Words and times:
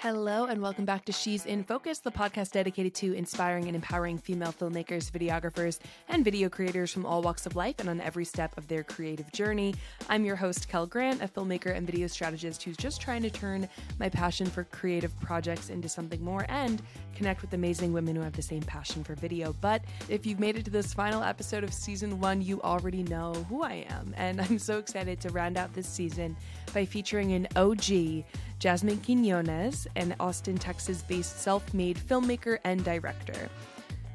Hello, 0.00 0.44
and 0.44 0.62
welcome 0.62 0.84
back 0.84 1.04
to 1.06 1.12
She's 1.12 1.44
in 1.44 1.64
Focus, 1.64 1.98
the 1.98 2.12
podcast 2.12 2.52
dedicated 2.52 2.94
to 2.94 3.14
inspiring 3.14 3.66
and 3.66 3.74
empowering 3.74 4.16
female 4.16 4.52
filmmakers, 4.52 5.10
videographers, 5.10 5.80
and 6.08 6.24
video 6.24 6.48
creators 6.48 6.92
from 6.92 7.04
all 7.04 7.20
walks 7.20 7.46
of 7.46 7.56
life 7.56 7.80
and 7.80 7.88
on 7.88 8.00
every 8.00 8.24
step 8.24 8.56
of 8.56 8.68
their 8.68 8.84
creative 8.84 9.32
journey. 9.32 9.74
I'm 10.08 10.24
your 10.24 10.36
host, 10.36 10.68
Kel 10.68 10.86
Grant, 10.86 11.20
a 11.20 11.26
filmmaker 11.26 11.74
and 11.76 11.84
video 11.84 12.06
strategist 12.06 12.62
who's 12.62 12.76
just 12.76 13.00
trying 13.00 13.22
to 13.22 13.30
turn 13.30 13.68
my 13.98 14.08
passion 14.08 14.46
for 14.46 14.62
creative 14.62 15.18
projects 15.18 15.68
into 15.68 15.88
something 15.88 16.22
more 16.22 16.46
and 16.48 16.80
connect 17.16 17.42
with 17.42 17.52
amazing 17.54 17.92
women 17.92 18.14
who 18.14 18.22
have 18.22 18.34
the 18.34 18.40
same 18.40 18.62
passion 18.62 19.02
for 19.02 19.16
video. 19.16 19.52
But 19.60 19.82
if 20.08 20.24
you've 20.24 20.38
made 20.38 20.56
it 20.56 20.64
to 20.66 20.70
this 20.70 20.94
final 20.94 21.24
episode 21.24 21.64
of 21.64 21.74
season 21.74 22.20
one, 22.20 22.40
you 22.40 22.62
already 22.62 23.02
know 23.02 23.34
who 23.48 23.64
I 23.64 23.84
am. 23.88 24.14
And 24.16 24.40
I'm 24.48 24.60
so 24.60 24.78
excited 24.78 25.20
to 25.22 25.30
round 25.30 25.56
out 25.56 25.74
this 25.74 25.88
season 25.88 26.36
by 26.72 26.84
featuring 26.84 27.32
an 27.32 27.48
OG, 27.56 28.24
Jasmine 28.58 28.98
Quinones, 28.98 29.86
an 29.94 30.16
Austin, 30.18 30.58
Texas 30.58 31.02
based 31.02 31.40
self 31.40 31.72
made 31.72 31.96
filmmaker 31.96 32.58
and 32.64 32.84
director. 32.84 33.48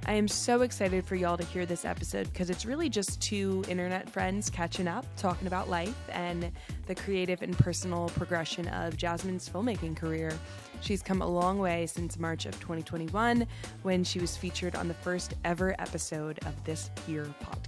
I 0.05 0.13
am 0.13 0.27
so 0.27 0.63
excited 0.63 1.05
for 1.05 1.15
y'all 1.15 1.37
to 1.37 1.45
hear 1.45 1.65
this 1.65 1.85
episode 1.85 2.31
because 2.33 2.49
it's 2.49 2.65
really 2.65 2.89
just 2.89 3.21
two 3.21 3.63
internet 3.69 4.09
friends 4.09 4.49
catching 4.49 4.85
up, 4.85 5.05
talking 5.15 5.47
about 5.47 5.69
life 5.69 5.95
and 6.09 6.51
the 6.87 6.95
creative 6.95 7.41
and 7.41 7.57
personal 7.57 8.09
progression 8.09 8.67
of 8.67 8.97
Jasmine's 8.97 9.47
filmmaking 9.47 9.95
career. 9.95 10.37
She's 10.81 11.01
come 11.01 11.21
a 11.21 11.27
long 11.27 11.57
way 11.57 11.85
since 11.85 12.19
March 12.19 12.45
of 12.45 12.51
2021 12.59 13.47
when 13.83 14.03
she 14.03 14.19
was 14.19 14.35
featured 14.35 14.75
on 14.75 14.89
the 14.89 14.93
first 14.93 15.35
ever 15.45 15.73
episode 15.79 16.37
of 16.45 16.61
this 16.65 16.91
here 17.07 17.33
podcast. 17.41 17.62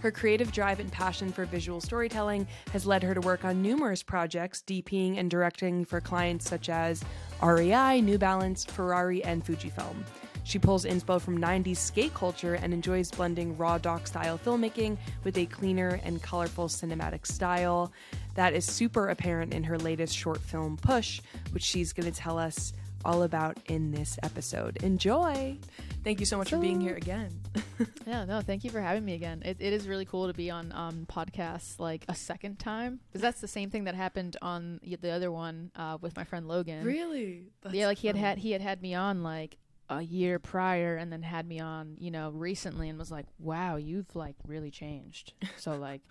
Her 0.00 0.10
creative 0.10 0.52
drive 0.52 0.80
and 0.80 0.90
passion 0.90 1.32
for 1.32 1.44
visual 1.44 1.80
storytelling 1.80 2.46
has 2.72 2.86
led 2.86 3.02
her 3.02 3.14
to 3.14 3.20
work 3.20 3.44
on 3.44 3.62
numerous 3.62 4.02
projects, 4.02 4.62
DPing 4.66 5.18
and 5.18 5.30
directing 5.30 5.84
for 5.84 6.00
clients 6.00 6.48
such 6.48 6.68
as 6.68 7.04
REI, 7.42 8.00
New 8.00 8.18
Balance, 8.18 8.64
Ferrari, 8.64 9.22
and 9.24 9.44
Fujifilm. 9.44 9.96
She 10.44 10.58
pulls 10.58 10.84
inspo 10.84 11.20
from 11.20 11.38
90s 11.38 11.78
skate 11.78 12.12
culture 12.12 12.54
and 12.54 12.74
enjoys 12.74 13.10
blending 13.10 13.56
raw 13.56 13.78
doc 13.78 14.06
style 14.06 14.38
filmmaking 14.38 14.98
with 15.24 15.38
a 15.38 15.46
cleaner 15.46 15.98
and 16.04 16.22
colorful 16.22 16.68
cinematic 16.68 17.26
style. 17.26 17.90
That 18.34 18.52
is 18.52 18.66
super 18.66 19.08
apparent 19.08 19.54
in 19.54 19.64
her 19.64 19.78
latest 19.78 20.14
short 20.14 20.40
film, 20.40 20.76
Push, 20.76 21.22
which 21.52 21.62
she's 21.62 21.94
going 21.94 22.10
to 22.10 22.16
tell 22.16 22.38
us 22.38 22.74
all 23.04 23.22
about 23.22 23.58
in 23.66 23.90
this 23.90 24.18
episode. 24.22 24.78
Enjoy! 24.82 25.58
Thank 26.02 26.20
you 26.20 26.26
so 26.26 26.36
much 26.36 26.50
so, 26.50 26.56
for 26.56 26.62
being 26.62 26.80
here 26.80 26.96
again. 26.96 27.30
yeah, 28.06 28.24
no, 28.24 28.40
thank 28.40 28.64
you 28.64 28.70
for 28.70 28.80
having 28.80 29.04
me 29.04 29.14
again. 29.14 29.42
It, 29.44 29.56
it 29.60 29.72
is 29.72 29.88
really 29.88 30.04
cool 30.04 30.26
to 30.26 30.34
be 30.34 30.50
on 30.50 30.72
um, 30.72 31.06
podcasts 31.10 31.78
like 31.78 32.04
a 32.08 32.14
second 32.14 32.58
time 32.58 33.00
because 33.08 33.22
that's 33.22 33.40
the 33.40 33.48
same 33.48 33.70
thing 33.70 33.84
that 33.84 33.94
happened 33.94 34.36
on 34.42 34.80
the 35.00 35.10
other 35.10 35.30
one 35.32 35.70
uh, 35.76 35.98
with 36.00 36.16
my 36.16 36.24
friend 36.24 36.46
Logan. 36.46 36.84
Really? 36.84 37.48
That's 37.62 37.74
yeah, 37.74 37.86
like 37.86 37.98
he 37.98 38.06
had 38.06 38.16
had 38.16 38.38
he 38.38 38.52
had 38.52 38.60
had 38.60 38.82
me 38.82 38.94
on 38.94 39.22
like 39.22 39.56
a 39.88 40.02
year 40.02 40.38
prior 40.38 40.96
and 40.96 41.12
then 41.12 41.22
had 41.22 41.46
me 41.46 41.60
on, 41.60 41.96
you 41.98 42.10
know, 42.10 42.30
recently 42.30 42.88
and 42.88 42.98
was 42.98 43.10
like, 43.10 43.26
"Wow, 43.38 43.76
you've 43.76 44.14
like 44.14 44.36
really 44.46 44.70
changed." 44.70 45.32
So 45.56 45.76
like 45.76 46.02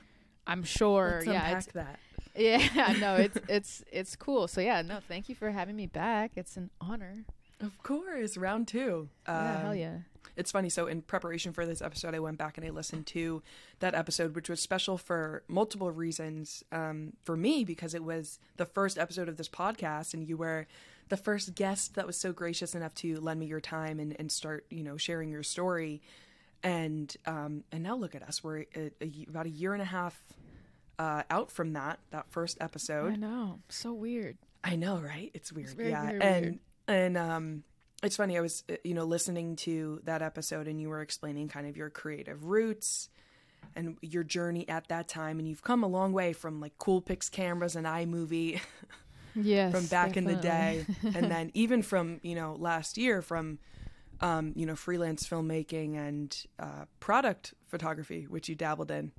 I'm 0.48 0.64
sure 0.64 1.22
Let's 1.26 1.28
yeah, 1.28 1.58
it's 1.58 1.68
that. 1.68 2.00
Yeah, 2.36 2.96
no, 3.00 3.16
it's 3.16 3.38
it's 3.48 3.84
it's 3.92 4.16
cool. 4.16 4.48
So 4.48 4.62
yeah, 4.62 4.82
no, 4.82 5.00
thank 5.08 5.30
you 5.30 5.36
for 5.36 5.52
having 5.52 5.76
me 5.76 5.88
back. 5.88 6.32
It's 6.36 6.58
an 6.58 6.70
honor. 6.82 7.26
Of 7.62 7.82
course, 7.82 8.36
round 8.36 8.68
2. 8.68 9.08
Yeah, 9.26 9.56
um, 9.56 9.62
hell 9.62 9.76
yeah. 9.76 9.98
It's 10.36 10.52
funny. 10.52 10.70
So, 10.70 10.88
in 10.88 11.02
preparation 11.02 11.54
for 11.54 11.66
this 11.66 11.82
episode, 11.82 12.16
I 12.16 12.20
went 12.20 12.38
back 12.38 12.58
and 12.58 12.66
I 12.66 12.72
listened 12.72 13.06
to 13.08 13.42
that 13.80 13.94
episode, 13.94 14.36
which 14.36 14.50
was 14.50 14.60
special 14.60 14.98
for 14.98 15.44
multiple 15.48 15.92
reasons. 15.92 16.64
Um, 16.72 17.14
for 17.22 17.38
me, 17.38 17.64
because 17.64 17.94
it 17.94 18.04
was 18.04 18.40
the 18.58 18.66
first 18.66 18.98
episode 18.98 19.30
of 19.30 19.38
this 19.38 19.48
podcast, 19.48 20.14
and 20.14 20.28
you 20.28 20.36
were 20.36 20.68
the 21.10 21.18
first 21.18 21.56
guest 21.56 21.96
that 21.96 22.08
was 22.08 22.18
so 22.18 22.34
gracious 22.34 22.74
enough 22.74 22.96
to 22.96 23.20
lend 23.20 23.40
me 23.40 23.46
your 23.46 23.62
time 23.62 24.00
and, 24.00 24.16
and 24.20 24.32
start, 24.32 24.66
you 24.70 24.84
know, 24.84 24.98
sharing 24.98 25.30
your 25.30 25.44
story. 25.44 26.02
And 26.64 27.16
um, 27.26 27.64
and 27.72 27.84
now 27.84 27.96
look 27.96 28.16
at 28.16 28.24
us. 28.24 28.44
We're 28.44 28.66
a, 28.76 28.92
a, 29.02 29.26
about 29.30 29.46
a 29.46 29.50
year 29.50 29.74
and 29.74 29.82
a 29.82 29.86
half 29.86 30.20
uh, 31.04 31.24
out 31.30 31.52
from 31.52 31.74
that 31.74 32.00
that 32.12 32.32
first 32.32 32.58
episode. 32.62 33.12
I 33.12 33.16
know, 33.18 33.60
so 33.68 33.92
weird. 33.92 34.38
I 34.64 34.78
know, 34.78 35.00
right? 35.00 35.32
It's 35.34 35.52
weird. 35.52 35.68
It's 35.68 35.76
very, 35.76 35.90
yeah, 35.90 36.06
very 36.06 36.22
and 36.22 36.46
weird. 36.46 36.60
and 36.88 37.18
um, 37.18 37.64
it's 38.02 38.16
funny. 38.16 38.38
I 38.38 38.42
was 38.42 38.64
uh, 38.72 38.76
you 38.86 38.94
know 38.94 39.04
listening 39.04 39.58
to 39.58 40.00
that 40.06 40.22
episode, 40.22 40.68
and 40.68 40.80
you 40.80 40.88
were 40.88 41.02
explaining 41.02 41.50
kind 41.50 41.68
of 41.68 41.76
your 41.76 41.90
creative 41.90 42.46
roots 42.46 43.10
and 43.76 43.98
your 44.02 44.24
journey 44.24 44.68
at 44.70 44.88
that 44.88 45.10
time, 45.10 45.40
and 45.40 45.48
you've 45.48 45.62
come 45.62 45.84
a 45.84 45.88
long 45.88 46.14
way 46.14 46.32
from 46.32 46.62
like 46.62 46.78
Cool 46.78 47.02
Coolpix 47.02 47.30
cameras 47.30 47.76
and 47.76 47.86
iMovie. 47.86 48.62
yes, 49.36 49.74
from 49.74 49.86
back 49.88 50.14
definitely. 50.14 50.34
in 50.34 50.38
the 50.38 50.42
day, 50.42 50.86
and 51.16 51.30
then 51.30 51.52
even 51.54 51.82
from 51.82 52.22
you 52.24 52.36
know 52.36 52.56
last 52.58 52.98
year 52.98 53.22
from 53.22 53.60
um, 54.22 54.54
you 54.56 54.66
know 54.66 54.78
freelance 54.78 55.28
filmmaking 55.28 55.98
and 55.98 56.46
uh, 56.60 56.86
product 57.02 57.56
photography, 57.68 58.26
which 58.30 58.48
you 58.48 58.56
dabbled 58.56 58.90
in 58.90 59.12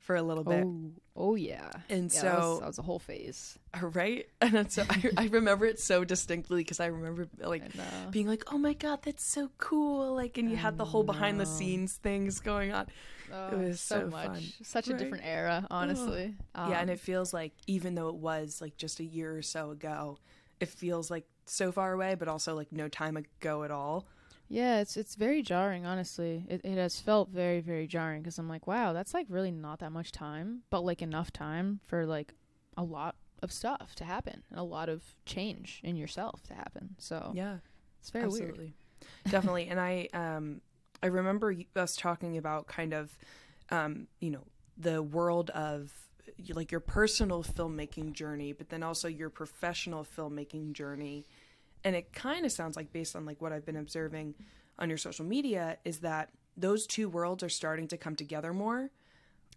for 0.00 0.16
a 0.16 0.22
little 0.22 0.44
bit. 0.44 0.64
Oh, 0.64 0.90
oh 1.14 1.34
yeah. 1.36 1.70
And 1.88 2.12
yeah, 2.12 2.20
so 2.20 2.26
that 2.26 2.38
was, 2.38 2.60
that 2.60 2.66
was 2.66 2.78
a 2.78 2.82
whole 2.82 2.98
phase. 2.98 3.58
right, 3.80 4.26
and 4.40 4.70
so 4.72 4.84
I, 4.88 5.10
I 5.16 5.26
remember 5.26 5.66
it 5.66 5.78
so 5.78 6.04
distinctly 6.04 6.62
because 6.62 6.80
I 6.80 6.86
remember 6.86 7.28
like 7.38 7.62
uh, 7.62 8.10
being 8.10 8.26
like, 8.26 8.42
"Oh 8.52 8.58
my 8.58 8.72
god, 8.72 9.00
that's 9.02 9.24
so 9.24 9.50
cool!" 9.58 10.14
Like, 10.14 10.38
and 10.38 10.50
you 10.50 10.56
had 10.56 10.76
the 10.78 10.84
whole 10.84 11.04
behind 11.04 11.38
the 11.38 11.46
scenes 11.46 11.94
things 11.94 12.40
going 12.40 12.72
on. 12.72 12.86
oh, 13.32 13.58
was 13.58 13.80
so, 13.80 14.00
so 14.00 14.06
much, 14.08 14.26
fun. 14.26 14.42
such 14.62 14.88
a 14.88 14.94
different 14.94 15.24
era, 15.24 15.66
honestly. 15.70 16.34
yeah, 16.56 16.80
and 16.80 16.90
Um, 16.90 16.94
it 16.94 16.98
feels 17.00 17.32
like 17.32 17.52
even 17.66 17.94
though 17.94 18.08
it 18.08 18.16
was 18.16 18.60
like 18.60 18.76
just 18.76 18.98
a 19.00 19.04
year 19.04 19.36
or 19.36 19.42
so 19.42 19.70
ago, 19.70 20.18
it 20.58 20.68
feels 20.68 21.10
like 21.10 21.26
so 21.46 21.70
far 21.70 21.92
away, 21.92 22.14
but 22.14 22.26
also 22.26 22.54
like 22.54 22.72
no 22.72 22.88
time 22.88 23.16
ago 23.16 23.62
at 23.64 23.70
all. 23.70 24.06
Yeah, 24.52 24.80
it's 24.80 24.96
it's 24.96 25.14
very 25.14 25.42
jarring, 25.42 25.86
honestly. 25.86 26.44
It 26.48 26.60
it 26.64 26.76
has 26.76 27.00
felt 27.00 27.30
very 27.30 27.60
very 27.60 27.86
jarring 27.86 28.20
because 28.22 28.36
I'm 28.38 28.48
like, 28.48 28.66
wow, 28.66 28.92
that's 28.92 29.14
like 29.14 29.26
really 29.28 29.52
not 29.52 29.78
that 29.78 29.92
much 29.92 30.10
time, 30.10 30.62
but 30.70 30.80
like 30.84 31.02
enough 31.02 31.32
time 31.32 31.78
for 31.86 32.04
like 32.04 32.34
a 32.76 32.82
lot 32.82 33.14
of 33.42 33.52
stuff 33.52 33.94
to 33.94 34.04
happen, 34.04 34.42
and 34.50 34.58
a 34.58 34.64
lot 34.64 34.88
of 34.88 35.04
change 35.24 35.80
in 35.84 35.94
yourself 35.96 36.42
to 36.48 36.54
happen. 36.54 36.96
So 36.98 37.30
Yeah, 37.32 37.58
it's 38.00 38.10
very 38.10 38.26
weird. 38.26 38.72
definitely. 39.28 39.68
And 39.68 39.78
I 39.80 40.08
um 40.12 40.60
I 41.00 41.06
remember 41.06 41.54
us 41.76 41.94
talking 41.94 42.36
about 42.36 42.66
kind 42.66 42.92
of 42.92 43.16
um 43.70 44.08
you 44.20 44.30
know 44.30 44.44
the 44.76 45.00
world 45.00 45.50
of 45.50 45.92
like 46.54 46.70
your 46.72 46.80
personal 46.80 47.44
filmmaking 47.44 48.12
journey, 48.14 48.52
but 48.52 48.68
then 48.68 48.82
also 48.82 49.06
your 49.06 49.30
professional 49.30 50.04
filmmaking 50.04 50.72
journey. 50.72 51.26
And 51.84 51.96
it 51.96 52.12
kind 52.12 52.44
of 52.44 52.52
sounds 52.52 52.76
like 52.76 52.92
based 52.92 53.16
on 53.16 53.24
like 53.24 53.40
what 53.40 53.52
I've 53.52 53.64
been 53.64 53.76
observing 53.76 54.34
on 54.78 54.88
your 54.88 54.98
social 54.98 55.24
media 55.24 55.78
is 55.84 56.00
that 56.00 56.30
those 56.56 56.86
two 56.86 57.08
worlds 57.08 57.42
are 57.42 57.48
starting 57.48 57.88
to 57.88 57.96
come 57.96 58.16
together 58.16 58.52
more. 58.52 58.90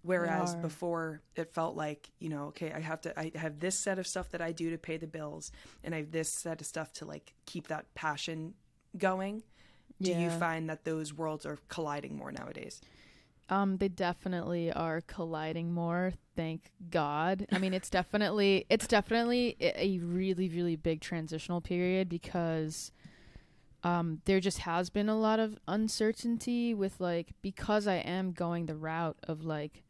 Whereas 0.04 0.54
before 0.62 1.22
it 1.38 1.54
felt 1.54 1.78
like, 1.78 2.10
you 2.20 2.28
know, 2.28 2.46
okay, 2.48 2.74
I 2.74 2.82
have 2.82 3.00
to 3.02 3.18
I 3.18 3.32
have 3.36 3.60
this 3.60 3.80
set 3.80 4.00
of 4.00 4.06
stuff 4.06 4.32
that 4.32 4.42
I 4.42 4.52
do 4.52 4.70
to 4.72 4.78
pay 4.78 4.98
the 4.98 5.08
bills 5.08 5.52
and 5.82 5.96
I 5.96 6.00
have 6.00 6.12
this 6.12 6.30
set 6.30 6.60
of 6.60 6.68
stuff 6.68 6.92
to 6.94 7.06
like 7.06 7.34
keep 7.46 7.68
that 7.70 7.94
passion 7.96 8.54
going. 8.98 9.44
Do 10.02 10.12
you 10.12 10.30
find 10.30 10.70
that 10.70 10.84
those 10.84 11.14
worlds 11.14 11.46
are 11.46 11.58
colliding 11.70 12.18
more 12.18 12.32
nowadays? 12.34 12.82
Um, 13.50 13.78
they 13.78 13.90
definitely 13.90 14.72
are 14.72 15.02
colliding 15.02 15.74
more. 15.74 16.14
Thank 16.36 16.72
God. 16.90 17.46
I 17.52 17.58
mean, 17.60 17.74
it's 17.74 17.90
definitely 17.90 18.66
it's 18.70 18.88
definitely 18.88 19.56
a 19.60 20.00
really 20.00 20.50
really 20.50 20.76
big 20.76 21.02
transitional 21.02 21.62
period 21.62 22.10
because 22.10 22.92
um 23.84 24.22
there 24.26 24.40
just 24.40 24.60
has 24.60 24.90
been 24.90 25.10
a 25.10 25.20
lot 25.20 25.40
of 25.40 25.58
uncertainty 25.68 26.74
with 26.74 27.00
like 27.02 27.34
because 27.42 27.86
I 27.86 27.96
am 27.96 28.32
going 28.32 28.66
the 28.66 28.76
route 28.76 29.18
of 29.24 29.44
like 29.44 29.84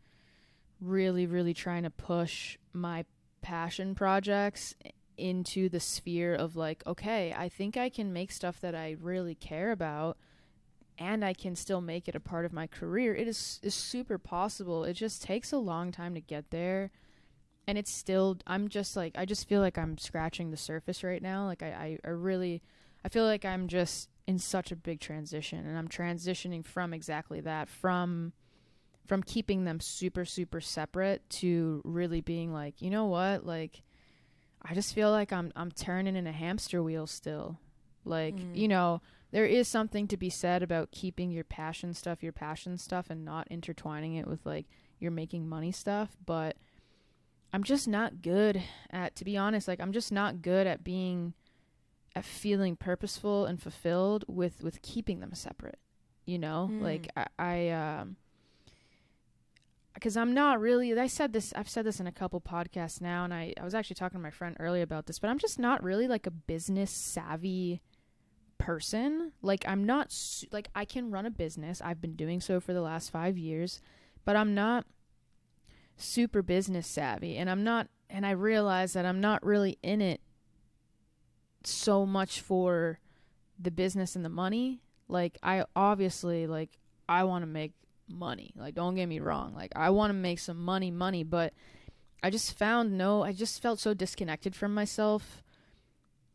really 0.81 1.27
really 1.27 1.53
trying 1.53 1.83
to 1.83 1.89
push 1.89 2.57
my 2.73 3.05
passion 3.41 3.93
projects 3.93 4.73
into 5.15 5.69
the 5.69 5.79
sphere 5.79 6.33
of 6.33 6.55
like 6.55 6.83
okay, 6.87 7.33
I 7.37 7.49
think 7.49 7.77
I 7.77 7.89
can 7.89 8.11
make 8.11 8.31
stuff 8.31 8.59
that 8.61 8.73
I 8.73 8.95
really 8.99 9.35
care 9.35 9.71
about 9.71 10.17
and 10.97 11.23
I 11.25 11.33
can 11.33 11.55
still 11.55 11.81
make 11.81 12.07
it 12.07 12.15
a 12.15 12.19
part 12.19 12.45
of 12.45 12.53
my 12.53 12.67
career. 12.67 13.13
It 13.15 13.27
is 13.27 13.59
is 13.63 13.73
super 13.73 14.17
possible. 14.17 14.83
It 14.83 14.93
just 14.93 15.21
takes 15.23 15.51
a 15.51 15.57
long 15.57 15.91
time 15.91 16.13
to 16.15 16.21
get 16.21 16.49
there. 16.51 16.91
And 17.67 17.77
it's 17.77 17.91
still 17.91 18.37
I'm 18.45 18.67
just 18.67 18.95
like 18.95 19.13
I 19.17 19.25
just 19.25 19.47
feel 19.47 19.61
like 19.61 19.77
I'm 19.77 19.97
scratching 19.97 20.51
the 20.51 20.57
surface 20.57 21.03
right 21.03 21.21
now. 21.21 21.45
Like 21.45 21.63
I, 21.63 21.67
I, 21.67 21.97
I 22.05 22.09
really 22.09 22.61
I 23.05 23.09
feel 23.09 23.25
like 23.25 23.45
I'm 23.45 23.67
just 23.67 24.09
in 24.27 24.39
such 24.39 24.71
a 24.71 24.75
big 24.75 24.99
transition 24.99 25.65
and 25.65 25.77
I'm 25.77 25.87
transitioning 25.89 26.65
from 26.65 26.93
exactly 26.93 27.41
that 27.41 27.67
from 27.69 28.33
from 29.05 29.21
keeping 29.23 29.65
them 29.65 29.79
super 29.79 30.25
super 30.25 30.61
separate 30.61 31.29
to 31.29 31.81
really 31.85 32.21
being 32.21 32.53
like, 32.53 32.81
you 32.81 32.89
know 32.89 33.05
what? 33.05 33.45
Like 33.45 33.81
I 34.61 34.73
just 34.73 34.93
feel 34.93 35.11
like 35.11 35.31
I'm 35.33 35.51
I'm 35.55 35.71
turning 35.71 36.15
in 36.15 36.27
a 36.27 36.31
hamster 36.31 36.81
wheel 36.83 37.07
still. 37.07 37.59
Like, 38.05 38.35
Mm. 38.35 38.57
you 38.57 38.67
know, 38.67 39.01
there 39.33 39.45
is 39.45 39.67
something 39.67 40.07
to 40.07 40.15
be 40.15 40.29
said 40.29 40.63
about 40.63 40.91
keeping 40.91 41.31
your 41.31 41.43
passion 41.43 41.93
stuff 41.93 42.21
your 42.23 42.31
passion 42.31 42.77
stuff 42.77 43.09
and 43.09 43.25
not 43.25 43.47
intertwining 43.49 44.13
it 44.15 44.27
with 44.27 44.45
like 44.45 44.67
your 44.99 45.11
making 45.11 45.49
money 45.49 45.71
stuff, 45.71 46.15
but 46.25 46.55
I'm 47.51 47.63
just 47.63 47.87
not 47.87 48.21
good 48.21 48.61
at 48.89 49.15
to 49.17 49.25
be 49.25 49.35
honest, 49.35 49.67
like 49.67 49.81
I'm 49.81 49.91
just 49.91 50.11
not 50.11 50.41
good 50.41 50.65
at 50.67 50.83
being 50.83 51.33
at 52.15 52.23
feeling 52.25 52.75
purposeful 52.75 53.45
and 53.45 53.61
fulfilled 53.61 54.23
with 54.27 54.63
with 54.63 54.81
keeping 54.81 55.19
them 55.19 55.33
separate. 55.33 55.79
You 56.25 56.39
know, 56.39 56.69
Mm. 56.71 56.81
like 56.81 57.09
I, 57.17 57.27
I 57.37 57.69
um 57.69 58.15
because 59.93 60.17
I'm 60.17 60.33
not 60.33 60.59
really. 60.59 60.97
I 60.99 61.07
said 61.07 61.33
this. 61.33 61.53
I've 61.55 61.69
said 61.69 61.85
this 61.85 61.99
in 61.99 62.07
a 62.07 62.11
couple 62.11 62.41
podcasts 62.41 62.99
now, 63.01 63.23
and 63.23 63.33
I 63.33 63.53
I 63.59 63.63
was 63.63 63.75
actually 63.75 63.95
talking 63.95 64.19
to 64.19 64.23
my 64.23 64.31
friend 64.31 64.55
earlier 64.59 64.83
about 64.83 65.05
this, 65.05 65.19
but 65.19 65.29
I'm 65.29 65.37
just 65.37 65.59
not 65.59 65.83
really 65.83 66.07
like 66.07 66.25
a 66.25 66.31
business 66.31 66.91
savvy 66.91 67.81
person. 68.63 69.33
Like 69.41 69.65
I'm 69.67 69.83
not 69.83 70.09
su- 70.09 70.47
like 70.51 70.69
I 70.73 70.85
can 70.85 71.11
run 71.11 71.25
a 71.25 71.31
business. 71.31 71.81
I've 71.83 71.99
been 71.99 72.15
doing 72.15 72.39
so 72.39 72.61
for 72.61 72.71
the 72.71 72.81
last 72.81 73.11
5 73.11 73.37
years, 73.37 73.81
but 74.23 74.37
I'm 74.37 74.55
not 74.55 74.85
super 75.97 76.41
business 76.41 76.87
savvy 76.87 77.35
and 77.35 77.49
I'm 77.49 77.65
not 77.65 77.89
and 78.09 78.25
I 78.25 78.31
realize 78.31 78.93
that 78.93 79.05
I'm 79.05 79.19
not 79.19 79.45
really 79.45 79.77
in 79.83 79.99
it 79.99 80.21
so 81.65 82.05
much 82.05 82.39
for 82.39 82.99
the 83.59 83.69
business 83.69 84.15
and 84.15 84.23
the 84.23 84.29
money. 84.29 84.81
Like 85.09 85.37
I 85.43 85.65
obviously 85.75 86.47
like 86.47 86.79
I 87.09 87.25
want 87.25 87.41
to 87.41 87.47
make 87.47 87.73
money. 88.07 88.53
Like 88.55 88.75
don't 88.75 88.95
get 88.95 89.07
me 89.07 89.19
wrong. 89.19 89.53
Like 89.53 89.73
I 89.75 89.89
want 89.89 90.11
to 90.11 90.15
make 90.17 90.39
some 90.39 90.63
money, 90.63 90.89
money, 90.89 91.25
but 91.25 91.53
I 92.23 92.29
just 92.29 92.57
found 92.57 92.97
no 92.97 93.23
I 93.23 93.33
just 93.33 93.61
felt 93.61 93.81
so 93.81 93.93
disconnected 93.93 94.55
from 94.55 94.73
myself 94.73 95.42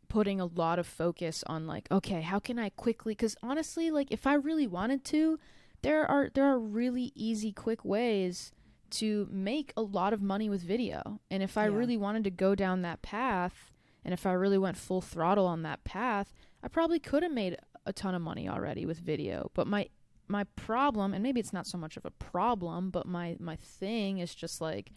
putting 0.09 0.41
a 0.41 0.47
lot 0.47 0.79
of 0.79 0.87
focus 0.87 1.45
on 1.47 1.67
like 1.67 1.87
okay, 1.91 2.21
how 2.23 2.39
can 2.39 2.59
I 2.59 2.71
quickly 2.71 3.15
cuz 3.15 3.37
honestly 3.43 3.91
like 3.91 4.09
if 4.11 4.27
I 4.27 4.35
really 4.35 4.67
wanted 4.67 5.05
to, 5.07 5.39
there 5.83 6.05
are 6.11 6.31
there 6.35 6.45
are 6.47 6.59
really 6.59 7.13
easy 7.15 7.53
quick 7.53 7.85
ways 7.85 8.53
to 8.91 9.29
make 9.31 9.73
a 9.77 9.83
lot 9.83 10.13
of 10.15 10.23
money 10.23 10.49
with 10.49 10.63
video. 10.63 11.21
And 11.31 11.43
if 11.43 11.59
I 11.59 11.65
Yeah. 11.67 11.77
really 11.77 11.97
wanted 11.97 12.25
to 12.25 12.31
go 12.31 12.55
down 12.55 12.83
that 12.83 13.03
path 13.03 13.71
and 14.05 14.15
if 14.15 14.25
I 14.25 14.33
really 14.33 14.57
went 14.59 14.79
full 14.79 15.03
throttle 15.03 15.47
on 15.47 15.63
that 15.63 15.85
path, 15.85 16.33
I 16.63 16.69
probably 16.69 16.99
could 16.99 17.23
have 17.23 17.33
made 17.33 17.59
a 17.85 17.93
ton 17.93 18.15
of 18.15 18.23
money 18.23 18.49
already 18.49 18.87
with 18.87 18.99
video. 18.99 19.51
But 19.55 19.67
my 19.67 19.89
my 20.31 20.45
problem, 20.57 21.15
and 21.15 21.23
maybe 21.23 21.41
it's 21.41 21.53
not 21.55 21.67
so 21.67 21.79
much 21.79 21.97
of 21.97 22.05
a 22.05 22.11
problem, 22.11 22.91
but 22.91 23.07
my 23.07 23.37
my 23.39 23.57
thing 23.57 24.19
is 24.19 24.35
just 24.35 24.61
like 24.61 24.93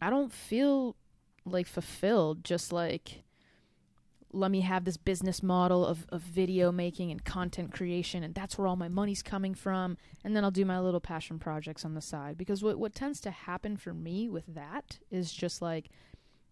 I 0.00 0.10
don't 0.10 0.32
feel 0.32 0.96
like 1.44 1.66
fulfilled 1.66 2.44
just 2.44 2.72
like 2.72 3.24
let 4.32 4.50
me 4.50 4.60
have 4.60 4.84
this 4.84 4.96
business 4.96 5.42
model 5.42 5.86
of, 5.86 6.06
of 6.10 6.20
video 6.20 6.70
making 6.70 7.10
and 7.10 7.24
content 7.24 7.72
creation 7.72 8.22
and 8.22 8.34
that's 8.34 8.58
where 8.58 8.66
all 8.66 8.76
my 8.76 8.88
money's 8.88 9.22
coming 9.22 9.54
from. 9.54 9.96
And 10.22 10.36
then 10.36 10.44
I'll 10.44 10.50
do 10.50 10.64
my 10.64 10.78
little 10.78 11.00
passion 11.00 11.38
projects 11.38 11.84
on 11.84 11.94
the 11.94 12.00
side. 12.00 12.36
Because 12.36 12.62
what 12.62 12.78
what 12.78 12.94
tends 12.94 13.20
to 13.22 13.30
happen 13.30 13.76
for 13.76 13.94
me 13.94 14.28
with 14.28 14.44
that 14.54 14.98
is 15.10 15.32
just 15.32 15.62
like 15.62 15.88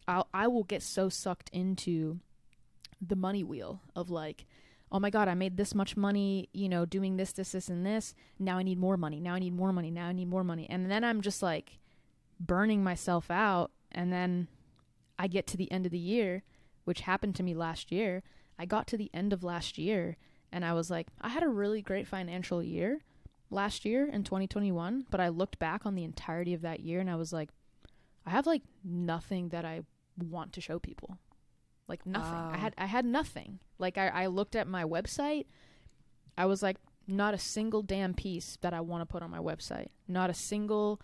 I'll 0.09 0.29
I 0.33 0.49
will 0.49 0.65
get 0.65 0.83
so 0.83 1.09
sucked 1.09 1.51
into 1.51 2.21
the 3.01 3.17
money 3.17 3.45
wheel 3.45 3.83
of 3.95 4.09
like 4.09 4.47
oh 4.91 4.99
my 4.99 5.11
god 5.11 5.29
I 5.29 5.35
made 5.35 5.59
this 5.59 5.75
much 5.75 5.97
money 5.97 6.49
you 6.55 6.69
know 6.69 6.87
doing 6.87 7.17
this 7.17 7.33
this 7.33 7.53
this 7.53 7.69
and 7.69 7.85
this. 7.85 8.15
Now 8.39 8.57
I 8.57 8.63
need 8.63 8.79
more 8.79 8.97
money. 8.97 9.21
Now 9.21 9.35
I 9.35 9.39
need 9.39 9.55
more 9.55 9.73
money. 9.73 9.91
Now 9.91 10.07
I 10.07 10.13
need 10.13 10.29
more 10.29 10.45
money. 10.45 10.67
And 10.71 10.91
then 10.91 11.05
I'm 11.05 11.21
just 11.21 11.43
like 11.43 11.79
burning 12.41 12.83
myself 12.83 13.31
out. 13.31 13.71
And 13.93 14.11
then 14.11 14.49
I 15.19 15.27
get 15.27 15.47
to 15.49 15.59
the 15.59 15.71
end 15.71 15.85
of 15.85 15.93
the 15.93 15.99
year 15.99 16.43
which 16.87 17.03
happened 17.03 17.35
to 17.37 17.43
me 17.43 17.55
last 17.55 17.93
year 17.93 18.23
I 18.59 18.65
got 18.65 18.87
to 18.89 18.97
the 18.97 19.11
end 19.13 19.33
of 19.33 19.45
last 19.45 19.77
year 19.77 20.17
and 20.51 20.65
I 20.65 20.73
was 20.73 20.91
like 20.91 21.09
I 21.21 21.29
had 21.29 21.43
a 21.43 21.49
really 21.49 21.83
great 21.83 22.07
financial 22.07 22.63
year 22.63 23.03
last 23.51 23.85
year 23.85 24.07
in 24.07 24.25
2021 24.25 25.07
but 25.11 25.21
I 25.21 25.29
looked 25.29 25.59
back 25.59 25.85
on 25.85 25.95
the 25.95 26.05
entirety 26.05 26.55
of 26.55 26.63
that 26.63 26.81
year 26.81 27.01
and 27.01 27.11
I 27.11 27.17
was 27.17 27.33
like 27.33 27.51
I 28.27 28.31
have 28.31 28.47
like 28.47 28.63
nothing 28.83 29.51
that 29.51 29.65
I 29.65 29.83
want 30.19 30.53
to 30.55 30.61
show 30.61 30.79
people. 30.79 31.19
Like 31.89 32.05
nothing. 32.05 32.35
I 32.35 32.57
had 32.57 32.75
I 32.77 32.87
had 32.87 33.05
nothing. 33.05 33.61
Like 33.79 33.97
I, 33.97 34.09
I 34.09 34.27
looked 34.27 34.57
at 34.57 34.67
my 34.67 34.83
website. 34.83 35.47
I 36.37 36.47
was 36.47 36.63
like 36.63 36.79
not 37.07 37.35
a 37.35 37.39
single 37.39 37.83
damn 37.83 38.13
piece 38.13 38.59
that 38.63 38.75
I 38.75 38.81
want 38.81 39.03
to 39.03 39.07
put 39.07 39.23
on 39.23 39.31
my 39.31 39.39
website. 39.39 39.89
Not 40.09 40.29
a 40.29 40.35
single 40.35 41.01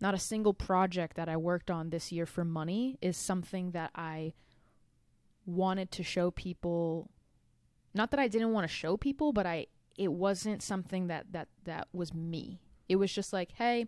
not 0.00 0.14
a 0.14 0.18
single 0.18 0.52
project 0.52 1.16
that 1.16 1.28
I 1.28 1.36
worked 1.36 1.70
on 1.70 1.88
this 1.88 2.12
year 2.12 2.26
for 2.26 2.44
money 2.44 2.98
is 3.00 3.16
something 3.16 3.70
that 3.70 3.90
I 3.94 4.34
wanted 5.46 5.90
to 5.92 6.02
show 6.02 6.30
people 6.30 7.10
not 7.94 8.10
that 8.10 8.20
I 8.20 8.28
didn't 8.28 8.52
want 8.52 8.64
to 8.68 8.72
show 8.74 8.96
people 8.96 9.32
but 9.32 9.46
I 9.46 9.66
it 9.98 10.12
wasn't 10.12 10.62
something 10.62 11.08
that 11.08 11.26
that 11.32 11.48
that 11.64 11.88
was 11.92 12.14
me 12.14 12.60
it 12.88 12.96
was 12.96 13.12
just 13.12 13.32
like 13.32 13.52
hey 13.52 13.86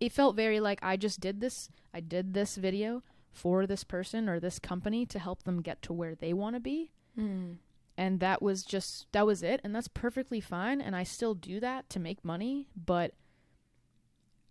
it 0.00 0.12
felt 0.12 0.36
very 0.36 0.60
like 0.60 0.78
I 0.82 0.96
just 0.96 1.20
did 1.20 1.40
this 1.40 1.68
I 1.94 2.00
did 2.00 2.34
this 2.34 2.56
video 2.56 3.02
for 3.30 3.66
this 3.66 3.84
person 3.84 4.28
or 4.28 4.40
this 4.40 4.58
company 4.58 5.04
to 5.06 5.18
help 5.18 5.42
them 5.44 5.60
get 5.62 5.82
to 5.82 5.92
where 5.92 6.14
they 6.14 6.32
want 6.32 6.56
to 6.56 6.60
be 6.60 6.90
Mm. 7.18 7.56
and 7.96 8.20
that 8.20 8.42
was 8.42 8.62
just 8.62 9.06
that 9.12 9.24
was 9.26 9.42
it 9.42 9.60
and 9.64 9.74
that's 9.74 9.88
perfectly 9.88 10.40
fine 10.40 10.82
and 10.82 10.94
I 10.94 11.02
still 11.02 11.32
do 11.34 11.60
that 11.60 11.88
to 11.90 11.98
make 12.00 12.22
money 12.24 12.68
but 12.76 13.12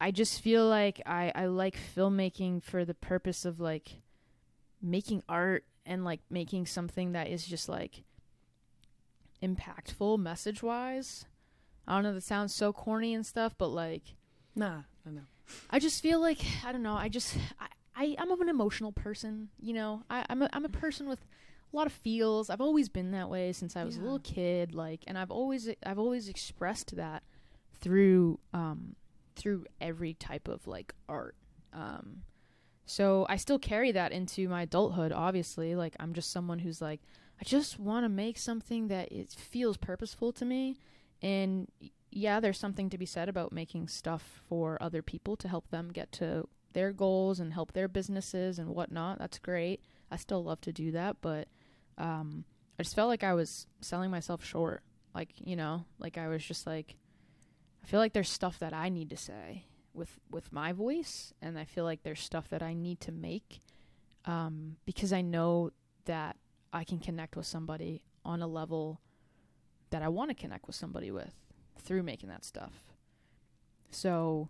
I 0.01 0.11
just 0.11 0.41
feel 0.41 0.67
like 0.67 1.01
I 1.05 1.31
I 1.35 1.45
like 1.45 1.75
filmmaking 1.95 2.63
for 2.63 2.83
the 2.85 2.93
purpose 2.95 3.45
of 3.45 3.59
like 3.59 4.01
making 4.81 5.21
art 5.29 5.63
and 5.85 6.03
like 6.03 6.21
making 6.29 6.65
something 6.65 7.11
that 7.13 7.27
is 7.27 7.45
just 7.45 7.69
like 7.69 8.03
impactful 9.41 10.19
message 10.19 10.63
wise. 10.63 11.25
I 11.87 11.95
don't 11.95 12.03
know 12.03 12.13
that 12.13 12.23
sounds 12.23 12.53
so 12.53 12.73
corny 12.73 13.13
and 13.13 13.25
stuff, 13.25 13.55
but 13.57 13.67
like 13.69 14.15
Nah, 14.55 14.81
I 15.05 15.11
know. 15.11 15.21
I 15.69 15.79
just 15.79 16.01
feel 16.01 16.19
like 16.19 16.39
I 16.65 16.71
don't 16.71 16.83
know. 16.83 16.95
I 16.95 17.09
just 17.09 17.37
I, 17.59 17.67
I 17.95 18.15
I'm 18.17 18.31
an 18.41 18.49
emotional 18.49 18.91
person. 18.91 19.49
You 19.59 19.73
know, 19.73 20.03
I, 20.09 20.25
I'm 20.29 20.41
a 20.41 20.49
I'm 20.53 20.65
a 20.65 20.69
person 20.69 21.07
with 21.07 21.19
a 21.71 21.75
lot 21.75 21.87
of 21.87 21.93
feels. 21.93 22.49
I've 22.49 22.61
always 22.61 22.89
been 22.89 23.11
that 23.11 23.29
way 23.29 23.51
since 23.51 23.75
I 23.75 23.83
was 23.83 23.97
a 23.97 24.01
little 24.01 24.19
kid. 24.19 24.73
Like, 24.73 25.03
and 25.07 25.17
I've 25.17 25.31
always 25.31 25.69
I've 25.85 25.99
always 25.99 26.29
expressed 26.29 26.95
that 26.95 27.23
through 27.79 28.39
um 28.53 28.95
through 29.35 29.65
every 29.81 30.13
type 30.13 30.47
of 30.47 30.65
like 30.67 30.93
art. 31.09 31.35
Um, 31.73 32.21
so 32.85 33.25
I 33.27 33.37
still 33.37 33.59
carry 33.59 33.91
that 33.91 34.11
into 34.11 34.47
my 34.47 34.63
adulthood. 34.63 35.11
Obviously, 35.11 35.75
like 35.75 35.95
I'm 35.99 36.13
just 36.13 36.31
someone 36.31 36.59
who's 36.59 36.81
like 36.81 37.01
I 37.39 37.43
just 37.43 37.79
want 37.79 38.05
to 38.05 38.09
make 38.09 38.37
something 38.37 38.87
that 38.87 39.11
it 39.11 39.31
feels 39.31 39.77
purposeful 39.77 40.31
to 40.33 40.45
me, 40.45 40.77
and 41.21 41.69
yeah, 42.11 42.39
there's 42.39 42.59
something 42.59 42.89
to 42.91 42.97
be 42.97 43.05
said 43.05 43.27
about 43.27 43.51
making 43.51 43.87
stuff 43.87 44.41
for 44.47 44.81
other 44.81 45.01
people 45.01 45.35
to 45.37 45.47
help 45.47 45.69
them 45.69 45.91
get 45.91 46.11
to 46.13 46.47
their 46.73 46.93
goals 46.93 47.39
and 47.39 47.53
help 47.53 47.73
their 47.73 47.87
businesses 47.87 48.59
and 48.59 48.69
whatnot. 48.69 49.19
That's 49.19 49.39
great. 49.39 49.81
I 50.11 50.17
still 50.17 50.43
love 50.43 50.61
to 50.61 50.71
do 50.71 50.91
that, 50.91 51.17
but 51.21 51.47
um, 51.97 52.45
I 52.79 52.83
just 52.83 52.95
felt 52.95 53.09
like 53.09 53.23
I 53.23 53.33
was 53.33 53.67
selling 53.81 54.11
myself 54.11 54.45
short. 54.45 54.83
Like 55.15 55.29
you 55.37 55.55
know, 55.55 55.85
like 55.97 56.19
I 56.19 56.27
was 56.27 56.45
just 56.45 56.67
like, 56.67 56.95
I 57.83 57.87
feel 57.87 57.99
like 57.99 58.13
there's 58.13 58.29
stuff 58.29 58.59
that 58.59 58.73
I 58.73 58.89
need 58.89 59.09
to 59.09 59.17
say 59.17 59.65
with 59.95 60.19
with 60.29 60.51
my 60.51 60.73
voice, 60.73 61.33
and 61.41 61.57
I 61.57 61.65
feel 61.65 61.83
like 61.83 62.03
there's 62.03 62.19
stuff 62.19 62.49
that 62.49 62.61
I 62.61 62.73
need 62.73 62.99
to 63.01 63.11
make 63.11 63.61
um, 64.25 64.77
because 64.85 65.13
I 65.13 65.21
know 65.21 65.71
that 66.05 66.37
I 66.73 66.83
can 66.83 66.99
connect 66.99 67.35
with 67.35 67.45
somebody 67.45 68.01
on 68.23 68.41
a 68.41 68.47
level 68.47 68.99
that 69.91 70.01
I 70.01 70.07
want 70.09 70.29
to 70.31 70.35
connect 70.35 70.67
with 70.67 70.75
somebody 70.75 71.11
with 71.11 71.33
through 71.79 72.03
making 72.03 72.29
that 72.29 72.43
stuff. 72.43 72.73
So, 73.91 74.49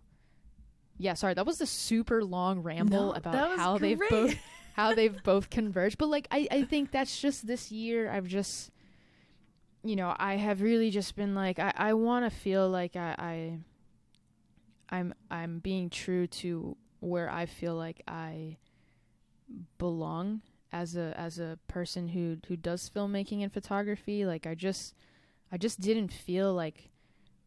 yeah, 0.98 1.14
sorry, 1.14 1.34
that 1.34 1.46
was 1.46 1.60
a 1.60 1.66
super 1.66 2.24
long 2.24 2.60
ramble 2.60 3.08
No, 3.08 3.12
about 3.12 3.58
how 3.58 3.78
they've 3.78 4.00
both 4.10 4.34
how 4.74 4.94
they've 4.94 5.22
both 5.22 5.50
converged. 5.50 5.98
But 5.98 6.08
like, 6.08 6.26
I 6.30 6.48
I 6.50 6.62
think 6.64 6.90
that's 6.90 7.20
just 7.20 7.46
this 7.46 7.70
year. 7.70 8.10
I've 8.10 8.26
just, 8.26 8.70
you 9.84 9.94
know, 9.94 10.14
I 10.18 10.36
have 10.36 10.62
really 10.62 10.90
just 10.90 11.14
been 11.14 11.34
like, 11.34 11.58
I 11.58 11.72
I 11.76 11.92
want 11.94 12.24
to 12.24 12.30
feel 12.36 12.68
like 12.68 12.96
I 12.96 13.14
I 13.18 13.58
I'm 14.90 15.14
I'm 15.30 15.58
being 15.58 15.90
true 15.90 16.26
to 16.28 16.76
where 17.00 17.30
I 17.30 17.46
feel 17.46 17.74
like 17.74 18.02
I 18.08 18.56
belong 19.78 20.42
as 20.72 20.96
a 20.96 21.14
as 21.18 21.38
a 21.38 21.58
person 21.68 22.08
who 22.08 22.36
who 22.48 22.56
does 22.56 22.90
filmmaking 22.90 23.42
and 23.42 23.52
photography 23.52 24.26
like 24.26 24.46
I 24.46 24.54
just 24.54 24.94
I 25.52 25.56
just 25.56 25.80
didn't 25.80 26.12
feel 26.12 26.52
like 26.52 26.90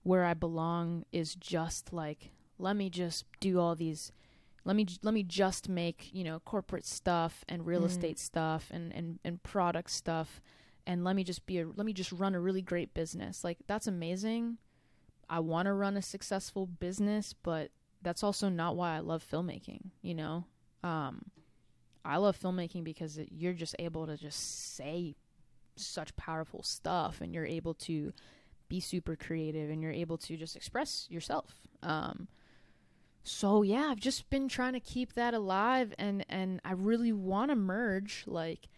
where 0.04 0.24
I 0.24 0.34
belong 0.34 1.06
is 1.12 1.36
just 1.36 1.92
like 1.92 2.32
let 2.58 2.76
me 2.76 2.90
just 2.90 3.26
do 3.40 3.60
all 3.60 3.76
these 3.76 4.12
let 4.66 4.76
me 4.76 4.86
let 5.02 5.14
me 5.14 5.24
just 5.24 5.70
make, 5.70 6.10
you 6.14 6.24
know, 6.24 6.40
corporate 6.42 6.86
stuff 6.86 7.44
and 7.48 7.66
real 7.66 7.82
Mm. 7.82 7.86
estate 7.86 8.20
stuff 8.20 8.70
and 8.72 8.94
and 8.94 9.20
and 9.24 9.42
product 9.42 9.90
stuff 9.90 10.42
and 10.86 11.04
let 11.04 11.16
me 11.16 11.24
just 11.24 11.46
be 11.46 11.60
a 11.60 11.68
let 11.68 11.86
me 11.86 11.94
just 11.94 12.12
run 12.12 12.36
a 12.36 12.40
really 12.40 12.62
great 12.62 12.94
business. 12.94 13.44
Like 13.44 13.58
that's 13.68 13.88
amazing. 13.88 14.58
I 15.30 15.40
want 15.40 15.68
to 15.68 15.74
run 15.74 15.98
a 15.98 16.02
successful 16.02 16.66
business, 16.66 17.34
but 17.34 17.72
that's 18.02 18.24
also 18.24 18.50
not 18.50 18.76
why 18.76 18.96
I 18.96 19.00
love 19.00 19.26
filmmaking, 19.30 19.92
you 20.02 20.16
know? 20.16 20.46
Um 20.84 21.32
I 22.06 22.18
love 22.18 22.40
filmmaking 22.40 22.84
because 22.84 23.18
it, 23.18 23.30
you're 23.32 23.54
just 23.54 23.76
able 23.78 24.08
to 24.08 24.18
just 24.18 24.76
say 24.76 25.16
such 25.76 26.16
powerful 26.16 26.64
stuff 26.64 27.22
and 27.22 27.34
you're 27.34 27.46
able 27.46 27.74
to 27.74 28.14
be 28.68 28.80
super 28.80 29.16
creative 29.16 29.70
and 29.70 29.82
you're 29.82 29.92
able 29.92 30.18
to 30.18 30.38
just 30.38 30.56
express 30.56 31.08
yourself. 31.10 31.56
Um, 31.84 32.28
so 33.24 33.64
yeah, 33.64 33.88
I've 33.90 34.00
just 34.00 34.30
been 34.30 34.48
trying 34.48 34.74
to 34.74 34.80
keep 34.80 35.14
that 35.14 35.34
alive 35.34 35.94
and 35.98 36.26
and 36.30 36.62
I 36.64 36.72
really 36.72 37.12
want 37.12 37.52
to 37.52 37.56
merge 37.56 38.24
like 38.26 38.70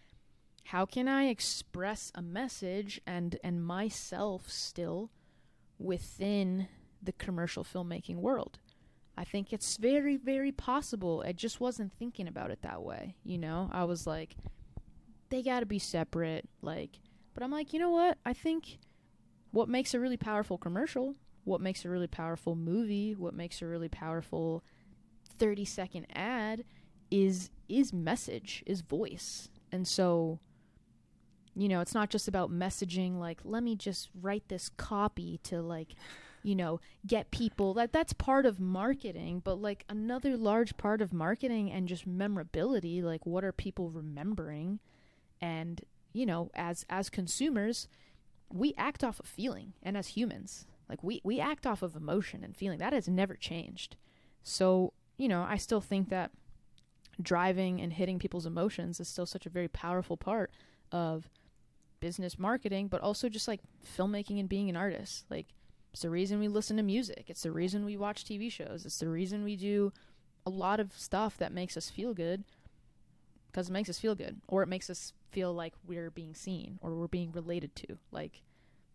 how 0.65 0.85
can 0.85 1.07
I 1.07 1.25
express 1.25 2.11
a 2.15 2.21
message 2.21 2.99
and 3.05 3.37
and 3.43 3.63
myself 3.63 4.49
still 4.49 5.11
within 5.81 6.67
the 7.01 7.11
commercial 7.13 7.63
filmmaking 7.63 8.17
world? 8.17 8.59
I 9.17 9.23
think 9.23 9.51
it's 9.51 9.77
very 9.77 10.17
very 10.17 10.51
possible. 10.51 11.23
I 11.25 11.31
just 11.33 11.59
wasn't 11.59 11.93
thinking 11.93 12.27
about 12.27 12.51
it 12.51 12.61
that 12.61 12.81
way, 12.81 13.15
you 13.23 13.37
know? 13.37 13.69
I 13.71 13.83
was 13.83 14.07
like 14.07 14.35
they 15.29 15.41
got 15.41 15.61
to 15.61 15.65
be 15.65 15.79
separate 15.79 16.47
like 16.61 16.99
but 17.33 17.43
I'm 17.43 17.51
like, 17.51 17.73
you 17.73 17.79
know 17.79 17.91
what? 17.91 18.17
I 18.25 18.33
think 18.33 18.77
what 19.51 19.69
makes 19.69 19.93
a 19.93 19.99
really 19.99 20.17
powerful 20.17 20.57
commercial, 20.57 21.15
what 21.43 21.61
makes 21.61 21.85
a 21.85 21.89
really 21.89 22.07
powerful 22.07 22.55
movie, 22.55 23.15
what 23.15 23.33
makes 23.33 23.61
a 23.61 23.67
really 23.67 23.89
powerful 23.89 24.63
30 25.37 25.65
second 25.65 26.07
ad 26.13 26.63
is 27.09 27.49
is 27.67 27.93
message, 27.93 28.63
is 28.65 28.81
voice. 28.81 29.49
And 29.71 29.87
so 29.87 30.39
you 31.55 31.67
know, 31.67 31.81
it's 31.81 31.93
not 31.93 32.09
just 32.09 32.27
about 32.27 32.51
messaging 32.51 33.19
like 33.19 33.39
let 33.43 33.63
me 33.63 33.75
just 33.75 34.09
write 34.19 34.47
this 34.47 34.69
copy 34.77 35.39
to 35.43 35.61
like 35.61 35.95
you 36.43 36.55
know, 36.55 36.79
get 37.05 37.31
people 37.31 37.73
that 37.75 37.93
that's 37.93 38.13
part 38.13 38.45
of 38.45 38.59
marketing, 38.59 39.41
but 39.43 39.61
like 39.61 39.85
another 39.89 40.35
large 40.35 40.75
part 40.77 41.01
of 41.01 41.13
marketing 41.13 41.71
and 41.71 41.87
just 41.87 42.07
memorability, 42.07 43.01
like 43.01 43.25
what 43.25 43.43
are 43.43 43.51
people 43.51 43.89
remembering? 43.89 44.79
And 45.39 45.81
you 46.13 46.25
know, 46.25 46.49
as 46.55 46.85
as 46.89 47.09
consumers, 47.09 47.87
we 48.51 48.73
act 48.77 49.03
off 49.03 49.19
of 49.19 49.27
feeling 49.27 49.73
and 49.83 49.97
as 49.97 50.07
humans, 50.07 50.65
like 50.89 51.03
we 51.03 51.21
we 51.23 51.39
act 51.39 51.67
off 51.67 51.81
of 51.81 51.95
emotion 51.95 52.43
and 52.43 52.55
feeling. 52.55 52.79
That 52.79 52.93
has 52.93 53.07
never 53.07 53.35
changed. 53.35 53.95
So, 54.43 54.93
you 55.17 55.27
know, 55.27 55.45
I 55.47 55.57
still 55.57 55.81
think 55.81 56.09
that 56.09 56.31
driving 57.21 57.79
and 57.79 57.93
hitting 57.93 58.17
people's 58.17 58.47
emotions 58.47 58.99
is 58.99 59.07
still 59.07 59.27
such 59.27 59.45
a 59.45 59.49
very 59.49 59.67
powerful 59.67 60.17
part 60.17 60.51
of 60.91 61.29
business 62.01 62.37
marketing, 62.37 62.89
but 62.89 62.99
also 62.99 63.29
just 63.29 63.47
like 63.47 63.61
filmmaking 63.97 64.39
and 64.39 64.49
being 64.49 64.69
an 64.69 64.75
artist. 64.75 65.23
Like 65.29 65.47
it's 65.93 66.01
the 66.01 66.09
reason 66.09 66.39
we 66.39 66.49
listen 66.49 66.75
to 66.77 66.83
music. 66.83 67.25
It's 67.27 67.43
the 67.43 67.51
reason 67.51 67.85
we 67.85 67.95
watch 67.95 68.25
TV 68.25 68.51
shows. 68.51 68.85
It's 68.85 68.99
the 68.99 69.07
reason 69.07 69.45
we 69.45 69.55
do 69.55 69.93
a 70.45 70.49
lot 70.49 70.79
of 70.81 70.91
stuff 70.97 71.37
that 71.37 71.53
makes 71.53 71.77
us 71.77 71.89
feel 71.89 72.13
good 72.13 72.43
because 73.47 73.69
it 73.69 73.73
makes 73.73 73.89
us 73.89 73.99
feel 73.99 74.15
good 74.15 74.41
or 74.47 74.63
it 74.63 74.67
makes 74.67 74.89
us 74.89 75.13
feel 75.31 75.53
like 75.53 75.73
we're 75.87 76.09
being 76.11 76.33
seen 76.33 76.79
or 76.81 76.91
we're 76.95 77.07
being 77.07 77.31
related 77.31 77.75
to. 77.77 77.97
Like 78.11 78.41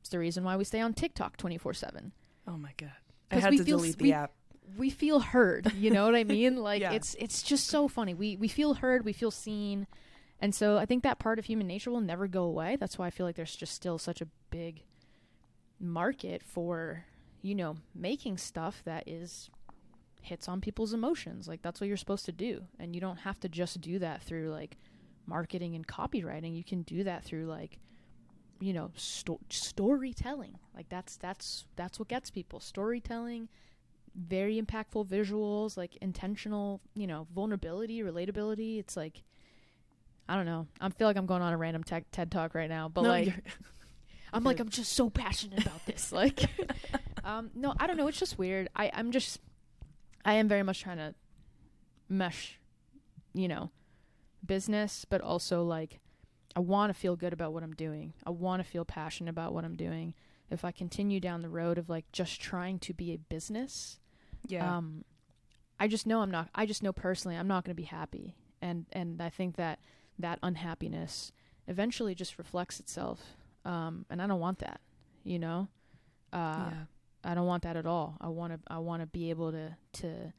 it's 0.00 0.10
the 0.10 0.18
reason 0.18 0.44
why 0.44 0.56
we 0.56 0.64
stay 0.64 0.80
on 0.80 0.92
TikTok 0.92 1.36
24/7. 1.38 2.10
Oh 2.46 2.56
my 2.58 2.72
god. 2.76 2.92
I 3.30 3.36
had 3.36 3.56
to 3.56 3.64
delete 3.64 3.96
we, 4.00 4.10
the 4.10 4.14
app. 4.14 4.32
We 4.76 4.90
feel 4.90 5.20
heard, 5.20 5.72
you 5.74 5.90
know 5.90 6.04
what 6.04 6.14
I 6.16 6.24
mean? 6.36 6.56
Like 6.56 6.80
Yeah. 6.80 6.92
it's 6.92 7.14
it's 7.18 7.42
just 7.42 7.68
so 7.68 7.88
funny. 7.88 8.14
We 8.14 8.36
we 8.36 8.48
feel 8.48 8.74
heard, 8.74 9.04
we 9.04 9.12
feel 9.12 9.30
seen. 9.30 9.86
And 10.40 10.54
so 10.54 10.76
I 10.76 10.86
think 10.86 11.02
that 11.02 11.18
part 11.18 11.38
of 11.38 11.46
human 11.46 11.66
nature 11.66 11.90
will 11.90 12.00
never 12.00 12.26
go 12.26 12.44
away. 12.44 12.76
That's 12.76 12.98
why 12.98 13.06
I 13.06 13.10
feel 13.10 13.26
like 13.26 13.36
there's 13.36 13.56
just 13.56 13.74
still 13.74 13.98
such 13.98 14.20
a 14.20 14.28
big 14.50 14.82
market 15.80 16.42
for, 16.42 17.04
you 17.42 17.54
know, 17.54 17.76
making 17.94 18.38
stuff 18.38 18.82
that 18.84 19.08
is 19.08 19.50
hits 20.20 20.48
on 20.48 20.60
people's 20.60 20.92
emotions. 20.92 21.48
Like 21.48 21.62
that's 21.62 21.80
what 21.80 21.88
you're 21.88 21.96
supposed 21.96 22.26
to 22.26 22.32
do. 22.32 22.64
And 22.78 22.94
you 22.94 23.00
don't 23.00 23.18
have 23.18 23.40
to 23.40 23.48
just 23.48 23.80
do 23.80 23.98
that 24.00 24.22
through 24.22 24.50
like 24.50 24.76
marketing 25.26 25.74
and 25.74 25.86
copywriting. 25.86 26.56
You 26.56 26.64
can 26.64 26.82
do 26.82 27.04
that 27.04 27.24
through 27.24 27.46
like 27.46 27.78
you 28.60 28.72
know, 28.72 28.90
sto- 28.96 29.40
storytelling. 29.50 30.58
Like 30.74 30.88
that's 30.88 31.16
that's 31.16 31.66
that's 31.76 31.98
what 31.98 32.08
gets 32.08 32.30
people. 32.30 32.60
Storytelling, 32.60 33.48
very 34.14 34.60
impactful 34.60 35.06
visuals, 35.06 35.76
like 35.76 35.96
intentional, 36.00 36.80
you 36.94 37.06
know, 37.06 37.26
vulnerability, 37.34 38.00
relatability. 38.00 38.78
It's 38.78 38.96
like 38.96 39.22
I 40.28 40.36
don't 40.36 40.46
know. 40.46 40.66
I 40.80 40.88
feel 40.88 41.06
like 41.06 41.16
I'm 41.16 41.26
going 41.26 41.42
on 41.42 41.52
a 41.52 41.56
random 41.56 41.84
tech 41.84 42.04
TED 42.10 42.30
talk 42.30 42.54
right 42.54 42.68
now, 42.68 42.88
but 42.88 43.02
No, 43.02 43.08
like 43.08 43.32
I'm 44.32 44.44
like 44.44 44.60
I'm 44.60 44.68
just 44.68 44.92
so 44.92 45.10
passionate 45.10 45.64
about 45.64 45.84
this. 45.86 46.12
Like, 46.12 46.48
um, 47.24 47.50
no, 47.54 47.74
I 47.78 47.86
don't 47.86 47.96
know. 47.96 48.08
It's 48.08 48.18
just 48.18 48.38
weird. 48.38 48.68
I 48.74 48.90
I'm 48.92 49.10
just 49.10 49.40
I 50.24 50.34
am 50.34 50.48
very 50.48 50.62
much 50.62 50.82
trying 50.82 50.96
to 50.98 51.14
mesh, 52.08 52.58
you 53.34 53.48
know, 53.48 53.70
business, 54.44 55.04
but 55.08 55.20
also 55.20 55.62
like 55.62 56.00
I 56.56 56.60
want 56.60 56.92
to 56.92 56.98
feel 56.98 57.16
good 57.16 57.32
about 57.32 57.52
what 57.52 57.62
I'm 57.62 57.74
doing. 57.74 58.14
I 58.26 58.30
want 58.30 58.64
to 58.64 58.68
feel 58.68 58.84
passionate 58.84 59.30
about 59.30 59.52
what 59.52 59.64
I'm 59.64 59.76
doing. 59.76 60.14
If 60.50 60.64
I 60.64 60.70
continue 60.70 61.20
down 61.20 61.42
the 61.42 61.48
road 61.48 61.76
of 61.76 61.88
like 61.88 62.10
just 62.12 62.40
trying 62.40 62.78
to 62.80 62.94
be 62.94 63.12
a 63.12 63.18
business, 63.18 63.98
yeah. 64.46 64.76
um, 64.76 65.04
I 65.78 65.88
just 65.88 66.06
know 66.06 66.20
I'm 66.22 66.30
not. 66.30 66.48
I 66.54 66.66
just 66.66 66.82
know 66.82 66.92
personally 66.92 67.36
I'm 67.36 67.48
not 67.48 67.64
going 67.64 67.76
to 67.76 67.80
be 67.80 67.86
happy, 67.86 68.36
and 68.62 68.86
and 68.92 69.20
I 69.20 69.28
think 69.28 69.56
that 69.56 69.80
that 70.18 70.38
unhappiness 70.42 71.32
eventually 71.66 72.14
just 72.14 72.38
reflects 72.38 72.80
itself, 72.80 73.36
um, 73.64 74.06
and 74.10 74.22
I 74.22 74.26
don't 74.26 74.40
want 74.40 74.58
that. 74.60 74.80
You 75.24 75.38
know, 75.38 75.68
uh, 76.32 76.70
yeah. 76.70 76.72
I 77.24 77.34
don't 77.34 77.46
want 77.46 77.64
that 77.64 77.76
at 77.76 77.86
all. 77.86 78.16
I 78.20 78.28
want 78.28 78.52
to. 78.52 78.60
I 78.68 78.78
want 78.78 79.02
to 79.02 79.06
be 79.06 79.30
able 79.30 79.52
to 79.52 79.76
to 79.94 80.32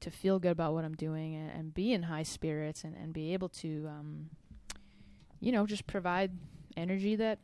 to 0.00 0.10
feel 0.10 0.38
good 0.38 0.52
about 0.52 0.74
what 0.74 0.84
I'm 0.84 0.94
doing 0.94 1.34
and, 1.34 1.50
and 1.50 1.74
be 1.74 1.92
in 1.92 2.04
high 2.04 2.22
spirits 2.22 2.84
and 2.84 2.94
and 2.96 3.12
be 3.12 3.32
able 3.32 3.48
to, 3.48 3.86
um, 3.88 4.30
you 5.40 5.52
know, 5.52 5.66
just 5.66 5.86
provide 5.86 6.32
energy 6.76 7.16
that 7.16 7.38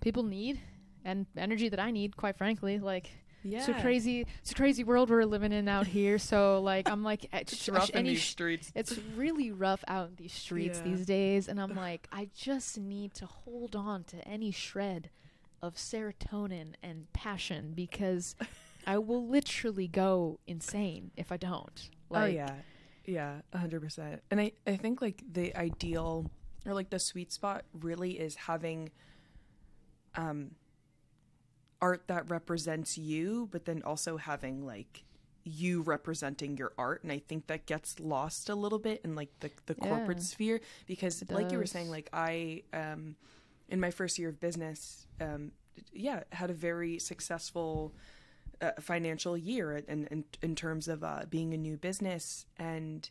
people 0.00 0.22
need 0.22 0.60
and 1.04 1.26
energy 1.36 1.68
that 1.68 1.80
I 1.80 1.90
need. 1.90 2.16
Quite 2.16 2.36
frankly, 2.36 2.78
like 2.78 3.10
Yeah. 3.42 3.58
it's 3.60 3.68
a 3.68 3.74
crazy 3.74 4.26
it's 4.42 4.52
a 4.52 4.54
crazy 4.54 4.84
world 4.84 5.08
we're 5.10 5.24
living 5.24 5.52
in 5.52 5.66
out 5.68 5.86
here 5.86 6.18
so 6.18 6.60
like 6.60 6.88
i'm 6.90 7.02
like 7.02 7.26
It's 7.32 7.56
sh- 7.56 7.68
rough 7.70 7.90
in 7.90 7.96
any 8.00 8.10
these 8.10 8.22
streets. 8.22 8.70
it's 8.74 8.98
really 9.16 9.50
rough 9.50 9.82
out 9.88 10.08
in 10.10 10.14
these 10.16 10.32
streets 10.32 10.82
Yeah. 10.84 10.90
these 10.92 11.06
days 11.06 11.48
and 11.48 11.60
i'm 11.60 11.74
like 11.74 12.06
i 12.12 12.28
just 12.34 12.78
need 12.78 13.14
to 13.14 13.26
hold 13.26 13.74
on 13.74 14.04
to 14.04 14.16
any 14.28 14.50
shred 14.50 15.10
of 15.62 15.74
serotonin 15.76 16.74
and 16.82 17.10
passion 17.12 17.72
because 17.74 18.34
i 18.86 18.98
will 18.98 19.26
literally 19.26 19.88
go 19.88 20.38
insane 20.46 21.10
if 21.16 21.32
i 21.32 21.36
don't 21.36 21.90
oh 22.10 22.24
yeah. 22.26 22.52
Yeah, 23.06 23.40
a 23.52 23.58
hundred 23.58 23.80
percent. 23.82 24.22
And 24.30 24.40
I, 24.40 24.52
I 24.66 24.76
think 24.76 25.00
like 25.02 25.22
the 25.32 25.56
ideal 25.56 26.30
or 26.64 26.74
like 26.74 26.90
the 26.90 26.98
sweet 27.00 27.32
spot 27.32 27.64
really 27.72 28.12
is 28.20 28.36
having 28.36 28.90
um 30.14 30.52
art 31.80 32.08
that 32.08 32.30
represents 32.30 32.98
you, 32.98 33.48
but 33.50 33.64
then 33.64 33.82
also 33.82 34.16
having 34.16 34.64
like 34.66 35.04
you 35.44 35.82
representing 35.82 36.56
your 36.56 36.72
art. 36.76 37.02
And 37.02 37.10
I 37.10 37.18
think 37.18 37.46
that 37.46 37.66
gets 37.66 37.98
lost 37.98 38.48
a 38.48 38.54
little 38.54 38.78
bit 38.78 39.00
in 39.04 39.14
like 39.14 39.30
the 39.40 39.50
the 39.66 39.74
corporate 39.74 40.22
sphere 40.22 40.60
because 40.86 41.22
like 41.30 41.50
you 41.52 41.58
were 41.58 41.66
saying 41.66 41.90
like 41.90 42.08
I 42.12 42.62
um 42.72 43.16
in 43.68 43.80
my 43.80 43.90
first 43.90 44.18
year 44.18 44.28
of 44.30 44.40
business 44.40 45.06
um 45.20 45.52
yeah 45.92 46.24
had 46.32 46.50
a 46.50 46.54
very 46.54 46.98
successful 46.98 47.94
uh, 48.60 48.72
financial 48.80 49.36
year 49.38 49.76
in, 49.88 50.06
in 50.08 50.24
in 50.42 50.54
terms 50.54 50.88
of 50.88 51.02
uh, 51.02 51.24
being 51.30 51.54
a 51.54 51.56
new 51.56 51.76
business. 51.78 52.44
And 52.58 53.08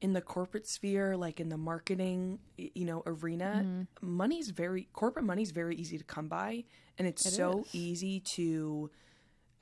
in 0.00 0.12
the 0.12 0.20
corporate 0.20 0.66
sphere 0.66 1.16
like 1.16 1.40
in 1.40 1.48
the 1.48 1.56
marketing 1.56 2.38
you 2.56 2.84
know 2.84 3.02
arena 3.06 3.62
Mm-hmm. 3.64 3.82
money's 4.16 4.50
very 4.50 4.86
corporate 4.92 5.24
money's 5.24 5.50
very 5.50 5.74
easy 5.74 5.98
to 5.98 6.04
come 6.04 6.28
by 6.28 6.64
and 6.98 7.06
it's 7.06 7.24
It 7.26 7.32
so 7.32 7.60
is. 7.60 7.74
easy 7.74 8.20
to 8.20 8.90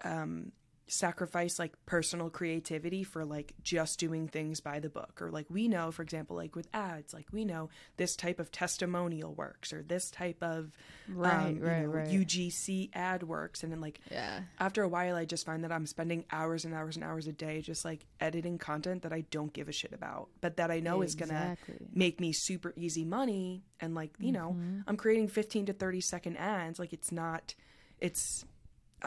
um 0.05 0.52
sacrifice 0.88 1.59
like 1.59 1.75
personal 1.85 2.31
creativity 2.31 3.02
for 3.02 3.25
like 3.25 3.52
just 3.62 3.99
doing 3.99 4.28
things 4.28 4.61
by 4.61 4.78
the 4.78 4.88
book. 4.88 5.21
Or 5.21 5.31
like 5.31 5.47
we 5.50 5.66
know 5.66 5.90
for 5.90 6.02
example 6.02 6.37
like 6.37 6.55
with 6.55 6.69
ads 6.73 7.12
like 7.12 7.26
we 7.33 7.45
know 7.45 7.69
this 7.97 8.14
type 8.14 8.38
of 8.38 8.52
testimonial 8.52 9.35
works 9.35 9.73
or 9.73 9.83
this 9.83 10.11
type 10.11 10.43
of 10.43 10.71
Right, 11.09 11.47
um, 11.47 11.57
you 11.57 11.62
right, 11.64 11.83
know, 11.83 11.88
right. 11.88 12.09
UGC 12.09 12.90
ad 12.95 13.23
works. 13.25 13.62
And 13.62 13.73
then 13.73 13.81
like 13.81 14.00
yeah. 14.11 14.40
after 14.61 14.83
a 14.83 14.88
while 14.88 15.16
I 15.16 15.25
just 15.25 15.45
find 15.47 15.64
that 15.64 15.73
I'm 15.73 15.87
spending 15.87 16.25
hours 16.31 16.64
and 16.64 16.75
hours 16.75 16.97
and 16.97 17.05
hours 17.05 17.26
a 17.26 17.33
day 17.33 17.61
just 17.62 17.85
like 17.85 18.07
editing 18.21 18.59
content 18.59 19.02
that 19.02 19.12
I 19.12 19.23
don't 19.31 19.52
give 19.52 19.69
a 19.69 19.73
shit 19.73 19.93
about 19.93 20.28
but 20.40 20.57
that 20.59 20.71
I 20.71 20.81
know 20.81 21.02
is 21.02 21.14
gonna 21.14 21.57
make 21.93 22.21
me 22.21 22.33
super 22.33 22.73
easy 22.76 23.05
money. 23.05 23.64
And 23.81 23.95
like 23.95 24.12
you 24.19 24.33
know 24.33 24.37
Mm-hmm. 24.57 24.83
I'm 24.87 24.97
creating 24.97 25.28
15 25.28 25.66
to 25.66 25.73
30 25.73 26.00
second 26.00 26.37
ads. 26.37 26.78
Like 26.78 26.93
it's 26.93 27.11
not 27.11 27.55
it's 27.99 28.45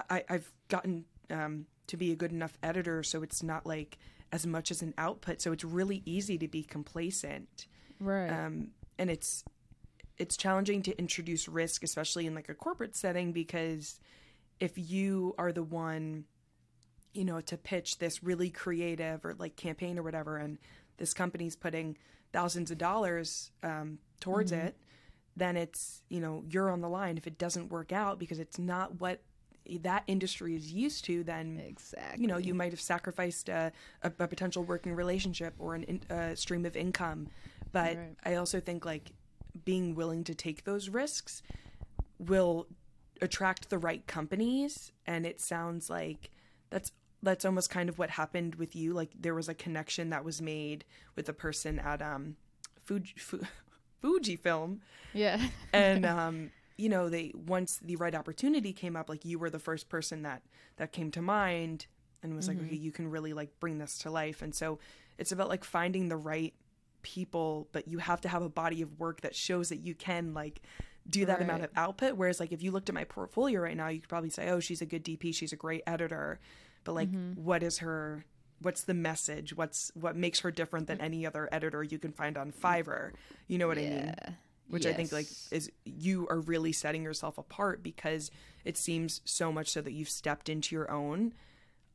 I, 0.10 0.24
I've 0.30 0.52
gotten 0.68 1.06
um, 1.30 1.66
to 1.88 1.98
be 1.98 2.12
a 2.12 2.16
good 2.16 2.32
enough 2.32 2.58
editor 2.64 3.04
so 3.04 3.24
it's 3.24 3.44
not 3.44 3.66
like 3.66 3.98
as 4.32 4.46
much 4.46 4.72
as 4.72 4.82
an 4.82 4.94
output 4.98 5.42
so 5.42 5.52
it's 5.52 5.64
really 5.64 6.02
easy 6.06 6.38
to 6.38 6.48
be 6.48 6.64
complacent. 6.64 7.68
Right. 8.00 8.30
Um, 8.30 8.70
and 8.98 9.10
it's 9.10 9.44
it's 10.18 10.36
challenging 10.36 10.82
to 10.84 10.98
introduce 11.00 11.48
risk 11.48 11.84
especially 11.84 12.28
in 12.28 12.36
like 12.36 12.50
a 12.50 12.54
corporate 12.54 12.96
setting 12.96 13.32
because 13.32 14.00
if 14.60 14.74
you 14.78 15.34
are 15.38 15.52
the 15.52 15.64
one 15.64 16.26
you 17.14 17.26
know 17.26 17.42
to 17.42 17.58
pitch 17.58 17.98
this 17.98 18.24
really 18.24 18.50
creative 18.50 19.26
or 19.26 19.36
like 19.40 19.56
campaign 19.56 19.98
or 19.98 20.04
whatever 20.04 20.38
and 20.38 20.58
this 20.98 21.14
company's 21.14 21.56
putting 21.56 21.98
thousands 22.34 22.70
of 22.70 22.78
dollars 22.78 23.52
um, 23.64 23.98
towards 24.20 24.52
it 24.52 24.76
then 25.36 25.58
it's 25.58 26.04
you 26.10 26.20
know 26.20 26.44
you're 26.50 26.70
on 26.70 26.82
the 26.82 26.90
line 26.90 27.18
if 27.18 27.26
it 27.26 27.38
doesn't 27.38 27.70
work 27.70 27.92
out 27.92 28.20
because 28.20 28.40
it's 28.40 28.60
not 28.60 29.00
what 29.00 29.22
that 29.78 30.04
industry 30.08 30.56
is 30.56 30.72
used 30.74 31.06
to 31.06 31.24
then 31.24 31.62
exactly 31.66 32.22
you 32.22 32.28
know 32.28 32.38
you 32.38 32.54
might 32.54 32.72
have 32.72 32.82
sacrificed 32.82 33.50
a, 33.50 33.72
a, 34.04 34.12
a 34.20 34.28
potential 34.28 34.64
working 34.64 34.94
relationship 34.96 35.54
or 35.60 35.76
an 35.76 35.84
in, 35.84 36.02
a 36.10 36.36
stream 36.36 36.66
of 36.66 36.76
income. 36.76 37.28
But 37.72 37.98
Right. 37.98 38.16
I 38.26 38.36
also 38.36 38.60
think 38.60 38.86
like 38.86 39.12
being 39.66 39.94
willing 39.96 40.24
to 40.24 40.34
take 40.36 40.64
those 40.64 40.90
risks 40.90 41.42
will 42.18 42.68
attract 43.22 43.70
the 43.70 43.78
right 43.78 44.06
companies. 44.08 44.92
And 45.06 45.26
it 45.26 45.40
sounds 45.40 45.90
like 45.90 46.32
that's 46.70 46.92
that's 47.22 47.44
almost 47.46 47.70
kind 47.70 47.90
of 47.90 48.00
what 48.00 48.12
happened 48.12 48.56
with 48.56 48.76
you. 48.76 48.94
Like 48.94 49.12
there 49.20 49.36
was 49.36 49.50
a 49.50 49.54
connection 49.54 50.10
that 50.10 50.24
was 50.24 50.42
made 50.42 50.86
with 51.16 51.28
a 51.30 51.34
person 51.34 51.78
at 51.80 52.02
um 52.02 52.36
Fuji, 52.86 53.14
Fu, 53.18 53.42
Fujifilm 54.04 54.80
Yeah. 55.14 55.40
and 55.74 56.06
um 56.18 56.52
you 56.80 56.88
know 56.88 57.10
they 57.10 57.34
once 57.36 57.78
the 57.84 57.98
right 57.98 58.16
opportunity 58.16 58.72
came 58.72 58.96
up 58.96 59.10
like 59.10 59.26
you 59.26 59.38
were 59.38 59.50
the 59.50 59.60
first 59.60 59.90
person 59.90 60.22
that 60.22 60.42
that 60.78 60.94
came 60.94 61.12
to 61.12 61.22
mind 61.22 61.88
and 62.24 62.36
was 62.36 62.48
like 62.48 62.58
mm-hmm. 62.58 62.68
okay 62.68 62.76
you 62.76 62.92
can 62.92 63.10
really 63.10 63.34
like 63.34 63.60
bring 63.60 63.78
this 63.78 63.98
to 64.00 64.10
life. 64.10 64.42
And 64.42 64.56
so 64.56 64.80
it's 65.18 65.32
about 65.32 65.50
like 65.50 65.64
finding 65.66 66.08
the 66.08 66.18
right 66.18 66.54
people 67.02 67.68
but 67.72 67.88
you 67.88 67.98
have 67.98 68.22
to 68.22 68.30
have 68.30 68.42
a 68.42 68.50
body 68.50 68.82
of 68.82 69.00
work 69.00 69.22
that 69.22 69.36
shows 69.36 69.70
that 69.70 69.78
you 69.78 69.96
can 69.96 70.34
like 70.34 70.62
do 71.10 71.26
that 71.26 71.42
amount 71.42 71.64
of 71.64 71.70
output. 71.76 72.14
Whereas 72.14 72.40
like 72.40 72.54
if 72.54 72.64
you 72.64 72.72
looked 72.72 72.88
at 72.88 72.96
my 72.96 73.04
portfolio 73.04 73.60
right 73.60 73.76
now 73.76 73.90
you 73.90 74.00
could 74.00 74.10
probably 74.10 74.30
say 74.30 74.50
oh 74.50 74.62
she's 74.62 74.82
a 74.82 74.86
good 74.86 75.04
dp 75.04 75.36
she's 75.36 75.52
a 75.52 75.58
great 75.58 75.84
editor. 75.86 76.40
But 76.86 76.94
like 76.94 77.12
mm-hmm. 77.12 77.44
what 77.44 77.62
is 77.62 77.80
her 77.80 78.26
what's 78.62 78.84
the 78.84 78.94
message? 78.94 79.54
What's 79.54 79.92
what 79.96 80.16
makes 80.16 80.40
her 80.42 80.52
different 80.52 80.88
than 80.88 80.98
mm-hmm. 80.98 81.06
any 81.06 81.26
other 81.26 81.50
editor 81.52 81.84
you 81.84 82.00
can 82.00 82.14
find 82.14 82.38
on 82.38 82.54
fiverr? 82.54 83.12
You 83.48 83.58
know 83.58 83.68
what 83.68 83.78
i 83.78 83.82
mean 83.82 84.16
Which 84.70 84.86
I 84.86 84.94
think 84.94 85.12
like 85.12 85.28
is 85.52 85.72
you 85.84 86.28
are 86.30 86.40
really 86.40 86.72
setting 86.72 87.04
yourself 87.04 87.38
apart 87.38 87.82
because 87.82 88.30
it 88.64 88.78
seems 88.78 89.22
so 89.26 89.52
much 89.52 89.70
so 89.70 89.82
that 89.82 89.94
you've 89.94 90.10
stepped 90.10 90.48
into 90.48 90.76
your 90.76 90.92
own 90.92 91.34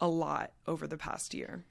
a 0.00 0.08
lot 0.08 0.52
over 0.66 0.86
the 0.86 0.96
past 0.96 1.34
year. 1.34 1.64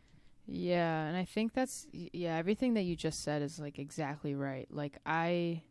Yeah, 0.48 1.06
and 1.06 1.18
I 1.18 1.26
think 1.26 1.54
that's 1.54 1.88
yeah, 1.92 2.38
everything 2.38 2.74
that 2.76 2.84
you 2.84 2.96
just 2.96 3.24
said 3.24 3.42
is 3.42 3.60
like 3.60 3.80
exactly 3.80 4.34
right. 4.34 4.68
Like 4.70 4.98
I 5.06 5.64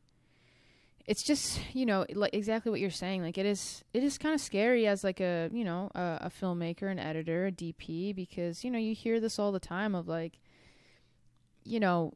it's 1.07 1.23
just, 1.23 1.61
you 1.75 1.85
know, 1.85 2.07
like 2.15 2.35
exactly 2.35 2.71
what 2.71 2.81
you're 2.81 2.91
saying. 2.91 3.23
Like 3.23 3.39
it 3.39 3.47
is 3.47 3.83
it 3.93 4.03
is 4.03 4.19
kind 4.19 4.35
of 4.35 4.41
scary 4.41 4.87
as 4.87 5.03
like 5.03 5.21
a, 5.21 5.51
you 5.53 5.65
know, 5.65 5.91
a, 5.95 6.19
a 6.23 6.31
filmmaker, 6.31 6.91
an 6.91 6.99
editor, 6.99 7.47
a 7.47 7.53
DP 7.53 8.15
because, 8.15 8.65
you 8.65 8.71
know, 8.71 8.79
you 8.79 8.95
hear 8.95 9.19
this 9.21 9.39
all 9.39 9.53
the 9.53 9.61
time 9.61 9.95
of 9.95 10.09
like 10.09 10.39
you 11.65 11.79
know, 11.79 12.12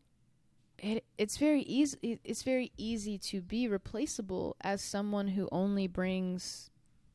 it 0.78 1.04
it's 1.16 1.38
very 1.38 1.62
easy 1.62 2.20
it's 2.24 2.42
very 2.42 2.70
easy 2.76 3.16
to 3.18 3.40
be 3.40 3.66
replaceable 3.68 4.56
as 4.60 4.82
someone 4.82 5.28
who 5.28 5.48
only 5.50 5.86
brings 5.86 6.70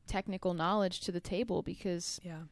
technical 0.06 0.52
knowledge 0.54 1.00
to 1.00 1.12
the 1.12 1.20
table 1.20 1.62
because 1.62 2.20
Yeah. 2.24 2.42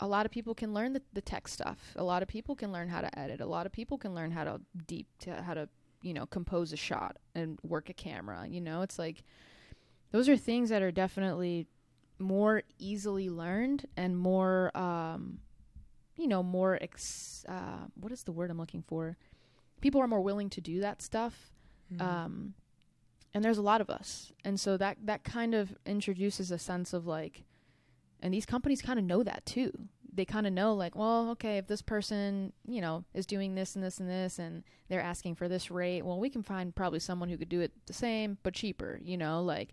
a 0.00 0.06
lot 0.06 0.24
of 0.24 0.32
people 0.32 0.54
can 0.54 0.72
learn 0.72 0.94
the, 0.94 1.02
the 1.12 1.20
tech 1.20 1.46
stuff. 1.46 1.92
A 1.94 2.02
lot 2.02 2.22
of 2.22 2.28
people 2.28 2.56
can 2.56 2.72
learn 2.72 2.88
how 2.88 3.02
to 3.02 3.18
edit. 3.18 3.40
A 3.40 3.46
lot 3.46 3.66
of 3.66 3.72
people 3.72 3.98
can 3.98 4.14
learn 4.14 4.30
how 4.30 4.44
to 4.44 4.60
deep 4.86 5.06
to 5.20 5.42
how 5.42 5.54
to 5.54 5.68
you 6.02 6.14
know 6.14 6.24
compose 6.26 6.72
a 6.72 6.76
shot 6.76 7.16
and 7.34 7.58
work 7.62 7.90
a 7.90 7.92
camera. 7.94 8.46
You 8.48 8.62
know, 8.62 8.80
it's 8.80 8.98
like 8.98 9.22
those 10.10 10.28
are 10.28 10.36
things 10.38 10.70
that 10.70 10.80
are 10.82 10.90
definitely 10.90 11.66
more 12.18 12.62
easily 12.78 13.28
learned 13.30 13.86
and 13.96 14.16
more 14.18 14.76
um 14.76 15.38
you 16.16 16.26
know 16.28 16.42
more 16.42 16.76
ex 16.80 17.44
uh 17.48 17.86
what 17.94 18.10
is 18.12 18.22
the 18.24 18.32
word 18.32 18.50
I'm 18.50 18.58
looking 18.58 18.82
for? 18.82 19.16
People 19.80 20.00
are 20.00 20.08
more 20.08 20.20
willing 20.20 20.50
to 20.50 20.60
do 20.60 20.80
that 20.80 21.02
stuff. 21.02 21.50
Um 21.98 22.54
and 23.32 23.44
there's 23.44 23.58
a 23.58 23.62
lot 23.62 23.80
of 23.80 23.90
us. 23.90 24.32
And 24.44 24.58
so 24.58 24.76
that 24.76 24.98
that 25.04 25.24
kind 25.24 25.54
of 25.54 25.76
introduces 25.86 26.50
a 26.50 26.58
sense 26.58 26.92
of 26.92 27.06
like 27.06 27.44
and 28.22 28.34
these 28.34 28.46
companies 28.46 28.82
kind 28.82 28.98
of 28.98 29.04
know 29.04 29.22
that 29.22 29.44
too. 29.46 29.70
They 30.12 30.24
kind 30.24 30.46
of 30.46 30.52
know 30.52 30.74
like, 30.74 30.94
well, 30.96 31.30
okay, 31.30 31.56
if 31.58 31.68
this 31.68 31.82
person, 31.82 32.52
you 32.66 32.80
know, 32.80 33.04
is 33.14 33.26
doing 33.26 33.54
this 33.54 33.76
and 33.76 33.84
this 33.84 34.00
and 34.00 34.10
this 34.10 34.38
and 34.40 34.64
they're 34.88 35.00
asking 35.00 35.36
for 35.36 35.48
this 35.48 35.70
rate, 35.70 36.02
well, 36.04 36.18
we 36.18 36.28
can 36.28 36.42
find 36.42 36.74
probably 36.74 36.98
someone 36.98 37.28
who 37.28 37.38
could 37.38 37.48
do 37.48 37.60
it 37.60 37.72
the 37.86 37.92
same 37.92 38.36
but 38.42 38.52
cheaper, 38.54 39.00
you 39.02 39.16
know, 39.16 39.42
like 39.42 39.72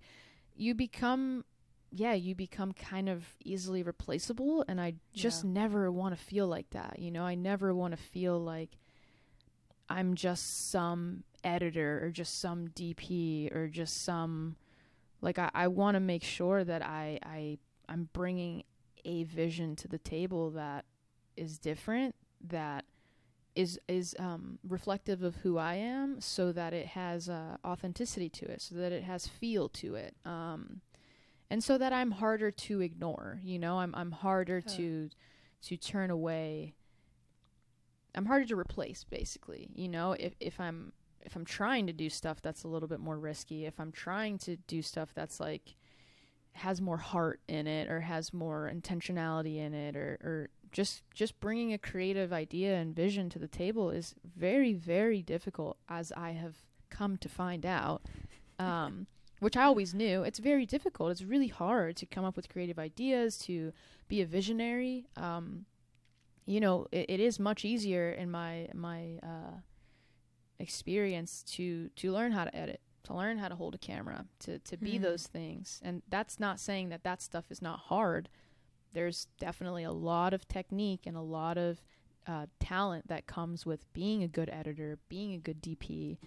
you 0.56 0.74
become 0.76 1.44
yeah, 1.92 2.14
you 2.14 2.36
become 2.36 2.74
kind 2.74 3.08
of 3.10 3.24
easily 3.44 3.82
replaceable 3.82 4.64
and 4.68 4.80
I 4.80 4.96
just 5.14 5.44
Yeah. 5.44 5.52
never 5.52 5.92
want 5.92 6.16
to 6.18 6.22
feel 6.24 6.46
like 6.48 6.70
that, 6.72 7.00
you 7.00 7.10
know. 7.12 7.24
I 7.24 7.36
never 7.36 7.74
want 7.74 7.96
to 7.96 7.98
feel 7.98 8.38
like 8.40 8.78
I'm 9.90 10.16
just 10.16 10.70
some 10.70 11.24
editor 11.44 12.02
or 12.04 12.12
just 12.12 12.40
some 12.40 12.68
DP 12.70 13.56
or 13.56 13.68
just 13.68 14.04
some 14.04 14.56
like 15.22 15.40
I, 15.40 15.50
I 15.54 15.68
want 15.68 15.96
to 15.96 16.00
make 16.00 16.24
sure 16.24 16.64
that 16.64 16.82
I 16.82 17.20
I 17.24 17.58
I'm 17.90 18.10
bringing 18.14 18.64
a 19.06 19.24
vision 19.24 19.76
to 19.78 19.88
the 19.88 19.98
table 19.98 20.52
that 20.52 20.86
is 21.36 21.58
different 21.58 22.16
that 22.50 22.86
is 23.56 23.80
is 23.88 24.16
um, 24.20 24.60
reflective 24.68 25.24
of 25.24 25.38
who 25.38 25.58
I 25.58 25.76
am 25.76 26.22
so 26.22 26.52
that 26.52 26.74
it 26.74 26.88
has 26.88 27.30
uh, 27.30 27.58
authenticity 27.66 28.30
to 28.30 28.46
it 28.46 28.62
so 28.62 28.76
that 28.76 28.92
it 28.92 29.04
has 29.04 29.28
feel 29.28 29.70
to 29.70 29.96
it 29.96 30.16
um, 30.26 30.82
and 31.50 31.64
so 31.64 31.78
that 31.78 31.94
I'm 31.94 32.12
harder 32.12 32.52
to 32.52 32.82
ignore 32.82 33.40
you 33.44 33.58
know? 33.58 33.80
I'm 33.80 33.96
I'm 33.96 34.12
harder 34.12 34.62
to 34.62 35.10
to 35.64 35.78
turn 35.78 36.12
away 36.12 36.76
I'm 38.18 38.26
harder 38.26 38.46
to 38.46 38.58
replace 38.58 39.04
basically 39.04 39.70
you 39.76 39.88
know 39.88 40.14
if 40.14 40.34
if 40.40 40.60
I'm 40.60 40.92
if 41.22 41.36
I'm 41.36 41.46
trying 41.46 41.88
to 41.88 41.94
do 41.94 42.10
stuff 42.10 42.42
that's 42.42 42.64
a 42.64 42.68
little 42.68 42.88
bit 42.88 43.00
more 43.00 43.18
risky 43.18 43.66
if 43.66 43.80
I'm 43.80 43.92
trying 43.92 44.38
to 44.40 44.58
do 44.58 44.82
stuff 44.82 45.14
that's 45.14 45.40
like 45.40 45.76
has 46.54 46.82
more 46.82 46.98
heart 46.98 47.40
in 47.48 47.68
it 47.68 47.90
or 47.90 48.02
has 48.02 48.34
more 48.34 48.70
intentionality 48.74 49.58
in 49.58 49.74
it 49.74 49.96
or 49.96 50.18
or 50.24 50.50
just 50.72 51.04
just 51.14 51.40
bringing 51.40 51.74
a 51.74 51.78
creative 51.78 52.34
idea 52.34 52.76
and 52.76 52.96
vision 52.96 53.30
to 53.30 53.40
the 53.40 53.48
table 53.48 53.92
is 53.92 54.16
very 54.36 54.74
very 54.74 55.22
difficult 55.22 55.78
as 55.88 56.12
I 56.18 56.32
have 56.32 56.56
come 56.90 57.18
to 57.18 57.30
find 57.30 57.66
out 57.66 58.02
um 58.58 59.06
which 59.40 59.56
I 59.56 59.66
always 59.66 59.94
knew. 59.94 60.24
It's 60.24 60.40
very 60.40 60.66
difficult. 60.66 61.12
It's 61.12 61.22
really 61.22 61.48
hard 61.48 61.96
to 61.98 62.08
come 62.08 62.26
up 62.26 62.36
with 62.36 62.50
creative 62.50 62.80
ideas 62.80 63.38
to 63.40 63.72
be 64.08 64.22
a 64.22 64.26
visionary 64.26 65.06
um 65.16 65.66
you 66.48 66.60
know 66.60 66.88
it, 66.92 67.06
it 67.10 67.20
is 67.20 67.40
much 67.40 67.64
easier 67.66 68.10
in 68.10 68.32
my 68.32 68.68
my 68.74 69.20
uh 69.22 69.58
experience 70.60 71.44
to 71.44 71.90
to 71.90 72.12
learn 72.12 72.32
how 72.32 72.44
to 72.46 72.56
edit 72.56 72.82
to 73.04 73.14
learn 73.14 73.38
how 73.38 73.48
to 73.48 73.56
hold 73.56 73.76
a 73.76 73.78
camera 73.78 74.26
to 74.40 74.58
to 74.60 74.76
be 74.76 74.98
Mhm. 74.98 75.02
those 75.04 75.28
things 75.28 75.80
and 75.84 76.02
that's 76.10 76.40
not 76.40 76.60
saying 76.60 76.90
that 76.90 77.04
that 77.04 77.22
stuff 77.22 77.52
is 77.52 77.62
not 77.62 77.80
hard 77.80 78.28
there's 78.94 79.28
definitely 79.40 79.84
a 79.84 79.92
lot 79.92 80.34
of 80.34 80.48
technique 80.48 81.06
and 81.06 81.16
a 81.16 81.22
lot 81.22 81.58
of 81.58 81.82
uh, 82.26 82.48
talent 82.60 83.08
that 83.08 83.28
comes 83.28 83.66
with 83.66 83.92
being 83.94 84.24
a 84.24 84.28
good 84.28 84.50
editor 84.50 84.98
being 85.10 85.34
a 85.34 85.38
good 85.38 85.62
dp 85.62 86.18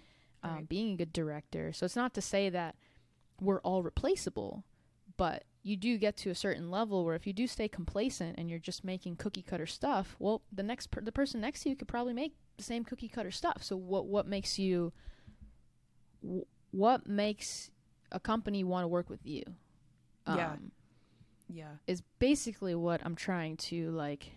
um, 0.43 0.55
Right. 0.55 0.69
being 0.69 0.93
a 0.95 0.97
good 0.97 1.13
director 1.13 1.73
so 1.73 1.85
it's 1.85 1.97
not 1.97 2.15
to 2.15 2.23
say 2.23 2.49
that 2.49 2.77
we're 3.41 3.61
all 3.61 3.83
replaceable 3.83 4.65
but 5.17 5.45
you 5.63 5.77
do 5.77 5.99
get 5.99 6.17
to 6.17 6.31
a 6.31 6.35
certain 6.35 6.71
level 6.71 7.05
where 7.05 7.15
if 7.15 7.27
you 7.27 7.33
do 7.33 7.47
stay 7.47 7.69
complacent 7.69 8.39
and 8.39 8.49
you're 8.49 8.59
just 8.59 8.83
making 8.85 9.15
cookie 9.17 9.43
cutter 9.43 9.67
stuff 9.67 10.17
well 10.19 10.41
the 10.53 10.63
next 10.63 10.91
per- 10.91 11.03
the 11.03 11.13
person 11.13 11.41
next 11.41 11.63
to 11.63 11.69
you 11.69 11.77
could 11.77 11.89
probably 11.89 12.15
make 12.15 12.35
the 12.57 12.63
same 12.63 12.85
cookie 12.85 13.09
cutter 13.09 13.31
stuff 13.31 13.63
so 13.63 13.77
what 13.77 14.07
what 14.07 14.27
makes 14.27 14.59
you 14.59 14.93
wh- 16.27 16.49
what 16.73 17.07
makes 17.07 17.71
a 18.13 18.19
company 18.21 18.65
want 18.65 18.85
to 18.85 18.89
work 18.89 19.11
with 19.11 19.25
you 19.27 19.43
Yeah. 20.27 20.53
um, 20.53 20.73
Yeah. 21.49 21.73
is 21.87 22.03
basically 22.19 22.75
what 22.75 23.01
I'm 23.05 23.15
trying 23.17 23.57
to 23.69 23.91
like 23.91 24.33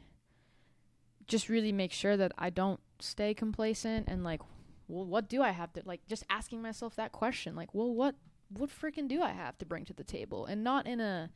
just 1.28 1.48
really 1.48 1.72
make 1.72 1.92
sure 1.94 2.18
that 2.18 2.34
I 2.38 2.50
don't 2.50 2.80
stay 3.00 3.34
complacent 3.34 4.08
and 4.10 4.24
like 4.24 4.42
well 4.90 5.06
what 5.06 5.30
do 5.30 5.42
I 5.42 5.52
have 5.52 5.72
to 5.74 5.82
like 5.86 6.02
just 6.08 6.26
asking 6.30 6.62
myself 6.62 6.96
that 6.98 7.12
question 7.14 7.56
like 7.56 7.74
well 7.74 7.94
what 7.94 8.16
what 8.58 8.70
freaking 8.70 9.08
do 9.08 9.22
I 9.22 9.32
have 9.32 9.58
to 9.60 9.66
bring 9.66 9.86
to 9.86 9.94
the 9.94 10.04
table? 10.04 10.46
And 10.46 10.64
not 10.64 10.86
in 10.88 11.00
a 11.00 11.30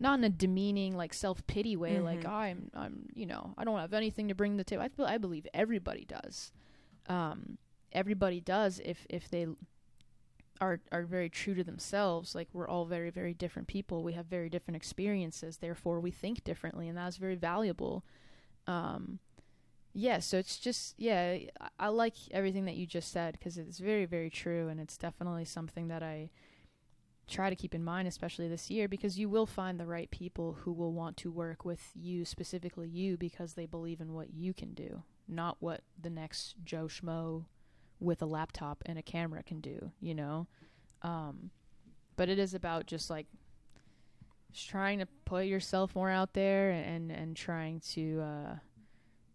not 0.00 0.18
in 0.18 0.24
a 0.24 0.30
demeaning 0.30 0.96
like 0.96 1.12
self-pity 1.12 1.76
way 1.76 1.98
like 2.00 2.20
Mhm. 2.22 2.28
I'm 2.30 2.70
I'm 2.74 3.08
you 3.14 3.26
know 3.26 3.54
I 3.58 3.64
don't 3.64 3.78
have 3.78 3.92
anything 3.92 4.28
to 4.28 4.34
bring 4.34 4.52
to 4.52 4.58
the 4.58 4.64
table. 4.64 4.82
I 4.82 4.88
feel 4.88 5.06
I 5.06 5.18
believe 5.18 5.46
everybody 5.52 6.04
does. 6.04 6.52
Um 7.08 7.58
everybody 7.92 8.40
does 8.40 8.80
if 8.84 9.06
if 9.10 9.28
they 9.28 9.46
are 10.60 10.80
are 10.92 11.04
very 11.04 11.28
true 11.28 11.54
to 11.54 11.64
themselves. 11.64 12.34
Like 12.34 12.48
we're 12.52 12.68
all 12.68 12.84
very 12.84 13.10
very 13.10 13.34
different 13.34 13.68
people. 13.68 14.02
We 14.02 14.12
have 14.14 14.26
very 14.26 14.48
different 14.48 14.76
experiences. 14.76 15.58
Therefore 15.58 16.00
we 16.00 16.10
think 16.10 16.44
differently 16.44 16.88
and 16.88 16.96
that's 16.98 17.16
very 17.16 17.36
valuable. 17.36 18.04
Um 18.66 19.18
yeah 19.94 20.18
so 20.20 20.36
it's 20.38 20.58
just 20.58 20.94
yeah 20.98 21.38
I, 21.60 21.68
I 21.80 21.88
like 21.88 22.14
everything 22.30 22.66
that 22.66 22.76
you 22.76 22.86
just 22.86 23.10
said 23.10 23.32
because 23.32 23.56
it's 23.58 23.78
very 23.78 24.04
very 24.04 24.30
true 24.30 24.68
and 24.68 24.78
it's 24.78 24.98
definitely 24.98 25.46
something 25.46 25.88
that 25.88 26.02
i 26.02 26.28
try 27.28 27.50
to 27.50 27.56
keep 27.56 27.74
in 27.74 27.84
mind 27.84 28.08
especially 28.08 28.48
this 28.48 28.70
year 28.70 28.88
because 28.88 29.18
you 29.18 29.28
will 29.28 29.46
find 29.46 29.78
the 29.78 29.86
right 29.86 30.10
people 30.10 30.58
who 30.62 30.72
will 30.72 30.92
want 30.92 31.16
to 31.16 31.30
work 31.30 31.64
with 31.64 31.90
you 31.94 32.24
specifically 32.24 32.88
you 32.88 33.16
because 33.16 33.54
they 33.54 33.66
believe 33.66 34.00
in 34.00 34.14
what 34.14 34.32
you 34.32 34.54
can 34.54 34.74
do 34.74 35.02
not 35.28 35.56
what 35.60 35.82
the 36.00 36.10
next 36.10 36.54
joe 36.64 36.86
schmo 36.86 37.44
with 38.00 38.22
a 38.22 38.26
laptop 38.26 38.82
and 38.86 38.98
a 38.98 39.02
camera 39.02 39.42
can 39.42 39.60
do 39.60 39.90
you 40.00 40.14
know 40.14 40.46
um 41.02 41.50
but 42.16 42.28
it 42.28 42.38
is 42.38 42.54
about 42.54 42.86
just 42.86 43.10
like 43.10 43.26
just 44.52 44.68
trying 44.68 44.98
to 44.98 45.06
put 45.24 45.44
yourself 45.44 45.94
more 45.94 46.10
out 46.10 46.32
there 46.32 46.70
and 46.70 47.12
and 47.12 47.36
trying 47.36 47.80
to 47.80 48.20
uh 48.20 48.54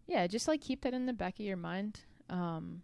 yeah 0.07 0.25
just 0.25 0.47
like 0.47 0.61
keep 0.61 0.81
that 0.81 0.93
in 0.93 1.05
the 1.05 1.13
back 1.13 1.39
of 1.39 1.45
your 1.45 1.57
mind 1.57 2.01
um 2.29 2.81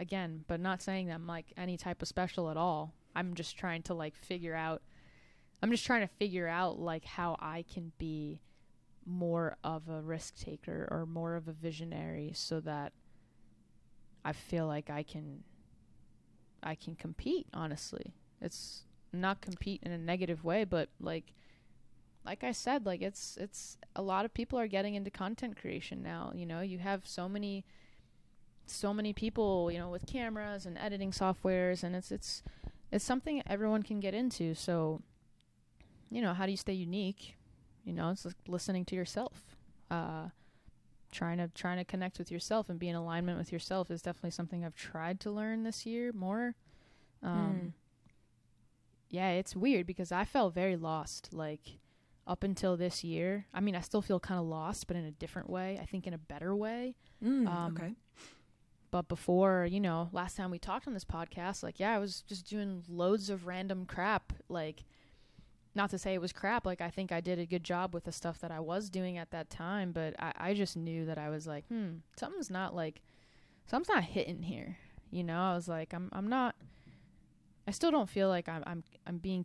again, 0.00 0.44
but 0.48 0.58
not 0.58 0.82
saying 0.82 1.06
that 1.06 1.14
I'm 1.14 1.26
like 1.26 1.52
any 1.56 1.76
type 1.76 2.02
of 2.02 2.08
special 2.08 2.50
at 2.50 2.56
all. 2.56 2.94
I'm 3.14 3.34
just 3.34 3.56
trying 3.56 3.82
to 3.82 3.94
like 3.94 4.16
figure 4.16 4.54
out 4.54 4.82
I'm 5.62 5.70
just 5.70 5.84
trying 5.84 6.00
to 6.02 6.14
figure 6.14 6.48
out 6.48 6.78
like 6.78 7.04
how 7.04 7.36
I 7.38 7.64
can 7.72 7.92
be 7.98 8.40
more 9.06 9.56
of 9.64 9.88
a 9.88 10.00
risk 10.00 10.36
taker 10.36 10.88
or 10.90 11.06
more 11.06 11.34
of 11.34 11.48
a 11.48 11.52
visionary 11.52 12.32
so 12.34 12.60
that 12.60 12.92
I 14.24 14.32
feel 14.32 14.66
like 14.66 14.90
I 14.90 15.02
can 15.02 15.44
I 16.62 16.74
can 16.74 16.94
compete, 16.94 17.46
honestly. 17.54 18.12
It's 18.40 18.84
not 19.12 19.40
compete 19.40 19.82
in 19.82 19.92
a 19.92 19.98
negative 19.98 20.44
way, 20.44 20.64
but 20.64 20.88
like 21.00 21.32
like 22.24 22.44
I 22.44 22.52
said, 22.52 22.86
like 22.86 23.02
it's 23.02 23.36
it's 23.40 23.78
a 23.96 24.02
lot 24.02 24.24
of 24.24 24.34
people 24.34 24.58
are 24.58 24.68
getting 24.68 24.94
into 24.94 25.10
content 25.10 25.56
creation 25.60 26.02
now, 26.02 26.32
you 26.34 26.46
know. 26.46 26.60
You 26.60 26.78
have 26.78 27.06
so 27.06 27.28
many 27.28 27.64
so 28.66 28.94
many 28.94 29.12
people, 29.12 29.70
you 29.72 29.78
know, 29.78 29.90
with 29.90 30.06
cameras 30.06 30.64
and 30.66 30.78
editing 30.78 31.10
softwares 31.10 31.82
and 31.82 31.96
it's 31.96 32.12
it's 32.12 32.42
it's 32.92 33.04
something 33.04 33.42
everyone 33.46 33.82
can 33.82 34.00
get 34.00 34.14
into. 34.14 34.54
So, 34.54 35.02
you 36.10 36.20
know, 36.22 36.34
how 36.34 36.44
do 36.46 36.50
you 36.50 36.56
stay 36.56 36.72
unique? 36.72 37.36
You 37.84 37.92
know, 37.92 38.10
it's 38.10 38.24
like 38.24 38.34
listening 38.48 38.84
to 38.86 38.94
yourself. 38.94 39.56
Uh 39.90 40.28
trying 41.12 41.38
to 41.38 41.48
trying 41.54 41.76
to 41.78 41.84
connect 41.84 42.18
with 42.18 42.30
yourself 42.30 42.68
and 42.68 42.78
be 42.78 42.88
in 42.88 42.94
alignment 42.94 43.36
with 43.36 43.50
yourself 43.52 43.90
is 43.90 44.00
definitely 44.00 44.30
something 44.30 44.64
I've 44.64 44.76
tried 44.76 45.18
to 45.20 45.30
learn 45.30 45.64
this 45.64 45.84
year 45.86 46.12
more. 46.12 46.54
Um 47.22 47.30
Mm. 47.30 47.72
yeah, 49.08 49.30
it's 49.30 49.56
weird 49.56 49.86
because 49.86 50.12
I 50.12 50.24
felt 50.24 50.54
very 50.54 50.76
lost 50.76 51.32
like 51.32 51.78
up 52.26 52.44
until 52.44 52.76
this 52.76 53.02
year. 53.02 53.46
I 53.52 53.60
mean, 53.60 53.74
I 53.74 53.80
still 53.80 54.02
feel 54.02 54.20
kind 54.20 54.38
of 54.38 54.46
lost, 54.46 54.86
but 54.86 54.96
in 54.96 55.04
a 55.04 55.10
different 55.10 55.50
way. 55.50 55.78
I 55.82 55.86
think 55.86 56.06
in 56.06 56.14
a 56.14 56.18
better 56.18 56.54
way. 56.54 56.94
Mm, 57.24 57.48
Um, 57.48 57.76
okay. 57.76 57.94
But 58.90 59.08
before, 59.08 59.66
you 59.70 59.80
know, 59.80 60.08
last 60.12 60.36
time 60.36 60.50
we 60.50 60.58
talked 60.58 60.88
on 60.88 60.94
this 60.94 61.04
podcast, 61.04 61.62
like, 61.62 61.78
yeah, 61.78 61.94
I 61.94 61.98
was 61.98 62.22
just 62.22 62.46
doing 62.48 62.82
loads 62.88 63.30
of 63.30 63.46
random 63.46 63.86
crap. 63.86 64.32
Like, 64.48 64.84
not 65.74 65.90
to 65.90 65.98
say 65.98 66.14
it 66.14 66.20
was 66.20 66.32
crap. 66.32 66.66
Like, 66.66 66.80
I 66.80 66.90
think 66.90 67.12
I 67.12 67.20
did 67.20 67.38
a 67.38 67.46
good 67.46 67.62
job 67.62 67.94
with 67.94 68.04
the 68.04 68.12
stuff 68.12 68.40
that 68.40 68.50
I 68.50 68.58
was 68.58 68.90
doing 68.90 69.16
at 69.16 69.30
that 69.30 69.48
time. 69.48 69.92
But 69.92 70.14
I, 70.18 70.32
I 70.36 70.54
just 70.54 70.76
knew 70.76 71.06
that 71.06 71.18
I 71.18 71.28
was 71.28 71.46
like, 71.46 71.66
hmm, 71.68 71.98
something's 72.16 72.50
not 72.50 72.74
like, 72.74 73.02
something's 73.66 73.94
not 73.94 74.04
hitting 74.04 74.42
here. 74.42 74.78
You 75.12 75.22
know, 75.22 75.40
I 75.40 75.54
was 75.54 75.68
like, 75.68 75.94
I'm, 75.94 76.08
I'm 76.12 76.28
not. 76.28 76.56
I 77.68 77.70
still 77.70 77.92
don't 77.92 78.08
feel 78.08 78.28
like 78.28 78.48
I'm, 78.48 78.64
I'm, 78.66 78.84
I'm 79.06 79.18
being 79.18 79.44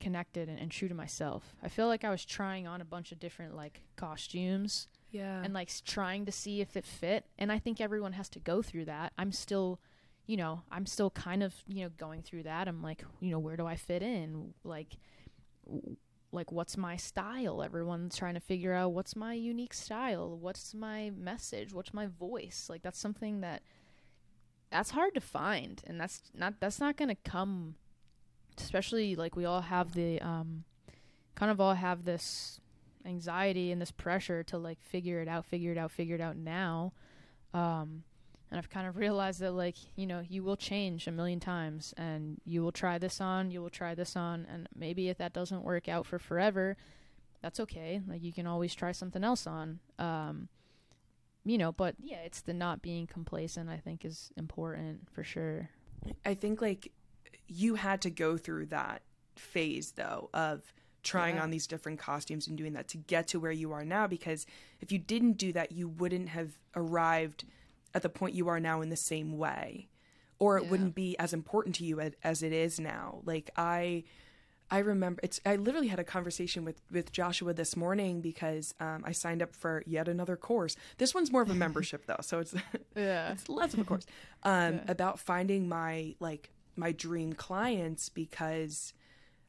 connected 0.00 0.48
and, 0.48 0.58
and 0.58 0.70
true 0.70 0.88
to 0.88 0.94
myself. 0.94 1.54
I 1.62 1.68
feel 1.68 1.86
like 1.86 2.04
I 2.04 2.10
was 2.10 2.24
trying 2.24 2.66
on 2.66 2.82
a 2.82 2.84
bunch 2.84 3.12
of 3.12 3.20
different 3.20 3.56
like 3.56 3.82
costumes 3.96 4.88
Yeah. 5.12 5.42
and 5.44 5.52
like 5.54 5.70
trying 5.84 6.26
to 6.26 6.32
see 6.32 6.60
if 6.60 6.76
it 6.76 6.86
fit 6.86 7.26
and 7.38 7.52
i 7.52 7.58
think 7.58 7.80
everyone 7.80 8.14
has 8.14 8.28
to 8.30 8.40
go 8.40 8.62
through 8.62 8.86
that. 8.86 9.12
I'm 9.18 9.30
still 9.32 9.78
you 10.26 10.36
know 10.36 10.62
i'm 10.70 10.86
still 10.86 11.10
kind 11.10 11.42
of 11.42 11.54
you 11.68 11.84
know 11.84 11.90
going 11.96 12.22
through 12.22 12.44
that. 12.44 12.66
I'm 12.68 12.82
like 12.82 13.04
you 13.20 13.30
know 13.30 13.38
where 13.38 13.56
do 13.56 13.66
i 13.66 13.76
fit 13.76 14.02
in? 14.02 14.54
Like 14.64 14.96
like 16.32 16.50
what's 16.50 16.76
my 16.76 16.96
style? 16.96 17.62
Everyone's 17.62 18.16
trying 18.16 18.34
to 18.34 18.40
figure 18.40 18.72
out 18.72 18.92
what's 18.92 19.14
my 19.14 19.34
unique 19.34 19.74
style? 19.74 20.36
What's 20.38 20.74
my 20.74 21.10
message? 21.10 21.74
What's 21.74 21.92
my 21.92 22.06
voice? 22.06 22.68
Like 22.70 22.82
that's 22.82 22.98
something 22.98 23.42
that 23.42 23.62
that's 24.70 24.90
hard 24.90 25.14
to 25.14 25.20
find 25.20 25.82
and 25.86 26.00
that's 26.00 26.22
not 26.34 26.54
that's 26.58 26.80
not 26.80 26.96
going 26.96 27.10
to 27.10 27.30
come 27.30 27.74
especially 28.58 29.14
like 29.14 29.36
we 29.36 29.44
all 29.44 29.60
have 29.60 29.92
the 29.92 30.18
um 30.20 30.64
kind 31.34 31.50
of 31.52 31.60
all 31.60 31.74
have 31.74 32.04
this 32.04 32.58
anxiety 33.06 33.72
and 33.72 33.80
this 33.80 33.90
pressure 33.90 34.42
to 34.44 34.58
like 34.58 34.80
figure 34.80 35.20
it 35.20 35.28
out, 35.28 35.46
figure 35.46 35.72
it 35.72 35.78
out, 35.78 35.90
figure 35.90 36.14
it 36.14 36.20
out 36.20 36.36
now. 36.36 36.92
Um, 37.54 38.04
and 38.50 38.58
I've 38.58 38.70
kind 38.70 38.86
of 38.86 38.96
realized 38.96 39.40
that 39.40 39.52
like 39.52 39.76
you 39.96 40.06
know 40.06 40.22
you 40.28 40.42
will 40.42 40.56
change 40.56 41.06
a 41.06 41.10
million 41.10 41.40
times, 41.40 41.94
and 41.96 42.38
you 42.44 42.62
will 42.62 42.72
try 42.72 42.98
this 42.98 43.20
on, 43.20 43.50
you 43.50 43.62
will 43.62 43.70
try 43.70 43.94
this 43.94 44.14
on, 44.14 44.46
and 44.50 44.68
maybe 44.76 45.08
if 45.08 45.18
that 45.18 45.32
doesn't 45.32 45.64
work 45.64 45.88
out 45.88 46.06
for 46.06 46.18
forever, 46.18 46.76
that's 47.40 47.60
okay. 47.60 48.02
Like 48.06 48.22
you 48.22 48.32
can 48.32 48.46
always 48.46 48.74
try 48.74 48.92
something 48.92 49.24
else 49.24 49.46
on. 49.46 49.80
Um, 49.98 50.48
you 51.44 51.58
know, 51.58 51.72
but 51.72 51.96
yeah, 51.98 52.18
it's 52.24 52.42
the 52.42 52.52
not 52.52 52.82
being 52.82 53.06
complacent. 53.06 53.70
I 53.70 53.78
think 53.78 54.04
is 54.04 54.30
important 54.36 55.08
for 55.10 55.24
sure. 55.24 55.70
I 56.24 56.34
think 56.34 56.60
like 56.60 56.92
you 57.48 57.76
had 57.76 58.02
to 58.02 58.10
go 58.10 58.36
through 58.36 58.66
that 58.66 59.02
phase 59.36 59.92
though 59.92 60.28
of 60.34 60.74
trying 61.02 61.36
Yeah. 61.36 61.42
on 61.42 61.50
these 61.50 61.66
different 61.66 61.98
costumes 61.98 62.46
and 62.46 62.56
doing 62.56 62.72
that 62.74 62.88
to 62.88 62.96
get 62.96 63.26
to 63.28 63.40
where 63.40 63.52
you 63.52 63.72
are 63.72 63.84
now 63.84 64.06
because 64.06 64.46
if 64.80 64.92
you 64.92 64.98
didn't 64.98 65.32
do 65.32 65.52
that 65.52 65.72
you 65.72 65.88
wouldn't 65.88 66.28
have 66.28 66.52
arrived 66.76 67.44
at 67.94 68.02
the 68.02 68.08
point 68.08 68.34
you 68.34 68.48
are 68.48 68.60
now 68.60 68.80
in 68.80 68.88
the 68.88 68.96
same 68.96 69.36
way 69.38 69.88
or 70.38 70.58
it 70.58 70.64
Yeah. 70.64 70.70
wouldn't 70.70 70.94
be 70.94 71.18
as 71.18 71.32
important 71.32 71.74
to 71.76 71.84
you 71.84 72.00
as, 72.00 72.12
as 72.22 72.42
it 72.42 72.52
is 72.52 72.78
now 72.78 73.20
like 73.24 73.50
i 73.56 74.04
i 74.70 74.78
remember 74.78 75.20
it's 75.24 75.40
i 75.44 75.56
literally 75.56 75.88
had 75.88 75.98
a 75.98 76.04
conversation 76.04 76.64
with 76.64 76.80
with 76.90 77.10
joshua 77.12 77.52
this 77.52 77.76
morning 77.76 78.20
because 78.20 78.72
um, 78.80 79.02
i 79.04 79.10
signed 79.12 79.42
up 79.42 79.54
for 79.54 79.82
yet 79.86 80.06
another 80.08 80.36
course 80.36 80.76
this 80.98 81.14
one's 81.14 81.32
more 81.32 81.42
of 81.42 81.50
a 81.50 81.54
membership 81.66 82.06
though 82.06 82.16
so 82.22 82.38
it's 82.38 82.54
Yeah. 82.94 83.32
it's 83.32 83.48
less 83.48 83.74
of 83.74 83.80
a 83.80 83.84
course 83.84 84.06
um, 84.44 84.74
Yeah. 84.74 84.80
about 84.88 85.18
finding 85.18 85.68
my 85.68 86.14
like 86.20 86.50
my 86.76 86.92
dream 86.92 87.32
clients 87.34 88.08
because 88.08 88.94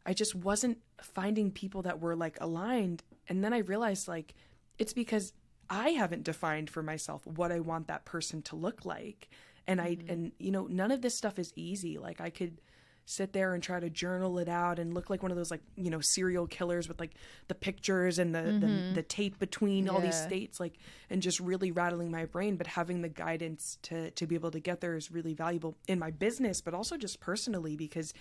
I 0.05 0.13
just 0.13 0.35
wasn't 0.35 0.79
finding 1.01 1.51
people 1.51 1.83
that 1.83 1.99
were 1.99 2.15
like 2.15 2.37
aligned. 2.41 3.03
And 3.27 3.43
then 3.43 3.53
I 3.53 3.59
realized 3.59 4.07
like 4.07 4.33
it's 4.77 4.93
because 4.93 5.33
I 5.69 5.89
haven't 5.89 6.23
defined 6.23 6.69
for 6.69 6.83
myself 6.83 7.25
what 7.25 7.51
I 7.51 7.59
want 7.59 7.87
that 7.87 8.05
person 8.05 8.41
to 8.43 8.55
look 8.55 8.85
like. 8.85 9.29
And 9.65 9.79
I 9.79 9.95
mm-hmm. 9.95 10.09
and 10.09 10.31
you 10.39 10.51
know 10.51 10.67
none 10.67 10.91
of 10.91 11.01
this 11.01 11.15
stuff 11.15 11.39
is 11.39 11.53
easy. 11.55 11.97
Like 11.97 12.19
I 12.19 12.29
could 12.29 12.59
sit 13.05 13.33
there 13.33 13.53
and 13.53 13.61
try 13.61 13.79
to 13.79 13.89
journal 13.89 14.39
it 14.39 14.47
out 14.47 14.79
and 14.79 14.93
look 14.93 15.09
like 15.09 15.21
one 15.21 15.31
of 15.31 15.35
those 15.35 15.51
like 15.51 15.61
you 15.75 15.89
know 15.89 15.99
serial 15.99 16.47
killers 16.47 16.87
with 16.87 16.99
like 16.99 17.11
the 17.49 17.55
pictures 17.55 18.17
and 18.17 18.33
the 18.33 18.41
the, 18.41 18.67
mm-hmm. 18.67 18.93
the 18.93 19.03
tape 19.03 19.39
between 19.39 19.89
all 19.89 19.99
these 19.99 20.15
Yeah. 20.15 20.27
states 20.27 20.59
like 20.59 20.77
and 21.09 21.21
just 21.21 21.39
really 21.39 21.71
rattling 21.71 22.11
my 22.11 22.25
brain 22.25 22.55
but 22.55 22.65
having 22.65 23.01
the 23.01 23.09
guidance 23.09 23.77
to 23.83 24.11
to 24.11 24.25
be 24.25 24.35
able 24.35 24.51
to 24.51 24.59
get 24.59 24.79
there 24.79 24.95
is 24.95 25.11
really 25.11 25.33
valuable 25.33 25.75
in 25.87 25.99
my 25.99 26.11
business 26.11 26.61
but 26.61 26.73
also 26.73 26.95
just 26.95 27.19
personally 27.19 27.75
because 27.75 28.13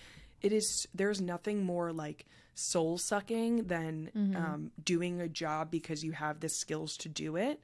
it 0.43 0.51
is 0.53 0.87
there's 0.93 1.19
nothing 1.21 1.63
more 1.63 1.91
like 1.91 2.25
soul 2.53 2.97
sucking 2.99 3.63
than 3.63 4.11
um, 4.35 4.71
doing 4.83 5.19
a 5.21 5.27
job 5.27 5.71
because 5.71 6.03
you 6.03 6.11
have 6.11 6.39
the 6.39 6.49
skills 6.49 6.97
to 6.97 7.09
do 7.09 7.35
it 7.35 7.59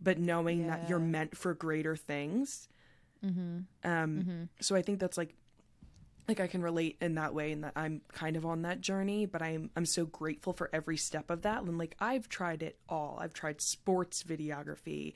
but 0.00 0.18
knowing 0.18 0.66
that 0.66 0.88
you're 0.88 0.98
meant 0.98 1.36
for 1.36 1.54
greater 1.54 1.96
things 1.96 2.68
Mm-hmm. 3.24 3.58
um, 3.88 4.48
so 4.60 4.74
I 4.74 4.82
think 4.82 4.98
that's 4.98 5.16
like 5.16 5.34
like 6.28 6.40
I 6.40 6.46
can 6.48 6.60
relate 6.62 6.96
in 7.00 7.14
that 7.14 7.34
way 7.34 7.52
and 7.52 7.62
that 7.64 7.72
I'm 7.76 8.00
kind 8.12 8.36
of 8.36 8.44
on 8.46 8.62
that 8.62 8.80
journey, 8.80 9.26
but 9.26 9.42
I'm 9.42 9.70
I'm 9.76 9.86
so 9.86 10.06
grateful 10.06 10.52
for 10.52 10.68
every 10.72 10.96
step 10.96 11.30
of 11.30 11.42
that. 11.42 11.62
And 11.62 11.78
like 11.78 11.94
I've 12.00 12.28
tried 12.28 12.62
it 12.62 12.78
all. 12.88 13.18
I've 13.20 13.32
tried 13.32 13.60
sports 13.60 14.24
videography 14.24 15.14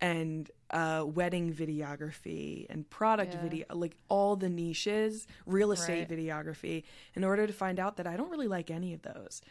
and 0.00 0.50
uh, 0.70 1.04
wedding 1.06 1.52
videography 1.52 2.66
and 2.68 2.88
product 2.90 3.34
Yeah. 3.34 3.40
video, 3.40 3.66
like 3.72 3.96
all 4.08 4.36
the 4.36 4.48
niches, 4.48 5.26
real 5.46 5.72
estate 5.72 6.08
Right. 6.08 6.18
videography, 6.18 6.84
in 7.14 7.24
order 7.24 7.46
to 7.46 7.52
find 7.52 7.78
out 7.78 7.96
that 7.96 8.06
I 8.06 8.16
don't 8.16 8.30
really 8.30 8.48
like 8.48 8.70
any 8.70 8.92
of 8.94 9.02
those, 9.02 9.42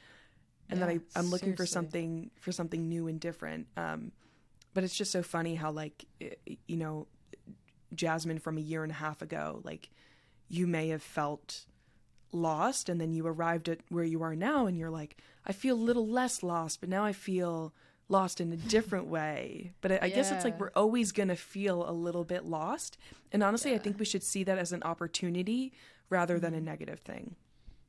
and 0.69 0.82
that 0.82 0.89
Yeah, 0.89 0.95
I, 1.15 1.19
I'm 1.19 1.32
looking 1.32 1.56
for 1.56 1.65
something 1.65 2.32
for 2.39 2.51
something 2.51 2.88
new 2.89 3.08
and 3.08 3.19
different. 3.19 3.67
Um, 3.78 4.12
but 4.73 4.84
it's 4.84 4.95
just 4.95 5.12
so 5.12 5.23
funny 5.23 5.56
how 5.56 5.71
like 5.71 6.06
you 6.67 6.78
know 6.78 7.08
Jasmine 7.93 8.39
from 8.39 8.58
a 8.58 8.62
year 8.62 8.84
and 8.84 8.91
a 8.91 8.95
half 8.95 9.21
ago, 9.21 9.62
like 9.63 9.89
you 10.49 10.67
may 10.67 10.89
have 10.89 11.04
felt 11.04 11.65
lost 12.32 12.89
and 12.89 12.99
then 12.99 13.13
you 13.13 13.25
arrived 13.25 13.69
at 13.69 13.80
where 13.89 14.04
you 14.04 14.21
are 14.21 14.36
now 14.36 14.65
and 14.67 14.78
you're 14.78 14.89
like, 14.89 15.17
I 15.45 15.54
feel 15.54 15.75
a 15.75 15.78
little 15.78 16.08
less 16.08 16.43
lost, 16.43 16.82
but 16.82 16.89
now 16.89 17.06
I 17.06 17.13
feel 17.13 17.73
lost 18.08 18.39
in 18.39 18.52
a 18.54 18.58
different 18.58 19.08
way. 19.08 19.72
But 19.82 19.91
I, 19.94 20.00
I 20.04 20.10
guess 20.10 20.32
it's 20.32 20.44
like 20.44 20.60
we're 20.60 20.72
always 20.76 21.12
going 21.12 21.30
to 21.30 21.36
feel 21.36 21.89
a 21.89 21.91
little 21.91 22.24
bit 22.24 22.46
lost. 22.46 22.98
And 23.32 23.41
honestly, 23.44 23.74
I 23.74 23.78
think 23.80 23.98
we 24.00 24.06
should 24.06 24.24
see 24.24 24.44
that 24.44 24.58
as 24.58 24.72
an 24.72 24.84
opportunity 24.84 25.74
rather 26.10 26.39
than 26.39 26.54
a 26.54 26.58
Mm-hmm. 26.58 26.65
negative 26.65 27.00
thing. 27.00 27.36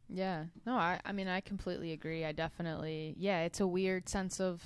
Yeah. 0.09 0.45
No, 0.65 0.75
I 0.77 1.01
I 1.05 1.13
mean 1.13 1.29
I 1.29 1.41
completely 1.41 1.93
agree. 1.93 2.25
I 2.25 2.33
definitely 2.33 3.15
yeah, 3.19 3.41
it's 3.43 3.61
a 3.61 3.67
weird 3.67 4.09
sense 4.09 4.41
of 4.41 4.63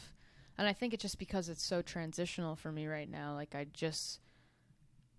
and 0.58 0.68
I 0.68 0.72
think 0.74 0.92
it's 0.92 1.02
just 1.02 1.18
because 1.18 1.48
it's 1.48 1.64
so 1.64 1.80
transitional 1.82 2.56
for 2.56 2.70
me 2.70 2.86
right 2.86 3.10
now. 3.10 3.34
Like 3.34 3.54
I 3.54 3.64
just 3.72 4.20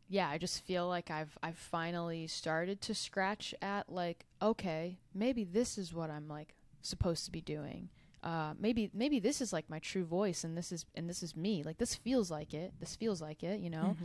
yeah, 0.08 0.30
I 0.30 0.38
just 0.38 0.64
feel 0.64 0.88
like 0.88 1.10
I've 1.10 1.38
I've 1.42 1.58
finally 1.58 2.28
started 2.28 2.82
to 2.82 2.94
scratch 2.94 3.56
at 3.62 3.92
like 3.92 4.26
okay, 4.42 5.00
maybe 5.14 5.44
this 5.44 5.78
is 5.78 5.94
what 5.94 6.10
I'm 6.12 6.28
like 6.28 6.54
supposed 6.82 7.26
to 7.26 7.32
be 7.32 7.42
doing. 7.42 7.90
Uh 8.24 8.54
maybe 8.60 8.90
maybe 8.94 9.20
this 9.20 9.42
is 9.42 9.52
like 9.52 9.70
my 9.70 9.80
true 9.80 10.06
voice 10.06 10.44
and 10.44 10.58
this 10.58 10.72
is 10.72 10.86
and 10.96 11.10
this 11.10 11.24
is 11.24 11.36
me. 11.36 11.64
Like 11.64 11.78
this 11.78 11.96
feels 11.96 12.30
like 12.30 12.54
it. 12.54 12.74
This 12.80 12.96
feels 12.96 13.22
like 13.22 13.44
it, 13.44 13.60
you 13.60 13.70
know? 13.70 13.96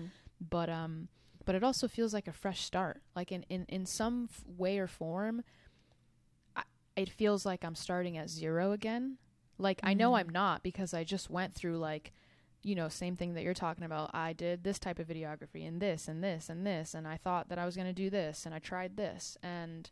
but 0.50 0.68
um 0.68 1.08
but 1.44 1.54
it 1.54 1.62
also 1.62 1.86
feels 1.88 2.12
like 2.12 2.26
a 2.28 2.32
fresh 2.32 2.62
start 2.62 3.02
like 3.14 3.30
in 3.32 3.44
in, 3.48 3.64
in 3.68 3.86
some 3.86 4.28
f- 4.30 4.44
way 4.46 4.78
or 4.78 4.86
form 4.86 5.42
I, 6.56 6.62
it 6.96 7.08
feels 7.08 7.46
like 7.46 7.64
i'm 7.64 7.74
starting 7.74 8.18
at 8.18 8.28
zero 8.28 8.72
again 8.72 9.16
like 9.56 9.80
i 9.82 9.94
know 9.94 10.14
i'm 10.16 10.28
not 10.28 10.62
because 10.62 10.92
i 10.92 11.04
just 11.04 11.30
went 11.30 11.54
through 11.54 11.78
like 11.78 12.12
you 12.62 12.74
know, 12.74 12.88
same 12.88 13.14
thing 13.14 13.34
that 13.34 13.44
you're 13.44 13.54
talking 13.54 13.84
about. 13.84 14.10
I 14.12 14.32
did 14.32 14.64
this 14.64 14.80
type 14.80 14.98
of 14.98 15.06
videography 15.06 15.68
and 15.68 15.80
this 15.80 16.08
and 16.08 16.24
this 16.24 16.48
and 16.48 16.66
this, 16.66 16.94
and 16.94 17.06
I 17.06 17.16
thought 17.16 17.48
that 17.48 17.58
I 17.58 17.64
was 17.64 17.76
going 17.76 17.86
to 17.86 17.92
do 17.92 18.10
this, 18.10 18.44
and 18.44 18.52
I 18.52 18.58
tried 18.58 18.96
this, 18.96 19.38
and 19.40 19.88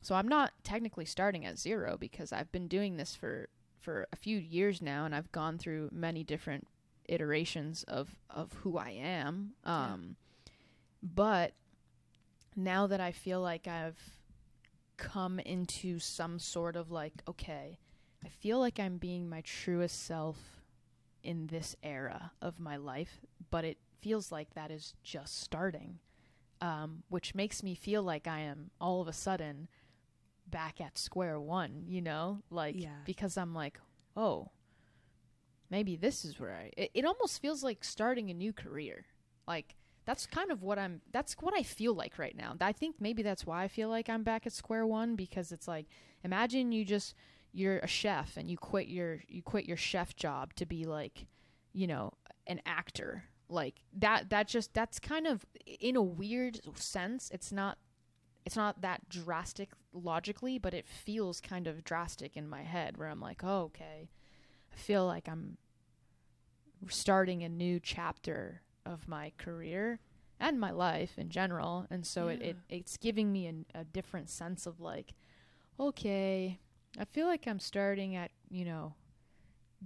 so 0.00 0.14
I'm 0.14 0.28
not 0.28 0.52
technically 0.62 1.06
starting 1.06 1.44
at 1.44 1.58
zero 1.58 1.96
because 1.98 2.32
I've 2.32 2.52
been 2.52 2.68
doing 2.68 2.98
this 2.98 3.16
for 3.16 3.48
for 3.84 4.08
a 4.12 4.16
few 4.16 4.38
years 4.38 4.80
now, 4.80 5.04
and 5.04 5.14
I've 5.14 5.30
gone 5.30 5.58
through 5.58 5.90
many 5.92 6.24
different 6.24 6.66
iterations 7.06 7.84
of 7.84 8.16
of 8.30 8.52
who 8.54 8.78
I 8.78 8.90
am. 8.90 9.52
Um, 9.64 10.16
yeah. 10.42 10.52
But 11.02 11.52
now 12.56 12.86
that 12.86 13.00
I 13.00 13.12
feel 13.12 13.40
like 13.42 13.68
I've 13.68 13.98
come 14.96 15.38
into 15.38 15.98
some 15.98 16.38
sort 16.38 16.76
of 16.76 16.90
like, 16.90 17.12
okay, 17.28 17.78
I 18.24 18.28
feel 18.28 18.58
like 18.58 18.80
I'm 18.80 18.96
being 18.96 19.28
my 19.28 19.42
truest 19.42 20.04
self 20.06 20.38
in 21.22 21.48
this 21.48 21.76
era 21.82 22.32
of 22.40 22.58
my 22.58 22.76
life, 22.76 23.20
but 23.50 23.64
it 23.64 23.78
feels 24.00 24.32
like 24.32 24.54
that 24.54 24.70
is 24.70 24.94
just 25.02 25.40
starting, 25.40 25.98
um, 26.60 27.02
which 27.08 27.34
makes 27.34 27.62
me 27.62 27.74
feel 27.74 28.02
like 28.02 28.26
I 28.26 28.40
am 28.40 28.70
all 28.80 29.00
of 29.00 29.08
a 29.08 29.12
sudden 29.12 29.68
back 30.54 30.80
at 30.80 30.96
square 30.96 31.40
one, 31.40 31.82
you 31.84 32.00
know? 32.00 32.38
Like, 32.48 32.76
yeah. 32.78 33.00
because 33.04 33.36
I'm 33.36 33.54
like, 33.54 33.80
oh, 34.16 34.52
maybe 35.68 35.96
this 35.96 36.24
is 36.24 36.38
where 36.38 36.54
I. 36.54 36.70
It, 36.76 36.92
it 36.94 37.04
almost 37.04 37.42
feels 37.42 37.64
like 37.64 37.82
starting 37.82 38.30
a 38.30 38.34
new 38.34 38.52
career. 38.52 39.04
Like, 39.48 39.74
that's 40.04 40.26
kind 40.26 40.52
of 40.52 40.62
what 40.62 40.78
I'm 40.78 41.00
that's 41.10 41.34
what 41.40 41.54
I 41.54 41.64
feel 41.64 41.92
like 41.94 42.18
right 42.18 42.36
now. 42.36 42.54
I 42.60 42.72
think 42.72 42.96
maybe 43.00 43.22
that's 43.22 43.44
why 43.44 43.64
I 43.64 43.68
feel 43.68 43.88
like 43.88 44.08
I'm 44.08 44.22
back 44.22 44.46
at 44.46 44.52
square 44.52 44.86
one 44.86 45.16
because 45.16 45.50
it's 45.50 45.66
like 45.66 45.86
imagine 46.22 46.72
you 46.72 46.84
just 46.84 47.14
you're 47.52 47.78
a 47.78 47.86
chef 47.86 48.36
and 48.36 48.50
you 48.50 48.56
quit 48.58 48.86
your 48.86 49.22
you 49.28 49.42
quit 49.42 49.64
your 49.64 49.78
chef 49.78 50.14
job 50.14 50.54
to 50.56 50.66
be 50.66 50.84
like, 50.84 51.26
you 51.72 51.86
know, 51.86 52.12
an 52.46 52.60
actor. 52.66 53.24
Like 53.48 53.76
that 53.98 54.30
that 54.30 54.46
just 54.46 54.74
that's 54.74 54.98
kind 54.98 55.26
of 55.26 55.46
in 55.80 55.96
a 55.96 56.02
weird 56.02 56.60
sense, 56.78 57.30
it's 57.32 57.50
not 57.50 57.78
it's 58.44 58.56
not 58.56 58.82
that 58.82 59.08
drastic 59.08 59.70
logically, 59.92 60.58
but 60.58 60.74
it 60.74 60.86
feels 60.86 61.40
kind 61.40 61.66
of 61.66 61.84
drastic 61.84 62.36
in 62.36 62.48
my 62.48 62.62
head 62.62 62.96
where 62.96 63.08
I'm 63.08 63.20
like, 63.20 63.42
"Oh, 63.42 63.62
okay. 63.64 64.10
I 64.72 64.76
feel 64.76 65.06
like 65.06 65.28
I'm 65.28 65.56
starting 66.88 67.42
a 67.42 67.48
new 67.48 67.80
chapter 67.80 68.62
of 68.84 69.08
my 69.08 69.32
career 69.38 70.00
and 70.40 70.60
my 70.60 70.70
life 70.70 71.12
in 71.16 71.30
general 71.30 71.86
and 71.90 72.04
so 72.04 72.28
yeah. 72.28 72.34
it, 72.34 72.42
it 72.42 72.56
it's 72.68 72.96
giving 72.96 73.32
me 73.32 73.46
an, 73.46 73.64
a 73.74 73.84
different 73.84 74.28
sense 74.28 74.66
of 74.66 74.80
like 74.80 75.14
okay 75.78 76.58
i 76.98 77.04
feel 77.04 77.26
like 77.26 77.46
i'm 77.46 77.60
starting 77.60 78.14
at 78.16 78.30
you 78.50 78.64
know 78.64 78.94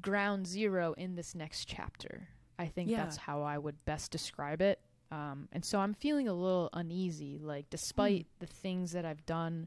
ground 0.00 0.46
zero 0.46 0.94
in 0.96 1.14
this 1.14 1.34
next 1.34 1.66
chapter 1.66 2.28
i 2.58 2.66
think 2.66 2.90
yeah. 2.90 2.96
that's 2.96 3.16
how 3.16 3.42
i 3.42 3.58
would 3.58 3.84
best 3.84 4.10
describe 4.10 4.60
it 4.60 4.80
um, 5.10 5.48
and 5.52 5.64
so 5.64 5.78
i'm 5.78 5.94
feeling 5.94 6.28
a 6.28 6.32
little 6.32 6.68
uneasy 6.72 7.38
like 7.40 7.68
despite 7.70 8.26
mm. 8.26 8.40
the 8.40 8.46
things 8.46 8.92
that 8.92 9.04
i've 9.04 9.24
done 9.26 9.66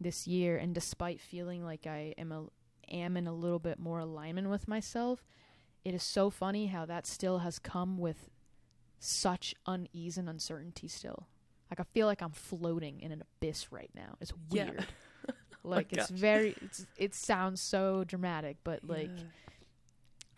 this 0.00 0.26
year 0.26 0.56
and 0.56 0.74
despite 0.74 1.20
feeling 1.20 1.64
like 1.64 1.86
i 1.86 2.14
am 2.18 2.32
a 2.32 2.44
am 2.92 3.16
in 3.16 3.26
a 3.26 3.32
little 3.32 3.58
bit 3.58 3.78
more 3.78 4.00
alignment 4.00 4.48
with 4.48 4.66
myself 4.66 5.24
it 5.84 5.94
is 5.94 6.02
so 6.02 6.30
funny 6.30 6.66
how 6.66 6.84
that 6.84 7.06
still 7.06 7.38
has 7.38 7.58
come 7.58 7.98
with 7.98 8.28
such 8.98 9.54
unease 9.66 10.18
and 10.18 10.28
uncertainty 10.28 10.86
still. 10.86 11.26
Like 11.70 11.80
I 11.80 11.84
feel 11.94 12.06
like 12.06 12.22
I'm 12.22 12.32
floating 12.32 13.00
in 13.00 13.12
an 13.12 13.22
abyss 13.22 13.72
right 13.72 13.90
now. 13.94 14.16
It's 14.20 14.32
weird. 14.50 14.74
Yeah. 14.78 14.84
like 15.62 15.88
oh 15.92 15.96
it's 15.96 16.10
gosh. 16.10 16.18
very 16.18 16.54
it's 16.62 16.86
it 16.96 17.14
sounds 17.14 17.60
so 17.60 18.04
dramatic, 18.04 18.58
but 18.64 18.80
like 18.86 19.10
yeah. 19.14 19.24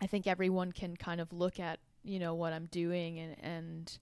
I 0.01 0.07
think 0.07 0.27
everyone 0.27 0.71
can 0.71 0.97
kind 0.97 1.21
of 1.21 1.31
look 1.31 1.59
at, 1.59 1.79
you 2.03 2.19
know, 2.19 2.35
what 2.35 2.53
I'm 2.53 2.65
doing 2.65 3.19
and 3.19 3.35
and 3.41 3.99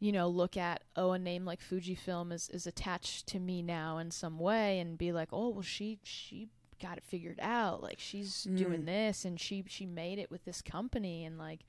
you 0.00 0.12
know, 0.12 0.28
look 0.28 0.56
at 0.56 0.84
oh 0.96 1.12
a 1.12 1.18
name 1.18 1.44
like 1.44 1.60
Fujifilm 1.60 2.32
is 2.32 2.48
is 2.50 2.66
attached 2.66 3.26
to 3.28 3.40
me 3.40 3.62
now 3.62 3.98
in 3.98 4.10
some 4.10 4.38
way 4.38 4.78
and 4.78 4.98
be 4.98 5.12
like, 5.12 5.28
"Oh, 5.32 5.48
well 5.48 5.62
she 5.62 5.98
she 6.02 6.48
got 6.80 6.98
it 6.98 7.04
figured 7.04 7.38
out. 7.40 7.82
Like 7.82 7.98
she's 7.98 8.46
mm. 8.48 8.56
doing 8.56 8.84
this 8.84 9.24
and 9.24 9.40
she 9.40 9.64
she 9.66 9.86
made 9.86 10.18
it 10.18 10.30
with 10.30 10.44
this 10.44 10.62
company 10.62 11.24
and 11.24 11.38
like 11.38 11.60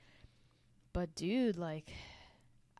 but 0.93 1.15
dude, 1.15 1.57
like 1.57 1.91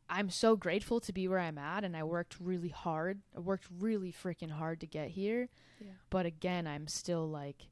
I'm 0.09 0.29
so 0.29 0.55
grateful 0.55 0.99
to 1.01 1.13
be 1.13 1.27
where 1.27 1.39
I'm 1.39 1.57
at 1.57 1.83
and 1.83 1.95
I 1.95 2.03
worked 2.03 2.37
really 2.39 2.69
hard. 2.69 3.21
I 3.35 3.39
worked 3.39 3.67
really 3.79 4.11
freaking 4.11 4.51
hard 4.51 4.79
to 4.81 4.87
get 4.87 5.09
here. 5.09 5.49
Yeah. 5.79 5.91
But 6.09 6.25
again, 6.25 6.65
I'm 6.65 6.87
still 6.87 7.29
like 7.29 7.67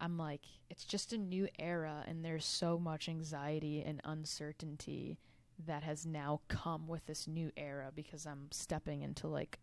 I'm 0.00 0.18
like 0.18 0.42
it's 0.70 0.84
just 0.84 1.12
a 1.12 1.18
new 1.18 1.48
era 1.58 2.04
and 2.06 2.24
there's 2.24 2.44
so 2.44 2.78
much 2.78 3.08
anxiety 3.08 3.82
and 3.84 4.00
uncertainty 4.04 5.18
that 5.66 5.82
has 5.82 6.06
now 6.06 6.40
come 6.48 6.86
with 6.88 7.06
this 7.06 7.26
new 7.26 7.50
era 7.56 7.90
because 7.94 8.26
I'm 8.26 8.48
stepping 8.50 9.02
into 9.02 9.28
like 9.28 9.58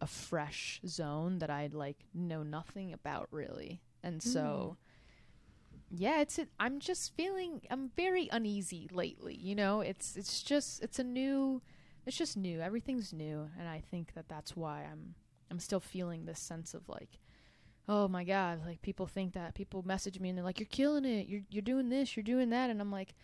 a 0.00 0.06
fresh 0.06 0.80
zone 0.86 1.38
that 1.38 1.50
I 1.50 1.68
like 1.72 1.98
know 2.14 2.42
nothing 2.42 2.92
about 2.92 3.28
really. 3.30 3.80
And 4.02 4.22
so 4.22 4.76
mm 4.80 4.84
yeah, 5.90 6.20
it's 6.20 6.38
it. 6.38 6.50
I'm 6.60 6.80
just 6.80 7.14
feeling 7.16 7.62
I'm 7.70 7.90
very 7.96 8.28
uneasy 8.30 8.88
lately. 8.92 9.34
You 9.34 9.54
know, 9.54 9.80
it's 9.80 10.16
it's 10.16 10.42
just 10.42 10.82
it's 10.82 10.98
a 10.98 11.04
new, 11.04 11.62
it's 12.06 12.16
just 12.16 12.36
new. 12.36 12.60
Everything's 12.60 13.12
new, 13.12 13.48
and 13.58 13.68
I 13.68 13.82
think 13.90 14.14
that 14.14 14.28
that's 14.28 14.56
why 14.56 14.86
I'm 14.90 15.14
I'm 15.50 15.58
still 15.60 15.80
feeling 15.80 16.24
this 16.26 16.40
sense 16.40 16.74
of 16.74 16.88
like, 16.88 17.18
oh 17.88 18.06
my 18.06 18.24
god, 18.24 18.66
like 18.66 18.82
people 18.82 19.06
think 19.06 19.32
that 19.32 19.54
people 19.54 19.82
message 19.82 20.20
me 20.20 20.28
and 20.28 20.36
they're 20.36 20.44
like, 20.44 20.60
you're 20.60 20.66
killing 20.70 21.04
it, 21.06 21.26
you're 21.26 21.42
you're 21.48 21.62
doing 21.62 21.88
this, 21.88 22.16
you're 22.16 22.24
doing 22.24 22.50
that, 22.50 22.70
and 22.70 22.80
I'm 22.80 22.92
like. 22.92 23.14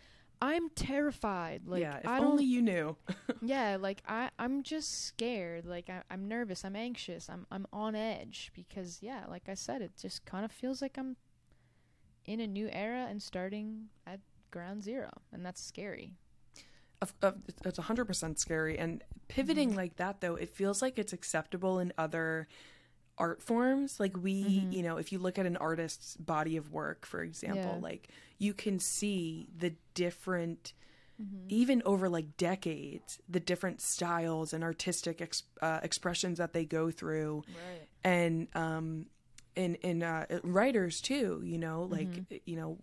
I'm 0.44 0.68
terrified. 0.74 1.62
Like, 1.66 1.80
yeah, 1.80 1.96
if 1.96 2.06
I 2.06 2.18
don't, 2.20 2.32
only 2.32 2.44
you 2.44 2.60
knew. 2.60 2.96
yeah, 3.40 3.78
like 3.80 4.02
I, 4.06 4.28
I'm 4.38 4.62
just 4.62 5.06
scared. 5.06 5.64
Like 5.64 5.88
I, 5.88 6.02
I'm 6.10 6.28
nervous. 6.28 6.66
I'm 6.66 6.76
anxious. 6.76 7.30
I'm, 7.30 7.46
I'm 7.50 7.66
on 7.72 7.94
edge 7.94 8.52
because, 8.54 8.98
yeah, 9.00 9.24
like 9.26 9.48
I 9.48 9.54
said, 9.54 9.80
it 9.80 9.92
just 9.98 10.26
kind 10.26 10.44
of 10.44 10.52
feels 10.52 10.82
like 10.82 10.98
I'm 10.98 11.16
in 12.26 12.40
a 12.40 12.46
new 12.46 12.68
era 12.70 13.06
and 13.08 13.22
starting 13.22 13.86
at 14.06 14.20
ground 14.50 14.84
zero, 14.84 15.08
and 15.32 15.46
that's 15.46 15.64
scary. 15.64 16.12
it's 17.64 17.78
hundred 17.78 18.04
percent 18.04 18.38
scary, 18.38 18.78
and 18.78 19.02
pivoting 19.28 19.70
mm-hmm. 19.70 19.78
like 19.78 19.96
that 19.96 20.20
though, 20.20 20.34
it 20.34 20.50
feels 20.50 20.82
like 20.82 20.98
it's 20.98 21.14
acceptable 21.14 21.78
in 21.78 21.90
other 21.96 22.48
art 23.18 23.42
forms. 23.42 23.98
Like 24.00 24.16
we, 24.16 24.44
mm-hmm. 24.44 24.72
you 24.72 24.82
know, 24.82 24.96
if 24.96 25.12
you 25.12 25.18
look 25.18 25.38
at 25.38 25.46
an 25.46 25.56
artist's 25.56 26.16
body 26.16 26.56
of 26.56 26.72
work, 26.72 27.06
for 27.06 27.22
example, 27.22 27.74
yeah. 27.76 27.82
like 27.82 28.08
you 28.38 28.54
can 28.54 28.78
see 28.78 29.48
the 29.56 29.74
different. 29.94 30.72
Mm-hmm. 31.22 31.46
even 31.48 31.80
over 31.86 32.08
like 32.08 32.36
decades 32.36 33.20
the 33.28 33.38
different 33.38 33.80
styles 33.80 34.52
and 34.52 34.64
artistic 34.64 35.22
ex- 35.22 35.44
uh, 35.62 35.78
expressions 35.84 36.38
that 36.38 36.52
they 36.52 36.64
go 36.64 36.90
through 36.90 37.44
right. 37.46 37.86
and 38.02 38.48
um 38.56 39.06
in 39.56 39.76
in 39.76 40.02
uh, 40.02 40.26
writers 40.42 41.00
too. 41.00 41.40
You 41.44 41.58
know, 41.58 41.84
like 41.90 42.08
mm-hmm. 42.08 42.36
you 42.44 42.56
know, 42.56 42.78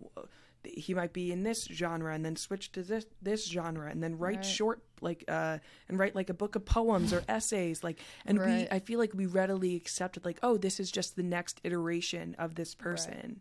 he 0.64 0.94
might 0.94 1.12
be 1.12 1.32
in 1.32 1.42
this 1.42 1.64
genre 1.64 2.14
and 2.14 2.24
then 2.24 2.36
switch 2.36 2.72
to 2.72 2.82
this 2.82 3.06
this 3.20 3.48
genre 3.48 3.90
and 3.90 4.02
then 4.02 4.18
write 4.18 4.36
right. 4.36 4.44
short 4.44 4.82
like 5.00 5.24
uh 5.28 5.58
and 5.88 5.98
write 5.98 6.14
like 6.14 6.30
a 6.30 6.34
book 6.34 6.54
of 6.54 6.64
poems 6.64 7.12
or 7.12 7.22
essays 7.28 7.82
like 7.82 7.98
and 8.24 8.38
right. 8.38 8.68
we 8.70 8.76
I 8.76 8.78
feel 8.78 8.98
like 8.98 9.12
we 9.14 9.26
readily 9.26 9.74
accepted 9.76 10.24
like 10.24 10.38
oh 10.42 10.56
this 10.56 10.78
is 10.78 10.90
just 10.90 11.16
the 11.16 11.22
next 11.22 11.60
iteration 11.64 12.36
of 12.38 12.54
this 12.54 12.74
person. 12.74 13.14
Right. 13.14 13.38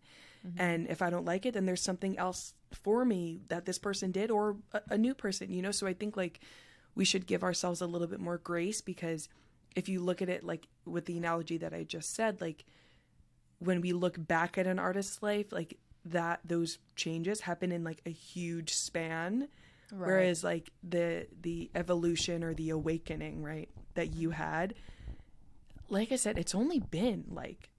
Mm-hmm. 0.48 0.62
And 0.62 0.88
if 0.90 1.02
I 1.02 1.10
don't 1.10 1.26
like 1.26 1.46
it, 1.46 1.54
then 1.54 1.66
there's 1.66 1.82
something 1.82 2.18
else 2.18 2.54
for 2.72 3.06
me 3.06 3.42
that 3.50 3.66
this 3.66 3.78
person 3.78 4.12
did 4.12 4.32
or 4.32 4.58
a, 4.74 4.82
a 4.92 4.98
new 4.98 5.14
person, 5.14 5.52
you 5.52 5.62
know? 5.62 5.72
So 5.72 5.88
I 5.88 5.94
think 5.94 6.18
like 6.18 6.40
we 6.96 7.06
should 7.06 7.28
give 7.28 7.44
ourselves 7.44 7.82
a 7.82 7.86
little 7.86 8.08
bit 8.08 8.20
more 8.20 8.38
grace 8.38 8.82
because 8.82 9.30
if 9.76 9.88
you 9.88 10.02
look 10.02 10.22
at 10.22 10.30
it 10.30 10.44
like 10.44 10.68
with 10.86 11.06
the 11.06 11.18
analogy 11.18 11.58
that 11.58 11.74
I 11.74 11.84
just 11.84 12.16
said, 12.16 12.42
like 12.42 12.66
when 13.60 13.82
we 13.82 13.94
look 13.94 14.16
back 14.18 14.58
at 14.58 14.68
an 14.68 14.80
artist's 14.80 15.22
life, 15.22 15.52
like 15.52 15.78
that 16.06 16.40
those 16.44 16.80
changes 16.96 17.42
happen 17.42 17.72
in 17.72 17.84
like 17.84 18.02
a 18.06 18.10
huge 18.10 18.74
span. 18.74 19.48
Right. 19.92 20.08
Whereas 20.08 20.44
like 20.44 20.72
the 20.88 21.28
the 21.42 21.70
evolution 21.76 22.44
or 22.44 22.54
the 22.54 22.70
awakening, 22.70 23.44
right, 23.44 23.70
that 23.96 24.14
you 24.14 24.32
had, 24.32 24.74
like 25.90 26.12
I 26.12 26.16
said, 26.16 26.38
it's 26.38 26.56
only 26.56 26.80
been 26.80 27.26
like 27.30 27.70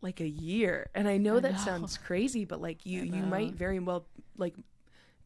like 0.00 0.20
a 0.20 0.28
year. 0.28 0.88
And 0.94 1.08
I 1.08 1.18
know 1.18 1.36
I 1.36 1.40
that 1.40 1.52
know. 1.52 1.58
sounds 1.58 1.98
crazy, 1.98 2.44
but 2.44 2.60
like 2.60 2.86
you 2.86 3.02
you 3.02 3.22
might 3.22 3.54
very 3.54 3.78
well 3.78 4.06
like 4.38 4.54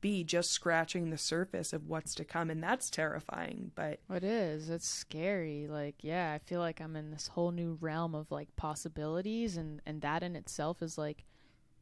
be 0.00 0.24
just 0.24 0.50
scratching 0.50 1.10
the 1.10 1.18
surface 1.18 1.72
of 1.72 1.86
what's 1.86 2.14
to 2.14 2.24
come 2.24 2.48
and 2.48 2.62
that's 2.62 2.88
terrifying 2.88 3.70
but 3.74 4.00
it 4.10 4.24
is 4.24 4.70
it's 4.70 4.88
scary 4.88 5.66
like 5.68 5.96
yeah 6.00 6.32
i 6.32 6.38
feel 6.38 6.60
like 6.60 6.80
i'm 6.80 6.96
in 6.96 7.10
this 7.10 7.26
whole 7.28 7.50
new 7.50 7.76
realm 7.82 8.14
of 8.14 8.30
like 8.30 8.48
possibilities 8.56 9.58
and 9.58 9.80
and 9.84 10.00
that 10.00 10.22
in 10.22 10.36
itself 10.36 10.80
is 10.80 10.96
like 10.96 11.24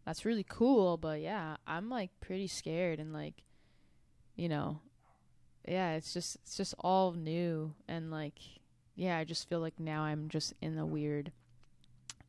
that's 0.09 0.25
really 0.25 0.45
cool 0.49 0.97
but 0.97 1.21
yeah 1.21 1.57
i'm 1.67 1.91
like 1.91 2.11
pretty 2.19 2.47
scared 2.47 2.99
and 2.99 3.13
like 3.13 3.45
you 4.37 4.49
know 4.49 4.81
yeah 5.69 5.93
it's 5.93 6.15
just 6.15 6.37
it's 6.37 6.57
just 6.57 6.75
all 6.79 7.13
new 7.13 7.75
and 7.89 8.11
like 8.11 8.39
yeah 8.95 9.19
i 9.19 9.25
just 9.25 9.47
feel 9.51 9.61
like 9.61 9.79
now 9.79 10.03
i'm 10.03 10.31
just 10.31 10.55
in 10.63 10.79
a 10.79 10.87
weird 10.87 11.31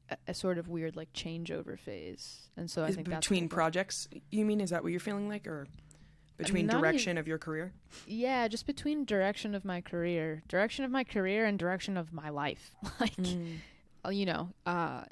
a, 0.09 0.17
a 0.27 0.33
sort 0.33 0.57
of 0.57 0.67
weird 0.67 0.95
like 0.95 1.11
changeover 1.13 1.77
phase, 1.77 2.49
and 2.57 2.69
so 2.69 2.83
I 2.83 2.91
think 2.91 3.09
between 3.09 3.47
projects. 3.47 4.07
You 4.31 4.43
mean 4.43 4.59
is 4.59 4.71
that 4.71 4.81
what 4.81 4.91
you're 4.91 4.99
feeling 4.99 5.29
like, 5.29 5.47
or? 5.47 5.67
between 6.37 6.67
direction 6.67 7.17
of 7.17 7.27
your 7.27 7.37
career? 7.37 7.73
Yeah, 8.07 8.47
just 8.47 8.65
between 8.65 9.03
direction 9.03 9.53
of 9.53 9.65
my 9.65 9.81
career, 9.81 10.41
direction 10.47 10.85
of 10.85 10.91
my 10.91 11.03
career, 11.03 11.45
and 11.45 11.59
direction 11.59 11.97
of 11.97 12.13
my 12.13 12.29
life. 12.29 12.73
like, 12.99 13.13
uh, 14.05 14.09
you 14.09 14.25
know, 14.25 14.49
uh, 14.65 15.03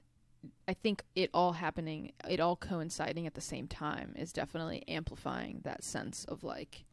I 0.67 0.73
think 0.73 1.03
it 1.15 1.29
all 1.33 1.53
happening, 1.53 2.11
it 2.29 2.39
all 2.39 2.55
coinciding 2.55 3.25
at 3.25 3.33
the 3.33 3.41
same 3.41 3.67
time 3.67 4.13
is 4.17 4.33
definitely 4.33 4.83
amplifying 4.87 5.61
that 5.63 5.83
sense 5.83 6.25
of 6.25 6.43
like 6.43 6.85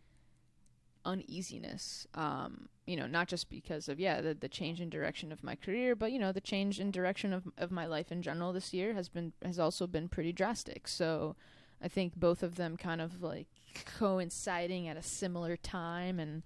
uneasiness. 1.05 2.07
Um, 2.15 2.69
you 2.87 2.97
know, 2.97 3.07
not 3.07 3.29
just 3.29 3.49
because 3.49 3.89
of 3.89 3.99
yeah 3.99 4.21
the 4.21 4.35
the 4.35 4.49
change 4.49 4.81
in 4.81 4.91
direction 4.91 5.33
of 5.33 5.43
my 5.43 5.55
career, 5.55 5.95
but 5.95 6.13
you 6.13 6.19
know 6.19 6.33
the 6.33 6.41
change 6.41 6.81
in 6.81 6.91
direction 6.91 7.33
of 7.33 7.45
of 7.59 7.71
my 7.71 7.87
life 7.87 8.13
in 8.13 8.23
general 8.23 8.53
this 8.53 8.73
year 8.73 8.95
has 8.95 9.09
been 9.09 9.33
has 9.45 9.59
also 9.59 9.87
been 9.87 10.09
pretty 10.09 10.33
drastic. 10.33 10.89
So 10.89 11.37
I 11.83 11.89
think 11.89 12.17
both 12.17 12.43
of 12.43 12.57
them 12.57 12.77
kind 12.77 13.01
of 13.01 13.23
like 13.23 13.49
coinciding 13.99 14.89
at 14.89 14.97
a 14.97 15.03
similar 15.03 15.57
time 15.57 16.19
and 16.19 16.43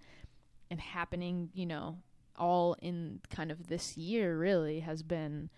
and 0.70 0.80
happening, 0.80 1.50
you 1.54 1.66
know, 1.66 1.98
all 2.36 2.76
in 2.80 3.20
kind 3.30 3.50
of 3.50 3.68
this 3.68 3.96
year 3.96 4.36
really 4.36 4.80
has 4.80 5.02
been 5.02 5.50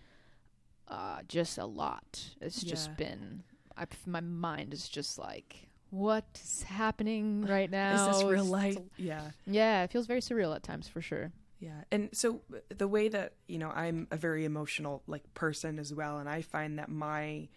uh, 0.87 1.19
just 1.27 1.57
a 1.57 1.65
lot. 1.65 2.23
It's 2.41 2.63
Yeah. 2.63 2.69
just 2.71 2.97
been 2.97 3.43
I, 3.77 3.85
my 4.05 4.19
mind 4.21 4.73
is 4.73 4.89
just 4.89 5.17
like 5.17 5.69
what 5.89 6.25
is 6.43 6.63
happening 6.63 7.41
right 7.41 7.69
now? 7.81 7.93
Is 7.95 8.05
this 8.17 8.23
real 8.23 8.45
life? 8.45 8.77
Yeah. 8.97 9.31
yeah, 9.45 9.83
it 9.83 9.91
feels 9.91 10.07
very 10.07 10.21
surreal 10.21 10.55
at 10.55 10.63
times 10.63 10.87
for 10.87 11.01
sure. 11.01 11.31
Yeah. 11.59 11.83
And 11.91 12.09
so 12.11 12.41
the 12.69 12.87
way 12.87 13.07
that, 13.09 13.33
you 13.47 13.57
know, 13.59 13.69
I'm 13.69 14.07
a 14.11 14.17
very 14.17 14.45
emotional 14.45 15.03
like 15.07 15.31
person 15.33 15.77
as 15.79 15.93
well 15.93 16.17
and 16.19 16.27
I 16.29 16.41
find 16.41 16.79
that 16.79 16.89
my 16.89 17.47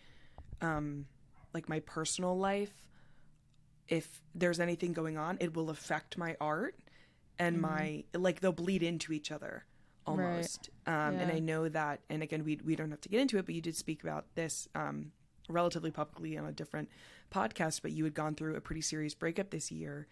um 0.60 1.06
like 1.52 1.68
my 1.68 1.80
personal 1.80 2.36
life 2.38 2.72
if 3.88 4.22
there's 4.34 4.60
anything 4.60 4.92
going 4.92 5.18
on, 5.18 5.36
it 5.40 5.54
will 5.54 5.68
affect 5.70 6.16
my 6.16 6.36
art 6.40 6.76
and 7.38 7.60
my 7.60 8.04
like 8.14 8.40
they'll 8.40 8.52
bleed 8.52 8.82
into 8.82 9.12
each 9.12 9.30
other 9.32 9.64
almost. 10.06 10.70
Um 10.86 11.16
and 11.18 11.32
I 11.32 11.38
know 11.38 11.68
that 11.68 12.00
and 12.10 12.22
again 12.22 12.44
we 12.44 12.58
we 12.64 12.76
don't 12.76 12.90
have 12.90 13.00
to 13.02 13.08
get 13.08 13.20
into 13.20 13.38
it, 13.38 13.46
but 13.46 13.54
you 13.54 13.60
did 13.60 13.76
speak 13.76 14.02
about 14.02 14.26
this 14.34 14.68
um 14.74 15.12
relatively 15.48 15.90
publicly 15.90 16.36
on 16.38 16.46
a 16.46 16.52
different 16.52 16.88
podcast, 17.32 17.82
but 17.82 17.92
you 17.92 18.04
had 18.04 18.14
gone 18.14 18.34
through 18.34 18.56
a 18.56 18.60
pretty 18.60 18.80
serious 18.80 19.14
breakup 19.14 19.50
this 19.50 19.70
year 19.70 20.06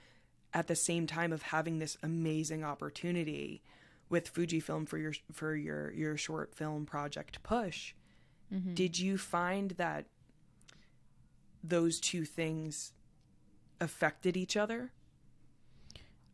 at 0.54 0.66
the 0.66 0.76
same 0.76 1.06
time 1.06 1.32
of 1.32 1.42
having 1.42 1.78
this 1.78 1.96
amazing 2.02 2.62
opportunity 2.62 3.62
with 4.10 4.32
Fujifilm 4.32 4.86
for 4.86 4.98
your 4.98 5.14
for 5.32 5.54
your 5.54 5.90
your 5.92 6.16
short 6.16 6.54
film 6.54 6.84
project 6.84 7.42
Push. 7.42 7.94
Did 8.74 8.98
you 8.98 9.16
find 9.16 9.70
that 9.72 10.04
those 11.64 11.98
two 11.98 12.26
things 12.26 12.92
affected 13.80 14.36
each 14.36 14.56
other? 14.58 14.92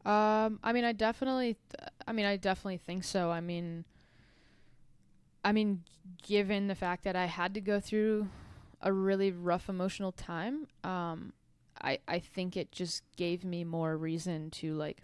Um, 0.05 0.59
I 0.65 0.73
mean, 0.73 0.85
I 0.85 0.93
definitely, 0.93 1.57
th- 1.77 1.91
I 2.09 2.13
mean, 2.13 2.25
I 2.25 2.37
definitely 2.37 2.79
think 2.79 3.05
so. 3.05 3.31
I 3.31 3.43
mean, 3.43 3.85
I 5.45 5.53
mean, 5.53 5.85
given 6.27 6.67
the 6.67 6.75
fact 6.75 7.05
that 7.05 7.15
I 7.17 7.27
had 7.27 7.53
to 7.53 7.61
go 7.61 7.81
through 7.81 8.29
a 8.81 8.91
really 8.91 9.31
rough 9.31 9.69
emotional 9.69 10.13
time, 10.13 10.69
um, 10.85 11.35
I 11.83 11.99
I 12.09 12.19
think 12.19 12.57
it 12.57 12.73
just 12.73 13.03
gave 13.17 13.45
me 13.45 13.63
more 13.63 13.95
reason 13.95 14.51
to 14.53 14.73
like 14.73 15.03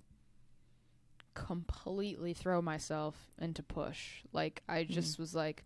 completely 1.35 2.33
throw 2.33 2.63
myself 2.63 3.17
into 3.39 3.63
push. 3.63 4.23
Like 4.33 4.63
I 4.67 4.85
just 4.85 5.19
was 5.19 5.35
like, 5.35 5.65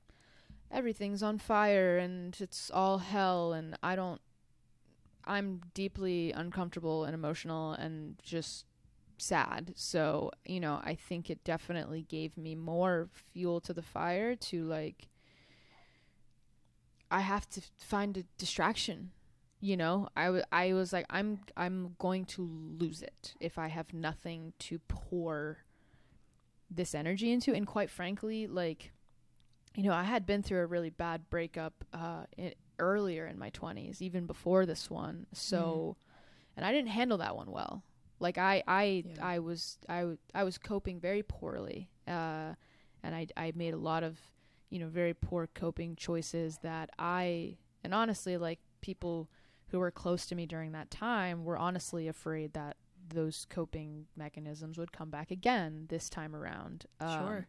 everything's 0.73 1.23
on 1.23 1.39
fire 1.39 1.99
and 1.99 2.37
it's 2.41 2.69
all 2.69 2.99
hell, 2.99 3.53
and 3.53 3.79
I 3.81 3.95
don't. 3.95 4.21
I'm 5.25 5.61
deeply 5.73 6.33
uncomfortable 6.33 7.05
and 7.05 7.15
emotional 7.15 7.75
and 7.75 8.17
just 8.25 8.65
sad. 9.21 9.73
So, 9.77 10.31
you 10.45 10.61
know, 10.61 10.81
I 10.85 10.95
think 10.95 11.31
it 11.31 11.45
definitely 11.45 12.03
gave 12.09 12.37
me 12.37 12.55
more 12.55 13.09
fuel 13.33 13.61
to 13.63 13.73
the 13.73 13.83
fire 13.83 14.35
to 14.37 14.65
like 14.65 15.09
I 17.11 17.21
have 17.21 17.49
to 17.51 17.63
find 17.79 18.17
a 18.17 18.25
distraction. 18.37 19.13
You 19.61 19.77
know, 19.77 20.09
I, 20.17 20.25
w- 20.27 20.45
I 20.53 20.73
was 20.73 20.93
like 20.93 21.07
I'm 21.11 21.41
I'm 21.57 21.97
going 21.99 22.25
to 22.27 22.43
lose 22.79 23.03
it 23.03 23.35
if 23.41 23.59
I 23.59 23.69
have 23.69 23.93
nothing 23.93 24.53
to 24.61 24.79
pour 24.89 25.59
this 26.71 26.95
energy 26.95 27.33
into 27.33 27.55
and 27.55 27.67
quite 27.67 27.91
frankly 27.91 28.47
like 28.47 28.93
you 29.75 29.85
know, 29.85 29.93
I 29.93 30.03
had 30.05 30.27
been 30.27 30.43
through 30.43 30.61
a 30.61 30.67
really 30.67 30.91
bad 30.91 31.29
breakup 31.31 31.85
uh 31.93 32.25
in, 32.37 32.55
earlier 32.79 33.27
in 33.27 33.39
my 33.39 33.51
20s, 33.51 34.01
even 34.01 34.27
before 34.27 34.67
this 34.67 34.91
one. 34.91 35.27
So 35.33 35.97
and 36.57 36.65
I 36.67 36.73
didn't 36.73 36.91
handle 36.91 37.19
that 37.19 37.37
one 37.37 37.51
well. 37.51 37.83
Like 38.21 38.39
I 38.39 38.63
I 38.67 39.05
Yeah. 39.07 39.27
I 39.27 39.39
was 39.39 39.79
I 39.89 40.17
I 40.35 40.45
was 40.45 40.59
coping 40.59 41.01
very 41.01 41.23
poorly. 41.23 41.89
Uh 42.07 42.55
and 43.03 43.15
I 43.15 43.27
I 43.37 43.53
made 43.55 43.75
a 43.75 43.79
lot 43.79 44.03
of, 44.03 44.19
you 44.71 44.79
know, 44.79 44.89
very 44.89 45.15
poor 45.15 45.47
coping 45.55 45.97
choices 45.97 46.59
that 46.63 46.91
I 46.99 47.59
and 47.85 47.95
honestly 47.95 48.37
like 48.37 48.59
people 48.81 49.29
who 49.69 49.79
were 49.79 49.91
close 49.91 50.27
to 50.27 50.35
me 50.35 50.47
during 50.47 50.73
that 50.73 50.91
time 50.91 51.45
were 51.45 51.59
honestly 51.59 52.09
afraid 52.09 52.55
that 52.55 52.77
those 53.11 53.47
coping 53.49 54.07
mechanisms 54.17 54.79
would 54.79 54.93
come 54.93 55.11
back 55.11 55.31
again 55.31 55.87
this 55.89 56.09
time 56.11 56.35
around. 56.35 56.87
Um, 57.01 57.19
Sure. 57.19 57.47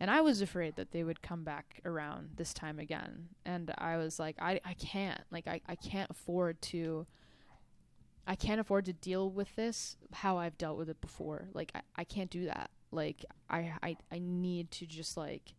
and 0.00 0.10
I 0.10 0.20
was 0.20 0.40
afraid 0.40 0.76
that 0.76 0.90
they 0.92 1.02
would 1.04 1.20
come 1.22 1.44
back 1.44 1.80
around 1.84 2.30
this 2.36 2.52
time 2.54 2.78
again. 2.78 3.28
And 3.44 3.72
I 3.78 3.96
was 3.96 4.18
like, 4.18 4.36
I, 4.40 4.60
I 4.64 4.74
can't. 4.74 5.20
Like, 5.30 5.46
I, 5.48 5.60
I 5.68 5.74
can't 5.76 6.10
afford 6.10 6.60
to. 6.62 7.06
I 8.28 8.36
can't 8.36 8.60
afford 8.60 8.84
to 8.84 8.92
deal 8.92 9.28
with 9.30 9.56
this 9.56 9.96
how 10.12 10.38
I've 10.38 10.56
dealt 10.56 10.78
with 10.78 10.88
it 10.88 11.00
before. 11.00 11.48
Like, 11.54 11.72
I, 11.74 11.80
I 11.96 12.04
can't 12.04 12.30
do 12.30 12.44
that. 12.44 12.70
Like, 12.92 13.24
I, 13.50 13.72
I, 13.82 13.96
I 14.12 14.20
need 14.20 14.70
to 14.72 14.86
just, 14.86 15.16
like. 15.16 15.54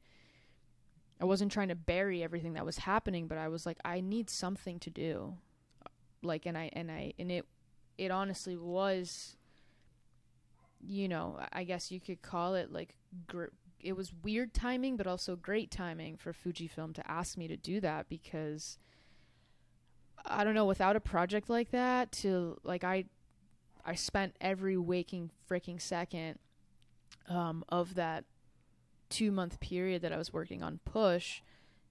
I 1.21 1.25
wasn't 1.25 1.51
trying 1.51 1.67
to 1.67 1.75
bury 1.75 2.23
everything 2.23 2.53
that 2.53 2.65
was 2.65 2.77
happening, 2.77 3.27
but 3.27 3.37
I 3.37 3.49
was 3.49 3.65
like, 3.65 3.77
I 3.83 3.99
need 3.99 4.29
something 4.29 4.79
to 4.79 4.89
do. 4.89 5.35
Like, 6.23 6.45
and 6.45 6.57
I, 6.57 6.69
and 6.71 6.89
I, 6.89 7.13
and 7.19 7.29
it, 7.29 7.45
it 7.97 8.09
honestly 8.09 8.55
was, 8.55 9.35
you 10.79 11.09
know, 11.09 11.37
I 11.51 11.65
guess 11.65 11.91
you 11.91 11.99
could 11.99 12.21
call 12.21 12.55
it 12.55 12.71
like 12.71 12.95
gr- 13.27 13.53
it 13.81 13.97
was 13.97 14.13
weird 14.23 14.53
timing, 14.53 14.95
but 14.95 15.07
also 15.07 15.35
great 15.35 15.71
timing 15.71 16.15
for 16.15 16.33
Fujifilm 16.33 16.93
to 16.95 17.11
ask 17.11 17.37
me 17.37 17.47
to 17.47 17.57
do 17.57 17.81
that 17.81 18.07
because 18.07 18.77
I 20.25 20.43
don't 20.43 20.53
know, 20.53 20.65
without 20.65 20.95
a 20.95 20.99
project 20.99 21.49
like 21.49 21.71
that, 21.71 22.11
to 22.13 22.57
like 22.63 22.83
I, 22.83 23.05
I 23.85 23.95
spent 23.95 24.35
every 24.39 24.77
waking 24.77 25.31
freaking 25.49 25.81
second 25.81 26.39
um, 27.27 27.63
of 27.69 27.95
that 27.95 28.25
two 29.09 29.31
month 29.31 29.59
period 29.59 30.01
that 30.01 30.13
I 30.13 30.17
was 30.17 30.31
working 30.31 30.61
on 30.63 30.79
Push. 30.85 31.41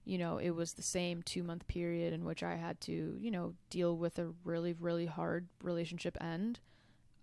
You 0.05 0.17
know, 0.17 0.37
it 0.37 0.51
was 0.51 0.73
the 0.73 0.81
same 0.81 1.21
two 1.21 1.43
month 1.43 1.67
period 1.67 2.13
in 2.13 2.25
which 2.25 2.41
I 2.41 2.55
had 2.55 2.79
to, 2.81 3.17
you 3.19 3.31
know, 3.31 3.53
deal 3.69 3.95
with 3.95 4.17
a 4.17 4.29
really, 4.43 4.73
really 4.73 5.05
hard 5.05 5.47
relationship 5.61 6.17
end. 6.21 6.59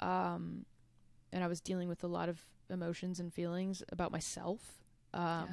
Um, 0.00 0.66
and 1.32 1.42
I 1.42 1.46
was 1.48 1.60
dealing 1.60 1.88
with 1.88 2.04
a 2.04 2.06
lot 2.06 2.28
of 2.28 2.40
emotions 2.70 3.18
and 3.18 3.32
feelings 3.32 3.82
about 3.90 4.12
myself. 4.12 4.60
Um, 5.14 5.46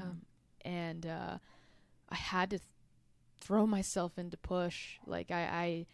and 0.65 1.05
uh, 1.05 1.37
I 2.09 2.15
had 2.15 2.49
to 2.51 2.57
th- 2.59 2.69
throw 3.43 3.67
myself 3.67 4.17
into 4.17 4.37
push. 4.37 4.97
Like 5.05 5.31
I, 5.31 5.41
I, 5.41 5.85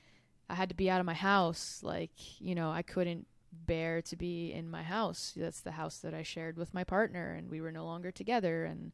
I 0.50 0.56
had 0.56 0.70
to 0.70 0.76
be 0.76 0.90
out 0.90 1.00
of 1.00 1.06
my 1.06 1.14
house. 1.14 1.82
Like 1.84 2.12
you 2.40 2.56
know, 2.56 2.72
I 2.72 2.82
couldn't 2.82 3.28
bear 3.52 4.02
to 4.04 4.16
be 4.16 4.54
in 4.54 4.70
my 4.70 4.84
house. 4.84 5.34
That's 5.36 5.62
the 5.62 5.72
house 5.72 5.98
that 5.98 6.14
I 6.14 6.24
shared 6.24 6.58
with 6.58 6.74
my 6.74 6.84
partner, 6.84 7.34
and 7.34 7.50
we 7.50 7.62
were 7.62 7.72
no 7.72 7.86
longer 7.86 8.12
together. 8.12 8.66
And 8.66 8.92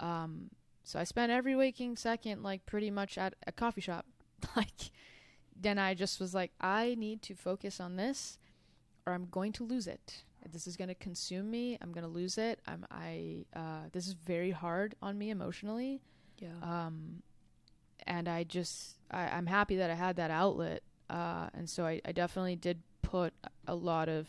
um, 0.00 0.50
so 0.82 0.98
I 0.98 1.04
spent 1.04 1.32
every 1.32 1.54
waking 1.54 1.96
second, 1.96 2.42
like 2.42 2.66
pretty 2.66 2.90
much 2.90 3.18
at 3.18 3.34
a 3.46 3.52
coffee 3.52 3.80
shop. 3.80 4.06
like 4.56 4.90
then 5.58 5.78
I 5.78 5.94
just 5.94 6.18
was 6.18 6.34
like, 6.34 6.52
I 6.60 6.96
need 6.98 7.22
to 7.22 7.34
focus 7.34 7.78
on 7.80 7.96
this, 7.96 8.38
or 9.06 9.12
I'm 9.12 9.26
going 9.30 9.52
to 9.52 9.64
lose 9.64 9.86
it. 9.86 10.24
This 10.50 10.66
is 10.66 10.76
going 10.76 10.88
to 10.88 10.94
consume 10.94 11.50
me. 11.50 11.78
I'm 11.80 11.92
going 11.92 12.04
to 12.04 12.10
lose 12.10 12.36
it. 12.36 12.60
I'm 12.66 12.84
I 12.90 13.44
uh, 13.54 13.88
this 13.92 14.08
is 14.08 14.14
very 14.14 14.50
hard 14.50 14.94
on 15.00 15.16
me 15.18 15.30
emotionally. 15.30 16.00
Yeah. 16.38 16.48
Um, 16.62 17.22
and 18.06 18.28
I 18.28 18.44
just 18.44 18.96
I, 19.10 19.28
I'm 19.28 19.46
happy 19.46 19.76
that 19.76 19.90
I 19.90 19.94
had 19.94 20.16
that 20.16 20.30
outlet. 20.30 20.82
Uh, 21.10 21.48
and 21.54 21.68
so 21.68 21.84
I, 21.84 22.00
I 22.04 22.12
definitely 22.12 22.56
did 22.56 22.80
put 23.02 23.34
a 23.66 23.74
lot 23.74 24.08
of 24.08 24.28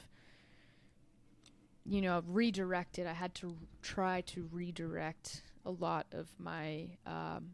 you 1.86 2.02
know 2.02 2.24
redirected. 2.28 3.08
I 3.08 3.14
had 3.14 3.34
to 3.36 3.56
try 3.82 4.22
to 4.22 4.50
redirect 4.52 5.42
a 5.66 5.72
lot 5.72 6.08
of 6.12 6.28
my 6.40 6.88
um, 7.06 7.52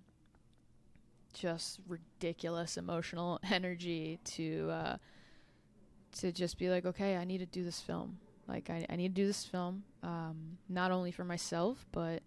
just 1.34 1.80
ridiculous 1.88 2.78
emotional 2.78 3.40
energy 3.52 4.20
to 4.24 4.70
uh, 4.72 4.98
to 6.18 6.32
just 6.32 6.58
be 6.58 6.70
like, 6.70 6.86
okay, 6.86 7.18
I 7.18 7.24
need 7.24 7.40
to 7.40 7.46
do 7.46 7.64
this 7.64 7.80
film. 7.80 8.18
Like, 8.48 8.70
I, 8.70 8.86
I 8.90 8.96
need 8.96 9.16
to 9.16 9.22
do 9.22 9.28
this 9.28 9.46
film, 9.46 9.84
um, 10.02 10.58
not 10.68 10.90
only 10.90 11.12
for 11.12 11.24
myself, 11.24 11.86
but 11.92 12.24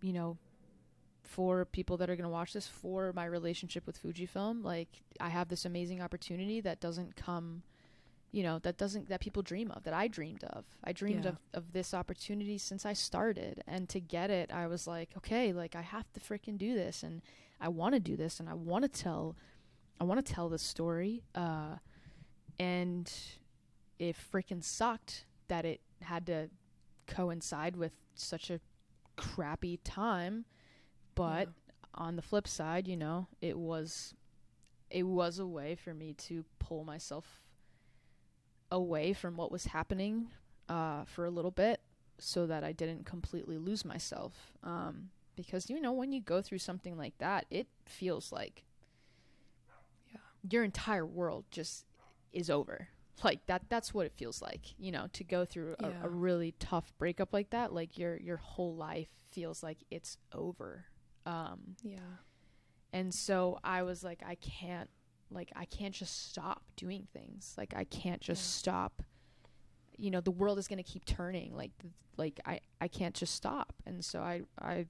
you 0.00 0.12
know, 0.12 0.38
for 1.24 1.64
people 1.64 1.96
that 1.96 2.08
are 2.10 2.16
going 2.16 2.24
to 2.24 2.30
watch 2.30 2.52
this, 2.52 2.66
for 2.66 3.12
my 3.14 3.24
relationship 3.24 3.86
with 3.86 4.00
Fujifilm. 4.02 4.62
Like, 4.62 5.02
I 5.20 5.30
have 5.30 5.48
this 5.48 5.64
amazing 5.64 6.00
opportunity 6.00 6.60
that 6.60 6.80
doesn't 6.80 7.16
come, 7.16 7.62
you 8.30 8.42
know 8.42 8.58
that 8.60 8.76
doesn't 8.76 9.08
that 9.08 9.20
people 9.20 9.42
dream 9.44 9.70
of 9.70 9.84
that 9.84 9.94
i 9.94 10.08
dreamed 10.08 10.42
of 10.42 10.64
i 10.82 10.90
dreamed 10.90 11.22
Yeah. 11.24 11.30
of, 11.30 11.38
of 11.54 11.72
this 11.72 11.94
opportunity 11.94 12.58
since 12.58 12.84
i 12.84 12.92
started 12.92 13.62
and 13.68 13.88
to 13.90 14.00
get 14.00 14.28
it 14.28 14.50
i 14.52 14.66
was 14.66 14.88
like 14.88 15.10
okay 15.16 15.52
like 15.52 15.76
i 15.76 15.82
have 15.82 16.12
to 16.14 16.18
freaking 16.20 16.58
do 16.58 16.74
this 16.74 17.04
and 17.04 17.22
i 17.60 17.68
want 17.68 17.94
to 17.94 18.00
do 18.00 18.16
this 18.16 18.40
and 18.40 18.48
i 18.48 18.54
want 18.54 18.82
to 18.82 18.88
tell 18.88 19.36
i 20.00 20.04
want 20.04 20.18
to 20.26 20.32
tell 20.32 20.48
this 20.48 20.62
story 20.64 21.22
uh 21.36 21.76
and 22.58 23.12
it 24.00 24.16
freaking 24.16 24.64
sucked 24.64 25.26
that 25.46 25.64
it 25.64 25.80
had 26.02 26.26
to 26.26 26.50
coincide 27.06 27.76
with 27.76 27.92
such 28.16 28.50
a 28.50 28.58
crappy 29.16 29.76
time 29.84 30.44
but 31.14 31.48
on 31.94 32.16
the 32.16 32.22
flip 32.22 32.48
side 32.48 32.88
you 32.88 32.96
know 32.96 33.26
it 33.40 33.56
was 33.56 34.14
it 34.90 35.04
was 35.04 35.38
a 35.38 35.46
way 35.46 35.74
for 35.74 35.94
me 35.94 36.12
to 36.14 36.44
pull 36.58 36.84
myself 36.84 37.42
away 38.70 39.12
from 39.12 39.36
what 39.36 39.50
was 39.52 39.66
happening 39.66 40.28
uh, 40.68 41.04
for 41.04 41.24
a 41.24 41.30
little 41.30 41.50
bit 41.50 41.80
so 42.18 42.46
that 42.46 42.64
I 42.64 42.72
didn't 42.72 43.04
completely 43.06 43.58
lose 43.58 43.84
myself. 43.84 44.52
Um, 44.62 45.10
because, 45.36 45.68
you 45.68 45.80
know, 45.80 45.92
when 45.92 46.12
you 46.12 46.20
go 46.20 46.40
through 46.40 46.58
something 46.58 46.96
like 46.96 47.18
that, 47.18 47.46
it 47.50 47.66
feels 47.86 48.32
like 48.32 48.64
Yeah. 50.12 50.20
your 50.50 50.64
entire 50.64 51.06
world 51.06 51.44
just 51.50 51.86
is 52.32 52.50
over. 52.50 52.88
Like 53.22 53.46
that 53.46 53.62
that's 53.68 53.94
what 53.94 54.06
it 54.06 54.12
feels 54.16 54.42
like, 54.42 54.74
you 54.78 54.90
know, 54.90 55.06
to 55.12 55.24
go 55.24 55.44
through 55.44 55.76
a, 55.78 55.88
Yeah. 55.88 56.02
a 56.02 56.08
really 56.08 56.52
tough 56.58 56.92
breakup 56.98 57.32
like 57.32 57.50
that, 57.50 57.72
like 57.72 57.96
your 57.96 58.16
your 58.16 58.36
whole 58.38 58.74
life 58.74 59.08
feels 59.30 59.62
like 59.62 59.78
it's 59.90 60.18
over. 60.32 60.86
Um 61.26 61.76
Yeah. 61.82 61.98
and 62.92 63.12
so 63.14 63.58
I 63.64 63.82
was 63.82 64.04
like, 64.04 64.22
I 64.24 64.36
can't, 64.36 64.88
like, 65.30 65.50
I 65.56 65.64
can't 65.64 65.94
just 65.94 66.28
stop 66.30 66.62
doing 66.76 67.08
things. 67.12 67.54
Like, 67.58 67.74
I 67.74 67.84
can't 67.84 68.20
just 68.20 68.42
Yeah. 68.42 68.58
stop. 68.60 69.02
You 69.96 70.10
know, 70.10 70.20
the 70.20 70.30
world 70.30 70.58
is 70.58 70.68
gonna 70.68 70.82
keep 70.84 71.04
turning. 71.04 71.54
Like, 71.56 71.72
th- 71.80 71.92
like 72.16 72.40
I, 72.46 72.60
I 72.80 72.88
can't 72.88 73.14
just 73.14 73.34
stop. 73.34 73.72
And 73.86 74.04
so 74.04 74.20
I, 74.20 74.42
I, 74.60 74.86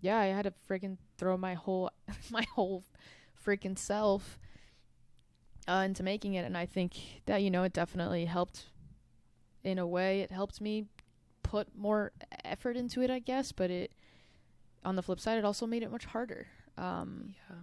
yeah, 0.00 0.18
I 0.18 0.26
had 0.26 0.44
to 0.44 0.52
freaking 0.68 0.96
throw 1.16 1.36
my 1.36 1.54
whole, 1.54 1.90
my 2.30 2.44
whole 2.54 2.82
freaking 3.44 3.78
self 3.78 4.38
uh, 5.68 5.82
into 5.84 6.02
making 6.02 6.34
it. 6.34 6.44
And 6.44 6.56
I 6.56 6.66
think 6.66 6.96
that 7.26 7.42
you 7.42 7.50
know, 7.50 7.62
it 7.62 7.72
definitely 7.72 8.24
helped. 8.24 8.66
In 9.64 9.78
a 9.78 9.86
way, 9.86 10.22
it 10.22 10.32
helped 10.32 10.60
me 10.60 10.86
put 11.44 11.68
more 11.76 12.10
effort 12.44 12.76
into 12.76 13.00
it, 13.00 13.10
I 13.10 13.20
guess. 13.20 13.52
But 13.52 13.70
it, 13.70 13.92
on 14.84 14.96
the 14.96 15.02
flip 15.02 15.20
side, 15.20 15.38
it 15.38 15.44
also 15.44 15.66
made 15.66 15.82
it 15.82 15.90
much 15.90 16.04
harder 16.06 16.46
um 16.78 17.34
Yeah. 17.50 17.56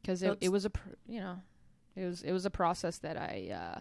because 0.00 0.22
it, 0.22 0.38
it 0.40 0.48
was 0.50 0.64
a 0.64 0.70
pr- 0.70 0.88
you 1.06 1.20
know 1.20 1.36
it 1.96 2.04
was 2.06 2.22
it 2.22 2.32
was 2.32 2.46
a 2.46 2.50
process 2.50 2.96
that 2.98 3.16
i 3.18 3.50
uh 3.52 3.80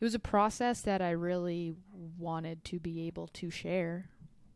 it 0.00 0.04
was 0.04 0.14
a 0.14 0.18
process 0.18 0.82
that 0.82 1.00
i 1.00 1.10
really 1.10 1.74
wanted 2.18 2.62
to 2.64 2.78
be 2.78 3.06
able 3.06 3.26
to 3.28 3.50
share 3.50 4.10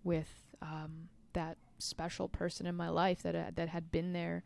with 0.05 0.29
um 0.61 1.09
that 1.33 1.57
special 1.79 2.29
person 2.29 2.67
in 2.67 2.75
my 2.75 2.89
life 2.91 3.23
that 3.23 3.35
uh, 3.35 3.51
that 3.55 3.69
had 3.71 3.91
been 3.91 4.13
there 4.13 4.45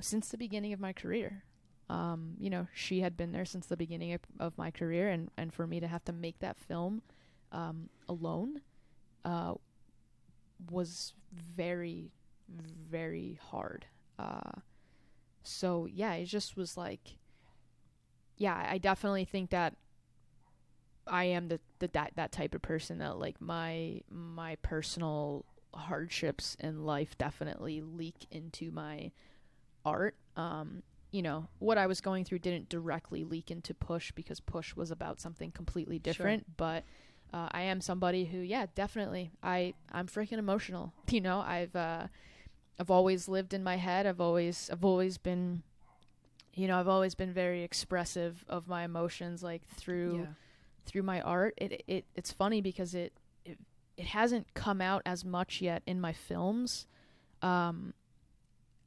since 0.00 0.28
the 0.28 0.38
beginning 0.38 0.72
of 0.72 0.80
my 0.80 0.92
career 0.92 1.44
um 1.88 2.34
you 2.38 2.50
know 2.50 2.66
she 2.74 3.00
had 3.00 3.16
been 3.16 3.30
there 3.32 3.44
since 3.44 3.66
the 3.66 3.76
beginning 3.76 4.12
of, 4.12 4.20
of 4.40 4.58
my 4.58 4.70
career 4.72 5.08
and 5.08 5.30
and 5.36 5.54
for 5.54 5.66
me 5.68 5.78
to 5.80 5.86
have 5.86 6.04
to 6.04 6.12
make 6.12 6.38
that 6.40 6.58
film 6.58 7.00
um 7.52 7.88
alone 8.08 8.60
uh 9.24 9.54
was 10.70 11.14
very 11.32 12.10
very 12.48 13.38
hard. 13.50 13.86
Uh 14.18 14.60
so 15.48 15.86
yeah 15.90 16.12
it 16.12 16.26
just 16.26 16.56
was 16.56 16.76
like 16.76 17.16
yeah 18.36 18.66
i 18.70 18.76
definitely 18.76 19.24
think 19.24 19.48
that 19.48 19.74
i 21.06 21.24
am 21.24 21.48
the, 21.48 21.58
the 21.78 21.88
that 21.88 22.12
that 22.16 22.32
type 22.32 22.54
of 22.54 22.60
person 22.60 22.98
that 22.98 23.18
like 23.18 23.40
my 23.40 23.98
my 24.10 24.56
personal 24.56 25.46
hardships 25.74 26.56
in 26.60 26.84
life 26.84 27.16
definitely 27.16 27.80
leak 27.80 28.26
into 28.30 28.70
my 28.70 29.10
art. 29.84 30.16
Um 30.36 30.82
you 31.10 31.22
know 31.22 31.48
what 31.58 31.78
i 31.78 31.86
was 31.86 32.02
going 32.02 32.22
through 32.24 32.38
didn't 32.38 32.68
directly 32.68 33.24
leak 33.24 33.50
into 33.50 33.72
push 33.72 34.12
because 34.12 34.40
push 34.40 34.76
was 34.76 34.90
about 34.90 35.18
something 35.18 35.50
completely 35.50 35.98
different 35.98 36.44
but 36.58 36.84
uh, 37.32 37.48
i 37.52 37.62
am 37.62 37.80
somebody 37.80 38.26
who 38.26 38.38
yeah 38.38 38.66
definitely 38.74 39.30
i 39.42 39.72
i'm 39.90 40.06
freaking 40.06 40.36
emotional 40.36 40.92
you 41.08 41.22
know 41.22 41.40
i've 41.40 41.74
uh 41.74 42.06
I've 42.78 42.90
always 42.90 43.28
lived 43.28 43.52
in 43.54 43.62
my 43.64 43.76
head. 43.76 44.06
I've 44.06 44.20
always 44.20 44.70
I've 44.72 44.84
always 44.84 45.18
been 45.18 45.62
you 46.54 46.66
know, 46.66 46.78
I've 46.80 46.88
always 46.88 47.14
been 47.14 47.32
very 47.32 47.62
expressive 47.62 48.44
of 48.48 48.66
my 48.66 48.82
emotions 48.84 49.42
like 49.42 49.62
through 49.68 50.22
Yeah. 50.22 50.32
through 50.86 51.02
my 51.02 51.20
art. 51.20 51.54
It 51.56 51.82
it 51.86 52.04
it's 52.14 52.32
funny 52.32 52.60
because 52.60 52.94
it 52.94 53.12
it, 53.44 53.58
it 53.96 54.06
hasn't 54.06 54.52
come 54.54 54.80
out 54.80 55.02
as 55.06 55.24
much 55.24 55.60
yet 55.60 55.82
in 55.86 56.00
my 56.00 56.12
films. 56.12 56.86
Um 57.42 57.94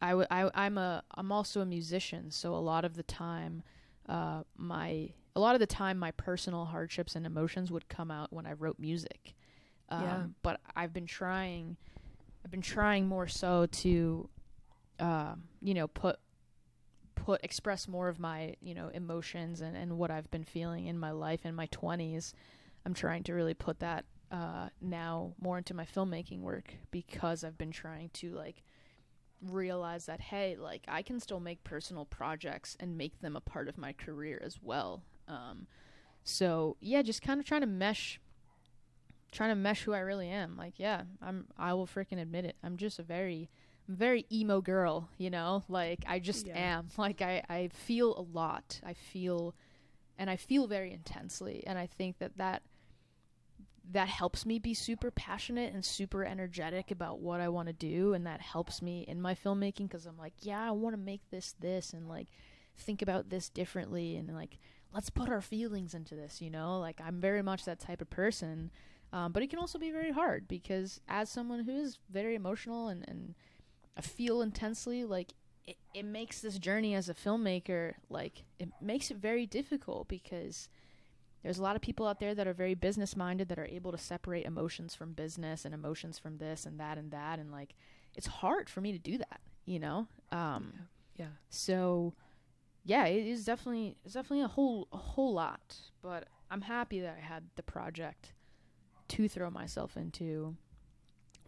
I, 0.01 0.09
w- 0.09 0.27
I 0.31 0.49
I'm 0.55 0.77
a 0.77 1.03
I'm 1.15 1.31
also 1.31 1.61
a 1.61 1.65
musician, 1.65 2.31
so 2.31 2.55
a 2.55 2.57
lot 2.57 2.85
of 2.85 2.95
the 2.95 3.03
time 3.03 3.63
uh 4.09 4.43
my 4.57 5.09
a 5.35 5.39
lot 5.39 5.53
of 5.55 5.59
the 5.59 5.67
time 5.67 5.97
my 5.97 6.11
personal 6.11 6.65
hardships 6.65 7.15
and 7.15 7.25
emotions 7.25 7.71
would 7.71 7.87
come 7.87 8.09
out 8.11 8.33
when 8.33 8.45
I 8.45 8.53
wrote 8.53 8.79
music. 8.79 9.33
Um 9.89 10.01
Yeah. 10.03 10.25
but 10.41 10.59
I've 10.75 10.91
been 10.93 11.05
trying 11.05 11.77
I've 12.43 12.51
been 12.51 12.61
trying 12.61 13.07
more 13.07 13.27
so 13.27 13.67
to, 13.67 14.29
uh, 14.99 15.35
you 15.61 15.73
know, 15.73 15.87
put 15.87 16.17
put 17.15 17.43
express 17.43 17.87
more 17.87 18.07
of 18.07 18.19
my 18.19 18.55
you 18.61 18.73
know 18.73 18.89
emotions 18.89 19.61
and, 19.61 19.77
and 19.77 19.97
what 19.97 20.09
I've 20.09 20.31
been 20.31 20.43
feeling 20.43 20.87
in 20.87 20.97
my 20.97 21.11
life 21.11 21.45
in 21.45 21.55
my 21.55 21.67
twenties. 21.67 22.33
I'm 22.85 22.93
trying 22.93 23.23
to 23.23 23.33
really 23.33 23.53
put 23.53 23.79
that 23.79 24.05
uh, 24.31 24.69
now 24.81 25.33
more 25.39 25.57
into 25.57 25.73
my 25.73 25.85
filmmaking 25.85 26.39
work 26.39 26.73
because 26.89 27.43
I've 27.43 27.57
been 27.57 27.71
trying 27.71 28.09
to 28.13 28.31
like 28.31 28.63
realize 29.41 30.05
that 30.07 30.19
hey, 30.19 30.55
like 30.57 30.83
I 30.87 31.01
can 31.01 31.19
still 31.19 31.39
make 31.39 31.63
personal 31.63 32.05
projects 32.05 32.75
and 32.79 32.97
make 32.97 33.19
them 33.21 33.35
a 33.35 33.41
part 33.41 33.67
of 33.67 33.77
my 33.77 33.93
career 33.93 34.41
as 34.43 34.59
well. 34.61 35.03
Um, 35.27 35.67
so 36.23 36.77
yeah, 36.79 37.01
just 37.01 37.21
kind 37.21 37.39
of 37.39 37.45
trying 37.45 37.61
to 37.61 37.67
mesh 37.67 38.19
trying 39.31 39.49
to 39.49 39.55
mesh 39.55 39.83
who 39.83 39.93
I 39.93 39.99
really 39.99 40.29
am. 40.29 40.57
Like, 40.57 40.73
yeah, 40.77 41.03
I'm 41.21 41.47
I 41.57 41.73
will 41.73 41.87
freaking 41.87 42.21
admit 42.21 42.45
it. 42.45 42.55
I'm 42.63 42.77
just 42.77 42.99
a 42.99 43.03
very 43.03 43.49
very 43.87 44.25
emo 44.31 44.61
girl, 44.61 45.09
you 45.17 45.29
know? 45.29 45.63
Like 45.67 46.03
I 46.07 46.19
just 46.19 46.47
Yeah. 46.47 46.79
am. 46.79 46.87
Like 46.97 47.21
I 47.21 47.43
I 47.49 47.69
feel 47.73 48.15
a 48.17 48.21
lot. 48.21 48.79
I 48.85 48.93
feel 48.93 49.55
and 50.17 50.29
I 50.29 50.35
feel 50.35 50.67
very 50.67 50.91
intensely 50.93 51.63
and 51.65 51.77
I 51.79 51.87
think 51.87 52.19
that 52.19 52.37
that 52.37 52.61
that 53.91 54.07
helps 54.07 54.45
me 54.45 54.59
be 54.59 54.73
super 54.73 55.11
passionate 55.11 55.73
and 55.73 55.83
super 55.83 56.23
energetic 56.23 56.91
about 56.91 57.19
what 57.19 57.41
I 57.41 57.49
want 57.49 57.67
to 57.67 57.73
do 57.73 58.13
and 58.13 58.25
that 58.27 58.39
helps 58.39 58.81
me 58.81 59.01
in 59.07 59.21
my 59.21 59.33
filmmaking 59.35 59.89
cuz 59.89 60.05
I'm 60.05 60.17
like, 60.17 60.33
yeah, 60.41 60.61
I 60.67 60.71
want 60.71 60.93
to 60.93 61.01
make 61.01 61.29
this 61.29 61.53
this 61.59 61.91
and 61.93 62.07
like 62.07 62.27
think 62.77 63.01
about 63.01 63.29
this 63.29 63.49
differently 63.49 64.15
and 64.15 64.33
like 64.33 64.59
let's 64.93 65.09
put 65.09 65.29
our 65.29 65.41
feelings 65.41 65.93
into 65.93 66.15
this, 66.15 66.41
you 66.41 66.49
know? 66.49 66.79
Like 66.79 67.01
I'm 67.01 67.19
very 67.19 67.41
much 67.41 67.65
that 67.65 67.79
type 67.79 68.01
of 68.01 68.09
person. 68.09 68.71
Um, 69.13 69.31
but 69.33 69.43
it 69.43 69.49
can 69.49 69.59
also 69.59 69.77
be 69.77 69.91
very 69.91 70.11
hard 70.11 70.47
because 70.47 71.01
as 71.07 71.29
someone 71.29 71.65
who 71.65 71.75
is 71.75 71.99
very 72.09 72.33
emotional 72.35 72.87
and, 72.87 73.03
and 73.07 73.35
I 73.97 74.01
feel 74.01 74.41
intensely, 74.41 75.03
like 75.03 75.33
it, 75.65 75.75
it 75.93 76.05
makes 76.05 76.39
this 76.39 76.57
journey 76.57 76.95
as 76.95 77.09
a 77.09 77.13
filmmaker, 77.13 77.95
like 78.09 78.43
it 78.57 78.69
makes 78.81 79.11
it 79.11 79.17
very 79.17 79.45
difficult 79.45 80.07
because 80.07 80.69
there's 81.43 81.57
a 81.57 81.63
lot 81.63 81.75
of 81.75 81.81
people 81.81 82.07
out 82.07 82.19
there 82.19 82.33
that 82.35 82.47
are 82.47 82.53
very 82.53 82.73
business 82.73 83.15
minded 83.17 83.49
that 83.49 83.59
are 83.59 83.65
able 83.65 83.91
to 83.91 83.97
separate 83.97 84.45
emotions 84.45 84.95
from 84.95 85.13
business 85.13 85.65
and 85.65 85.73
emotions 85.73 86.17
from 86.17 86.37
this 86.37 86.65
and 86.65 86.79
that 86.79 86.97
and 86.97 87.11
that. 87.11 87.37
And 87.39 87.51
like, 87.51 87.75
it's 88.15 88.27
hard 88.27 88.69
for 88.69 88.79
me 88.79 88.91
to 88.93 88.99
do 88.99 89.17
that, 89.17 89.41
you 89.65 89.79
know? 89.79 90.07
Um, 90.31 90.73
Yeah. 91.17 91.27
so 91.49 92.13
yeah, 92.85 93.05
it 93.05 93.27
is 93.27 93.43
definitely 93.45 93.97
it's 94.05 94.13
definitely 94.13 94.43
a 94.43 94.47
whole 94.47 94.87
a 94.91 94.97
whole 94.97 95.33
lot, 95.33 95.75
but 96.01 96.27
I'm 96.49 96.61
happy 96.61 96.99
that 97.01 97.17
I 97.17 97.25
had 97.25 97.43
the 97.55 97.63
project 97.63 98.33
to 99.11 99.27
throw 99.27 99.49
myself 99.49 99.97
into 99.97 100.55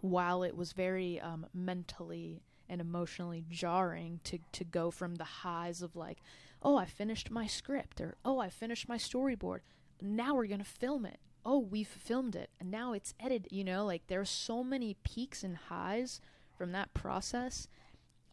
while 0.01 0.43
it 0.43 0.55
was 0.57 0.73
very 0.73 1.19
um, 1.21 1.45
mentally 1.53 2.41
and 2.67 2.81
emotionally 2.81 3.45
jarring 3.49 4.19
to 4.25 4.37
to 4.51 4.65
go 4.65 4.91
from 4.91 5.15
the 5.15 5.23
highs 5.23 5.81
of 5.81 5.95
like, 5.95 6.19
oh, 6.61 6.75
I 6.75 6.85
finished 6.85 7.31
my 7.31 7.47
script 7.47 8.01
or 8.01 8.15
oh, 8.25 8.39
I 8.39 8.49
finished 8.49 8.89
my 8.89 8.97
storyboard. 8.97 9.59
Now 10.01 10.35
we're 10.35 10.47
going 10.47 10.59
to 10.59 10.65
film 10.65 11.05
it. 11.05 11.19
Oh, 11.45 11.59
we've 11.59 11.87
filmed 11.87 12.35
it 12.35 12.49
and 12.59 12.69
now 12.69 12.91
it's 12.91 13.13
edited, 13.17 13.47
you 13.51 13.63
know, 13.63 13.85
like 13.85 14.07
there's 14.07 14.29
so 14.29 14.61
many 14.61 14.97
peaks 15.05 15.41
and 15.43 15.55
highs 15.55 16.19
from 16.57 16.73
that 16.73 16.93
process. 16.93 17.67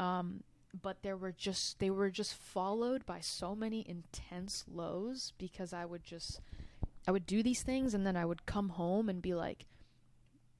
Um 0.00 0.42
but 0.82 1.02
there 1.02 1.16
were 1.16 1.32
just 1.32 1.78
they 1.78 1.90
were 1.90 2.10
just 2.10 2.34
followed 2.34 3.06
by 3.06 3.20
so 3.20 3.54
many 3.54 3.84
intense 3.88 4.64
lows 4.72 5.32
because 5.38 5.72
I 5.72 5.84
would 5.84 6.04
just 6.04 6.40
I 7.06 7.12
would 7.12 7.26
do 7.26 7.42
these 7.42 7.62
things 7.62 7.94
and 7.94 8.06
then 8.06 8.16
I 8.16 8.24
would 8.24 8.46
come 8.46 8.70
home 8.70 9.08
and 9.08 9.22
be 9.22 9.34
like 9.34 9.66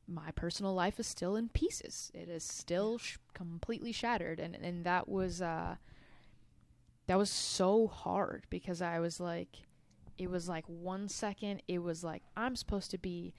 my 0.07 0.30
personal 0.32 0.74
life 0.74 0.99
is 0.99 1.07
still 1.07 1.36
in 1.36 1.49
pieces. 1.49 2.11
It 2.14 2.28
is 2.28 2.43
still 2.43 2.99
sh- 2.99 3.18
completely 3.34 3.93
shattered 3.93 4.41
and 4.41 4.55
and 4.57 4.84
that 4.84 5.09
was 5.09 5.41
uh 5.41 5.76
that 7.07 7.18
was 7.18 7.30
so 7.30 7.88
hard 7.88 8.45
because 8.51 8.82
I 8.82 8.99
was 8.99 9.20
like 9.20 9.57
it 10.18 10.30
was 10.30 10.49
like 10.49 10.64
one 10.66 11.09
second 11.09 11.62
it 11.68 11.78
was 11.78 12.03
like 12.03 12.22
I'm 12.36 12.57
supposed 12.57 12.91
to 12.93 12.99
be 12.99 13.34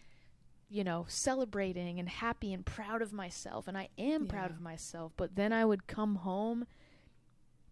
you 0.72 0.86
know, 0.86 1.06
celebrating 1.10 2.00
and 2.00 2.08
happy 2.08 2.54
and 2.54 2.66
proud 2.66 3.02
of 3.02 3.12
myself. 3.12 3.68
And 3.68 3.78
I 3.78 3.90
am 3.98 4.26
proud 4.26 4.52
of 4.52 4.62
myself. 4.62 5.12
But 5.18 5.36
then 5.36 5.52
I 5.52 5.66
would 5.66 5.86
come 5.86 6.16
home 6.16 6.66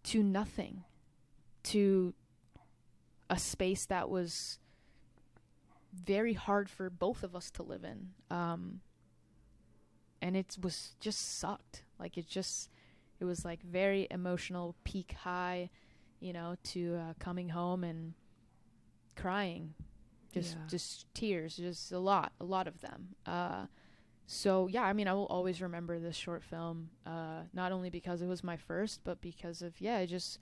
to 0.04 0.22
nothing, 0.22 0.84
to 1.62 2.12
a 3.30 3.38
space 3.38 3.86
that 3.86 4.10
was 4.10 4.58
very 5.92 6.32
hard 6.34 6.68
for 6.70 6.90
both 6.90 7.22
of 7.22 7.34
us 7.34 7.50
to 7.52 7.62
live 7.62 7.84
in. 7.84 8.10
Um, 8.30 8.80
and 10.22 10.36
it 10.36 10.56
was 10.60 10.94
just 11.00 11.38
sucked. 11.38 11.82
Like 11.98 12.16
it 12.18 12.26
just, 12.26 12.70
it 13.18 13.24
was 13.24 13.44
like 13.44 13.62
very 13.62 14.06
emotional 14.10 14.74
peak 14.84 15.12
high, 15.12 15.70
you 16.20 16.32
know, 16.32 16.56
to 16.64 16.96
uh, 16.96 17.14
coming 17.18 17.48
home 17.50 17.84
and 17.84 18.14
crying 19.16 19.74
just 20.32 20.56
Yeah. 20.56 20.62
just 20.68 21.06
tears 21.12 21.56
just 21.56 21.92
a 21.92 21.98
lot 21.98 22.32
a 22.40 22.44
lot 22.44 22.66
of 22.68 22.80
them 22.80 23.08
uh 23.26 23.66
so 24.26 24.68
yeah 24.68 24.84
i 24.84 24.92
mean 24.92 25.08
i 25.08 25.12
will 25.12 25.26
always 25.26 25.60
remember 25.60 25.98
this 25.98 26.16
short 26.16 26.42
film 26.42 26.88
uh 27.04 27.40
not 27.52 27.72
only 27.72 27.90
because 27.90 28.22
it 28.22 28.26
was 28.28 28.42
my 28.44 28.56
first 28.56 29.00
but 29.04 29.20
because 29.20 29.60
of 29.60 29.78
yeah 29.80 29.98
it 29.98 30.06
just 30.06 30.38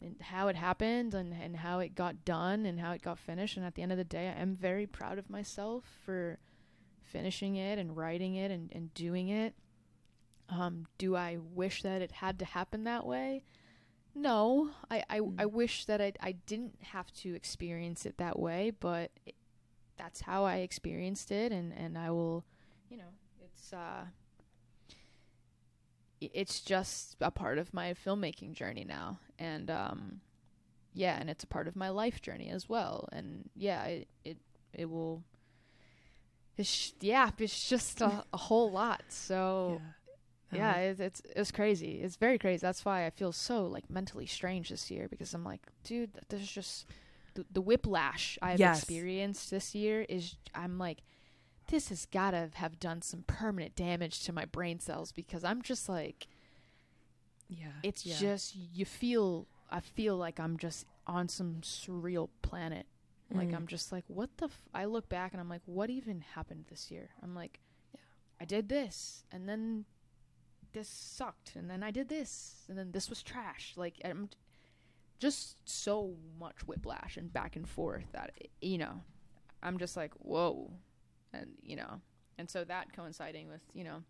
and 0.00 0.16
how 0.20 0.48
it 0.48 0.56
happened 0.56 1.14
and 1.14 1.32
and 1.32 1.56
how 1.56 1.78
it 1.78 1.94
got 1.94 2.24
done 2.24 2.66
and 2.66 2.80
how 2.80 2.92
it 2.92 3.02
got 3.02 3.18
finished. 3.18 3.56
And 3.56 3.64
at 3.66 3.74
the 3.74 3.82
end 3.82 3.92
of 3.92 3.98
the 3.98 4.04
day 4.04 4.28
i 4.28 4.40
am 4.40 4.56
very 4.56 4.86
proud 4.86 5.18
of 5.18 5.30
myself 5.30 5.84
for 6.04 6.38
finishing 7.02 7.56
it 7.56 7.78
and 7.78 7.96
writing 7.96 8.34
it 8.34 8.50
and, 8.50 8.70
and 8.72 8.92
doing 8.94 9.28
it. 9.28 9.54
Um 10.48 10.86
do 10.98 11.16
i 11.16 11.38
wish 11.38 11.82
that 11.82 12.02
it 12.02 12.12
had 12.12 12.38
to 12.40 12.44
happen 12.44 12.84
that 12.84 13.06
way? 13.06 13.44
No, 14.14 14.70
I, 14.90 15.02
I, 15.10 15.18
Mm. 15.20 15.34
I 15.40 15.46
wish 15.46 15.86
that 15.86 16.00
I, 16.00 16.12
I 16.20 16.32
didn't 16.32 16.76
have 16.82 17.12
to 17.14 17.34
experience 17.34 18.06
it 18.06 18.16
that 18.18 18.38
way, 18.38 18.70
but 18.70 19.10
it, 19.26 19.34
that's 19.96 20.20
how 20.20 20.44
I 20.44 20.58
experienced 20.58 21.30
it, 21.32 21.50
and, 21.50 21.72
and 21.72 21.98
I 21.98 22.10
will, 22.10 22.44
you 22.88 22.96
know, 22.96 23.12
it's 23.42 23.72
uh, 23.72 24.04
it's 26.34 26.60
just 26.60 27.16
a 27.20 27.30
part 27.30 27.58
of 27.58 27.74
my 27.74 27.94
filmmaking 27.94 28.54
journey 28.54 28.84
now, 28.84 29.18
and 29.38 29.70
um, 29.70 30.20
yeah, 30.94 31.18
and 31.20 31.30
it's 31.30 31.44
a 31.44 31.48
part 31.48 31.68
of 31.68 31.76
my 31.76 31.90
life 31.90 32.22
journey 32.22 32.50
as 32.50 32.68
well, 32.68 33.08
and 33.12 33.50
yeah, 33.56 33.84
it 33.84 34.08
it, 34.24 34.38
it 34.72 34.90
will. 34.90 35.22
It's 36.56 36.92
yeah, 37.00 37.30
it's 37.38 37.68
just 37.68 38.00
a, 38.00 38.24
a 38.32 38.36
whole 38.36 38.70
lot. 38.70 39.02
So 39.08 39.82
yeah, 40.50 40.76
Uh, 40.76 40.78
it's, 40.78 41.00
it's 41.00 41.22
it's 41.36 41.52
crazy. 41.52 42.00
It's 42.02 42.16
very 42.16 42.38
crazy. 42.38 42.60
That's 42.60 42.84
why 42.84 43.06
I 43.06 43.10
feel 43.10 43.32
so 43.32 43.66
like 43.66 43.90
mentally 43.90 44.26
strange 44.26 44.68
this 44.70 44.90
year 44.90 45.08
because 45.08 45.34
I'm 45.34 45.44
like, 45.44 45.62
dude, 45.84 46.12
th- 46.14 46.24
there's 46.28 46.50
just 46.50 46.86
the, 47.34 47.44
the 47.52 47.60
whiplash 47.60 48.38
I've 48.42 48.60
Yes. 48.60 48.74
experienced 48.80 49.50
this 49.50 49.74
year 49.74 50.02
is 50.08 50.36
I'm 50.54 50.78
like, 50.78 50.98
this 51.68 51.88
has 51.88 52.06
gotta 52.06 52.50
have 52.54 52.78
done 52.78 53.02
some 53.02 53.24
permanent 53.26 53.74
damage 53.74 54.22
to 54.24 54.32
my 54.32 54.44
brain 54.44 54.80
cells 54.80 55.12
because 55.12 55.44
I'm 55.44 55.62
just 55.62 55.88
like, 55.88 56.26
yeah. 57.48 57.68
it's 57.82 58.04
yeah. 58.04 58.16
just 58.18 58.54
you 58.54 58.84
feel 58.84 59.46
I 59.70 59.80
feel 59.80 60.16
like 60.16 60.38
I'm 60.38 60.56
just 60.56 60.86
on 61.06 61.28
some 61.28 61.56
surreal 61.62 62.28
planet. 62.42 62.86
Like 63.32 63.48
Mm. 63.48 63.56
I'm 63.56 63.66
just 63.66 63.90
like, 63.90 64.04
what 64.08 64.36
the? 64.36 64.46
F-? 64.46 64.60
I 64.74 64.84
look 64.84 65.08
back 65.08 65.32
and 65.32 65.40
I'm 65.40 65.48
like, 65.48 65.62
what 65.64 65.90
even 65.90 66.20
happened 66.34 66.66
this 66.68 66.90
year? 66.90 67.10
I'm 67.22 67.34
like, 67.34 67.58
Yeah. 67.94 68.00
I 68.40 68.44
did 68.44 68.68
this, 68.68 69.24
and 69.32 69.48
then 69.48 69.86
this 70.72 70.88
sucked, 70.88 71.56
and 71.56 71.68
then 71.70 71.82
I 71.82 71.90
did 71.90 72.08
this, 72.08 72.64
and 72.68 72.76
then 72.78 72.92
this 72.92 73.08
was 73.08 73.22
trash. 73.22 73.72
Like 73.76 73.94
I'm 74.04 74.28
just 75.18 75.56
so 75.68 76.16
much 76.38 76.66
whiplash 76.66 77.16
and 77.16 77.32
back 77.32 77.56
and 77.56 77.68
forth 77.68 78.04
that 78.12 78.32
you 78.60 78.78
know, 78.78 79.02
I'm 79.62 79.78
just 79.78 79.96
like, 79.96 80.12
whoa, 80.18 80.70
and 81.34 81.50
you 81.62 81.76
know, 81.76 82.00
and 82.38 82.48
so 82.48 82.64
that 82.64 82.92
coinciding 82.94 83.48
with 83.48 83.62
you 83.74 83.84
know 83.84 84.02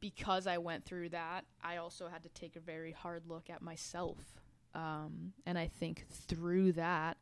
because 0.00 0.46
I 0.46 0.58
went 0.58 0.84
through 0.84 1.10
that, 1.10 1.44
I 1.62 1.78
also 1.78 2.08
had 2.08 2.22
to 2.24 2.28
take 2.30 2.56
a 2.56 2.60
very 2.60 2.92
hard 2.92 3.22
look 3.26 3.50
at 3.50 3.62
myself. 3.62 4.18
Um, 4.74 5.32
and 5.46 5.58
I 5.58 5.68
think 5.68 6.06
through 6.10 6.72
that, 6.72 7.16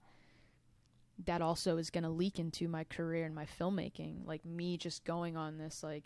that 1.24 1.40
also 1.40 1.76
is 1.76 1.90
going 1.90 2.02
to 2.02 2.10
leak 2.10 2.38
into 2.38 2.66
my 2.66 2.84
career 2.84 3.24
and 3.24 3.34
my 3.34 3.46
filmmaking. 3.46 4.26
Like 4.26 4.44
me 4.44 4.76
just 4.76 5.04
going 5.04 5.36
on 5.36 5.58
this, 5.58 5.82
like 5.82 6.04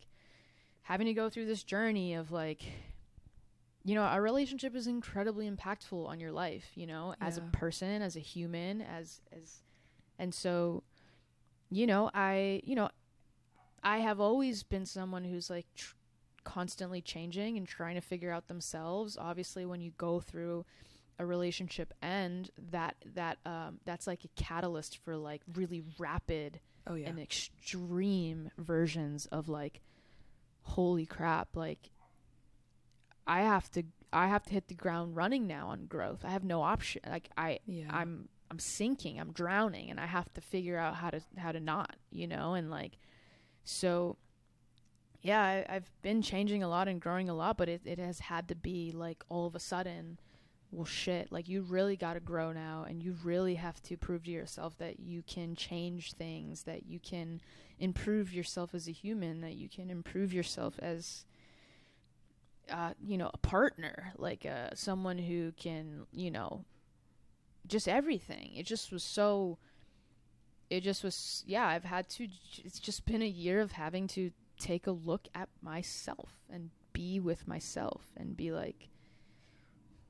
having 0.83 1.07
to 1.07 1.15
go 1.15 1.31
through 1.31 1.47
this 1.47 1.65
journey 1.65 2.15
of 2.15 2.31
like, 2.31 2.63
you 3.85 3.95
know, 3.95 4.05
a 4.05 4.21
relationship 4.21 4.77
is 4.77 4.87
incredibly 4.87 5.51
impactful 5.51 6.07
on 6.07 6.21
your 6.21 6.33
life, 6.33 6.67
you 6.75 6.87
know, 6.87 7.15
as 7.21 7.39
a 7.39 7.41
person, 7.41 8.03
as 8.03 8.17
a 8.17 8.21
human, 8.21 8.83
as, 8.83 9.23
as, 9.33 9.63
and 10.19 10.35
so, 10.35 10.83
you 11.71 11.87
know, 11.87 12.11
I, 12.15 12.61
you 12.65 12.75
know, 12.75 12.89
I 13.83 13.99
have 13.99 14.21
always 14.21 14.63
been 14.63 14.87
someone 14.87 15.25
who's 15.25 15.51
like 15.51 15.67
tr- 15.77 15.95
constantly 16.45 17.01
changing 17.01 17.57
and 17.57 17.67
trying 17.67 17.95
to 17.95 18.01
figure 18.01 18.31
out 18.33 18.49
themselves. 18.49 19.17
Obviously, 19.19 19.67
when 19.67 19.81
you 19.81 19.93
go 19.99 20.21
through 20.21 20.65
a 21.19 21.27
relationship 21.27 21.93
end, 22.03 22.51
that 22.71 22.97
that 23.15 23.39
um, 23.45 23.79
that's 23.85 24.07
like 24.07 24.25
a 24.25 24.29
catalyst 24.43 24.99
for 24.99 25.17
like 25.17 25.43
really 25.55 25.83
rapid 25.99 26.61
Oh 26.87 26.95
yeah. 26.95 27.09
and 27.09 27.19
extreme 27.19 28.51
versions 28.57 29.27
of 29.27 29.49
like, 29.49 29.81
holy 30.63 31.05
crap! 31.05 31.55
Like, 31.55 31.91
I 33.27 33.43
have 33.43 33.71
to 33.73 33.83
I 34.13 34.29
have 34.29 34.45
to 34.45 34.55
hit 34.55 34.69
the 34.69 34.75
ground 34.75 35.17
running 35.17 35.47
now 35.47 35.69
on 35.69 35.87
growth. 35.87 36.25
I 36.25 36.31
have 36.31 36.45
no 36.45 36.63
option. 36.63 37.03
Like 37.07 37.29
I 37.37 37.59
yeah. 37.67 37.87
I'm 37.91 38.29
I'm 38.51 38.59
sinking, 38.59 39.21
I'm 39.21 39.33
drowning, 39.33 39.91
and 39.91 40.01
I 40.01 40.07
have 40.07 40.33
to 40.35 40.41
figure 40.41 40.79
out 40.79 40.97
how 40.97 41.11
to 41.11 41.21
how 41.37 41.53
to 41.53 41.61
not, 41.61 41.97
you 42.11 42.27
know, 42.27 42.55
and 42.55 42.71
like, 42.71 42.99
so, 43.65 44.17
yeah, 45.21 45.43
I, 45.43 45.67
I've 45.69 45.91
been 46.03 46.23
changing 46.23 46.63
a 46.63 46.69
lot 46.69 46.89
and 46.89 47.01
growing 47.01 47.29
a 47.29 47.35
lot, 47.35 47.57
but 47.57 47.69
it 47.69 47.83
it 47.85 47.99
has 47.99 48.21
had 48.21 48.49
to 48.49 48.55
be 48.55 48.93
like 48.93 49.25
all 49.29 49.47
of 49.47 49.55
a 49.55 49.61
sudden, 49.61 50.19
well, 50.71 50.85
shit, 50.85 51.31
like 51.33 51.49
you 51.49 51.63
really 51.63 51.97
got 51.97 52.15
to 52.15 52.21
grow 52.21 52.53
now, 52.53 52.87
and 52.89 53.03
you 53.03 53.17
really 53.23 53.57
have 53.57 53.83
to 53.85 53.97
prove 53.97 54.25
to 54.25 54.31
yourself 54.31 54.79
that 54.79 55.01
you 55.01 55.23
can 55.27 55.55
change 55.55 56.13
things, 56.13 56.63
that 56.65 56.87
you 56.87 56.99
can 57.01 57.41
improve 57.79 58.33
yourself 58.33 58.75
as 58.75 58.89
a 58.89 58.93
human, 58.93 59.41
that 59.41 59.57
you 59.57 59.69
can 59.69 59.91
improve 59.91 60.33
yourself 60.33 60.79
as 60.81 61.25
uh, 62.71 62.93
you 63.05 63.17
know, 63.17 63.31
a 63.33 63.39
partner, 63.39 64.13
like 64.17 64.45
uh, 64.47 64.69
someone 64.75 65.19
who 65.19 65.53
can, 65.53 66.07
you 66.13 66.31
know, 66.31 66.65
just 67.69 67.89
everything. 67.89 68.53
It 68.55 68.67
just 68.67 68.93
was 68.93 69.03
so. 69.03 69.59
It 70.71 70.83
just 70.83 71.03
was, 71.03 71.45
yeah. 71.47 71.67
I've 71.67 71.85
had 71.85 72.09
to. 72.11 72.29
It's 72.65 72.79
just 72.79 73.07
been 73.07 73.23
a 73.23 73.29
year 73.29 73.61
of 73.61 73.73
having 73.73 74.07
to 74.09 74.31
take 74.59 74.87
a 74.87 74.91
look 74.91 75.29
at 75.35 75.49
myself 75.63 76.31
and 76.53 76.71
be 76.93 77.21
with 77.21 77.47
myself 77.47 78.03
and 78.17 78.37
be 78.37 78.51
like, 78.51 78.89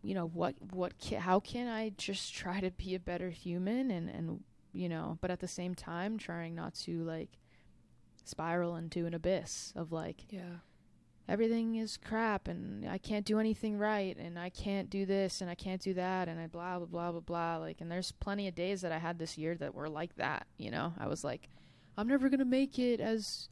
you 0.03 0.15
know, 0.15 0.27
what, 0.27 0.55
what, 0.71 0.93
how 1.19 1.39
can 1.39 1.69
I 1.69 1.93
just 1.97 2.35
try 2.35 2.61
to 2.61 2.71
be 2.71 2.95
a 2.95 3.01
better 3.01 3.31
human 3.31 3.91
and 3.91 4.09
and 4.09 4.41
you 4.73 4.89
know, 4.89 5.19
but 5.21 5.31
at 5.31 5.41
the 5.41 5.49
same 5.49 5.75
time, 5.75 6.19
trying 6.19 6.55
not 6.55 6.75
to 6.75 7.03
like 7.05 7.31
spiral 8.25 8.77
into 8.77 9.07
an 9.07 9.15
abyss 9.15 9.73
of 9.75 9.93
like 9.93 10.25
yeah. 10.31 10.61
Everything 11.29 11.75
is 11.75 11.99
crap 11.99 12.49
and 12.49 12.89
I 12.89 12.97
can't 12.97 13.27
do 13.27 13.39
anything 13.39 13.77
right 13.77 14.17
and 14.17 14.39
I 14.39 14.49
can't 14.49 14.89
do 14.89 15.05
this 15.05 15.43
and 15.43 15.51
I 15.51 15.55
can't 15.55 15.81
do 15.81 15.93
that 15.95 16.27
and 16.27 16.41
I 16.41 16.47
blah 16.47 16.79
blah 16.79 16.87
blah 16.87 17.13
blah 17.13 17.21
blah 17.21 17.57
like 17.59 17.81
and 17.81 17.91
there's 17.91 18.13
plenty 18.13 18.49
of 18.49 18.55
days 18.55 18.81
that 18.81 18.93
I 18.93 18.99
had 18.99 19.19
this 19.19 19.37
year 19.37 19.55
that 19.57 19.75
were 19.75 19.91
like 19.91 20.17
that, 20.17 20.47
you 20.57 20.71
know. 20.71 20.95
I 20.99 21.07
was 21.07 21.25
like 21.25 21.49
I'm 21.99 22.09
never 22.09 22.29
going 22.29 22.39
to 22.39 22.47
make 22.47 22.79
it 22.79 23.01
as 23.01 23.49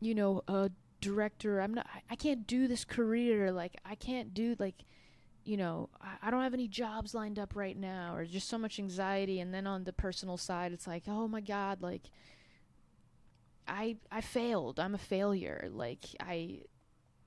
you 0.00 0.14
know, 0.14 0.42
a 0.48 0.70
director. 1.00 1.60
I'm 1.60 1.74
not 1.74 1.86
I, 2.10 2.16
can't 2.16 2.46
do 2.46 2.66
this 2.66 2.84
career 2.84 3.52
like 3.52 3.76
I 3.84 3.94
can't 3.94 4.32
do 4.32 4.56
like 4.58 4.84
you 5.44 5.56
know, 5.56 5.90
I, 6.00 6.28
I 6.28 6.30
don't 6.30 6.42
have 6.42 6.54
any 6.54 6.68
jobs 6.68 7.14
lined 7.14 7.38
up 7.38 7.54
right 7.54 7.76
now 7.76 8.14
or 8.14 8.24
just 8.24 8.48
so 8.48 8.56
much 8.56 8.78
anxiety 8.78 9.40
and 9.40 9.52
then 9.52 9.66
on 9.66 9.84
the 9.84 9.92
personal 9.92 10.36
side 10.38 10.72
it's 10.72 10.86
like, 10.86 11.02
"Oh 11.08 11.28
my 11.28 11.40
god, 11.40 11.82
like 11.82 12.02
I 13.68 13.96
I 14.10 14.20
failed. 14.20 14.80
I'm 14.80 14.94
a 14.94 14.98
failure. 14.98 15.68
Like 15.72 16.04
I 16.20 16.60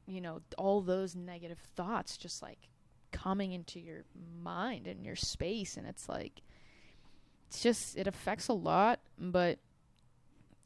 you 0.07 0.21
know, 0.21 0.41
all 0.57 0.81
those 0.81 1.15
negative 1.15 1.59
thoughts 1.75 2.17
just 2.17 2.41
like 2.41 2.69
coming 3.11 3.53
into 3.53 3.79
your 3.79 4.03
mind 4.41 4.87
and 4.87 5.05
your 5.05 5.15
space 5.15 5.77
and 5.77 5.87
it's 5.87 6.09
like 6.09 6.41
it's 7.47 7.61
just 7.61 7.97
it 7.97 8.07
affects 8.07 8.47
a 8.47 8.53
lot, 8.53 8.99
but 9.17 9.59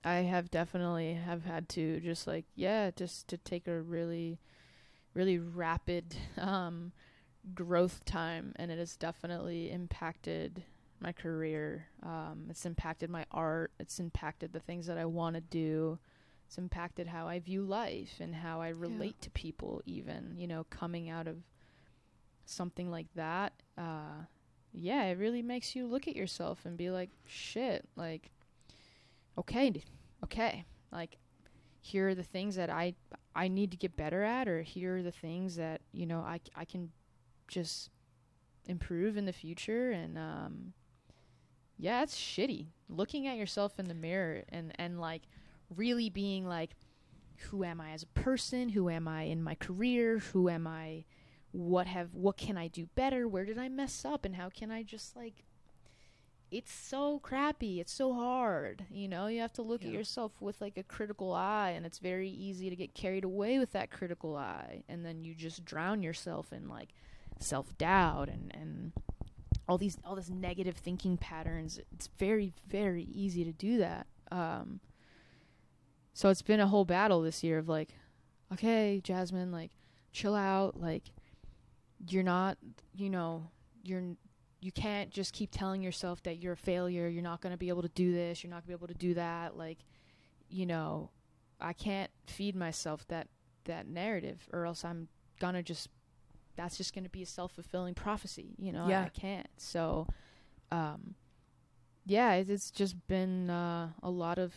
I 0.04 0.16
have 0.20 0.50
definitely 0.50 1.14
have 1.14 1.46
had 1.46 1.70
to 1.70 2.00
just 2.00 2.26
like 2.26 2.46
yeah, 2.56 2.92
just 2.92 3.28
to 3.30 3.38
take 3.38 3.68
a 3.68 3.82
really 3.82 4.40
really 5.14 5.38
rapid 5.38 6.16
um 6.38 6.92
growth 7.54 8.04
time 8.06 8.54
and 8.58 8.70
it 8.72 8.78
has 8.80 8.96
definitely 8.96 9.72
impacted 9.72 10.64
my 11.00 11.12
career. 11.12 11.88
Um 12.04 12.48
it's 12.50 12.66
impacted 12.66 13.10
my 13.10 13.26
art, 13.32 13.72
it's 13.80 14.00
impacted 14.00 14.54
the 14.54 14.60
things 14.60 14.88
that 14.88 14.98
I 14.98 15.06
want 15.06 15.36
to 15.36 15.42
do 15.42 16.00
it's 16.50 16.58
impacted 16.58 17.06
how 17.06 17.28
I 17.28 17.38
view 17.38 17.62
life 17.62 18.16
and 18.20 18.34
how 18.34 18.60
I 18.60 18.70
relate 18.70 19.22
to 19.22 19.30
people 19.30 19.84
even, 19.86 20.34
you 20.36 20.48
know, 20.48 20.66
coming 20.72 21.08
out 21.08 21.28
of 21.28 21.36
something 22.46 22.90
like 22.90 23.06
that. 23.14 23.54
Uh 23.78 24.24
yeah, 24.74 25.04
it 25.04 25.20
really 25.20 25.44
makes 25.44 25.76
you 25.76 25.86
look 25.86 26.08
at 26.08 26.16
yourself 26.16 26.66
and 26.66 26.76
be 26.76 26.90
like, 26.90 27.12
shit, 27.28 27.88
like, 27.96 28.32
okay, 29.38 29.84
okay, 30.24 30.66
like, 30.92 31.18
here 31.82 32.10
are 32.10 32.16
the 32.16 32.24
things 32.24 32.56
that 32.56 32.72
I 32.72 32.96
I 33.36 33.48
need 33.48 33.70
to 33.72 33.78
get 33.78 33.96
better 33.96 34.24
at, 34.24 34.48
or 34.48 34.64
here 34.64 34.98
are 34.98 35.04
the 35.04 35.12
things 35.12 35.56
that 35.56 35.82
you 35.92 36.08
know 36.08 36.22
I 36.22 36.40
I 36.56 36.66
can 36.66 36.90
just 37.48 37.92
improve 38.66 39.18
in 39.18 39.26
the 39.26 39.34
future, 39.34 39.92
and 39.92 40.18
um, 40.18 40.74
yeah, 41.78 42.02
it's 42.02 42.18
shitty 42.18 42.70
looking 42.90 43.28
at 43.28 43.38
yourself 43.38 43.80
in 43.80 43.88
the 43.88 43.94
mirror 43.94 44.44
and 44.50 44.74
and 44.80 45.00
like 45.00 45.24
really 45.76 46.10
being 46.10 46.48
like, 46.48 46.72
who 47.50 47.64
am 47.64 47.80
I 47.80 47.92
as 47.92 48.04
a 48.04 48.20
person? 48.20 48.70
Who 48.70 48.90
am 48.90 49.08
I 49.08 49.24
in 49.24 49.42
my 49.42 49.56
career? 49.56 50.20
Who 50.20 50.50
am 50.50 50.68
I? 50.68 51.06
what 51.52 51.88
have 51.88 52.14
what 52.14 52.38
can 52.38 52.58
I 52.58 52.68
do 52.68 52.88
better? 52.96 53.28
Where 53.28 53.46
did 53.46 53.58
I 53.58 53.70
mess 53.70 54.06
up 54.06 54.26
and 54.26 54.36
how 54.36 54.50
can 54.50 54.72
I 54.72 54.84
just 54.84 55.16
like 55.16 55.46
it's 56.52 56.74
so 56.74 57.20
crappy. 57.20 57.80
It's 57.80 57.94
so 57.94 58.12
hard. 58.12 58.86
You 58.90 59.08
know, 59.08 59.28
you 59.28 59.40
have 59.42 59.54
to 59.54 59.62
look 59.62 59.86
at 59.86 59.92
yourself 59.92 60.32
with 60.40 60.60
like 60.60 60.78
a 60.78 60.84
critical 60.84 61.32
eye 61.32 61.74
and 61.76 61.86
it's 61.86 62.00
very 62.00 62.30
easy 62.30 62.72
to 62.72 62.76
get 62.76 62.96
carried 62.96 63.24
away 63.24 63.60
with 63.60 63.72
that 63.74 63.92
critical 63.92 64.36
eye 64.36 64.84
and 64.90 65.06
then 65.06 65.24
you 65.24 65.36
just 65.36 65.64
drown 65.64 66.02
yourself 66.02 66.52
in 66.52 66.68
like 66.68 66.90
self-doubt 67.40 68.30
and 68.30 68.52
and 68.54 68.94
all 69.68 69.78
these 69.78 69.98
all 70.04 70.16
this 70.16 70.30
negative 70.30 70.76
thinking 70.76 71.18
patterns. 71.18 71.80
It's 71.92 72.10
very 72.18 72.54
very 72.68 73.04
easy 73.04 73.44
to 73.44 73.52
do 73.52 73.78
that. 73.80 74.08
Um 74.32 74.80
so 76.14 76.30
it's 76.30 76.42
been 76.42 76.60
a 76.60 76.68
whole 76.68 76.86
battle 76.86 77.22
this 77.22 77.44
year 77.44 77.58
of 77.58 77.68
like 77.70 77.90
okay, 78.52 79.00
Jasmine, 79.04 79.52
like 79.52 79.72
chill 80.12 80.34
out, 80.36 80.80
like 80.80 81.04
you're 82.08 82.24
not, 82.24 82.58
you 82.96 83.10
know, 83.10 83.50
you're 83.84 84.04
you 84.62 84.72
can't 84.72 85.10
just 85.12 85.34
keep 85.34 85.52
telling 85.52 85.82
yourself 85.82 86.22
that 86.24 86.38
you're 86.38 86.54
a 86.54 86.58
failure, 86.58 87.08
you're 87.08 87.24
not 87.24 87.42
going 87.42 87.52
to 87.54 87.58
be 87.58 87.70
able 87.70 87.82
to 87.84 87.90
do 87.90 88.12
this, 88.12 88.44
you're 88.44 88.50
not 88.50 88.56
going 88.58 88.64
to 88.64 88.68
be 88.68 88.74
able 88.74 88.88
to 88.88 88.94
do 88.94 89.14
that, 89.14 89.58
like 89.58 89.78
you 90.50 90.66
know, 90.66 91.12
I 91.62 91.74
can't 91.74 92.10
feed 92.26 92.56
myself 92.56 93.08
that 93.10 93.28
that 93.66 93.88
narrative 93.88 94.48
or 94.52 94.66
else 94.66 94.84
I'm 94.84 95.08
going 95.40 95.54
to 95.54 95.64
just 95.64 95.90
that's 96.56 96.76
just 96.76 96.94
going 96.94 97.04
to 97.06 97.10
be 97.10 97.22
a 97.22 97.26
self-fulfilling 97.26 97.94
prophecy, 97.94 98.56
you 98.58 98.72
know? 98.74 98.86
I- 98.86 98.90
Yeah. 98.90 99.04
I, 99.06 99.10
can't. 99.10 99.48
So 99.58 100.08
um 100.72 101.16
yeah, 102.06 102.34
it, 102.34 102.50
it's 102.50 102.72
just 102.72 102.96
been 103.08 103.50
uh, 103.52 103.90
a 104.02 104.10
lot 104.10 104.40
of 104.40 104.54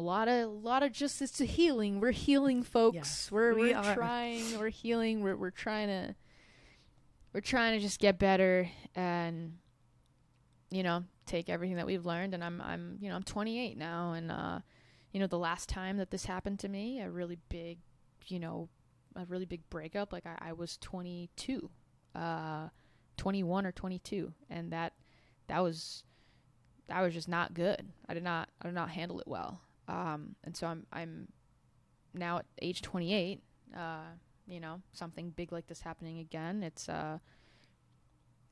a 0.00 0.02
lot 0.02 0.28
of 0.28 0.44
a 0.44 0.46
lot 0.46 0.82
of 0.82 0.92
just 0.92 1.20
it's 1.20 1.42
a 1.42 1.44
healing. 1.44 2.00
We're 2.00 2.10
healing 2.10 2.62
folks. 2.62 3.30
we're 3.30 3.54
we 3.54 3.70
we're 3.70 3.76
are. 3.76 3.94
trying. 3.94 4.58
We're 4.58 4.70
healing. 4.70 5.20
We're 5.20 5.36
we're 5.36 5.50
trying 5.50 5.88
to 5.88 6.14
we're 7.34 7.42
trying 7.42 7.78
to 7.78 7.80
just 7.80 8.00
get 8.00 8.18
better 8.18 8.70
and 8.96 9.58
you 10.70 10.82
know, 10.82 11.04
take 11.26 11.50
everything 11.50 11.76
that 11.76 11.86
we've 11.86 12.06
learned 12.06 12.32
and 12.32 12.42
I'm 12.42 12.62
I'm 12.62 12.96
you 13.00 13.10
know, 13.10 13.14
I'm 13.14 13.22
28 13.22 13.76
now 13.76 14.12
and 14.12 14.32
uh 14.32 14.60
you 15.12 15.20
know, 15.20 15.26
the 15.26 15.38
last 15.38 15.68
time 15.68 15.98
that 15.98 16.10
this 16.10 16.24
happened 16.24 16.60
to 16.60 16.68
me, 16.68 17.00
a 17.00 17.10
really 17.10 17.36
big, 17.50 17.78
you 18.26 18.38
know, 18.38 18.70
a 19.16 19.26
really 19.26 19.44
big 19.44 19.68
breakup, 19.68 20.12
like 20.14 20.24
I, 20.24 20.50
I 20.50 20.52
was 20.54 20.78
22. 20.78 21.68
Uh 22.14 22.68
21 23.18 23.66
or 23.66 23.72
22 23.72 24.32
and 24.48 24.72
that 24.72 24.94
that 25.48 25.62
was 25.62 26.04
that 26.88 27.02
was 27.02 27.12
just 27.12 27.28
not 27.28 27.52
good. 27.52 27.86
I 28.08 28.14
did 28.14 28.22
not 28.22 28.48
I 28.62 28.66
did 28.66 28.74
not 28.74 28.88
handle 28.88 29.20
it 29.20 29.28
well. 29.28 29.60
Um, 29.90 30.36
and 30.44 30.56
so 30.56 30.66
I'm 30.68 30.86
I'm 30.92 31.28
now 32.14 32.38
at 32.38 32.46
age 32.62 32.82
28. 32.82 33.42
Uh, 33.76 33.80
you 34.46 34.60
know, 34.60 34.80
something 34.92 35.30
big 35.30 35.52
like 35.52 35.66
this 35.66 35.80
happening 35.82 36.18
again. 36.18 36.62
It's 36.62 36.88
uh, 36.88 37.18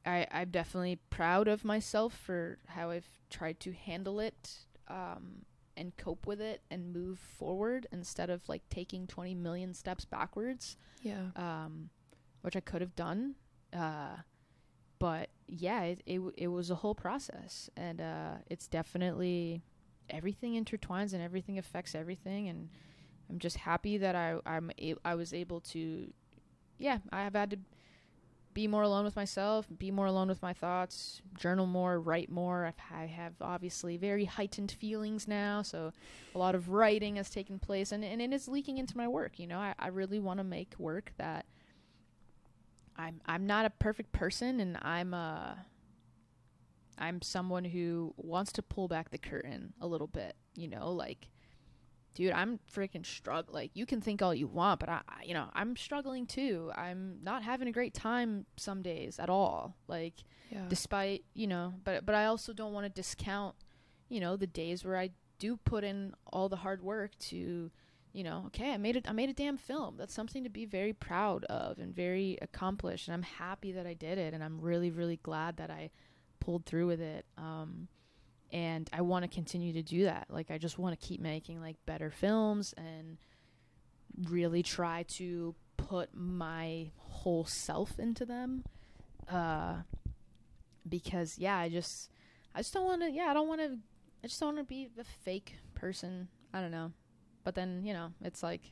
I 0.07 0.27
I'm 0.31 0.51
definitely 0.51 0.97
proud 1.11 1.49
of 1.49 1.65
myself 1.65 2.13
for 2.15 2.59
how 2.67 2.91
I've 2.91 3.09
tried 3.31 3.61
to 3.61 3.73
handle 3.73 4.21
it. 4.21 4.51
Um, 4.89 5.45
and 5.77 5.97
cope 5.97 6.27
with 6.27 6.41
it 6.41 6.61
and 6.73 6.93
move 6.93 7.21
forward 7.21 7.87
instead 7.93 8.31
of 8.31 8.49
like 8.49 8.63
taking 8.69 9.07
20 9.07 9.33
million 9.37 9.73
steps 9.73 10.05
backwards 10.05 10.77
Yeah. 11.05 11.29
um, 11.37 11.91
which 12.43 12.57
I 12.57 12.61
could 12.61 12.81
have 12.81 12.97
done. 12.97 13.37
Uh, 13.73 14.17
but 14.99 15.29
yeah, 15.47 15.83
it, 15.85 16.03
it 16.05 16.21
it 16.37 16.49
was 16.49 16.71
a 16.71 16.75
whole 16.75 16.97
process, 16.97 17.71
and 17.77 18.01
uh, 18.01 18.39
it's 18.51 18.67
definitely 18.67 19.63
everything 20.11 20.63
intertwines 20.63 21.13
and 21.13 21.23
everything 21.23 21.59
affects 21.59 21.95
everything. 21.95 22.49
And 22.49 22.69
I'm 23.31 23.39
just 23.39 23.59
happy 23.59 23.99
that 23.99 24.15
I 24.15 24.39
I'm 24.47 24.71
a- 24.81 24.97
I 25.05 25.15
was 25.15 25.33
able 25.33 25.61
to, 25.61 26.13
yeah, 26.79 26.99
I 27.13 27.23
have 27.25 27.35
had 27.35 27.51
to 27.51 27.59
be 28.55 28.67
more 28.67 28.83
alone 28.83 29.05
with 29.05 29.15
myself, 29.15 29.67
be 29.79 29.91
more 29.91 30.07
alone 30.07 30.27
with 30.27 30.43
my 30.43 30.53
thoughts, 30.53 31.23
journal 31.39 31.67
more, 31.67 32.01
write 32.01 32.29
more. 32.29 32.65
I've, 32.67 32.75
I 32.93 33.07
have 33.07 33.35
obviously 33.41 33.97
very 33.97 34.25
heightened 34.25 34.73
feelings 34.73 35.29
now, 35.29 35.63
so 35.63 35.93
a 36.35 36.39
lot 36.39 36.57
of 36.57 36.69
writing 36.71 37.17
has 37.17 37.31
taken 37.31 37.61
place, 37.61 37.93
and, 37.93 38.05
and 38.05 38.21
it 38.21 38.33
is 38.33 38.49
leaking 38.49 38.79
into 38.79 38.97
my 38.97 39.07
work. 39.07 39.39
You 39.39 39.47
know, 39.47 39.59
I, 39.61 39.75
I 39.79 39.89
really 39.89 40.19
want 40.19 40.39
to 40.39 40.45
make 40.45 40.75
work 40.79 41.13
that 41.19 41.47
I'm 42.97 43.21
I'm 43.27 43.47
not 43.47 43.65
a 43.65 43.71
perfect 43.71 44.11
person, 44.11 44.59
and 44.59 44.77
I'm 44.83 45.15
uh 45.15 45.55
I'm 46.99 47.23
someone 47.23 47.65
who 47.65 48.15
wants 48.17 48.53
to 48.53 48.63
pull 48.63 48.89
back 48.89 49.11
the 49.11 49.19
curtain 49.19 49.73
a 49.81 49.87
little 49.87 50.07
bit. 50.09 50.35
You 50.57 50.69
know, 50.69 50.91
like. 50.93 51.29
Dude, 52.15 52.33
I'm 52.33 52.59
freaking 52.75 53.07
struggling. 53.07 53.55
Like, 53.55 53.71
you 53.75 53.87
can 53.87 54.01
think 54.01 54.23
all 54.23 54.35
you 54.35 54.49
want, 54.49 54.81
but 54.81 54.89
I, 54.89 55.03
I, 55.09 55.23
you 55.25 55.35
know, 55.35 55.51
I'm 55.55 55.77
struggling 55.77 56.27
too. 56.27 56.73
I'm 56.75 57.19
not 57.23 57.45
having 57.45 57.69
a 57.69 57.73
great 57.73 57.95
time 57.95 58.45
some 58.57 58.83
days 58.83 59.21
at 59.21 59.31
all. 59.31 59.77
Like, 59.87 60.15
Yeah. 60.51 60.65
despite 60.69 61.25
you 61.35 61.47
know 61.47 61.75
but 61.85 62.05
but 62.07 62.15
i 62.17 62.25
also 62.25 62.53
don't 62.55 62.73
want 62.73 62.87
to 62.87 62.89
discount 63.03 63.55
you 64.09 64.19
know 64.19 64.35
the 64.35 64.47
days 64.47 64.83
where 64.83 64.97
i 64.97 65.11
do 65.39 65.59
put 65.59 65.85
in 65.85 66.15
all 66.33 66.49
the 66.49 66.57
hard 66.57 66.83
work 66.83 67.11
to 67.19 67.71
you 68.15 68.25
know 68.25 68.45
okay 68.47 68.73
i 68.73 68.79
made 68.79 68.97
it 68.97 69.07
i 69.07 69.13
made 69.13 69.29
a 69.29 69.35
damn 69.35 69.59
film 69.59 69.97
that's 69.99 70.15
something 70.15 70.43
to 70.45 70.49
be 70.51 70.65
very 70.65 70.95
proud 70.95 71.45
of 71.45 71.79
and 71.79 71.95
very 71.95 72.39
accomplished 72.41 73.07
and 73.09 73.15
i'm 73.15 73.23
happy 73.23 73.73
that 73.73 73.87
i 73.87 73.93
did 73.93 74.17
it 74.17 74.33
and 74.33 74.43
i'm 74.43 74.59
really 74.59 74.91
really 74.91 75.19
glad 75.23 75.59
that 75.59 75.71
i 75.71 75.91
pulled 76.49 76.65
through 76.65 76.87
with 76.87 77.01
it 77.01 77.27
um 77.37 77.89
and 78.53 78.89
i 78.95 79.03
want 79.03 79.23
to 79.23 79.29
continue 79.29 79.73
to 79.75 79.83
do 79.83 80.05
that 80.05 80.27
like 80.31 80.51
i 80.51 80.57
just 80.57 80.79
want 80.79 80.99
to 80.99 81.07
keep 81.07 81.21
making 81.21 81.61
like 81.61 81.77
better 81.85 82.11
films 82.11 82.73
and 82.79 83.19
really 84.31 84.63
try 84.63 85.05
to 85.09 85.55
put 85.77 86.09
my 86.15 86.91
whole 86.97 87.45
self 87.45 87.99
into 87.99 88.25
them 88.25 88.65
uh 89.31 89.75
because 90.89 91.39
yeah, 91.39 91.57
I 91.59 91.69
just 91.69 92.11
I 92.55 92.61
just 92.61 92.73
don't 92.73 92.85
want 92.85 93.03
to 93.03 93.11
yeah, 93.11 93.27
I 93.27 93.35
don't 93.35 93.49
want 93.49 93.61
to 93.61 93.79
I 94.25 94.27
just 94.27 94.41
don't 94.41 94.57
want 94.57 94.69
to 94.69 94.69
be 94.69 94.89
the 94.97 95.05
fake 95.05 95.57
person. 95.75 96.29
I 96.53 96.61
don't 96.61 96.71
know. 96.71 96.93
But 97.45 97.55
then, 97.55 97.85
you 97.85 97.93
know, 97.93 98.13
it's 98.23 98.43
like 98.43 98.63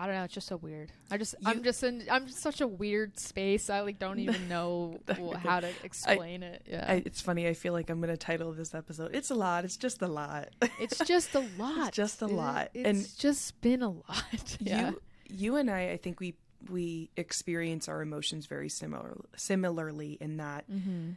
I 0.00 0.06
don't 0.06 0.14
know, 0.14 0.22
it's 0.22 0.34
just 0.34 0.46
so 0.46 0.56
weird. 0.56 0.92
I 1.10 1.18
just 1.18 1.34
I'm 1.44 1.64
just 1.64 1.82
in 1.82 2.04
I'm 2.08 2.28
just 2.28 2.38
such 2.38 2.60
a 2.60 2.68
weird 2.68 3.18
space. 3.18 3.68
I 3.68 3.80
like 3.80 3.98
don't 3.98 4.20
even 4.20 4.48
know 4.54 5.00
how 5.42 5.58
to 5.58 5.68
explain 5.82 6.44
it. 6.44 6.62
Yeah. 6.70 6.84
I, 6.88 7.02
it's 7.04 7.20
funny. 7.20 7.48
I 7.48 7.54
feel 7.54 7.72
like 7.72 7.90
I'm 7.90 8.00
going 8.00 8.10
to 8.10 8.16
title 8.16 8.52
this 8.52 8.74
episode. 8.76 9.14
It's 9.14 9.30
a 9.30 9.34
lot. 9.34 9.64
It's 9.64 9.76
just 9.76 10.00
a 10.00 10.06
lot. 10.06 10.50
it's 10.80 10.98
just 11.00 11.34
a 11.34 11.40
lot. 11.58 11.92
just 11.92 12.22
a 12.22 12.26
It- 12.26 12.32
lot. 12.32 12.70
It's 12.74 12.88
And 12.88 13.18
just 13.18 13.60
been 13.60 13.82
a 13.82 13.90
lot. 13.90 14.56
yeah. 14.60 14.90
you, 14.90 15.02
you 15.28 15.56
and 15.56 15.68
I, 15.68 15.90
I 15.90 15.96
think 15.96 16.20
we 16.20 16.36
we 16.70 17.10
experience 17.16 17.88
our 17.88 18.00
emotions 18.02 18.46
very 18.46 18.68
similar 18.68 19.16
similarly 19.36 20.18
in 20.20 20.36
that 20.38 20.68
mm-hmm. 20.70 21.10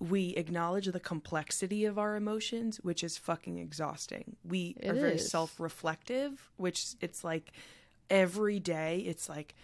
we 0.00 0.30
acknowledge 0.36 0.86
the 0.86 1.00
complexity 1.00 1.84
of 1.84 1.98
our 1.98 2.14
emotions, 2.16 2.78
which 2.82 3.02
is 3.04 3.16
fucking 3.18 3.58
exhausting. 3.58 4.36
We 4.44 4.76
It 4.80 4.90
are 4.90 4.94
very 4.94 5.14
is. 5.14 5.30
self-reflective, 5.30 6.50
which 6.56 6.94
it's 7.00 7.24
like 7.24 7.52
every 8.10 8.60
day 8.60 8.98
it's 9.06 9.28
like 9.28 9.54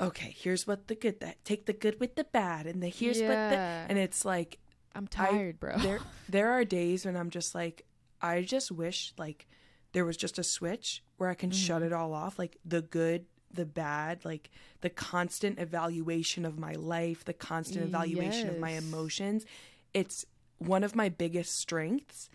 okay, 0.00 0.34
here's 0.36 0.66
what 0.66 0.88
the 0.88 0.94
good 0.96 1.20
that 1.20 1.42
take 1.44 1.66
the 1.66 1.72
good 1.72 1.98
with 2.00 2.16
the 2.16 2.24
bad 2.24 2.66
and 2.66 2.82
the 2.82 2.88
here's 2.88 3.20
what 3.20 3.28
the 3.28 3.56
and 3.88 3.96
it's 3.98 4.24
like 4.24 4.58
I'm 4.94 5.06
tired, 5.06 5.58
bro. 5.60 5.78
there 5.78 6.00
there 6.28 6.50
are 6.52 6.64
days 6.64 7.04
when 7.06 7.16
I'm 7.16 7.30
just 7.30 7.54
like 7.54 7.84
I 8.20 8.42
just 8.42 8.70
wish 8.72 9.12
like 9.18 9.46
there 9.92 10.04
was 10.04 10.16
just 10.16 10.38
a 10.38 10.42
switch 10.44 11.02
where 11.16 11.28
I 11.30 11.34
can 11.34 11.50
shut 11.52 11.78
Mm-hmm. 11.82 11.86
it 11.86 11.92
all 11.92 12.12
off 12.12 12.38
like 12.38 12.56
the 12.64 12.82
good 12.82 13.26
the 13.52 13.64
bad 13.64 14.24
like 14.24 14.50
the 14.80 14.90
constant 14.90 15.60
evaluation 15.60 16.44
of 16.44 16.58
my 16.58 16.72
life 16.72 17.24
the 17.24 17.32
constant 17.32 17.84
evaluation 17.84 18.48
of 18.48 18.58
my 18.58 18.70
emotions 18.70 19.46
it's 19.92 20.26
one 20.58 20.82
of 20.82 20.96
my 20.96 21.08
biggest 21.08 21.54
strengths 21.56 22.28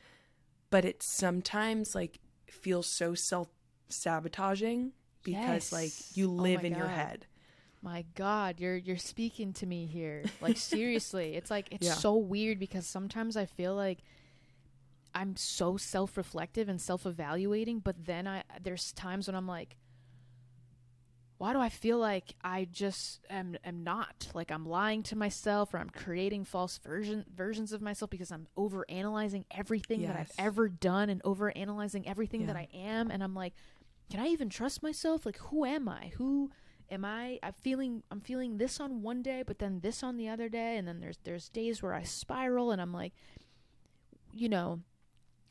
but 0.70 0.86
it 0.86 1.04
sometimes 1.04 1.94
like 1.94 2.20
feels 2.48 2.88
so 2.88 3.14
self 3.14 3.50
sabotaging 3.90 4.94
because 5.24 5.72
like 5.72 5.92
you 6.16 6.28
Oh 6.30 6.34
live 6.34 6.62
my 6.62 6.68
in 6.68 6.76
your 6.76 6.88
head. 6.88 7.26
My 7.82 8.06
God, 8.16 8.60
you're 8.60 8.76
you're 8.76 8.98
speaking 8.98 9.54
to 9.54 9.66
me 9.66 9.86
here. 9.86 10.26
Like 10.42 10.58
seriously, 10.72 11.36
it's 11.36 11.50
like 11.50 11.68
it's 11.72 11.88
Yeah. 11.88 11.94
so 11.94 12.16
weird 12.16 12.60
because 12.60 12.86
sometimes 12.86 13.38
I 13.38 13.46
feel 13.46 13.76
like 13.76 14.00
I'm 15.16 15.36
so 15.36 15.76
self-reflective 15.78 16.70
and 16.70 16.80
self-evaluating, 16.80 17.80
but 17.80 18.06
then 18.06 18.28
I 18.28 18.44
there's 18.62 18.92
times 18.94 19.28
when 19.28 19.36
I'm 19.36 19.48
like, 19.48 19.76
why 21.38 21.54
do 21.54 21.60
I 21.60 21.70
feel 21.70 21.98
like 21.98 22.36
I 22.44 22.66
just 22.70 23.22
am 23.30 23.56
am 23.64 23.84
not? 23.86 24.28
Like 24.34 24.52
I'm 24.52 24.66
lying 24.66 25.04
to 25.04 25.16
myself 25.16 25.74
or 25.74 25.78
I'm 25.78 25.90
creating 25.90 26.44
false 26.44 26.78
version 26.80 27.24
versions 27.34 27.72
of 27.72 27.82
myself 27.82 28.12
because 28.12 28.30
I'm 28.32 28.48
over 28.58 28.86
analyzing 28.90 29.46
everything 29.50 30.02
that 30.02 30.18
I've 30.18 30.32
ever 30.38 30.68
done 30.68 31.10
and 31.10 31.22
over 31.24 31.56
analyzing 31.58 32.06
everything 32.10 32.48
that 32.48 32.58
I 32.58 32.68
am. 32.74 33.10
And 33.10 33.24
I'm 33.24 33.34
like 33.36 33.54
can 34.10 34.20
I 34.20 34.28
even 34.28 34.50
trust 34.50 34.82
myself 34.84 35.26
like 35.26 35.38
who 35.38 35.66
am 35.66 35.88
I 35.88 36.12
who 36.18 36.50
am 36.90 37.06
I 37.06 37.40
I'm 37.44 37.54
feeling 37.54 38.04
I'm 38.12 38.22
feeling 38.22 38.58
this 38.58 38.80
on 38.80 39.02
one 39.02 39.22
day 39.22 39.44
but 39.46 39.60
then 39.60 39.80
this 39.82 40.02
on 40.04 40.18
the 40.18 40.28
other 40.30 40.50
day 40.50 40.78
and 40.78 40.88
then 40.88 41.00
there's 41.00 41.18
there's 41.24 41.50
days 41.50 41.82
where 41.84 41.94
I 41.94 42.04
spiral 42.04 42.72
and 42.72 42.82
I'm 42.82 42.94
like 42.94 43.14
you 44.34 44.50
know 44.50 44.80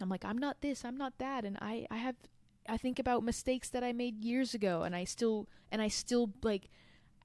I'm 0.01 0.09
like 0.09 0.25
I'm 0.25 0.39
not 0.39 0.61
this 0.61 0.85
I'm 0.85 0.97
not 0.97 1.19
that 1.19 1.45
and 1.45 1.57
I 1.61 1.87
I 1.91 1.97
have 1.97 2.17
I 2.69 2.77
think 2.77 2.99
about 2.99 3.23
mistakes 3.25 3.69
that 3.71 3.83
I 3.83 3.93
made 3.93 4.25
years 4.25 4.55
ago 4.55 4.83
and 4.83 4.95
I 4.95 5.05
still 5.05 5.49
and 5.73 5.81
I 5.81 5.89
still 5.89 6.31
like 6.43 6.69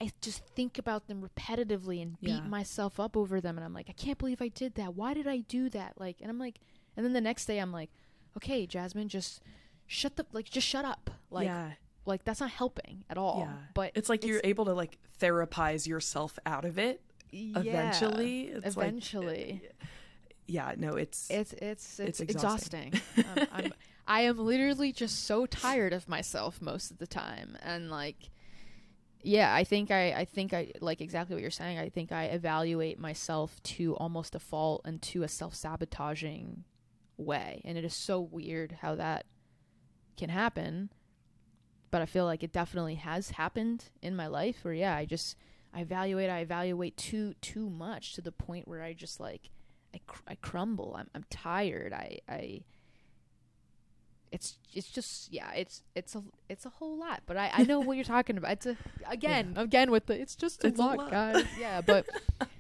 I 0.02 0.12
just 0.22 0.44
think 0.56 0.78
about 0.78 1.08
them 1.08 1.22
repetitively 1.22 2.02
and 2.02 2.20
beat 2.20 2.30
Yeah. 2.44 2.50
myself 2.50 3.00
up 3.00 3.16
over 3.16 3.40
them 3.40 3.58
and 3.58 3.64
I'm 3.66 3.74
like 3.74 3.90
I 3.90 3.94
can't 3.94 4.18
believe 4.18 4.42
I 4.42 4.48
did 4.50 4.76
that. 4.76 4.96
Why 4.96 5.14
did 5.14 5.28
I 5.28 5.40
do 5.40 5.70
that? 5.70 5.94
Like 6.00 6.18
and 6.22 6.30
I'm 6.30 6.40
like 6.40 6.60
and 6.96 7.06
then 7.06 7.14
the 7.14 7.22
next 7.22 7.46
day 7.46 7.60
I'm 7.60 7.72
like 7.72 7.90
okay, 8.36 8.66
Jasmine, 8.66 9.10
just 9.10 9.42
shut 9.94 10.16
the 10.16 10.26
like 10.34 10.50
just 10.50 10.68
shut 10.68 10.86
up. 10.86 11.10
Like 11.30 11.46
yeah. 11.46 11.72
like 12.06 12.24
that's 12.24 12.40
not 12.40 12.52
helping 12.52 13.04
at 13.10 13.18
all. 13.18 13.48
Yeah. 13.48 13.54
But 13.74 13.92
It's 13.96 14.10
like 14.10 14.26
you're 14.26 14.42
able 14.44 14.66
to 14.66 14.74
like 14.74 14.98
therapize 15.20 15.88
yourself 15.88 16.38
out 16.46 16.66
of 16.66 16.78
it 16.78 17.02
yeah, 17.32 17.60
eventually. 17.60 18.48
It's 18.48 18.78
like- 18.78 18.88
eventually. 18.88 19.62
yeah, 20.48 20.74
no, 20.78 20.94
it's 20.96 21.30
it's 21.30 21.54
it's 21.54 22.00
It's 22.00 22.20
it's, 22.20 22.20
exhausting. 22.20 22.94
exhausting. 22.94 23.42
um, 23.42 23.48
I'm, 23.52 23.74
I 24.06 24.22
am 24.22 24.38
literally 24.38 24.92
just 24.92 25.24
so 25.26 25.46
tired 25.46 25.94
of 25.94 26.10
myself 26.10 26.62
most 26.62 26.92
of 26.92 26.98
the 26.98 27.08
time, 27.08 27.58
and 27.62 27.90
like, 27.90 28.30
yeah, 29.22 29.54
I 29.56 29.64
think 29.64 29.92
I 29.92 30.12
I 30.12 30.26
think 30.26 30.54
I 30.54 30.72
like 30.82 31.00
exactly 31.00 31.36
what 31.36 31.42
you're 31.42 31.52
saying. 31.52 31.80
I 31.80 31.88
think 31.90 32.12
I 32.12 32.26
evaluate 32.26 33.00
myself 33.00 33.64
to 33.64 33.96
almost 33.96 34.36
a 34.36 34.40
fault 34.40 34.82
and 34.84 35.02
to 35.04 35.24
a 35.24 35.30
self 35.30 35.56
sabotaging 35.56 36.66
way, 37.16 37.62
and 37.64 37.78
it 37.78 37.86
is 37.86 37.94
so 37.94 38.20
weird 38.20 38.74
how 38.82 38.96
that 38.96 39.26
can 40.18 40.30
happen. 40.30 40.90
But 41.92 42.02
I 42.02 42.06
feel 42.06 42.26
like 42.26 42.42
it 42.44 42.52
definitely 42.52 42.96
has 42.96 43.32
happened 43.32 43.86
in 44.02 44.16
my 44.16 44.28
life. 44.28 44.64
Where 44.64 44.74
yeah, 44.74 44.96
I 44.96 45.06
just 45.06 45.36
I 45.74 45.82
evaluate 45.82 46.30
I 46.30 46.40
evaluate 46.40 46.98
too 46.98 47.36
too 47.42 47.70
much 47.70 48.14
to 48.16 48.22
the 48.22 48.32
point 48.32 48.68
where 48.68 48.82
I 48.82 48.94
just 48.94 49.20
like 49.20 49.50
I, 49.94 50.00
cr- 50.08 50.24
I 50.28 50.36
crumble. 50.36 50.96
I'm 50.98 51.08
I'm 51.14 51.26
tired. 51.30 51.94
I 51.94 52.20
I 52.28 52.62
it's 54.32 54.58
it's 54.74 54.90
just 54.90 55.32
yeah, 55.32 55.52
it's 55.54 55.84
it's 55.94 56.16
a 56.16 56.24
it's 56.50 56.66
a 56.66 56.70
whole 56.70 56.98
lot. 56.98 57.22
But 57.28 57.38
I 57.38 57.52
I 57.54 57.64
know 57.64 57.80
what 57.80 57.96
you're 57.98 58.04
talking 58.04 58.38
about. 58.38 58.54
It's 58.54 58.66
a 58.66 58.76
again 59.08 59.54
again 59.56 59.92
with 59.92 60.08
the 60.08 60.20
it's 60.20 60.36
just 60.36 60.64
a, 60.64 60.68
It's 60.68 60.80
a 60.80 60.84
lot, 60.84 60.98
lot. 60.98 61.12
guys. 61.12 61.46
Yeah, 61.60 61.82
but 61.82 62.08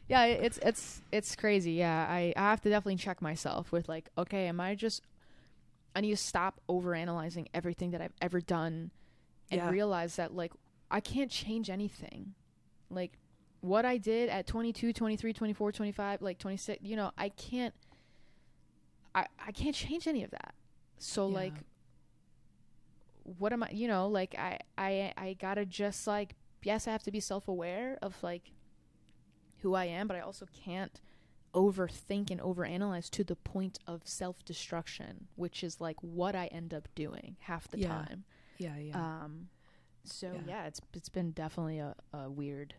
yeah, 0.08 0.26
it's 0.26 0.60
it's 0.60 1.01
it's 1.12 1.36
crazy. 1.36 1.72
Yeah, 1.74 2.06
I 2.08 2.34
I 2.38 2.41
have 2.41 2.62
to 2.62 2.70
definitely 2.70 2.97
check 2.97 3.20
myself 3.24 3.72
with 3.72 3.89
like, 3.89 4.10
okay, 4.16 4.45
am 4.47 4.60
I 4.60 4.76
just 4.76 5.01
I 5.96 6.02
need 6.02 6.12
to 6.12 6.18
stop 6.18 6.60
over 6.68 6.96
analyzing 6.96 7.48
everything 7.54 7.91
that 7.91 8.02
I've 8.02 8.14
ever 8.22 8.41
done 8.41 8.91
and 9.52 9.62
Yeah. 9.62 9.70
realize 9.70 10.16
that 10.16 10.34
like 10.34 10.52
I 10.89 11.00
can't 11.00 11.30
change 11.32 11.70
anything. 11.70 12.34
Like 12.89 13.18
what 13.62 13.86
I 13.86 13.98
did 13.98 14.30
at 14.30 14.46
22, 14.48 14.94
23, 14.94 15.34
24, 15.34 15.72
25, 15.72 16.22
like 16.22 16.38
26, 16.39 16.84
you 16.84 16.96
know, 16.96 17.12
I 17.18 17.30
can't 17.30 17.74
I 19.16 19.28
I 19.46 19.52
can't 19.52 19.76
change 19.76 20.08
any 20.08 20.24
of 20.24 20.32
that. 20.32 20.54
So 20.98 21.28
Yeah. 21.28 21.34
like 21.36 21.54
what 23.24 23.54
am 23.54 23.64
I, 23.64 23.70
you 23.72 23.88
know, 23.88 24.08
like 24.08 24.36
I 24.38 24.60
I 24.78 25.14
I 25.18 25.34
got 25.34 25.56
to 25.56 25.66
just 25.66 26.08
like 26.08 26.36
yes, 26.64 26.88
I 26.88 26.91
have 26.91 27.04
to 27.04 27.12
be 27.12 27.20
self-aware 27.20 27.98
of 28.02 28.22
like 28.24 28.52
who 29.60 29.74
I 29.76 29.86
am, 29.86 30.08
but 30.08 30.18
I 30.18 30.22
also 30.22 30.46
can't 30.66 31.00
overthink 31.54 32.32
and 32.32 32.39
overanalyze 32.41 33.10
to 33.12 33.24
the 33.24 33.36
point 33.36 33.80
of 33.88 34.01
self-destruction, 34.06 35.28
which 35.36 35.64
is 35.64 35.80
like 35.80 35.97
what 36.01 36.36
I 36.36 36.47
end 36.47 36.74
up 36.74 36.88
doing 36.95 37.38
half 37.41 37.68
the 37.68 37.80
Yeah. 37.80 37.88
time. 37.89 38.24
yeah, 38.58 38.78
yeah. 38.78 38.95
Um, 38.97 39.49
so 40.04 40.32
Yeah. 40.34 40.41
yeah. 40.47 40.66
it's 40.66 40.82
it's 40.93 41.10
been 41.10 41.32
definitely 41.32 41.80
a, 41.80 41.95
a 42.14 42.30
weird. 42.30 42.76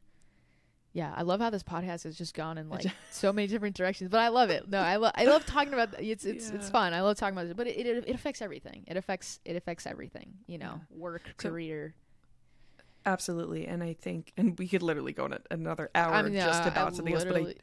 Yeah, 0.93 1.13
I 1.17 1.23
love 1.23 1.41
how 1.41 1.51
this 1.51 1.65
podcast 1.65 2.05
has 2.05 2.17
just 2.17 2.35
gone 2.35 2.57
in 2.57 2.69
like 2.69 2.87
so 3.11 3.33
many 3.33 3.49
different 3.49 3.75
directions, 3.75 4.11
but 4.11 4.21
I 4.21 4.29
love 4.29 4.51
it. 4.51 4.69
No, 4.69 4.79
I 4.79 4.95
love 4.97 5.13
I 5.17 5.25
love 5.25 5.45
talking 5.45 5.73
about 5.73 6.01
it's 6.01 6.25
it's 6.25 6.51
it's 6.51 6.67
Yeah. 6.67 6.71
fun. 6.71 6.95
I 6.95 7.01
love 7.01 7.17
talking 7.17 7.37
about 7.37 7.47
it, 7.51 7.57
but 7.57 7.67
it, 7.67 7.85
it 7.87 8.05
it 8.07 8.15
affects 8.15 8.41
everything. 8.41 8.85
It 8.87 8.97
affects 8.97 9.41
it 9.45 9.57
affects 9.57 9.87
everything. 9.87 10.35
You 10.47 10.59
know, 10.59 10.81
work, 10.91 11.23
So- 11.39 11.49
career. 11.51 11.95
Absolutely. 13.07 13.67
And 13.67 13.83
I 13.83 13.93
think, 13.93 14.33
and 14.37 14.59
we 14.59 14.67
could 14.67 14.83
literally 14.83 15.13
go 15.13 15.25
on 15.25 15.39
another 15.51 15.91
hour 15.95 16.15
I'm 16.15 16.33
just 16.33 16.67
about 16.67 16.89
I'm 16.89 16.95
something 16.95 17.15
else, 17.15 17.25
but 17.25 17.37
I, 17.37 17.55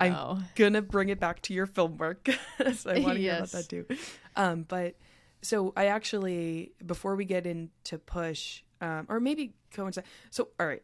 I 0.00 0.08
I'm 0.08 0.44
gonna 0.54 0.82
bring 0.82 1.08
it 1.08 1.18
back 1.18 1.42
to 1.42 1.54
your 1.54 1.66
film 1.66 1.96
work. 1.96 2.28
so 2.74 2.90
I 2.90 3.00
want 3.00 3.14
to 3.14 3.20
hear 3.20 3.36
about 3.36 3.50
that 3.50 3.68
too. 3.68 3.84
Um, 4.36 4.64
but 4.68 4.94
so 5.42 5.72
I 5.76 5.86
actually, 5.86 6.72
before 6.84 7.16
we 7.16 7.24
get 7.24 7.46
into 7.46 7.98
push, 7.98 8.62
um, 8.80 9.06
or 9.08 9.20
maybe 9.20 9.54
coincide. 9.72 10.04
So, 10.30 10.48
all 10.60 10.66
right, 10.66 10.82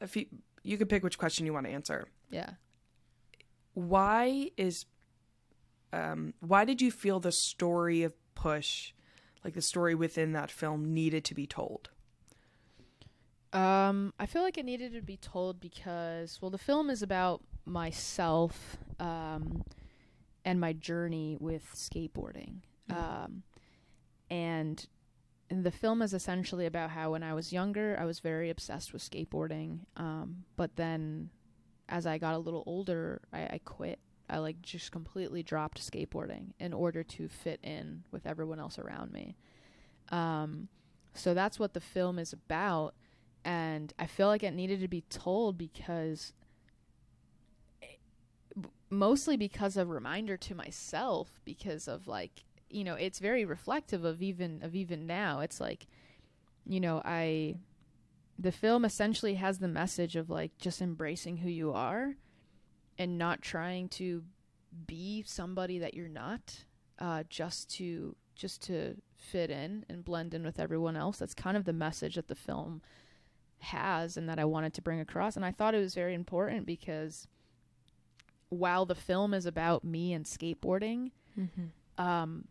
if 0.00 0.16
you, 0.16 0.26
you 0.62 0.76
could 0.76 0.88
pick 0.88 1.02
which 1.02 1.18
question 1.18 1.46
you 1.46 1.52
want 1.52 1.66
to 1.66 1.72
answer. 1.72 2.08
yeah. 2.30 2.50
Why 3.74 4.50
is, 4.56 4.86
um, 5.92 6.32
why 6.38 6.64
did 6.64 6.80
you 6.80 6.92
feel 6.92 7.18
the 7.18 7.32
story 7.32 8.04
of 8.04 8.12
push, 8.36 8.92
like 9.44 9.54
the 9.54 9.62
story 9.62 9.96
within 9.96 10.32
that 10.32 10.50
film, 10.50 10.94
needed 10.94 11.24
to 11.24 11.34
be 11.34 11.46
told? 11.46 11.90
Um, 13.54 14.12
I 14.18 14.26
feel 14.26 14.42
like 14.42 14.58
it 14.58 14.64
needed 14.64 14.92
to 14.94 15.00
be 15.00 15.16
told 15.16 15.60
because, 15.60 16.38
well, 16.42 16.50
the 16.50 16.58
film 16.58 16.90
is 16.90 17.02
about 17.02 17.40
myself, 17.64 18.76
um, 18.98 19.64
and 20.44 20.60
my 20.60 20.72
journey 20.72 21.36
with 21.40 21.64
skateboarding. 21.74 22.56
Um, 22.90 23.44
and 24.28 24.86
the 25.48 25.70
film 25.70 26.02
is 26.02 26.12
essentially 26.12 26.66
about 26.66 26.90
how 26.90 27.12
when 27.12 27.22
I 27.22 27.34
was 27.34 27.52
younger, 27.52 27.96
I 27.98 28.04
was 28.04 28.18
very 28.18 28.50
obsessed 28.50 28.92
with 28.92 29.02
skateboarding. 29.02 29.80
Um, 29.96 30.44
but 30.56 30.76
then 30.76 31.30
as 31.88 32.06
I 32.06 32.18
got 32.18 32.34
a 32.34 32.38
little 32.38 32.62
older, 32.66 33.22
I, 33.32 33.42
I 33.42 33.60
quit. 33.64 34.00
I 34.28 34.38
like 34.38 34.60
just 34.62 34.90
completely 34.90 35.42
dropped 35.42 35.80
skateboarding 35.80 36.52
in 36.58 36.72
order 36.72 37.02
to 37.04 37.28
fit 37.28 37.60
in 37.62 38.04
with 38.10 38.26
everyone 38.26 38.58
else 38.58 38.78
around 38.78 39.12
me. 39.12 39.36
Um, 40.10 40.68
so 41.12 41.34
that's 41.34 41.58
what 41.58 41.74
the 41.74 41.80
film 41.80 42.18
is 42.18 42.32
about 42.32 42.94
and 43.44 43.92
I 43.98 44.06
feel 44.06 44.28
like 44.28 44.42
it 44.42 44.54
needed 44.54 44.80
to 44.80 44.88
be 44.88 45.02
told 45.02 45.58
because 45.58 46.32
b- 48.58 48.68
mostly 48.90 49.36
because 49.36 49.76
of 49.76 49.90
reminder 49.90 50.36
to 50.38 50.54
myself 50.54 51.40
because 51.44 51.88
of 51.88 52.06
like 52.06 52.44
you 52.70 52.84
know 52.84 52.94
it's 52.94 53.18
very 53.18 53.44
reflective 53.44 54.04
of 54.04 54.22
even 54.22 54.60
of 54.62 54.74
even 54.74 55.06
now. 55.06 55.40
It's 55.40 55.60
like 55.60 55.86
you 56.66 56.80
know 56.80 57.02
I 57.04 57.56
the 58.38 58.52
film 58.52 58.84
essentially 58.84 59.34
has 59.34 59.58
the 59.58 59.68
message 59.68 60.16
of 60.16 60.30
like 60.30 60.56
just 60.58 60.82
embracing 60.82 61.38
who 61.38 61.48
you 61.48 61.72
are 61.72 62.14
and 62.98 63.18
not 63.18 63.42
trying 63.42 63.88
to 63.88 64.22
be 64.86 65.22
somebody 65.26 65.78
that 65.78 65.94
you're 65.94 66.08
not 66.08 66.64
uh, 66.98 67.22
just 67.28 67.70
to 67.70 68.16
just 68.34 68.62
to 68.62 68.96
fit 69.16 69.50
in 69.50 69.84
and 69.88 70.04
blend 70.04 70.34
in 70.34 70.44
with 70.44 70.58
everyone 70.58 70.96
else. 70.96 71.18
That's 71.18 71.34
kind 71.34 71.56
of 71.56 71.64
the 71.64 71.72
message 71.72 72.16
that 72.16 72.28
the 72.28 72.34
film 72.34 72.82
has 73.64 74.16
and 74.16 74.28
that 74.28 74.38
I 74.38 74.44
wanted 74.44 74.74
to 74.74 74.82
bring 74.82 75.00
across. 75.00 75.36
And 75.36 75.44
I 75.44 75.50
thought 75.52 75.74
it 75.74 75.80
was 75.80 75.94
very 75.94 76.14
important 76.14 76.66
because 76.66 77.26
while 78.48 78.86
the 78.86 78.94
film 78.94 79.34
is 79.34 79.46
about 79.46 79.84
me 79.84 80.12
and 80.12 80.24
skateboarding, 80.24 81.10
um, 81.98 82.46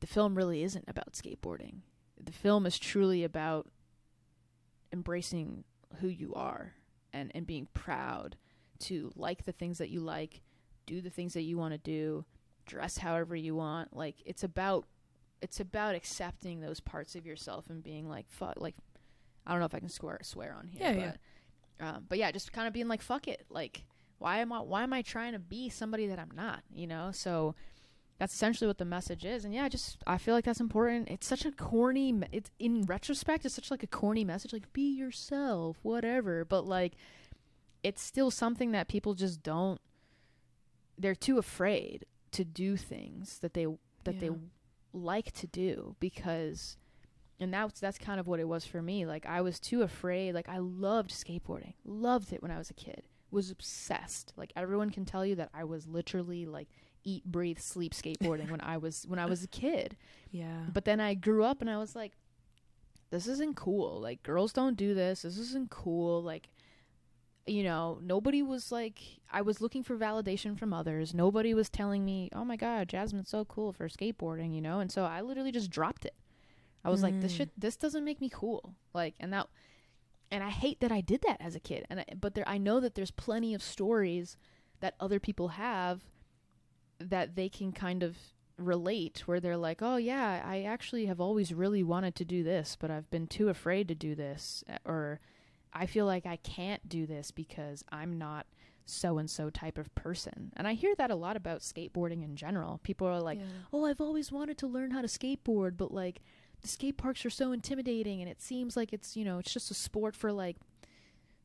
the 0.00 0.06
film 0.06 0.34
really 0.34 0.62
isn't 0.62 0.84
about 0.88 1.12
skateboarding. 1.12 1.76
The 2.22 2.32
film 2.32 2.66
is 2.66 2.78
truly 2.78 3.24
about 3.24 3.68
embracing 4.92 5.64
who 6.00 6.08
you 6.08 6.34
are 6.34 6.74
and, 7.12 7.30
and 7.34 7.46
being 7.46 7.68
proud 7.74 8.36
to 8.80 9.12
like 9.16 9.44
the 9.44 9.52
things 9.52 9.78
that 9.78 9.90
you 9.90 10.00
like, 10.00 10.40
do 10.86 11.00
the 11.00 11.10
things 11.10 11.34
that 11.34 11.42
you 11.42 11.56
want 11.56 11.72
to 11.72 11.78
do, 11.78 12.24
dress 12.66 12.98
however 12.98 13.36
you 13.36 13.54
want. 13.54 13.96
Like 13.96 14.16
it's 14.24 14.42
about 14.44 14.86
it's 15.40 15.60
about 15.60 15.94
accepting 15.94 16.60
those 16.60 16.80
parts 16.80 17.14
of 17.14 17.26
yourself 17.26 17.68
and 17.68 17.82
being 17.82 18.08
like 18.08 18.24
fuck 18.30 18.54
like 18.56 18.74
I 19.46 19.52
don't 19.52 19.60
know 19.60 19.66
if 19.66 19.74
I 19.74 19.80
can 19.80 19.88
swear 19.88 20.18
swear 20.22 20.54
on 20.58 20.68
here, 20.68 20.82
Yeah, 20.82 20.92
but 20.92 21.00
yeah. 21.80 21.90
Um, 21.90 22.06
but 22.08 22.18
yeah, 22.18 22.30
just 22.30 22.52
kind 22.52 22.66
of 22.66 22.72
being 22.72 22.88
like 22.88 23.02
fuck 23.02 23.28
it. 23.28 23.44
Like 23.50 23.84
why 24.18 24.38
am 24.38 24.52
I 24.52 24.60
why 24.60 24.82
am 24.82 24.92
I 24.92 25.02
trying 25.02 25.32
to 25.32 25.38
be 25.38 25.68
somebody 25.68 26.06
that 26.06 26.18
I'm 26.18 26.30
not, 26.34 26.62
you 26.74 26.86
know? 26.86 27.10
So 27.12 27.54
that's 28.18 28.32
essentially 28.32 28.68
what 28.68 28.78
the 28.78 28.84
message 28.84 29.24
is. 29.24 29.44
And 29.44 29.52
yeah, 29.52 29.68
just 29.68 29.98
I 30.06 30.18
feel 30.18 30.34
like 30.34 30.44
that's 30.44 30.60
important. 30.60 31.08
It's 31.08 31.26
such 31.26 31.44
a 31.44 31.52
corny 31.52 32.14
it's 32.32 32.50
in 32.58 32.82
retrospect 32.82 33.44
it's 33.44 33.54
such 33.54 33.70
like 33.70 33.82
a 33.82 33.88
corny 33.88 34.24
message 34.24 34.52
like 34.52 34.72
be 34.72 34.94
yourself, 34.94 35.78
whatever, 35.82 36.44
but 36.44 36.66
like 36.66 36.94
it's 37.82 38.02
still 38.02 38.30
something 38.30 38.72
that 38.72 38.88
people 38.88 39.14
just 39.14 39.42
don't 39.42 39.80
they're 40.96 41.14
too 41.14 41.38
afraid 41.38 42.06
to 42.30 42.44
do 42.44 42.76
things 42.76 43.38
that 43.40 43.54
they 43.54 43.66
that 44.04 44.20
they 44.20 44.30
like 44.92 45.32
to 45.32 45.46
do 45.46 45.96
because 46.00 46.76
and 47.40 47.52
that's 47.52 47.80
that's 47.80 47.98
kind 47.98 48.20
of 48.20 48.26
what 48.26 48.40
it 48.40 48.48
was 48.48 48.64
for 48.64 48.80
me 48.80 49.04
like 49.06 49.26
i 49.26 49.40
was 49.40 49.58
too 49.58 49.82
afraid 49.82 50.34
like 50.34 50.48
i 50.48 50.58
loved 50.58 51.10
skateboarding 51.10 51.74
loved 51.84 52.32
it 52.32 52.42
when 52.42 52.50
i 52.50 52.58
was 52.58 52.70
a 52.70 52.74
kid 52.74 53.02
was 53.30 53.50
obsessed 53.50 54.32
like 54.36 54.52
everyone 54.54 54.90
can 54.90 55.04
tell 55.04 55.26
you 55.26 55.34
that 55.34 55.50
i 55.52 55.64
was 55.64 55.86
literally 55.88 56.46
like 56.46 56.68
eat 57.02 57.24
breathe 57.24 57.58
sleep 57.58 57.92
skateboarding 57.92 58.50
when 58.50 58.60
i 58.60 58.76
was 58.76 59.04
when 59.08 59.18
i 59.18 59.26
was 59.26 59.42
a 59.42 59.48
kid 59.48 59.96
Yeah. 60.30 60.62
but 60.72 60.84
then 60.84 61.00
i 61.00 61.14
grew 61.14 61.44
up 61.44 61.60
and 61.60 61.68
i 61.68 61.76
was 61.76 61.94
like 61.96 62.12
this 63.10 63.26
isn't 63.26 63.56
cool 63.56 64.00
like 64.00 64.22
girls 64.22 64.52
don't 64.52 64.76
do 64.76 64.94
this 64.94 65.22
this 65.22 65.36
isn't 65.38 65.70
cool 65.70 66.22
like 66.22 66.48
you 67.46 67.62
know 67.62 67.98
nobody 68.02 68.42
was 68.42 68.72
like 68.72 68.98
i 69.30 69.42
was 69.42 69.60
looking 69.60 69.82
for 69.82 69.96
validation 69.96 70.58
from 70.58 70.72
others 70.72 71.12
nobody 71.12 71.52
was 71.52 71.68
telling 71.68 72.04
me 72.04 72.30
oh 72.34 72.44
my 72.44 72.56
god 72.56 72.88
jasmine's 72.88 73.28
so 73.28 73.44
cool 73.44 73.72
for 73.72 73.88
skateboarding 73.88 74.54
you 74.54 74.62
know 74.62 74.80
and 74.80 74.90
so 74.90 75.04
i 75.04 75.20
literally 75.20 75.52
just 75.52 75.70
dropped 75.70 76.04
it 76.06 76.14
i 76.84 76.90
was 76.90 77.02
like 77.02 77.20
this 77.20 77.32
Mm. 77.32 77.36
shit 77.36 77.50
this 77.56 77.76
doesn't 77.76 78.04
make 78.04 78.20
me 78.20 78.28
cool 78.32 78.74
like 78.94 79.14
and 79.20 79.32
that 79.32 79.48
and 80.30 80.42
i 80.44 80.50
hate 80.50 80.80
that 80.80 80.92
i 80.92 81.00
did 81.00 81.22
that 81.22 81.40
as 81.40 81.54
a 81.54 81.60
kid 81.60 81.86
and 81.90 82.00
I, 82.00 82.04
but 82.20 82.34
there 82.34 82.48
i 82.48 82.58
know 82.58 82.80
that 82.80 82.94
there's 82.94 83.10
plenty 83.10 83.54
of 83.54 83.62
stories 83.62 84.36
that 84.80 84.94
other 85.00 85.18
people 85.20 85.48
have 85.48 86.02
that 86.98 87.34
they 87.36 87.48
can 87.48 87.72
kind 87.72 88.02
of 88.02 88.16
relate 88.56 89.22
where 89.26 89.40
they're 89.40 89.56
like 89.56 89.82
oh 89.82 89.96
yeah 89.96 90.40
i 90.46 90.62
actually 90.62 91.06
have 91.06 91.20
always 91.20 91.52
really 91.52 91.82
wanted 91.82 92.14
to 92.14 92.24
do 92.24 92.44
this 92.44 92.76
but 92.78 92.90
i've 92.90 93.10
been 93.10 93.26
too 93.26 93.48
afraid 93.48 93.88
to 93.88 93.94
do 93.94 94.14
this 94.14 94.62
uh, 94.72 94.76
or 94.84 95.20
I 95.76 95.86
feel 95.86 96.06
like 96.06 96.24
I 96.24 96.36
can't 96.36 96.88
do 96.88 97.04
this 97.04 97.32
because 97.32 97.82
I'm 97.90 98.16
not 98.16 98.46
so 98.86 99.18
and 99.18 99.28
so 99.28 99.50
type 99.50 99.76
of 99.76 99.92
person. 99.96 100.52
And 100.56 100.68
I 100.68 100.74
hear 100.74 100.94
that 100.98 101.10
a 101.10 101.16
lot 101.16 101.34
about 101.36 101.62
skateboarding 101.62 102.22
in 102.22 102.36
general. 102.36 102.78
People 102.84 103.08
are 103.08 103.20
like, 103.20 103.40
"Oh, 103.72 103.84
I've 103.84 104.00
always 104.00 104.30
wanted 104.30 104.56
to 104.58 104.68
learn 104.68 104.92
how 104.92 105.00
to 105.02 105.08
skateboard, 105.08 105.76
but 105.76 105.90
like 105.92 106.22
skate 106.66 106.96
parks 106.96 107.24
are 107.24 107.30
so 107.30 107.52
intimidating 107.52 108.20
and 108.20 108.30
it 108.30 108.40
seems 108.40 108.76
like 108.76 108.92
it's, 108.92 109.16
you 109.16 109.24
know, 109.24 109.38
it's 109.38 109.52
just 109.52 109.70
a 109.70 109.74
sport 109.74 110.14
for 110.16 110.32
like 110.32 110.56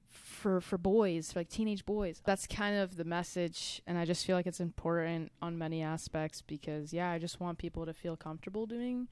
for 0.09 0.61
for 0.61 0.78
boys, 0.78 1.32
for 1.32 1.39
like 1.39 1.49
teenage 1.49 1.86
boys." 1.86 2.22
That's 2.26 2.47
kind 2.47 2.78
of 2.78 2.97
the 2.97 3.03
message 3.03 3.82
and 3.88 3.97
I 3.97 4.05
just 4.05 4.26
feel 4.26 4.36
like 4.36 4.47
it's 4.47 4.59
important 4.59 5.32
on 5.41 5.57
many 5.57 5.82
aspects 5.82 6.41
because 6.41 6.93
yeah, 6.93 7.11
I 7.11 7.20
just 7.20 7.39
want 7.39 7.57
people 7.57 7.86
to 7.86 7.93
feel 7.93 8.15
comfortable 8.15 8.65
doing 8.65 9.07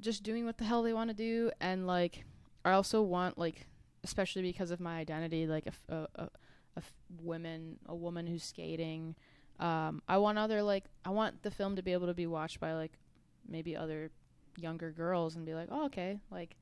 just 0.00 0.22
doing 0.22 0.46
what 0.46 0.56
the 0.56 0.64
hell 0.64 0.82
they 0.82 0.94
want 0.94 1.10
to 1.10 1.14
do 1.14 1.50
and 1.60 1.86
like 1.86 2.24
I 2.64 2.72
also 2.72 3.02
want 3.02 3.36
like 3.36 3.66
especially 4.02 4.40
because 4.40 4.70
of 4.70 4.80
my 4.80 4.98
identity, 4.98 5.46
like 5.46 5.66
a 5.66 6.08
women, 7.22 7.78
a 7.86 7.94
woman 7.94 8.26
who's 8.26 8.44
skating. 8.44 9.14
Um, 9.58 10.02
I 10.08 10.18
want 10.18 10.38
other 10.38 10.62
like 10.62 10.84
I 11.04 11.10
want 11.10 11.42
the 11.42 11.50
film 11.50 11.76
to 11.76 11.82
be 11.82 11.92
able 11.92 12.06
to 12.06 12.14
be 12.14 12.26
watched 12.26 12.60
by 12.60 12.72
like 12.74 12.92
maybe 13.48 13.76
other 13.76 14.10
younger 14.56 14.90
girls 14.90 15.36
and 15.36 15.44
be 15.46 15.54
like, 15.54 15.68
oh 15.70 15.86
okay, 15.86 16.18
like 16.30 16.56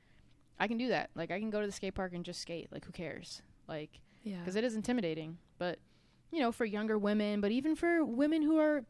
I 0.59 0.67
can 0.69 0.79
do 0.79 0.89
that. 0.89 1.11
Like 1.15 1.31
I 1.31 1.39
can 1.39 1.51
go 1.51 1.61
to 1.61 1.67
the 1.67 1.73
skate 1.73 1.95
park 1.95 2.13
and 2.15 2.25
just 2.25 2.41
skate. 2.41 2.69
Like 2.73 2.85
who 2.85 2.93
cares? 2.93 3.43
Like 3.69 4.01
Yeah. 4.23 4.39
because 4.39 4.57
it 4.57 4.65
is 4.65 4.75
intimidating. 4.75 5.39
But 5.59 5.79
you 6.31 6.41
know, 6.41 6.53
for 6.53 6.65
younger 6.65 6.99
women, 6.99 7.41
but 7.41 7.51
even 7.53 7.75
for 7.77 8.05
women 8.05 8.43
who 8.43 8.59
are 8.59 8.85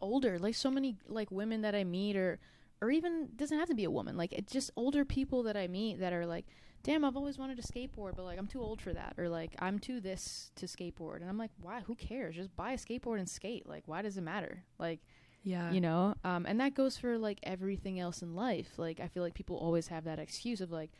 older, 0.00 0.38
like 0.38 0.54
so 0.54 0.70
many 0.70 0.96
like 1.08 1.30
women 1.30 1.62
that 1.62 1.74
I 1.74 1.84
meet, 1.84 2.16
or 2.16 2.38
or 2.80 2.90
even 2.90 3.28
doesn't 3.36 3.58
have 3.58 3.68
to 3.68 3.74
be 3.74 3.84
a 3.84 3.90
woman. 3.90 4.16
Like 4.16 4.32
it's 4.32 4.52
just 4.52 4.70
older 4.76 5.04
people 5.04 5.42
that 5.44 5.56
I 5.56 5.66
meet 5.68 6.00
that 6.00 6.12
are 6.12 6.26
like, 6.26 6.46
damn, 6.84 7.04
I've 7.04 7.16
always 7.16 7.38
wanted 7.38 7.60
to 7.60 7.72
skateboard, 7.72 8.14
but 8.16 8.24
like 8.24 8.38
I'm 8.38 8.46
too 8.46 8.60
old 8.62 8.80
for 8.80 8.92
that, 8.92 9.14
or 9.18 9.28
like 9.28 9.54
I'm 9.58 9.78
too 9.78 10.00
this 10.00 10.50
to 10.56 10.66
skateboard, 10.66 11.20
and 11.20 11.28
I'm 11.28 11.38
like, 11.38 11.50
why? 11.60 11.80
Who 11.86 11.94
cares? 11.94 12.36
Just 12.36 12.54
buy 12.56 12.72
a 12.72 12.76
skateboard 12.78 13.18
and 13.18 13.28
skate. 13.28 13.68
Like 13.68 13.82
why 13.86 14.02
does 14.02 14.16
it 14.16 14.22
matter? 14.22 14.62
Like 14.78 15.00
yeah. 15.42 15.70
you 15.72 15.80
know? 15.80 16.14
Um, 16.24 16.44
and 16.46 16.60
that 16.60 16.74
goes 16.74 16.96
for 16.98 17.16
like 17.18 17.38
everything 17.42 17.98
else 18.00 18.22
in 18.22 18.34
life. 18.34 18.72
Like 18.78 19.00
i 19.00 19.08
feel 19.08 19.22
like 19.22 19.34
people 19.34 19.56
always 19.56 19.88
have 19.88 20.04
that 20.04 20.18
excuse 20.18 20.60
of 20.60 20.70
like 20.70 20.90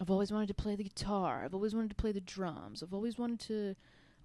i've 0.00 0.10
always 0.10 0.32
wanted 0.32 0.48
to 0.48 0.54
play 0.54 0.74
the 0.76 0.84
guitar. 0.84 1.42
I've 1.44 1.54
always 1.54 1.74
wanted 1.74 1.90
to 1.90 1.96
play 1.96 2.12
the 2.12 2.20
drums. 2.20 2.82
I've 2.82 2.94
always 2.94 3.18
wanted 3.18 3.40
to 3.40 3.74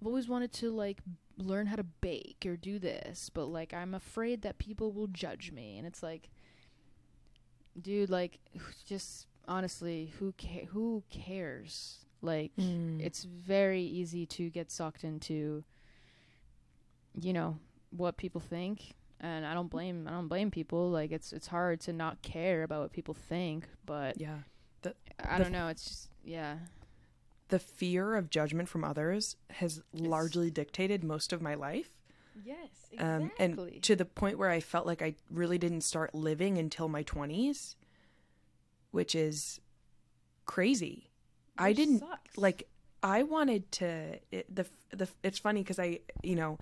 i've 0.00 0.06
always 0.06 0.28
wanted 0.28 0.52
to 0.52 0.70
like 0.70 0.98
learn 1.38 1.66
how 1.66 1.76
to 1.76 1.82
bake 1.82 2.44
or 2.46 2.54
do 2.56 2.78
this 2.78 3.30
but 3.30 3.46
like 3.46 3.72
i'm 3.74 3.94
afraid 3.94 4.42
that 4.42 4.58
people 4.58 4.92
will 4.92 5.06
judge 5.08 5.52
me. 5.52 5.76
And 5.78 5.86
it's 5.86 6.02
like 6.02 6.30
dude 7.80 8.08
like 8.10 8.38
just 8.86 9.26
honestly 9.48 10.12
who 10.18 10.32
ca- 10.40 10.66
who 10.72 11.02
cares? 11.10 11.98
Like 12.22 12.52
Mm. 12.58 13.00
it's 13.00 13.24
very 13.24 13.82
easy 13.82 14.24
to 14.26 14.48
get 14.50 14.70
sucked 14.70 15.04
into 15.04 15.62
you 17.20 17.32
know 17.32 17.58
what 17.90 18.16
people 18.16 18.40
think 18.40 18.94
and 19.20 19.46
I 19.46 19.54
don't 19.54 19.68
blame 19.70 20.06
I 20.06 20.10
don't 20.12 20.28
blame 20.28 20.50
people 20.50 20.90
like 20.90 21.12
it's 21.12 21.32
it's 21.32 21.46
hard 21.46 21.80
to 21.82 21.92
not 21.92 22.22
care 22.22 22.62
about 22.62 22.82
what 22.82 22.92
people 22.92 23.14
think 23.14 23.66
but 23.84 24.20
yeah. 24.20 24.38
I 25.24 25.38
the 25.38 25.44
don't 25.44 25.52
know 25.52 25.68
it's 25.68 25.84
just 25.88 26.08
yeah 26.24 26.56
The 27.48 27.58
fear 27.58 28.14
of 28.16 28.28
judgment 28.30 28.68
from 28.68 28.84
others 28.84 29.36
has 29.50 29.80
largely 29.92 30.50
dictated 30.50 31.02
most 31.04 31.32
of 31.32 31.40
my 31.40 31.54
life. 31.54 31.90
yes 32.44 32.68
Um, 32.98 33.30
and 33.38 33.82
to 33.82 33.96
the 33.96 34.04
point 34.04 34.38
where 34.38 34.50
I 34.50 34.60
felt 34.60 34.86
like 34.86 35.00
I 35.02 35.14
really 35.30 35.58
didn't 35.58 35.82
start 35.82 36.14
living 36.14 36.58
until 36.58 36.88
my 36.88 37.02
20s, 37.02 37.74
which 38.90 39.14
is 39.14 39.60
crazy. 40.44 41.10
I 41.58 41.72
didn't 41.72 42.02
like 42.36 42.68
I 43.02 43.22
wanted 43.22 43.70
to 43.72 44.18
it, 44.30 44.54
the 44.54 44.66
the 44.90 45.08
it's 45.22 45.38
funny 45.38 45.64
cuz 45.64 45.78
I, 45.78 46.00
you 46.22 46.36
know, 46.36 46.58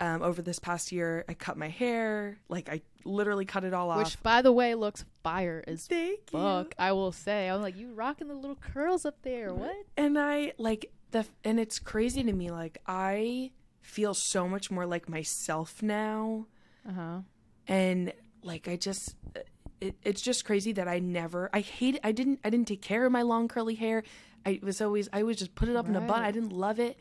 um, 0.00 0.22
over 0.22 0.42
this 0.42 0.58
past 0.58 0.92
year 0.92 1.24
I 1.28 1.34
cut 1.34 1.56
my 1.56 1.68
hair, 1.68 2.38
like 2.48 2.68
I 2.68 2.82
literally 3.04 3.44
cut 3.44 3.64
it 3.64 3.72
all 3.74 3.90
off. 3.90 3.98
which 3.98 4.22
by 4.22 4.42
the 4.42 4.52
way 4.52 4.74
looks 4.74 5.04
fire 5.22 5.64
as 5.66 5.86
Thank 5.86 6.30
fuck 6.30 6.74
I 6.78 6.92
will 6.92 7.12
say 7.12 7.48
I'm 7.48 7.62
like 7.62 7.76
you 7.76 7.92
rocking 7.92 8.28
the 8.28 8.34
little 8.34 8.56
curls 8.56 9.06
up 9.06 9.22
there 9.22 9.54
what 9.54 9.74
And 9.96 10.18
I 10.18 10.52
like 10.58 10.92
the 11.10 11.24
and 11.42 11.58
it's 11.58 11.78
crazy 11.78 12.22
to 12.22 12.32
me 12.32 12.50
like 12.50 12.78
I 12.86 13.52
feel 13.80 14.12
so 14.12 14.46
much 14.46 14.70
more 14.70 14.84
like 14.84 15.08
myself 15.08 15.82
now. 15.82 16.46
uh-huh 16.88 17.20
and 17.66 18.12
like 18.42 18.68
I 18.68 18.76
just 18.76 19.14
it, 19.80 19.94
it's 20.02 20.20
just 20.22 20.44
crazy 20.44 20.72
that 20.72 20.88
I 20.88 20.98
never 20.98 21.48
I 21.52 21.60
hate 21.60 21.98
I 22.02 22.12
didn't 22.12 22.40
I 22.44 22.50
didn't 22.50 22.68
take 22.68 22.82
care 22.82 23.04
of 23.06 23.12
my 23.12 23.22
long 23.22 23.48
curly 23.48 23.74
hair. 23.74 24.02
I 24.44 24.58
was 24.62 24.80
always 24.80 25.08
I 25.12 25.22
would 25.22 25.38
just 25.38 25.54
put 25.54 25.68
it 25.68 25.76
up 25.76 25.86
in 25.88 25.96
a 25.96 26.00
bun. 26.00 26.22
I 26.22 26.30
didn't 26.30 26.52
love 26.52 26.78
it. 26.80 26.98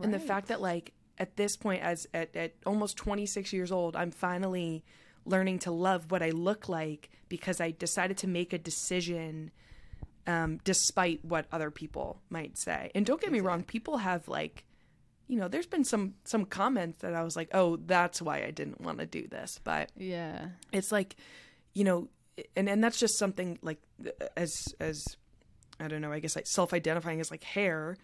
And 0.00 0.12
the 0.14 0.18
fact 0.20 0.48
that 0.48 0.60
like 0.60 0.92
at 1.18 1.36
this 1.36 1.56
point 1.56 1.82
as 1.82 2.06
at, 2.14 2.34
at 2.36 2.54
almost 2.64 2.96
26 2.96 3.52
years 3.52 3.72
old, 3.72 3.96
I'm 3.96 4.10
finally 4.10 4.84
learning 5.24 5.58
to 5.60 5.70
love 5.70 6.10
what 6.10 6.22
I 6.22 6.30
look 6.30 6.68
like 6.68 7.10
because 7.28 7.60
I 7.60 7.72
decided 7.72 8.16
to 8.18 8.26
make 8.26 8.52
a 8.52 8.58
decision 8.58 9.50
um, 10.26 10.58
despite 10.64 11.24
what 11.24 11.46
other 11.52 11.70
people 11.70 12.20
might 12.30 12.58
say. 12.58 12.90
And 12.94 13.04
don't 13.04 13.20
get 13.20 13.32
me 13.32 13.40
wrong, 13.40 13.62
people 13.62 13.98
have 13.98 14.28
like 14.28 14.64
you 15.30 15.38
know, 15.38 15.46
there's 15.46 15.66
been 15.66 15.84
some 15.84 16.14
some 16.24 16.46
comments 16.46 17.02
that 17.02 17.12
I 17.12 17.22
was 17.22 17.36
like, 17.36 17.50
"Oh, 17.52 17.76
that's 17.76 18.22
why 18.22 18.44
I 18.44 18.50
didn't 18.50 18.80
want 18.80 18.98
to 19.00 19.04
do 19.04 19.28
this." 19.28 19.60
But 19.62 19.92
yeah 19.94 20.48
it's 20.72 20.90
like 20.90 21.16
you 21.74 21.84
know 21.84 22.08
and 22.56 22.68
and 22.68 22.82
that's 22.82 22.98
just 22.98 23.18
something 23.18 23.58
like 23.62 23.78
as 24.36 24.74
as 24.80 25.16
i 25.80 25.88
don't 25.88 26.00
know 26.00 26.12
i 26.12 26.18
guess 26.18 26.36
like 26.36 26.46
self-identifying 26.46 27.20
as 27.20 27.30
like 27.30 27.44
hair 27.44 27.96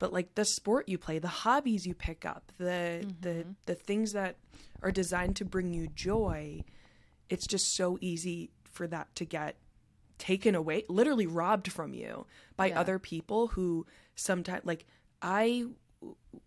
but 0.00 0.12
like 0.12 0.34
the 0.34 0.44
sport 0.44 0.88
you 0.88 0.98
play 0.98 1.20
the 1.20 1.28
hobbies 1.28 1.86
you 1.86 1.94
pick 1.94 2.24
up 2.24 2.50
the 2.58 3.06
the 3.20 3.28
mm-hmm. 3.28 3.50
the 3.66 3.76
things 3.76 4.12
that 4.12 4.34
are 4.82 4.90
designed 4.90 5.36
to 5.36 5.44
bring 5.44 5.72
you 5.72 5.86
joy 5.94 6.64
it's 7.28 7.46
just 7.46 7.76
so 7.76 7.96
easy 8.00 8.50
for 8.64 8.88
that 8.88 9.14
to 9.14 9.24
get 9.24 9.54
taken 10.18 10.56
away 10.56 10.84
literally 10.88 11.26
robbed 11.26 11.70
from 11.70 11.94
you 11.94 12.26
by 12.56 12.66
Yeah. 12.66 12.80
other 12.80 12.98
people 12.98 13.48
who 13.48 13.86
sometimes 14.16 14.66
like 14.66 14.84
i 15.22 15.66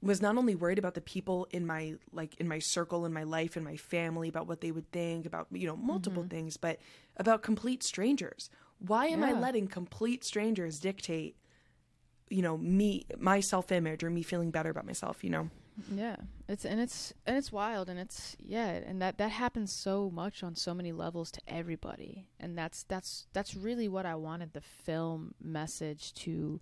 was 0.02 0.22
not 0.22 0.38
only 0.38 0.56
worried 0.56 0.80
about 0.80 0.96
the 0.96 1.02
people 1.02 1.48
in 1.52 1.66
my 1.66 1.96
like 2.12 2.36
in 2.40 2.48
my 2.48 2.60
circle 2.60 3.06
in 3.06 3.14
my 3.14 3.24
life 3.24 3.56
in 3.56 3.64
my 3.64 3.78
family 3.78 4.28
about 4.28 4.48
what 4.48 4.62
they 4.62 4.72
would 4.72 4.92
think 4.92 5.26
about 5.26 5.48
you 5.52 5.68
know 5.68 5.76
multiple 5.76 6.24
mm-hmm. 6.24 6.30
things 6.30 6.58
but 6.58 6.80
about 7.18 7.44
complete 7.44 7.84
strangers. 7.84 8.50
Why 8.80 9.06
am 9.08 9.24
i 9.24 9.32
letting 9.32 9.68
complete 9.68 10.24
strangers 10.24 10.80
dictate 10.80 11.38
you 12.34 12.42
know 12.42 12.58
me 12.58 13.06
my 13.18 13.40
self-image 13.40 14.04
or 14.04 14.10
me 14.10 14.24
feeling 14.24 14.52
better 14.52 14.70
about 14.70 14.86
myself 14.86 15.24
you 15.24 15.30
know? 15.30 15.50
Yeah, 15.92 16.18
it's 16.48 16.66
and 16.66 16.80
it's 16.80 17.14
and 17.26 17.36
it's 17.36 17.52
wild 17.52 17.90
and 17.90 18.00
it's 18.00 18.38
yeah, 18.40 18.68
and 18.68 19.02
that 19.02 19.18
that 19.18 19.32
happens 19.32 19.74
so 19.74 20.12
much 20.12 20.44
on 20.44 20.56
so 20.56 20.74
many 20.74 20.92
levels 20.92 21.32
to 21.32 21.42
everybody, 21.48 22.28
and 22.40 22.56
that's 22.56 22.84
that's 22.84 23.26
that's 23.34 23.56
really 23.56 23.88
what 23.88 24.06
I 24.06 24.14
wanted 24.14 24.54
the 24.54 24.62
film 24.62 25.34
message 25.42 26.14
to 26.16 26.62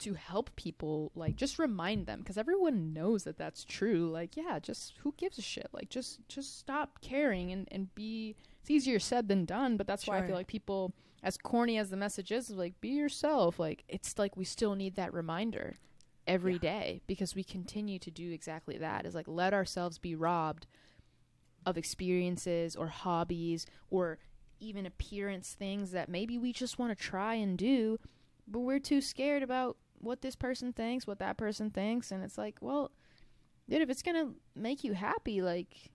to 0.00 0.14
help 0.14 0.54
people 0.56 1.12
like 1.14 1.36
just 1.36 1.58
remind 1.58 2.06
them 2.06 2.18
because 2.18 2.36
everyone 2.36 2.92
knows 2.92 3.22
that 3.24 3.38
that's 3.38 3.64
true. 3.64 4.10
Like 4.10 4.36
yeah 4.36 4.58
just 4.58 4.94
who 5.04 5.14
gives 5.16 5.38
a 5.38 5.42
shit? 5.42 5.68
Like 5.72 5.88
just 5.88 6.26
just 6.28 6.58
stop 6.58 7.00
caring 7.00 7.52
and 7.52 7.68
and 7.70 7.94
be 7.94 8.34
it's 8.60 8.70
easier 8.72 8.98
said 8.98 9.28
than 9.28 9.44
done 9.44 9.76
but 9.76 9.86
that's 9.86 10.08
why 10.08 10.18
i 10.18 10.26
feel 10.26 10.34
like 10.34 10.48
people 10.48 10.92
as 11.22 11.36
corny 11.36 11.78
as 11.78 11.90
the 11.90 11.96
message 11.96 12.30
is 12.30 12.50
like 12.50 12.80
be 12.80 12.88
yourself 12.90 13.58
like 13.58 13.84
it's 13.88 14.18
like 14.18 14.36
we 14.36 14.44
still 14.44 14.74
need 14.74 14.94
that 14.96 15.12
reminder 15.12 15.76
every 16.26 16.54
Yeah. 16.54 16.58
day 16.58 17.00
because 17.06 17.34
we 17.34 17.42
continue 17.44 17.98
to 17.98 18.10
do 18.10 18.30
exactly 18.32 18.78
that 18.78 19.06
is 19.06 19.14
like 19.14 19.28
let 19.28 19.54
ourselves 19.54 19.98
be 19.98 20.14
robbed 20.14 20.66
of 21.64 21.76
experiences 21.76 22.76
or 22.76 22.88
hobbies 22.88 23.66
or 23.90 24.18
even 24.60 24.86
appearance 24.86 25.54
things 25.54 25.90
that 25.90 26.08
maybe 26.08 26.38
we 26.38 26.52
just 26.52 26.78
want 26.78 26.96
to 26.96 27.04
try 27.04 27.34
and 27.34 27.58
do, 27.58 27.98
but 28.48 28.60
we're 28.60 28.78
too 28.78 29.00
scared 29.00 29.42
about 29.42 29.76
what 29.98 30.22
this 30.22 30.36
person 30.36 30.72
thinks, 30.72 31.06
what 31.06 31.18
that 31.18 31.36
person 31.36 31.70
thinks, 31.70 32.10
and 32.10 32.22
it's 32.22 32.38
like, 32.38 32.56
well, 32.60 32.90
dude, 33.68 33.82
if 33.82 33.90
it's 33.90 34.02
gonna 34.02 34.30
make 34.54 34.82
you 34.84 34.94
happy, 34.94 35.42
like, 35.42 35.90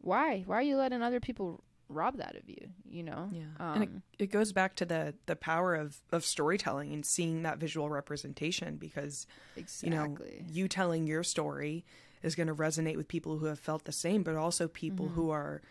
why? 0.00 0.42
Why 0.46 0.56
are 0.56 0.62
you 0.62 0.76
letting 0.76 1.02
other 1.02 1.18
people 1.20 1.64
rob 1.90 2.16
that 2.18 2.36
of 2.36 2.48
you? 2.48 2.68
You 2.88 3.02
know? 3.02 3.28
Yeah, 3.32 3.42
Um, 3.58 3.74
and 3.74 3.82
it, 4.18 4.24
it 4.24 4.30
goes 4.30 4.52
back 4.52 4.76
to 4.76 4.84
the 4.84 5.14
the 5.26 5.36
power 5.36 5.74
of 5.74 6.00
of 6.12 6.24
storytelling 6.24 6.92
and 6.92 7.04
seeing 7.04 7.42
that 7.42 7.58
visual 7.58 7.90
representation 7.90 8.76
because 8.76 9.26
exactly. 9.56 9.88
you 9.88 9.94
know 9.94 10.16
you 10.52 10.68
telling 10.68 11.06
your 11.06 11.22
story 11.22 11.84
is 12.22 12.34
going 12.34 12.46
to 12.48 12.54
resonate 12.54 12.96
with 12.96 13.08
people 13.08 13.38
who 13.38 13.46
have 13.46 13.58
felt 13.58 13.84
the 13.84 13.92
same, 13.92 14.22
but 14.22 14.36
also 14.36 14.68
people 14.68 15.06
Mm-hmm. 15.06 15.14
who 15.14 15.30
are 15.30 15.62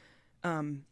um 0.44 0.86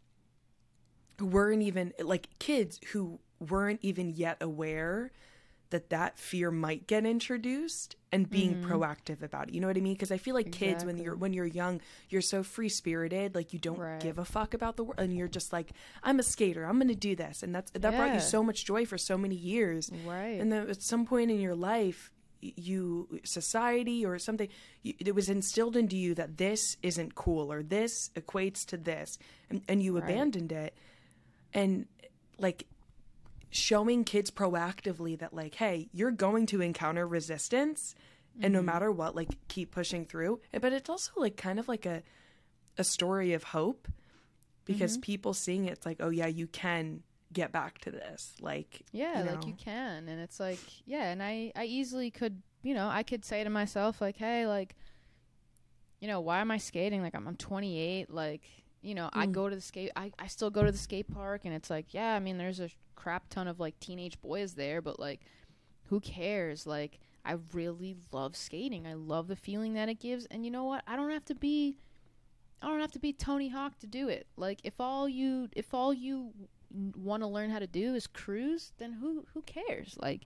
who 1.19 1.25
weren't 1.25 1.61
even 1.63 1.93
like 1.99 2.30
kids 2.39 2.80
who 2.93 3.19
weren't 3.39 3.80
even 3.82 4.09
yet 4.09 4.38
aware 4.41 5.11
that 5.70 5.89
that 5.89 6.18
fear 6.18 6.49
might 6.51 6.88
get 6.88 7.05
introduced 7.05 7.95
and 8.11 8.30
being 8.30 8.63
proactive 8.63 9.22
about 9.22 9.49
it. 9.49 9.53
You 9.53 9.59
know 9.59 9.68
what 9.68 9.76
I 9.76 9.82
mean? 9.82 9.93
Because 9.93 10.11
I 10.11 10.18
feel 10.18 10.34
like 10.34 10.51
kids 10.51 10.86
when 10.86 10.97
you're 10.97 11.13
Mm-hmm. 11.13 11.22
When 11.22 11.34
you're 11.34 11.45
young, 11.45 11.82
you're 12.09 12.22
so 12.22 12.43
free 12.43 12.70
spirited, 12.70 13.36
like 13.36 13.53
you 13.53 13.59
don't 13.59 13.78
Right. 13.80 13.99
give 13.99 14.18
a 14.18 14.26
fuck 14.26 14.53
about 14.53 14.78
the 14.78 14.84
world, 14.84 14.99
and 14.99 15.15
you're 15.15 15.28
just 15.28 15.51
like, 15.51 15.72
I'm 16.03 16.20
a 16.20 16.24
skater, 16.24 16.63
I'm 16.63 16.78
going 16.78 16.88
to 16.89 16.95
do 16.95 17.15
this, 17.15 17.43
and 17.43 17.53
that's 17.53 17.72
that 17.72 17.82
brought 17.82 18.13
you 18.13 18.20
so 18.20 18.43
much 18.43 18.65
joy 18.65 18.86
for 18.86 18.97
so 18.97 19.18
many 19.18 19.36
years. 19.36 19.91
Right. 20.05 20.39
And 20.39 20.51
then 20.51 20.70
at 20.70 20.82
some 20.82 21.05
point 21.05 21.32
in 21.32 21.39
your 21.39 21.55
life, 21.55 22.11
you 22.39 23.20
society 23.24 24.05
or 24.05 24.20
something 24.20 24.47
you, 24.84 24.93
it 24.99 25.15
was 25.15 25.28
instilled 25.28 25.76
into 25.76 25.97
you 25.97 26.13
that 26.13 26.38
this 26.38 26.78
isn't 26.84 27.15
cool 27.15 27.51
or 27.51 27.63
this 27.63 28.11
equates 28.15 28.63
to 28.63 28.78
this 28.78 29.18
and, 29.49 29.63
and 29.68 29.82
you 29.82 29.97
abandoned 29.97 30.51
it 30.51 30.78
and 31.51 31.88
like 32.38 32.68
showing 33.50 34.04
kids 34.04 34.30
proactively 34.30 35.18
that 35.18 35.34
like 35.34 35.56
hey 35.56 35.89
you're 35.93 36.12
going 36.12 36.45
to 36.45 36.62
encounter 36.62 37.08
resistance 37.08 37.95
and 38.41 38.54
no 38.54 38.60
mm-hmm. 38.60 38.68
matter 38.68 38.91
what 38.91 39.16
like 39.16 39.30
keep 39.48 39.72
pushing 39.72 40.06
through. 40.06 40.39
But 40.52 40.74
it's 40.74 40.89
also 40.89 41.12
like 41.18 41.38
kind 41.38 41.60
of 41.60 41.68
like 41.68 41.86
a 41.86 42.04
a 42.78 42.84
story 42.84 43.34
of 43.34 43.43
hope 43.43 43.88
because 44.66 44.93
mm-hmm. 44.93 45.02
people 45.02 45.34
seeing 45.34 45.66
it, 45.66 45.74
it's 45.74 45.86
like 45.86 45.98
oh 46.00 46.10
yeah 46.10 46.28
you 46.28 46.48
can 46.48 47.02
get 47.34 47.52
back 47.52 47.80
to 47.80 47.91
this. 47.91 48.34
Like 48.41 48.82
Yeah, 48.91 49.24
you 49.24 49.32
like 49.32 49.45
you 49.45 49.54
can. 49.54 50.08
And 50.08 50.22
it's 50.22 50.39
like, 50.39 50.60
yeah, 50.86 51.12
and 51.12 51.22
I 51.22 51.52
I 51.56 51.66
easily 51.66 52.12
could, 52.12 52.41
you 52.64 52.74
know, 52.74 52.88
I 52.88 53.04
could 53.04 53.26
say 53.26 53.43
to 53.43 53.50
myself 53.50 54.02
like, 54.02 54.18
"Hey, 54.18 54.48
like 54.48 54.76
you 56.00 56.08
know, 56.08 56.22
why 56.22 56.39
am 56.39 56.52
I 56.52 56.58
skating? 56.58 57.02
Like 57.02 57.16
I'm 57.16 57.28
I'm 57.28 57.36
28, 57.36 58.10
like, 58.12 58.43
you 58.82 58.95
know, 58.95 59.09
I 59.13 59.25
Mm. 59.28 59.32
go 59.32 59.49
to 59.49 59.55
the 59.55 59.61
skate 59.61 59.91
I 59.95 60.11
I 60.19 60.28
still 60.28 60.49
go 60.49 60.63
to 60.63 60.71
the 60.71 60.78
skate 60.78 61.11
park 61.11 61.41
and 61.45 61.53
it's 61.53 61.69
like, 61.69 61.93
yeah, 61.93 62.13
I 62.13 62.19
mean, 62.19 62.38
there's 62.38 62.59
a 62.59 62.69
crap 62.95 63.30
ton 63.30 63.47
of 63.47 63.59
like 63.59 63.80
teenage 63.80 64.19
boys 64.21 64.53
there, 64.55 64.82
but 64.82 64.99
like 64.99 65.21
who 65.86 65.99
cares? 65.99 66.67
Like 66.67 66.99
I 67.25 67.36
really 67.53 67.95
love 68.11 68.36
skating. 68.36 68.86
I 68.88 68.93
love 68.93 69.28
the 69.28 69.36
feeling 69.36 69.73
that 69.73 69.89
it 69.89 69.99
gives. 69.99 70.25
And 70.28 70.45
you 70.45 70.51
know 70.51 70.63
what? 70.63 70.84
I 70.88 70.95
don't 70.95 71.11
have 71.11 71.25
to 71.25 71.36
be 71.36 71.78
I 72.61 72.67
don't 72.67 72.80
have 72.80 72.91
to 72.93 72.99
be 72.99 73.13
Tony 73.13 73.49
Hawk 73.49 73.78
to 73.80 73.88
do 73.88 74.07
it. 74.09 74.28
Like 74.36 74.59
if 74.63 74.80
all 74.80 75.07
you 75.07 75.49
if 75.55 75.73
all 75.73 75.93
you 75.93 76.34
want 76.95 77.23
to 77.23 77.28
learn 77.28 77.49
how 77.49 77.59
to 77.59 77.67
do 77.67 77.95
is 77.95 78.07
cruise, 78.07 78.73
then 78.78 78.93
who 78.93 79.25
who 79.34 79.41
cares? 79.43 79.95
Like, 79.99 80.23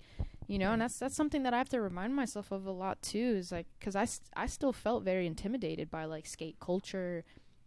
you 0.47 0.57
know, 0.57 0.71
and 0.71 0.81
that's 0.81 0.97
that's 0.97 1.15
something 1.15 1.43
that 1.43 1.53
I 1.53 1.57
have 1.57 1.69
to 1.69 1.81
remind 1.81 2.15
myself 2.15 2.51
of 2.51 2.65
a 2.65 2.71
lot 2.71 3.01
too. 3.01 3.35
Is 3.37 3.51
like 3.51 3.67
because 3.79 3.95
I 3.95 4.07
I 4.35 4.47
still 4.47 4.73
felt 4.73 5.03
very 5.03 5.27
intimidated 5.27 5.91
by 5.91 6.05
like 6.05 6.25
skate 6.25 6.59
culture, 6.59 7.23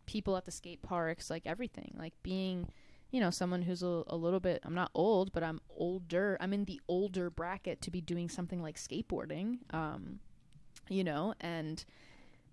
people 0.06 0.36
at 0.36 0.44
the 0.44 0.50
skate 0.50 0.82
parks, 0.82 1.30
like 1.30 1.46
everything, 1.46 1.94
like 1.98 2.14
being. 2.22 2.68
You 3.10 3.20
know, 3.20 3.30
someone 3.30 3.62
who's 3.62 3.84
a, 3.84 4.02
a 4.08 4.16
little 4.16 4.40
bit, 4.40 4.60
I'm 4.64 4.74
not 4.74 4.90
old, 4.92 5.32
but 5.32 5.44
I'm 5.44 5.60
older. 5.76 6.36
I'm 6.40 6.52
in 6.52 6.64
the 6.64 6.80
older 6.88 7.30
bracket 7.30 7.80
to 7.82 7.90
be 7.92 8.00
doing 8.00 8.28
something 8.28 8.60
like 8.60 8.74
skateboarding. 8.74 9.58
Um, 9.72 10.18
you 10.88 11.04
know, 11.04 11.32
and 11.40 11.84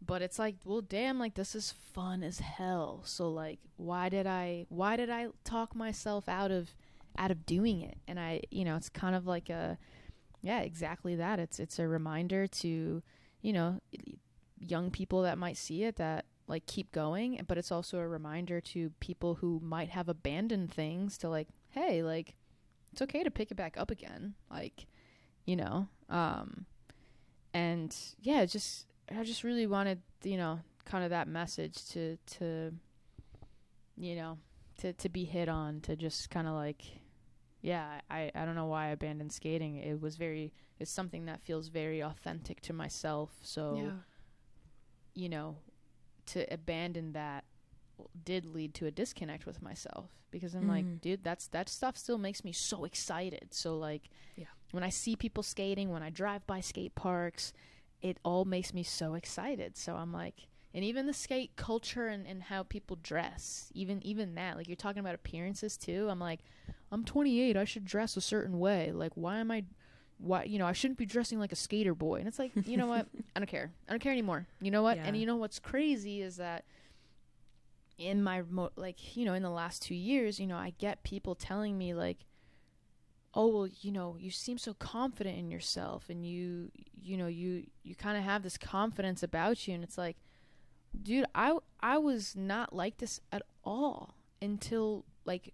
but 0.05 0.21
it's 0.21 0.39
like 0.39 0.55
well 0.65 0.81
damn 0.81 1.19
like 1.19 1.35
this 1.35 1.53
is 1.53 1.71
fun 1.71 2.23
as 2.23 2.39
hell 2.39 3.01
so 3.05 3.29
like 3.29 3.59
why 3.77 4.09
did 4.09 4.25
i 4.25 4.65
why 4.69 4.95
did 4.95 5.09
i 5.09 5.27
talk 5.43 5.75
myself 5.75 6.27
out 6.27 6.51
of 6.51 6.75
out 7.17 7.29
of 7.31 7.45
doing 7.45 7.81
it 7.81 7.97
and 8.07 8.19
i 8.19 8.41
you 8.49 8.65
know 8.65 8.75
it's 8.75 8.89
kind 8.89 9.15
of 9.15 9.27
like 9.27 9.49
a 9.49 9.77
yeah 10.41 10.61
exactly 10.61 11.15
that 11.15 11.39
it's 11.39 11.59
it's 11.59 11.77
a 11.77 11.87
reminder 11.87 12.47
to 12.47 13.03
you 13.41 13.53
know 13.53 13.79
young 14.59 14.89
people 14.89 15.21
that 15.21 15.37
might 15.37 15.57
see 15.57 15.83
it 15.83 15.97
that 15.97 16.25
like 16.51 16.65
keep 16.67 16.91
going 16.91 17.43
but 17.47 17.57
it's 17.57 17.71
also 17.71 17.97
a 17.97 18.07
reminder 18.07 18.61
to 18.61 18.91
people 18.99 19.35
who 19.35 19.59
might 19.63 19.89
have 19.89 20.07
abandoned 20.07 20.71
things 20.71 21.17
to 21.17 21.27
like 21.27 21.47
hey 21.69 22.03
like 22.03 22.35
it's 22.91 23.01
okay 23.01 23.23
to 23.23 23.31
pick 23.31 23.49
it 23.49 23.55
back 23.55 23.77
up 23.77 23.89
again 23.89 24.35
like 24.51 24.85
you 25.45 25.55
know 25.55 25.87
um 26.09 26.65
and 27.53 27.95
yeah 28.21 28.45
just 28.45 28.85
I 29.17 29.23
just 29.23 29.43
really 29.43 29.67
wanted, 29.67 30.01
you 30.23 30.37
know, 30.37 30.59
kind 30.85 31.03
of 31.03 31.09
that 31.09 31.27
message 31.27 31.85
to 31.89 32.17
to 32.37 32.73
you 33.97 34.15
know, 34.15 34.37
to 34.79 34.93
to 34.93 35.09
be 35.09 35.25
hit 35.25 35.49
on 35.49 35.81
to 35.81 35.95
just 35.95 36.29
kind 36.29 36.47
of 36.47 36.53
like 36.53 36.83
yeah, 37.61 38.01
I 38.09 38.31
I 38.33 38.45
don't 38.45 38.55
know 38.55 38.65
why 38.65 38.87
I 38.87 38.89
abandoned 38.89 39.31
skating. 39.31 39.77
It 39.77 40.01
was 40.01 40.15
very 40.15 40.53
it's 40.79 40.91
something 40.91 41.25
that 41.25 41.41
feels 41.41 41.67
very 41.67 42.01
authentic 42.01 42.61
to 42.61 42.73
myself. 42.73 43.31
So, 43.43 43.75
you 45.13 45.29
know, 45.29 45.57
to 46.31 46.51
abandon 46.53 47.13
that 47.13 47.45
did 48.23 48.45
lead 48.45 48.73
to 48.75 48.85
a 48.87 48.91
disconnect 48.91 49.45
with 49.45 49.61
myself 49.61 50.09
because 50.31 50.55
I'm 50.55 50.65
Mhm. 50.65 50.69
like, 50.69 51.01
dude, 51.01 51.23
that's 51.23 51.47
that 51.47 51.69
stuff 51.69 51.97
still 51.97 52.17
makes 52.17 52.43
me 52.43 52.51
so 52.51 52.83
excited. 52.85 53.53
So 53.53 53.77
like 53.77 54.09
Yeah. 54.35 54.47
when 54.71 54.83
I 54.83 54.89
see 54.89 55.15
people 55.15 55.43
skating, 55.43 55.89
when 55.89 56.01
I 56.03 56.09
drive 56.09 56.45
by 56.47 56.61
skate 56.61 56.95
parks, 56.95 57.53
it 58.01 58.17
all 58.23 58.45
makes 58.45 58.73
me 58.73 58.83
so 58.83 59.13
excited. 59.13 59.77
So 59.77 59.95
I'm 59.95 60.11
like 60.11 60.47
and 60.73 60.85
even 60.85 61.05
the 61.05 61.13
skate 61.13 61.57
culture 61.57 62.07
and, 62.07 62.25
and 62.25 62.43
how 62.43 62.63
people 62.63 62.97
dress, 63.03 63.69
even 63.75 64.01
even 64.05 64.35
that, 64.35 64.57
like 64.57 64.67
you're 64.67 64.75
talking 64.75 65.01
about 65.01 65.15
appearances 65.15 65.77
too. 65.77 66.07
I'm 66.09 66.19
like, 66.19 66.39
I'm 66.91 67.03
28, 67.05 67.55
I 67.57 67.65
should 67.65 67.85
dress 67.85 68.17
a 68.17 68.21
certain 68.21 68.57
way. 68.57 68.91
Like 68.91 69.11
why 69.15 69.37
am 69.37 69.51
I 69.51 69.65
why 70.21 70.43
you 70.43 70.59
know, 70.59 70.65
I 70.67 70.73
shouldn't 70.73 70.97
be 70.99 71.05
dressing 71.05 71.39
like 71.39 71.51
a 71.51 71.55
skater 71.55 71.93
boy. 71.95 72.19
And 72.19 72.27
it's 72.27 72.39
like, 72.39 72.51
you 72.65 72.77
know 72.77 72.87
what? 72.87 73.07
I 73.35 73.39
don't 73.39 73.47
care. 73.47 73.71
I 73.87 73.91
don't 73.91 73.99
care 73.99 74.11
anymore. 74.11 74.47
You 74.61 74.71
know 74.71 74.83
what? 74.83 74.97
And 75.07 75.17
you 75.17 75.25
know 75.25 75.35
what's 75.35 75.59
crazy 75.59 76.21
is 76.21 76.37
that 76.37 76.63
in 77.97 78.23
my 78.23 78.41
mo- 78.49 78.71
like 78.75 79.15
you 79.15 79.25
know 79.25 79.33
in 79.33 79.43
the 79.43 79.49
last 79.49 79.83
two 79.83 79.93
years 79.93 80.39
you 80.39 80.47
know 80.47 80.57
i 80.57 80.73
get 80.79 81.03
people 81.03 81.35
telling 81.35 81.77
me 81.77 81.93
like 81.93 82.25
oh 83.35 83.47
well 83.47 83.67
you 83.81 83.91
know 83.91 84.15
you 84.19 84.31
seem 84.31 84.57
so 84.57 84.73
confident 84.73 85.37
in 85.37 85.51
yourself 85.51 86.09
and 86.09 86.25
you 86.25 86.71
you 86.99 87.15
know 87.15 87.27
you 87.27 87.63
you 87.83 87.93
kind 87.93 88.17
of 88.17 88.23
have 88.23 88.41
this 88.41 88.57
confidence 88.57 89.21
about 89.21 89.67
you 89.67 89.75
and 89.75 89.83
it's 89.83 89.97
like 89.99 90.17
dude 91.03 91.25
i 91.35 91.55
i 91.81 91.97
was 91.97 92.35
not 92.35 92.73
like 92.73 92.97
this 92.97 93.21
at 93.31 93.43
all 93.63 94.15
until 94.41 95.05
like 95.23 95.53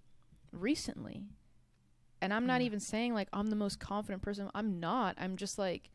recently 0.54 1.26
and 2.22 2.34
i'm 2.34 2.46
not 2.46 2.62
Yeah. 2.62 2.68
even 2.68 2.80
saying 2.80 3.14
like 3.14 3.28
i'm 3.34 3.48
the 3.48 3.56
most 3.56 3.80
confident 3.80 4.22
person 4.22 4.50
i'm 4.56 4.80
not 4.80 5.16
i'm 5.20 5.36
just 5.38 5.58
like 5.58 5.90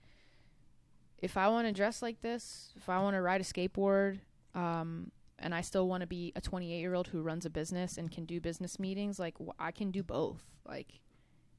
if 1.18 1.36
i 1.36 1.48
want 1.48 1.66
to 1.66 1.72
dress 1.72 2.02
like 2.02 2.20
this 2.22 2.72
if 2.76 2.88
i 2.88 2.98
want 3.00 3.14
to 3.14 3.20
ride 3.20 3.40
a 3.40 3.44
skateboard 3.44 4.20
um 4.54 5.10
and 5.44 5.52
I 5.56 5.60
still 5.62 5.88
want 5.88 6.02
to 6.02 6.06
be 6.06 6.32
a 6.36 6.40
28 6.40 6.78
year 6.78 6.94
old 6.94 7.08
who 7.08 7.20
runs 7.20 7.44
a 7.44 7.50
business 7.50 7.98
and 7.98 8.08
can 8.12 8.26
do 8.26 8.40
business 8.40 8.78
meetings, 8.78 9.18
like 9.18 9.34
wh- 9.44 9.50
I 9.58 9.72
can 9.72 9.90
do 9.90 10.04
both. 10.04 10.40
Like 10.64 11.00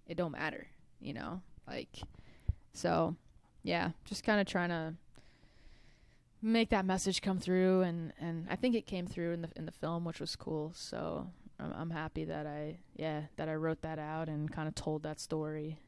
it 0.07 0.15
don't 0.15 0.31
matter, 0.31 0.67
you 1.01 1.11
know. 1.13 1.41
Like 1.67 1.89
so, 2.73 3.17
yeah, 3.61 3.89
just 4.05 4.23
kind 4.23 4.39
of 4.39 4.47
trying 4.47 4.69
to 4.69 4.93
make 6.41 6.69
that 6.69 6.85
message 6.85 7.21
come 7.21 7.39
through, 7.39 7.81
and 7.81 8.13
and 8.17 8.47
I 8.49 8.55
think 8.55 8.73
it 8.73 8.85
came 8.85 9.05
through 9.05 9.33
in 9.33 9.41
the 9.41 9.49
in 9.57 9.65
the 9.65 9.71
film, 9.73 10.05
which 10.05 10.21
was 10.21 10.37
cool. 10.37 10.71
So 10.73 11.27
I'm, 11.59 11.71
I'm 11.73 11.89
happy 11.89 12.25
that 12.25 12.45
I 12.47 12.77
yeah 12.95 13.23
that 13.37 13.49
I 13.49 13.55
wrote 13.55 13.81
that 13.83 13.99
out 13.99 14.29
and 14.29 14.51
kind 14.51 14.67
of 14.67 14.75
told 14.75 15.03
that 15.03 15.19
story. 15.19 15.79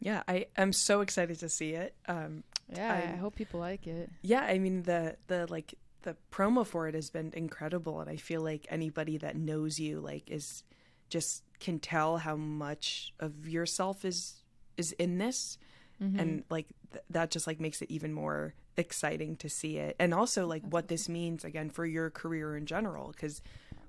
Yeah, 0.00 0.22
I 0.28 0.46
am 0.56 0.72
so 0.72 1.00
excited 1.00 1.38
to 1.40 1.48
see 1.48 1.70
it. 1.72 1.94
Um, 2.08 2.42
Yeah, 2.68 2.92
I, 2.92 3.12
I- 3.12 3.16
hope 3.16 3.36
people 3.36 3.60
like 3.60 3.86
it. 3.86 4.10
yeah, 4.22 4.42
I 4.42 4.58
mean 4.58 4.82
the 4.82 5.16
the 5.28 5.46
like 5.50 5.74
the 6.02 6.16
promo 6.30 6.66
for 6.66 6.86
it 6.88 6.94
has 6.94 7.08
been 7.10 7.32
incredible, 7.34 8.00
and 8.00 8.10
I 8.10 8.16
feel 8.16 8.42
like 8.42 8.66
anybody 8.68 9.16
that 9.18 9.36
knows 9.36 9.78
you 9.78 10.00
like 10.00 10.30
is 10.30 10.62
just 11.08 11.42
can 11.60 11.78
tell 11.78 12.18
how 12.18 12.36
much 12.36 13.12
of 13.20 13.48
yourself 13.48 14.04
is 14.04 14.42
is 14.76 14.92
in 14.92 15.18
this, 15.18 15.56
Mhm. 16.02 16.20
and 16.20 16.44
like 16.50 16.66
th- 16.92 17.04
that 17.10 17.30
just 17.30 17.46
like 17.46 17.60
makes 17.60 17.80
it 17.80 17.90
even 17.90 18.12
more 18.12 18.52
exciting 18.76 19.36
to 19.36 19.48
see 19.48 19.78
it, 19.78 19.94
and 19.98 20.12
also 20.12 20.46
like 20.46 20.62
what 20.68 20.88
this 20.88 21.08
means 21.08 21.44
again 21.44 21.70
for 21.70 21.86
your 21.86 22.10
career 22.10 22.56
in 22.56 22.66
general, 22.66 23.08
because 23.12 23.40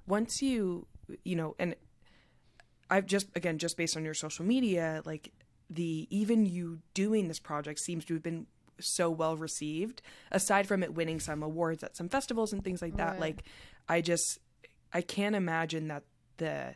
once 0.07 0.41
you 0.41 0.86
you 1.23 1.35
know 1.35 1.55
and 1.59 1.75
I've 2.89 3.05
just 3.05 3.27
again 3.35 3.57
just 3.57 3.77
based 3.77 3.97
on 3.97 4.05
your 4.05 4.13
social 4.13 4.45
media, 4.45 5.01
like 5.05 5.31
the 5.69 6.07
even 6.09 6.45
you 6.45 6.79
doing 6.93 7.27
this 7.27 7.39
project 7.39 7.79
seems 7.79 8.05
to 8.05 8.13
have 8.13 8.23
been 8.23 8.45
so 8.79 9.09
well 9.09 9.35
received. 9.37 10.01
Aside 10.31 10.67
from 10.67 10.83
it 10.83 10.93
winning 10.93 11.19
some 11.19 11.41
awards 11.41 11.83
at 11.83 11.97
some 11.97 12.09
festivals 12.09 12.53
and 12.53 12.63
things 12.63 12.81
like 12.81 12.97
that, 12.97 13.13
Right. 13.13 13.19
like 13.19 13.43
I 13.89 14.01
just 14.01 14.39
I 14.93 15.01
can't 15.01 15.35
imagine 15.35 15.87
that 15.87 16.03
the 16.37 16.75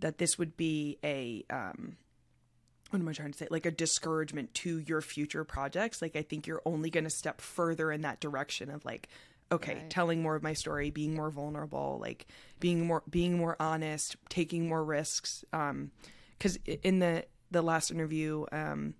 that 0.00 0.18
this 0.18 0.38
would 0.38 0.56
be 0.56 0.98
a 1.04 1.44
um 1.50 1.96
what 2.90 2.98
am 3.00 3.06
I 3.08 3.12
trying 3.12 3.30
to 3.30 3.38
say? 3.38 3.46
Like 3.48 3.66
a 3.66 3.70
discouragement 3.70 4.52
to 4.54 4.80
your 4.80 5.00
future 5.00 5.44
projects. 5.44 6.02
Like 6.02 6.16
I 6.16 6.22
think 6.22 6.48
you're 6.48 6.62
only 6.66 6.90
going 6.90 7.04
to 7.04 7.10
step 7.10 7.40
further 7.40 7.92
in 7.92 8.00
that 8.00 8.18
direction 8.18 8.68
of 8.68 8.84
like, 8.84 9.08
okay, 9.52 9.74
Right. 9.74 9.90
telling 9.90 10.22
more 10.22 10.36
of 10.36 10.42
my 10.42 10.52
story, 10.52 10.90
being 10.90 11.14
more 11.14 11.30
vulnerable, 11.30 11.98
like 12.00 12.26
being 12.60 12.86
more 12.86 13.02
being 13.08 13.36
more 13.36 13.56
honest, 13.60 14.16
taking 14.28 14.68
more 14.68 14.84
risks. 14.84 15.44
Um, 15.52 15.90
because 16.38 16.56
in 16.82 17.00
the 17.00 17.24
the 17.50 17.62
last 17.62 17.90
interview, 17.90 18.46
um, 18.52 18.94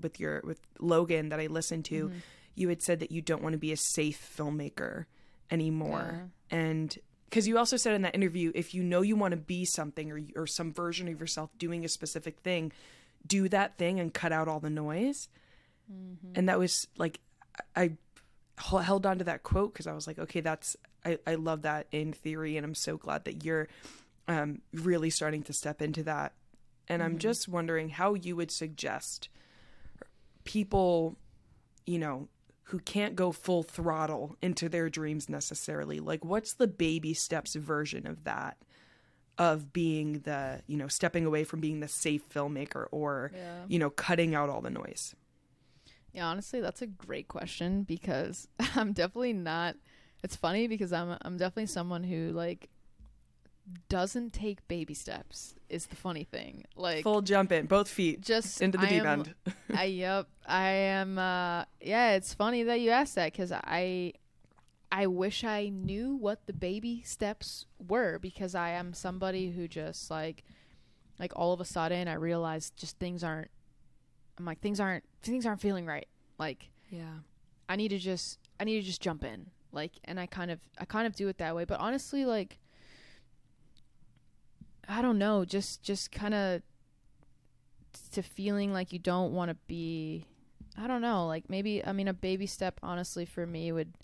with 0.00 0.18
your 0.18 0.40
with 0.44 0.60
Logan 0.80 1.28
that 1.28 1.40
I 1.40 1.46
listened 1.46 1.84
to, 1.86 2.08
Mm-hmm. 2.08 2.18
you 2.56 2.68
had 2.68 2.82
said 2.82 3.00
that 3.00 3.10
you 3.12 3.20
don't 3.22 3.42
want 3.42 3.52
to 3.52 3.58
be 3.58 3.72
a 3.72 3.76
safe 3.76 4.34
filmmaker 4.36 5.06
anymore, 5.50 6.30
and 6.50 6.96
because 7.28 7.46
you 7.48 7.58
also 7.58 7.76
said 7.76 7.94
in 7.94 8.02
that 8.02 8.14
interview, 8.14 8.52
if 8.54 8.74
you 8.74 8.82
know 8.82 9.02
you 9.02 9.16
want 9.16 9.32
to 9.32 9.36
be 9.36 9.64
something 9.64 10.10
or 10.12 10.20
or 10.36 10.46
some 10.46 10.72
version 10.72 11.08
of 11.08 11.18
yourself 11.20 11.50
doing 11.58 11.84
a 11.84 11.88
specific 11.88 12.38
thing, 12.40 12.72
do 13.26 13.48
that 13.48 13.76
thing 13.76 13.98
and 14.00 14.14
cut 14.14 14.32
out 14.32 14.48
all 14.48 14.60
the 14.60 14.70
noise. 14.70 15.28
And 16.34 16.48
that 16.48 16.58
was 16.58 16.86
like, 16.96 17.20
I 17.76 17.92
held 18.58 19.04
on 19.06 19.18
to 19.18 19.24
that 19.24 19.42
quote 19.42 19.72
because 19.72 19.86
I 19.86 19.92
was 19.92 20.06
like, 20.06 20.18
okay, 20.18 20.40
that's 20.40 20.76
I 21.04 21.18
I 21.26 21.34
love 21.36 21.62
that 21.62 21.86
in 21.92 22.12
theory, 22.12 22.56
and 22.56 22.64
I'm 22.64 22.74
so 22.74 22.96
glad 22.96 23.24
that 23.24 23.44
you're 23.44 23.68
um 24.28 24.60
really 24.72 25.10
starting 25.10 25.42
to 25.44 25.52
step 25.52 25.82
into 25.82 26.02
that. 26.04 26.32
And 26.88 27.02
I'm 27.02 27.18
just 27.18 27.48
wondering 27.48 27.88
how 27.88 28.12
you 28.14 28.36
would 28.36 28.50
suggest 28.50 29.28
people, 30.44 31.16
you 31.86 31.98
know, 31.98 32.28
who 32.64 32.78
can't 32.78 33.14
go 33.16 33.32
full 33.32 33.62
throttle 33.62 34.36
into 34.42 34.68
their 34.68 34.88
dreams 34.88 35.28
necessarily. 35.28 36.00
Like, 36.00 36.24
what's 36.24 36.54
the 36.54 36.66
baby 36.66 37.14
steps 37.14 37.54
version 37.54 38.06
of 38.06 38.24
that? 38.24 38.56
Of 39.36 39.72
being 39.72 40.20
the, 40.20 40.62
you 40.66 40.76
know, 40.76 40.86
stepping 40.88 41.26
away 41.26 41.44
from 41.44 41.60
being 41.60 41.80
the 41.80 41.88
safe 41.88 42.22
filmmaker 42.28 42.86
or, 42.92 43.32
Yeah. 43.34 43.64
you 43.66 43.78
know, 43.78 43.90
cutting 43.90 44.34
out 44.34 44.48
all 44.48 44.60
the 44.60 44.70
noise. 44.70 45.14
Yeah, 46.14 46.26
honestly, 46.26 46.60
that's 46.60 46.80
a 46.80 46.86
great 46.86 47.28
question 47.28 47.82
because 47.82 48.48
I'm 48.76 48.92
definitely 48.92 49.32
not. 49.34 49.76
It's 50.22 50.36
funny 50.36 50.68
because 50.68 50.92
I'm 50.92 51.18
I'm 51.22 51.36
definitely 51.36 51.66
someone 51.66 52.04
who 52.04 52.30
like 52.30 52.70
doesn't 53.88 54.32
take 54.32 54.66
baby 54.68 54.94
steps. 54.94 55.54
Is 55.68 55.86
the 55.86 55.96
funny 55.96 56.24
thing. 56.24 56.64
Like 56.76 57.02
Full 57.02 57.22
jump 57.22 57.50
in, 57.50 57.66
both 57.66 57.88
feet 57.88 58.20
just 58.20 58.62
into 58.62 58.78
the 58.78 58.86
I 58.86 58.88
deep 58.88 59.04
am- 59.04 59.20
end. 59.20 59.34
I 59.74 59.84
yep. 59.84 60.28
I 60.46 60.68
am. 60.68 61.18
Uh, 61.18 61.64
yeah, 61.80 62.12
it's 62.12 62.32
funny 62.32 62.62
that 62.62 62.80
you 62.80 62.90
asked 62.90 63.16
that 63.16 63.32
because 63.32 63.50
I, 63.52 64.12
I 64.92 65.06
wish 65.08 65.42
I 65.42 65.68
knew 65.68 66.14
what 66.14 66.46
the 66.46 66.52
baby 66.52 67.02
steps 67.04 67.66
were 67.88 68.18
because 68.20 68.54
I 68.54 68.70
am 68.70 68.92
somebody 68.92 69.50
who 69.50 69.66
just 69.66 70.10
like, 70.10 70.44
like 71.18 71.32
all 71.34 71.52
of 71.52 71.60
a 71.60 71.64
sudden 71.64 72.06
I 72.06 72.14
realized 72.14 72.76
just 72.76 72.98
things 72.98 73.24
aren't. 73.24 73.50
I'm 74.38 74.44
like 74.44 74.60
things 74.60 74.80
aren't 74.80 75.04
things 75.22 75.46
aren't 75.46 75.60
feeling 75.60 75.86
right. 75.86 76.06
Like 76.38 76.70
Yeah. 76.88 77.18
I 77.68 77.76
need 77.76 77.88
to 77.88 77.98
just 77.98 78.38
I 78.60 78.64
need 78.64 78.80
to 78.80 78.86
just 78.86 79.00
jump 79.00 79.24
in. 79.24 79.50
Like 79.72 79.92
and 80.04 80.18
I 80.20 80.26
kind 80.26 80.50
of 80.50 80.60
I 80.78 80.84
kind 80.84 81.06
of 81.06 81.14
do 81.14 81.28
it 81.28 81.38
that 81.38 81.54
way. 81.54 81.64
But 81.64 81.80
honestly 81.80 82.24
like 82.24 82.58
I 84.88 85.00
don't 85.02 85.18
know, 85.18 85.44
just 85.44 85.82
just 85.82 86.12
kind 86.12 86.34
of 86.34 86.62
to 88.12 88.22
feeling 88.22 88.72
like 88.72 88.92
you 88.92 88.98
don't 88.98 89.32
want 89.32 89.50
to 89.50 89.56
be 89.66 90.26
I 90.76 90.86
don't 90.86 91.02
know, 91.02 91.26
like 91.26 91.48
maybe 91.48 91.84
I 91.84 91.92
mean 91.92 92.08
a 92.08 92.14
baby 92.14 92.46
step 92.46 92.80
honestly 92.82 93.24
for 93.24 93.46
me 93.46 93.70
would 93.72 93.94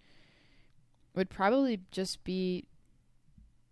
would 1.14 1.28
probably 1.28 1.80
just 1.90 2.22
be 2.24 2.64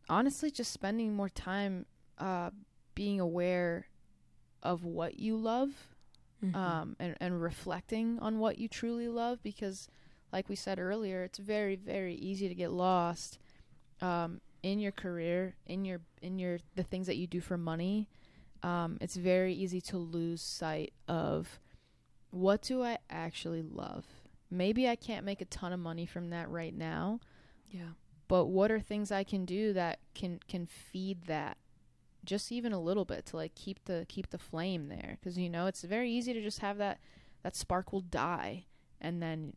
honestly 0.08 0.50
just 0.50 0.72
spending 0.72 1.14
more 1.14 1.28
time 1.28 1.86
uh 2.18 2.50
being 2.94 3.20
aware 3.20 3.86
of 4.62 4.84
what 4.84 5.20
you 5.20 5.36
love 5.36 5.70
Mm-hmm. 6.44 6.54
um, 6.54 6.96
and, 7.00 7.16
and 7.20 7.42
reflecting 7.42 8.18
on 8.20 8.38
what 8.38 8.58
you 8.58 8.68
truly 8.68 9.08
love 9.08 9.42
because 9.42 9.88
like 10.32 10.48
we 10.48 10.54
said 10.54 10.78
earlier 10.78 11.24
it's 11.24 11.38
very 11.38 11.74
very 11.74 12.14
easy 12.14 12.48
to 12.48 12.54
get 12.54 12.70
lost 12.70 13.40
um, 14.00 14.40
in 14.62 14.78
your 14.78 14.92
career 14.92 15.56
in 15.66 15.84
your 15.84 16.00
in 16.22 16.38
your 16.38 16.58
the 16.76 16.84
things 16.84 17.08
that 17.08 17.16
you 17.16 17.26
do 17.26 17.40
for 17.40 17.58
money 17.58 18.08
um, 18.62 18.98
it's 19.00 19.16
very 19.16 19.52
easy 19.52 19.80
to 19.80 19.98
lose 19.98 20.40
sight 20.40 20.92
of 21.08 21.58
what 22.30 22.62
do 22.62 22.84
i 22.84 22.98
actually 23.10 23.62
love 23.62 24.04
maybe 24.48 24.88
i 24.88 24.94
can't 24.94 25.24
make 25.24 25.40
a 25.40 25.46
ton 25.46 25.72
of 25.72 25.80
money 25.80 26.06
from 26.06 26.30
that 26.30 26.48
right 26.48 26.74
now 26.74 27.18
yeah. 27.70 27.90
but 28.28 28.46
what 28.46 28.70
are 28.70 28.80
things 28.80 29.10
I 29.10 29.24
can 29.24 29.44
do 29.44 29.72
that 29.72 29.98
can 30.14 30.40
can 30.48 30.66
feed 30.66 31.24
that 31.26 31.56
just 32.28 32.52
even 32.52 32.72
a 32.72 32.80
little 32.80 33.04
bit 33.06 33.24
to 33.24 33.36
like 33.36 33.54
keep 33.54 33.82
the 33.86 34.04
keep 34.08 34.28
the 34.28 34.38
flame 34.38 34.88
there 34.88 35.16
because 35.18 35.38
you 35.38 35.48
know 35.48 35.66
it's 35.66 35.82
very 35.82 36.10
easy 36.10 36.32
to 36.34 36.42
just 36.42 36.58
have 36.58 36.76
that 36.76 36.98
that 37.42 37.56
spark 37.56 37.90
will 37.92 38.02
die 38.02 38.66
and 39.00 39.22
then 39.22 39.54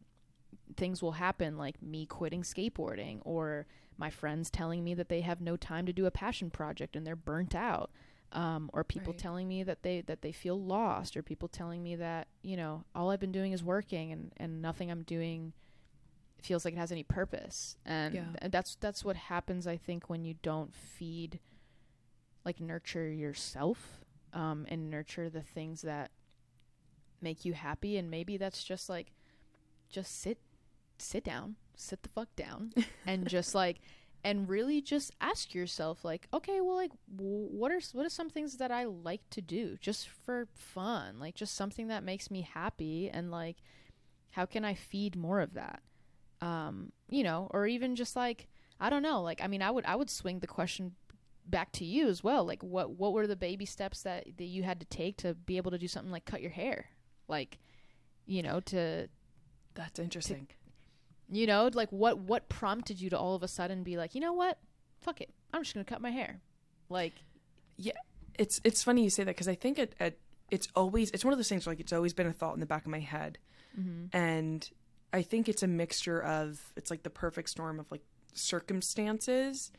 things 0.78 1.02
will 1.02 1.14
happen 1.14 1.58
like 1.58 1.82
me 1.82 2.06
quitting 2.06 2.44
skateboarding 2.44 3.20
or 3.26 3.66
my 3.98 4.10
friends 4.10 4.50
telling 4.50 4.84
me 4.84 4.94
that 4.94 5.10
they 5.10 5.20
have 5.22 5.42
no 5.42 5.58
time 5.58 5.86
to 5.86 5.92
do 5.94 6.06
a 6.06 6.12
passion 6.12 6.50
project 6.50 6.96
and 6.96 7.06
they're 7.06 7.16
burnt 7.16 7.54
out 7.54 7.92
um, 8.32 8.70
or 8.72 8.84
people 8.86 9.12
Right. 9.12 9.20
telling 9.20 9.48
me 9.50 9.64
that 9.64 9.84
they 9.84 10.00
that 10.02 10.22
they 10.22 10.32
feel 10.32 10.58
lost 10.60 11.18
or 11.18 11.22
people 11.22 11.50
telling 11.50 11.84
me 11.84 11.96
that 11.98 12.28
you 12.42 12.56
know 12.56 12.86
all 12.96 13.10
i've 13.12 13.20
been 13.20 13.34
doing 13.34 13.52
is 13.52 13.62
working 13.62 14.14
and 14.14 14.32
and 14.38 14.62
nothing 14.62 14.90
i'm 14.90 15.04
doing 15.04 15.52
feels 16.42 16.64
like 16.66 16.74
it 16.74 16.78
has 16.78 16.92
any 16.94 17.04
purpose 17.04 17.76
and 17.86 18.16
Yeah. 18.16 18.48
that's 18.50 18.76
that's 18.80 19.04
what 19.04 19.16
happens 19.18 19.68
i 19.68 19.76
think 19.78 20.10
when 20.10 20.24
you 20.24 20.36
don't 20.42 20.74
feed 20.74 21.40
like 22.46 22.60
nurture 22.60 23.10
yourself 23.10 24.02
um 24.34 24.66
and 24.70 24.90
nurture 24.90 25.30
the 25.30 25.42
things 25.42 25.82
that 25.82 26.12
make 27.22 27.46
you 27.46 27.54
happy 27.54 27.98
and 27.98 28.10
maybe 28.10 28.38
that's 28.38 28.64
just 28.64 28.90
like 28.90 29.12
just 29.90 30.22
sit 30.22 30.40
sit 30.98 31.24
down 31.24 31.56
sit 31.76 32.02
the 32.04 32.10
fuck 32.10 32.36
down 32.36 32.74
and 33.06 33.28
just 33.28 33.54
like 33.54 33.80
and 34.24 34.50
really 34.50 34.82
just 34.82 35.12
ask 35.20 35.54
yourself 35.54 36.06
like 36.06 36.28
okay 36.34 36.62
well 36.62 36.76
like 36.76 36.92
w- 37.16 37.48
what 37.50 37.72
are 37.72 37.82
what 37.94 38.06
are 38.06 38.10
some 38.10 38.30
things 38.30 38.58
that 38.58 38.72
i 38.72 38.86
like 38.86 39.22
to 39.30 39.42
do 39.42 39.78
just 39.82 40.08
for 40.08 40.48
fun? 40.54 41.20
Like 41.20 41.36
just 41.36 41.56
something 41.56 41.88
that 41.88 42.04
makes 42.04 42.30
me 42.32 42.42
happy 42.42 43.10
and 43.12 43.32
like 43.32 43.58
how 44.32 44.46
can 44.46 44.64
i 44.64 44.74
feed 44.74 45.16
more 45.16 45.42
of 45.42 45.54
that? 45.54 45.82
Um 46.42 46.92
you 47.10 47.24
know 47.24 47.48
or 47.52 47.68
even 47.68 47.96
just 47.96 48.16
like 48.16 48.48
i 48.80 48.90
don't 48.90 49.04
know 49.04 49.22
like 49.22 49.42
i 49.44 49.48
mean 49.48 49.62
i 49.62 49.70
would 49.70 49.86
i 49.86 49.96
would 49.96 50.10
swing 50.10 50.40
the 50.40 50.48
question 50.48 50.96
back 51.52 51.72
to 51.74 51.86
you 51.86 52.08
as 52.08 52.24
well 52.24 52.44
like 52.46 52.64
what 52.64 52.92
what 52.92 53.14
were 53.14 53.28
the 53.28 53.36
baby 53.36 53.66
steps 53.66 54.02
that 54.04 54.26
that 54.38 54.46
you 54.46 54.64
had 54.64 54.80
to 54.80 54.86
take 54.88 55.18
to 55.18 55.34
be 55.36 55.58
able 55.58 55.70
to 55.72 55.78
do 55.78 55.88
something 55.88 56.12
like 56.12 56.26
cut 56.26 56.42
your 56.42 56.52
hair? 56.52 56.86
Like 57.28 57.60
you 58.26 58.42
know 58.42 58.60
to 58.62 59.08
That's 59.76 60.00
interesting. 60.00 60.48
you 61.30 61.46
know 61.46 61.70
like 61.74 61.92
what 61.92 62.18
what 62.18 62.50
prompted 62.50 63.00
you 63.00 63.10
to 63.12 63.18
all 63.20 63.36
of 63.36 63.44
a 63.44 63.48
sudden 63.48 63.84
be 63.84 63.98
like 63.98 64.16
you 64.16 64.22
know 64.22 64.34
what? 64.34 64.58
Fuck 65.02 65.22
it. 65.22 65.30
I'm 65.54 65.62
just 65.64 65.74
gonna 65.74 65.84
cut 65.84 66.02
my 66.02 66.12
hair. 66.12 66.42
Like 66.90 67.14
Yeah. 67.78 67.94
it's 68.40 68.60
it's 68.64 68.82
funny 68.84 69.04
you 69.04 69.10
say 69.10 69.24
that 69.24 69.36
because 69.36 69.48
I 69.48 69.56
think 69.56 69.78
it, 69.78 69.94
it 70.00 70.20
it's 70.50 70.68
always 70.76 71.12
it's 71.12 71.24
one 71.24 71.34
of 71.34 71.38
those 71.38 71.50
things 71.50 71.66
where, 71.66 71.72
like 71.72 71.80
it's 71.80 71.94
always 71.94 72.14
been 72.14 72.28
a 72.28 72.34
thought 72.34 72.54
in 72.54 72.60
the 72.60 72.66
back 72.66 72.84
of 72.86 72.92
my 72.92 73.00
head, 73.00 73.38
mm-hmm. 73.80 74.16
and 74.16 74.70
I 75.14 75.22
think 75.22 75.48
it's 75.48 75.64
a 75.64 75.68
mixture 75.68 76.22
of 76.22 76.74
it's 76.76 76.92
like 76.92 77.04
the 77.04 77.10
perfect 77.10 77.50
storm 77.50 77.80
of 77.80 77.90
like 77.92 78.02
circumstances 78.34 79.72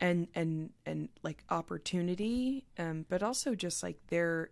and 0.00 0.28
and 0.34 0.70
and 0.86 1.08
like 1.22 1.44
opportunity, 1.50 2.64
um, 2.78 3.04
but 3.08 3.22
also 3.22 3.54
just 3.54 3.82
like 3.82 3.98
there 4.08 4.50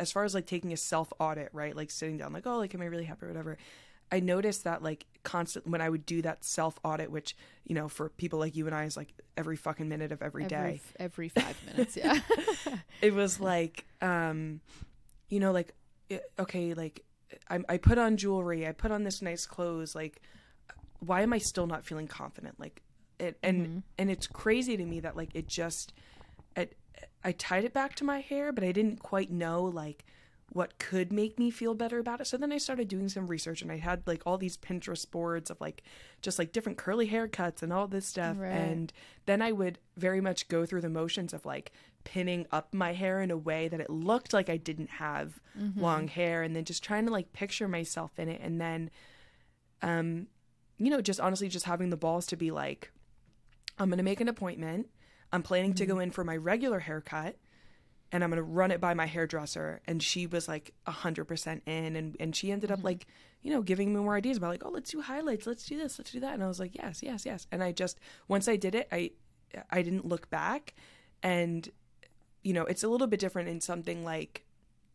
as 0.00 0.12
far 0.12 0.24
as 0.24 0.34
like 0.34 0.46
taking 0.46 0.72
a 0.72 0.76
self 0.76 1.12
audit, 1.18 1.50
right? 1.52 1.74
Like 1.74 1.90
sitting 1.90 2.16
down, 2.18 2.32
like 2.32 2.46
oh, 2.46 2.58
like 2.58 2.74
am 2.74 2.82
I 2.82 2.86
really 2.86 3.04
happy? 3.04 3.26
or 3.26 3.28
whatever. 3.28 3.58
I 4.10 4.20
noticed 4.20 4.64
that 4.64 4.82
like 4.82 5.04
constant 5.24 5.66
when 5.66 5.80
I 5.80 5.88
would 5.88 6.06
do 6.06 6.22
that 6.22 6.44
self 6.44 6.78
audit, 6.84 7.10
which 7.10 7.36
you 7.64 7.74
know 7.74 7.88
for 7.88 8.08
people 8.08 8.38
like 8.38 8.54
you 8.56 8.66
and 8.66 8.74
I 8.74 8.84
is 8.84 8.96
like 8.96 9.12
every 9.36 9.56
fucking 9.56 9.88
minute 9.88 10.12
of 10.12 10.22
every 10.22 10.44
day. 10.44 10.56
every, 10.56 10.74
f- 10.74 10.96
every 10.98 11.28
five 11.28 11.56
minutes 11.66 11.96
yeah. 11.96 12.20
It 13.02 13.12
was 13.14 13.40
like 13.40 13.84
um 14.00 14.60
you 15.28 15.40
know 15.40 15.52
like 15.52 15.74
it, 16.08 16.22
okay 16.38 16.74
like 16.74 17.02
I, 17.50 17.58
I 17.68 17.76
put 17.78 17.98
on 17.98 18.16
jewelry 18.16 18.66
i 18.66 18.70
put 18.72 18.92
on 18.92 19.02
this 19.02 19.20
nice 19.20 19.44
clothes 19.44 19.94
like 19.96 20.22
why 21.00 21.22
am 21.22 21.32
i 21.32 21.38
still 21.38 21.66
not 21.66 21.84
feeling 21.84 22.06
confident? 22.06 22.58
Like 22.58 22.82
it 23.18 23.38
and 23.42 23.82
and 23.98 24.10
it's 24.10 24.26
crazy 24.26 24.76
to 24.76 24.84
me 24.84 25.00
that 25.00 25.16
like 25.16 25.30
it 25.34 25.46
just 25.48 25.92
it, 26.56 26.76
i 27.24 27.32
tied 27.32 27.64
it 27.64 27.72
back 27.72 27.94
to 27.94 28.04
my 28.04 28.20
hair 28.20 28.52
but 28.52 28.62
i 28.64 28.72
didn't 28.72 28.98
quite 29.02 29.30
know 29.30 29.62
like 29.64 30.04
what 30.52 30.78
could 30.78 31.12
make 31.12 31.40
me 31.40 31.50
feel 31.50 31.74
better 31.74 31.98
about 31.98 32.20
it. 32.20 32.26
So 32.28 32.36
then 32.36 32.52
i 32.52 32.58
started 32.58 32.86
doing 32.86 33.08
some 33.08 33.26
research 33.26 33.62
and 33.62 33.72
i 33.72 33.78
had 33.78 34.02
like 34.06 34.22
all 34.24 34.38
these 34.38 34.56
pinterest 34.56 35.10
boards 35.10 35.50
of 35.50 35.60
like 35.60 35.82
just 36.22 36.38
like 36.38 36.52
different 36.52 36.78
curly 36.78 37.08
haircuts 37.08 37.62
and 37.62 37.72
all 37.72 37.88
this 37.88 38.06
stuff 38.06 38.36
Right. 38.38 38.52
and 38.52 38.92
then 39.26 39.42
i 39.42 39.50
would 39.50 39.78
very 39.96 40.20
much 40.20 40.46
go 40.48 40.64
through 40.64 40.82
the 40.82 40.88
motions 40.88 41.32
of 41.34 41.44
like 41.44 41.72
pinning 42.04 42.46
up 42.52 42.72
my 42.72 42.92
hair 42.92 43.20
in 43.20 43.32
a 43.32 43.36
way 43.36 43.66
that 43.66 43.80
it 43.80 43.90
looked 43.90 44.32
like 44.32 44.48
i 44.48 44.56
didn't 44.56 44.90
have 44.90 45.40
long 45.76 46.06
hair 46.06 46.42
and 46.44 46.54
then 46.54 46.64
just 46.64 46.84
trying 46.84 47.06
to 47.06 47.12
like 47.12 47.32
picture 47.32 47.66
myself 47.66 48.12
in 48.18 48.28
it 48.28 48.40
and 48.40 48.60
then 48.60 48.88
um 49.82 50.28
you 50.78 50.90
know 50.90 51.00
just 51.00 51.18
honestly 51.20 51.48
just 51.48 51.64
having 51.66 51.90
the 51.90 51.96
balls 51.96 52.24
to 52.26 52.36
be 52.36 52.50
like 52.52 52.92
i'm 53.78 53.88
going 53.88 53.98
to 53.98 54.04
make 54.04 54.20
an 54.20 54.28
appointment 54.28 54.88
I'm 55.32 55.42
planning 55.42 55.74
to 55.74 55.86
go 55.86 55.94
mm-hmm. 55.94 56.02
in 56.02 56.10
for 56.10 56.24
my 56.24 56.36
regular 56.36 56.78
haircut 56.78 57.36
and 58.12 58.22
I'm 58.22 58.30
going 58.30 58.38
to 58.38 58.42
run 58.42 58.70
it 58.70 58.80
by 58.80 58.94
my 58.94 59.06
hairdresser. 59.06 59.80
And 59.86 60.02
she 60.02 60.26
was 60.26 60.46
like 60.46 60.72
100% 60.86 61.60
in. 61.66 61.96
And, 61.96 62.16
and 62.20 62.34
she 62.34 62.52
ended 62.52 62.70
up 62.70 62.78
mm-hmm. 62.78 62.86
like, 62.86 63.06
you 63.42 63.50
know, 63.52 63.62
giving 63.62 63.92
me 63.92 64.00
more 64.00 64.16
ideas 64.16 64.36
about 64.36 64.50
like, 64.50 64.64
oh, 64.64 64.70
let's 64.70 64.90
do 64.90 65.00
highlights. 65.00 65.46
Let's 65.46 65.66
do 65.66 65.76
this. 65.76 65.98
Let's 65.98 66.12
do 66.12 66.20
that. 66.20 66.34
And 66.34 66.42
I 66.42 66.46
was 66.46 66.60
like, 66.60 66.74
yes, 66.74 67.02
yes, 67.02 67.26
yes. 67.26 67.46
And 67.50 67.62
I 67.62 67.72
just, 67.72 67.98
once 68.28 68.48
I 68.48 68.56
did 68.56 68.74
it, 68.74 68.88
I, 68.92 69.10
I 69.70 69.82
didn't 69.82 70.06
look 70.06 70.30
back. 70.30 70.74
And, 71.22 71.68
you 72.44 72.52
know, 72.52 72.64
it's 72.64 72.84
a 72.84 72.88
little 72.88 73.08
bit 73.08 73.18
different 73.18 73.48
in 73.48 73.60
something 73.60 74.04
like 74.04 74.44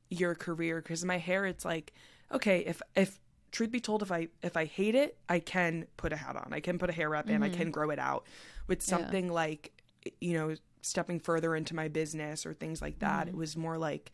your 0.09 0.33
career 0.33 0.81
because 0.81 1.03
my 1.03 1.17
hair, 1.17 1.45
it's 1.45 1.65
like, 1.65 1.93
okay, 2.31 2.59
if, 2.59 2.81
if, 2.95 3.19
truth 3.51 3.71
be 3.71 3.79
told 3.79 4.01
if 4.01 4.11
i 4.11 4.27
if 4.41 4.55
i 4.55 4.65
hate 4.65 4.95
it 4.95 5.17
i 5.29 5.39
can 5.39 5.85
put 5.97 6.13
a 6.13 6.15
hat 6.15 6.35
on. 6.35 6.49
I 6.51 6.59
can 6.59 6.77
put 6.77 6.89
a 6.89 6.93
hair 6.93 7.09
wrap 7.09 7.29
in. 7.29 7.43
I 7.43 7.49
can 7.49 7.59
mm-hmm. 7.59 7.71
grow 7.71 7.89
it 7.89 7.99
out 7.99 8.25
with 8.67 8.81
something 8.81 9.31
like 9.31 9.71
you 10.19 10.33
know 10.33 10.55
stepping 10.81 11.19
further 11.19 11.55
into 11.55 11.75
my 11.75 11.87
business 11.87 12.45
or 12.45 12.53
things 12.53 12.81
like 12.81 12.99
that. 12.99 13.27
It 13.27 13.31
mm-hmm. 13.31 13.39
was 13.39 13.57
more 13.57 13.77
like 13.77 14.11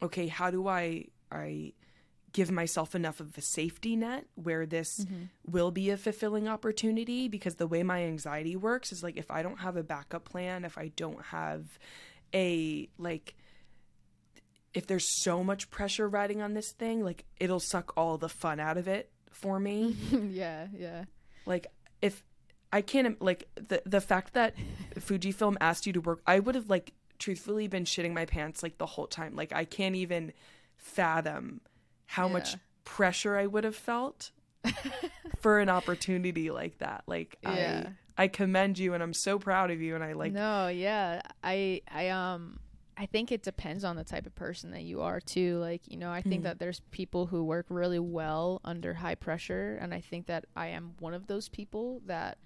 okay 0.00 0.28
how 0.28 0.50
do 0.50 0.68
i 0.68 1.06
i 1.32 1.72
give 2.32 2.50
myself 2.50 2.94
enough 2.94 3.20
of 3.20 3.36
a 3.36 3.40
safety 3.40 3.96
net 3.96 4.26
where 4.34 4.66
this 4.66 5.00
mm-hmm. 5.00 5.24
will 5.50 5.70
be 5.70 5.90
a 5.90 5.96
fulfilling 5.96 6.46
opportunity? 6.46 7.26
Because 7.26 7.56
the 7.56 7.66
way 7.66 7.82
my 7.82 8.04
anxiety 8.04 8.54
works 8.54 8.92
is 8.92 9.02
like 9.02 9.16
if 9.16 9.30
i 9.30 9.42
don't 9.42 9.60
have 9.60 9.76
a 9.76 9.82
backup 9.82 10.24
plan 10.24 10.64
if 10.64 10.78
i 10.78 10.88
don't 10.94 11.22
have 11.26 11.78
a 12.34 12.88
like 12.98 13.34
if 14.74 14.86
there's 14.86 15.06
so 15.22 15.42
much 15.42 15.70
pressure 15.70 16.08
riding 16.08 16.42
on 16.42 16.54
this 16.54 16.72
thing 16.72 17.02
like 17.02 17.24
it'll 17.38 17.60
suck 17.60 17.92
all 17.96 18.18
the 18.18 18.28
fun 18.28 18.60
out 18.60 18.76
of 18.76 18.86
it 18.86 19.10
for 19.30 19.58
me 19.58 19.96
yeah, 20.30 20.66
yeah. 20.76 21.04
like 21.46 21.66
if 22.02 22.22
I 22.72 22.82
can't 22.82 23.20
like 23.22 23.48
the 23.54 23.82
the 23.86 24.00
fact 24.00 24.34
that 24.34 24.54
Fujifilm 24.98 25.56
asked 25.60 25.86
you 25.86 25.92
to 25.94 26.00
work, 26.00 26.20
I 26.26 26.38
would 26.38 26.54
have 26.54 26.68
like 26.68 26.92
truthfully 27.18 27.66
been 27.66 27.84
shitting 27.84 28.12
my 28.12 28.26
pants 28.26 28.62
like 28.62 28.78
the 28.78 28.86
whole 28.86 29.06
time. 29.06 29.34
Like 29.34 29.52
I 29.52 29.64
can't 29.64 29.96
even 29.96 30.32
fathom 30.76 31.60
how 32.06 32.28
much 32.28 32.56
pressure 32.84 33.36
I 33.36 33.46
would 33.46 33.64
have 33.64 33.76
felt 33.76 34.30
for 35.38 35.60
an 35.60 35.68
opportunity 35.68 36.50
like 36.50 36.78
that. 36.78 37.04
Like 37.06 37.38
Yeah. 37.42 37.88
I 38.16 38.24
I 38.24 38.28
commend 38.28 38.78
you 38.78 38.94
and 38.94 39.02
I'm 39.02 39.14
so 39.14 39.38
proud 39.38 39.70
of 39.70 39.80
you 39.80 39.94
and 39.94 40.04
I 40.04 40.12
like 40.12 40.32
no, 40.32 40.68
yeah. 40.68 41.22
I 41.42 41.80
I 41.90 42.08
um 42.10 42.58
I 43.00 43.06
think 43.06 43.30
it 43.30 43.44
depends 43.44 43.84
on 43.84 43.94
the 43.94 44.02
type 44.02 44.26
of 44.26 44.34
person 44.34 44.72
that 44.72 44.82
you 44.82 45.02
are 45.02 45.20
too. 45.20 45.58
Like, 45.58 45.82
you 45.86 45.96
know, 45.96 46.10
I 46.10 46.20
think 46.20 46.42
that 46.42 46.58
there's 46.58 46.80
people 46.90 47.26
who 47.26 47.44
work 47.44 47.66
really 47.68 48.00
well 48.00 48.60
under 48.64 48.94
high 48.94 49.14
pressure 49.14 49.78
and 49.80 49.94
I 49.94 50.00
think 50.00 50.26
that 50.26 50.46
I 50.56 50.68
am 50.68 50.94
one 50.98 51.14
of 51.14 51.28
those 51.28 51.48
people 51.48 52.02
that 52.06 52.38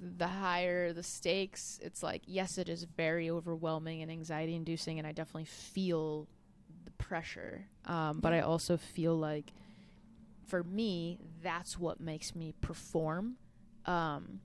the 0.00 0.26
higher 0.28 0.92
the 0.94 1.02
stakes, 1.02 1.78
it's 1.82 2.02
like 2.02 2.22
yes, 2.26 2.56
it 2.56 2.70
is 2.70 2.84
very 2.84 3.28
overwhelming 3.28 4.00
and 4.00 4.10
anxiety 4.10 4.54
inducing 4.54 4.98
and 4.98 5.06
I 5.06 5.12
definitely 5.12 5.44
feel 5.44 6.26
the 6.86 6.90
pressure. 6.92 7.66
Um 7.84 8.20
but 8.20 8.32
I 8.32 8.40
also 8.40 8.78
feel 8.78 9.14
like 9.14 9.52
for 10.46 10.64
me, 10.64 11.18
that's 11.42 11.78
what 11.78 12.00
makes 12.00 12.34
me 12.34 12.54
perform. 12.62 13.36
Um 13.84 14.40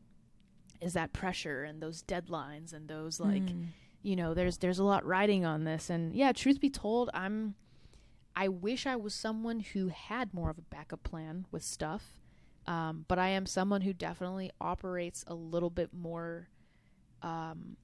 is 0.82 0.94
that 0.94 1.14
pressure 1.14 1.64
and 1.64 1.82
those 1.82 2.04
deadlines 2.04 2.74
and 2.74 2.90
those 2.90 3.20
like 3.20 3.44
you 4.02 4.16
know 4.16 4.34
there's 4.34 4.58
there's 4.60 4.80
a 4.80 4.84
lot 4.84 5.06
riding 5.06 5.46
on 5.46 5.64
this. 5.64 5.90
And 5.90 6.14
yeah 6.16 6.32
truth 6.32 6.60
be 6.60 6.70
told 6.70 7.10
i'm 7.14 7.56
i 8.36 8.48
wish 8.48 8.86
i 8.88 8.96
was 8.96 9.14
someone 9.14 9.60
who 9.62 9.90
had 9.90 10.34
more 10.34 10.50
of 10.50 10.58
a 10.58 10.62
backup 10.64 11.04
plan 11.04 11.46
with 11.52 11.64
stuff. 11.64 12.20
Um, 12.68 13.06
but 13.08 13.20
i 13.20 13.30
am 13.30 13.46
someone 13.46 13.82
who 13.82 13.94
definitely 13.94 14.52
operates 14.62 15.24
a 15.28 15.36
little 15.36 15.70
bit 15.72 15.92
more 15.94 16.50
um, 17.22 17.78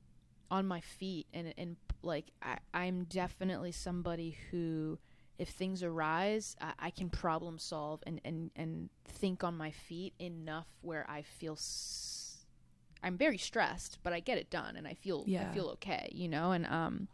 on 0.52 0.68
my 0.68 0.82
feet. 0.82 1.28
And 1.34 1.54
and 1.58 1.76
like 2.04 2.26
I, 2.42 2.58
i'm 2.74 3.06
definitely 3.06 3.72
somebody 3.72 4.38
who 4.52 5.00
if 5.40 5.50
things 5.50 5.84
arise 5.84 6.56
I, 6.62 6.74
I 6.80 6.90
can 6.92 7.10
problem 7.10 7.58
solve 7.60 8.04
and, 8.06 8.22
and 8.24 8.52
and 8.56 8.90
think 9.06 9.44
on 9.44 9.58
my 9.58 9.72
feet 9.72 10.14
enough 10.20 10.68
where 10.82 11.06
i 11.10 11.24
feel 11.24 11.54
s- 11.54 12.25
i'm 13.04 13.18
very 13.18 13.38
stressed 13.38 14.00
but 14.04 14.14
i 14.14 14.20
get 14.20 14.38
it 14.38 14.50
done 14.50 14.76
and 14.76 14.88
i 14.88 14.94
feel 14.94 15.24
i 15.52 15.54
feel 15.54 15.68
okay 15.68 16.10
you 16.12 16.28
know? 16.28 16.52
And 16.52 16.66
um 16.68 17.08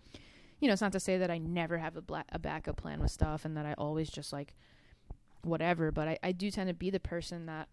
you 0.60 0.68
know 0.68 0.74
it's 0.74 0.82
not 0.82 0.92
to 0.94 1.00
say 1.00 1.18
that 1.18 1.32
i 1.32 1.38
never 1.38 1.78
have 1.78 1.96
a, 1.98 2.02
bla- 2.02 2.26
a 2.32 2.40
backup 2.40 2.78
plan 2.78 3.00
with 3.02 3.12
stuff 3.12 3.46
and 3.46 3.58
that 3.58 3.66
i 3.66 3.74
always 3.78 4.10
just 4.10 4.32
like 4.32 4.56
whatever 5.44 5.92
but 5.92 6.08
I, 6.08 6.20
I 6.24 6.32
do 6.34 6.52
tend 6.52 6.68
to 6.68 6.74
be 6.74 6.90
the 6.92 7.00
person 7.00 7.48
that 7.48 7.68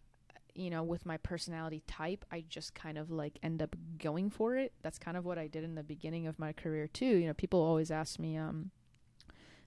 you 0.55 0.71
know 0.71 0.83
with 0.83 1.05
my 1.07 1.19
personality 1.19 1.83
type 1.87 2.25
i 2.33 2.43
just 2.49 2.75
kind 2.75 2.97
of 2.99 3.11
like 3.11 3.39
end 3.43 3.63
up 3.63 3.77
going 3.99 4.31
for 4.31 4.57
it. 4.57 4.73
That's 4.83 4.99
kind 4.99 5.17
of 5.17 5.25
what 5.25 5.39
i 5.39 5.47
did 5.47 5.65
in 5.65 5.75
the 5.75 5.83
beginning 5.83 6.27
of 6.27 6.39
my 6.39 6.53
career 6.53 6.89
too. 6.89 7.05
You 7.05 7.27
know 7.27 7.35
people 7.35 7.61
always 7.61 7.91
ask 7.91 8.19
me 8.19 8.37
um 8.37 8.71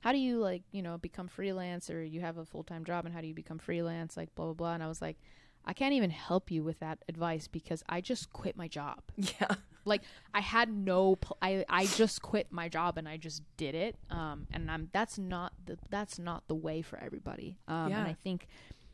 how 0.01 0.11
do 0.11 0.17
you 0.17 0.39
like 0.39 0.63
you 0.71 0.81
know 0.81 0.97
become 0.97 1.27
freelance 1.27 1.89
or 1.91 2.03
you 2.03 2.21
have 2.21 2.37
a 2.37 2.45
full-time 2.45 2.83
job 2.83 3.05
and 3.05 3.13
how 3.13 3.21
do 3.21 3.27
you 3.27 3.35
become 3.35 3.59
freelance? 3.59 4.17
Like 4.17 4.33
blah 4.35 4.45
blah 4.45 4.53
blah. 4.53 4.73
And 4.73 4.83
i 4.83 4.87
was 4.87 5.01
like 5.01 5.17
i 5.65 5.73
can't 5.73 5.93
even 5.93 6.09
help 6.09 6.49
you 6.51 6.63
with 6.63 6.79
that 6.79 6.99
advice 7.07 7.47
because 7.47 7.83
i 7.89 8.01
just 8.01 8.31
quit 8.33 8.55
my 8.55 8.67
job. 8.67 8.99
Yeah. 9.17 9.55
like 9.85 10.01
i 10.33 10.41
had 10.41 10.69
no 10.69 11.15
pl- 11.15 11.37
i 11.41 11.65
i 11.69 11.85
just 11.85 12.21
quit 12.21 12.47
my 12.51 12.67
job 12.69 12.97
and 12.97 13.07
i 13.09 13.17
just 13.17 13.41
did 13.57 13.73
it 13.75 13.95
um 14.09 14.45
and 14.51 14.69
i'm 14.69 14.89
that's 14.93 15.17
not 15.17 15.53
the 15.65 15.77
that's 15.89 16.19
not 16.19 16.47
the 16.47 16.55
way 16.55 16.81
for 16.81 16.97
everybody. 16.99 17.57
Um 17.67 17.89
Yeah. 17.89 17.99
and 17.99 18.07
i 18.07 18.13
think 18.13 18.47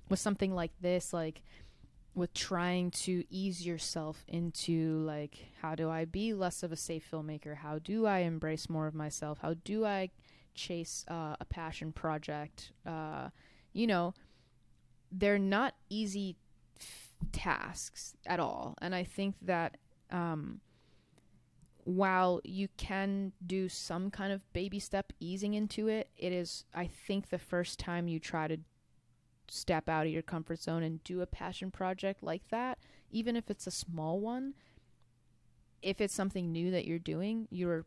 with 0.10 0.20
something 0.20 0.54
like 0.56 0.72
this 0.82 1.12
like 1.14 1.42
with 2.16 2.34
trying 2.34 2.90
to 2.90 3.24
ease 3.30 3.66
yourself 3.66 4.24
into 4.28 5.00
like 5.06 5.36
how 5.62 5.76
do 5.76 5.90
i 5.90 6.04
be 6.06 6.34
less 6.34 6.64
of 6.64 6.72
a 6.72 6.76
safe 6.78 7.06
filmmaker? 7.12 7.58
How 7.58 7.80
do 7.80 8.06
i 8.06 8.20
embrace 8.20 8.70
more 8.70 8.88
of 8.88 8.96
myself? 8.96 9.40
How 9.42 9.54
do 9.54 9.86
i 9.86 10.10
chase 10.56 11.06
uh, 11.10 11.36
a 11.40 11.46
passion 11.46 11.92
project? 11.92 12.72
Uh 12.86 13.30
you 13.74 13.86
know 13.88 14.14
they're 15.12 15.38
not 15.40 15.76
easy 15.90 16.36
tasks 17.32 18.16
at 18.26 18.40
all. 18.40 18.76
And 18.82 18.94
i 18.96 19.04
think 19.04 19.36
that 19.42 19.78
um 20.12 20.62
while 21.88 22.42
you 22.44 22.68
can 22.76 23.32
do 23.46 23.70
some 23.70 24.12
kind 24.12 24.34
of 24.34 24.42
baby 24.52 24.78
step 24.78 25.14
easing 25.22 25.54
into 25.54 25.88
it, 25.88 26.10
it 26.18 26.34
is, 26.34 26.66
I 26.76 26.86
think, 26.86 27.30
the 27.30 27.40
first 27.40 27.80
time 27.80 28.10
you 28.10 28.20
try 28.20 28.50
to 28.50 28.58
step 29.48 29.88
out 29.88 30.06
of 30.06 30.12
your 30.12 30.22
comfort 30.22 30.60
zone 30.60 30.84
and 30.84 31.02
do 31.06 31.22
a 31.22 31.26
passion 31.26 31.72
project 31.72 32.22
like 32.22 32.46
that, 32.50 32.78
even 33.10 33.38
if 33.38 33.50
it's 33.50 33.68
a 33.68 33.72
small 33.72 34.20
one, 34.20 34.54
if 35.82 36.02
it's 36.02 36.14
something 36.14 36.52
new 36.52 36.72
that 36.72 36.86
you're 36.86 37.00
doing, 37.00 37.48
you're 37.50 37.86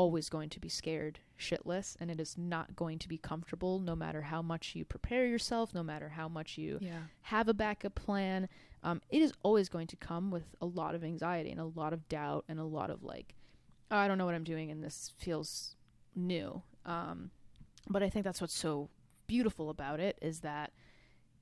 always 0.00 0.30
going 0.30 0.48
to 0.48 0.58
be 0.60 0.68
scared 0.68 1.18
shitless 1.38 1.94
and 2.00 2.10
it 2.10 2.18
is 2.18 2.38
not 2.38 2.74
going 2.74 2.98
to 2.98 3.06
be 3.08 3.18
comfortable 3.18 3.78
no 3.80 3.94
matter 3.94 4.22
how 4.22 4.40
much 4.40 4.74
you 4.74 4.82
prepare 4.84 5.26
yourself, 5.26 5.74
no 5.74 5.82
matter 5.82 6.08
how 6.08 6.26
much 6.28 6.56
you 6.56 6.78
Yeah. 6.80 7.02
have 7.22 7.48
a 7.48 7.54
backup 7.54 7.94
plan. 7.94 8.48
Um, 8.82 9.02
it 9.10 9.20
is 9.20 9.32
always 9.42 9.68
going 9.68 9.88
to 9.88 9.96
come 9.96 10.30
with 10.30 10.54
a 10.60 10.66
lot 10.66 10.94
of 10.94 11.04
anxiety 11.04 11.50
and 11.50 11.60
a 11.60 11.66
lot 11.80 11.92
of 11.92 12.08
doubt 12.08 12.44
and 12.48 12.58
a 12.58 12.64
lot 12.64 12.88
of 12.88 13.02
like, 13.02 13.34
oh, 13.90 13.96
I 13.98 14.08
don't 14.08 14.16
know 14.16 14.24
what 14.24 14.34
I'm 14.34 14.44
doing 14.54 14.70
and 14.70 14.82
this 14.82 15.12
feels 15.18 15.76
new. 16.16 16.62
Um, 16.86 17.30
but 17.90 18.02
I 18.02 18.08
think 18.08 18.24
that's 18.24 18.40
what's 18.40 18.56
so 18.58 18.88
beautiful 19.26 19.68
about 19.68 20.00
it 20.00 20.16
is 20.22 20.40
that 20.40 20.72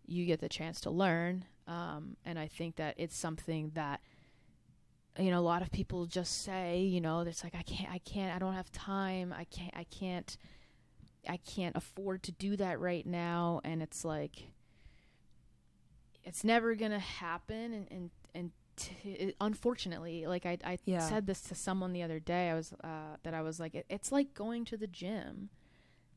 you 0.04 0.26
get 0.26 0.40
the 0.40 0.48
chance 0.48 0.80
to 0.80 0.90
learn. 0.90 1.44
Um, 1.68 2.16
and 2.24 2.38
I 2.40 2.48
think 2.48 2.74
that 2.76 2.94
it's 2.96 3.16
something 3.16 3.70
that 3.74 4.00
you 5.18 5.30
know 5.30 5.38
a 5.38 5.40
lot 5.40 5.62
of 5.62 5.70
people 5.72 6.06
just 6.06 6.42
say 6.44 6.80
you 6.80 7.00
know 7.00 7.20
it's 7.20 7.42
like 7.42 7.54
i 7.54 7.62
can't 7.62 7.90
i 7.90 7.98
can't 7.98 8.34
i 8.34 8.38
don't 8.38 8.54
have 8.54 8.70
time. 8.72 9.34
I 9.36 9.44
can't 9.44 9.74
i 9.76 9.84
can't 9.84 10.36
i 11.28 11.36
can't 11.38 11.74
afford 11.76 12.22
to 12.24 12.32
do 12.32 12.56
that 12.56 12.78
right 12.80 13.04
now. 13.06 13.60
And 13.64 13.82
it's 13.82 14.04
like 14.04 14.50
it's 16.24 16.44
never 16.44 16.74
gonna 16.74 16.98
happen. 16.98 17.72
And 17.72 17.86
and, 17.90 18.10
and 18.34 18.50
t- 18.76 19.34
unfortunately 19.40 20.26
like 20.26 20.46
i, 20.46 20.56
I 20.64 20.78
Yeah. 20.84 21.00
said 21.08 21.26
this 21.26 21.40
to 21.42 21.54
someone 21.54 21.92
the 21.92 22.02
other 22.02 22.20
day. 22.20 22.50
I 22.50 22.54
was 22.54 22.72
uh, 22.84 23.16
that 23.22 23.34
i 23.34 23.42
was 23.42 23.58
like 23.60 23.74
it, 23.74 23.86
it's 23.88 24.12
like 24.12 24.34
going 24.34 24.64
to 24.66 24.76
the 24.76 24.86
gym. 24.86 25.50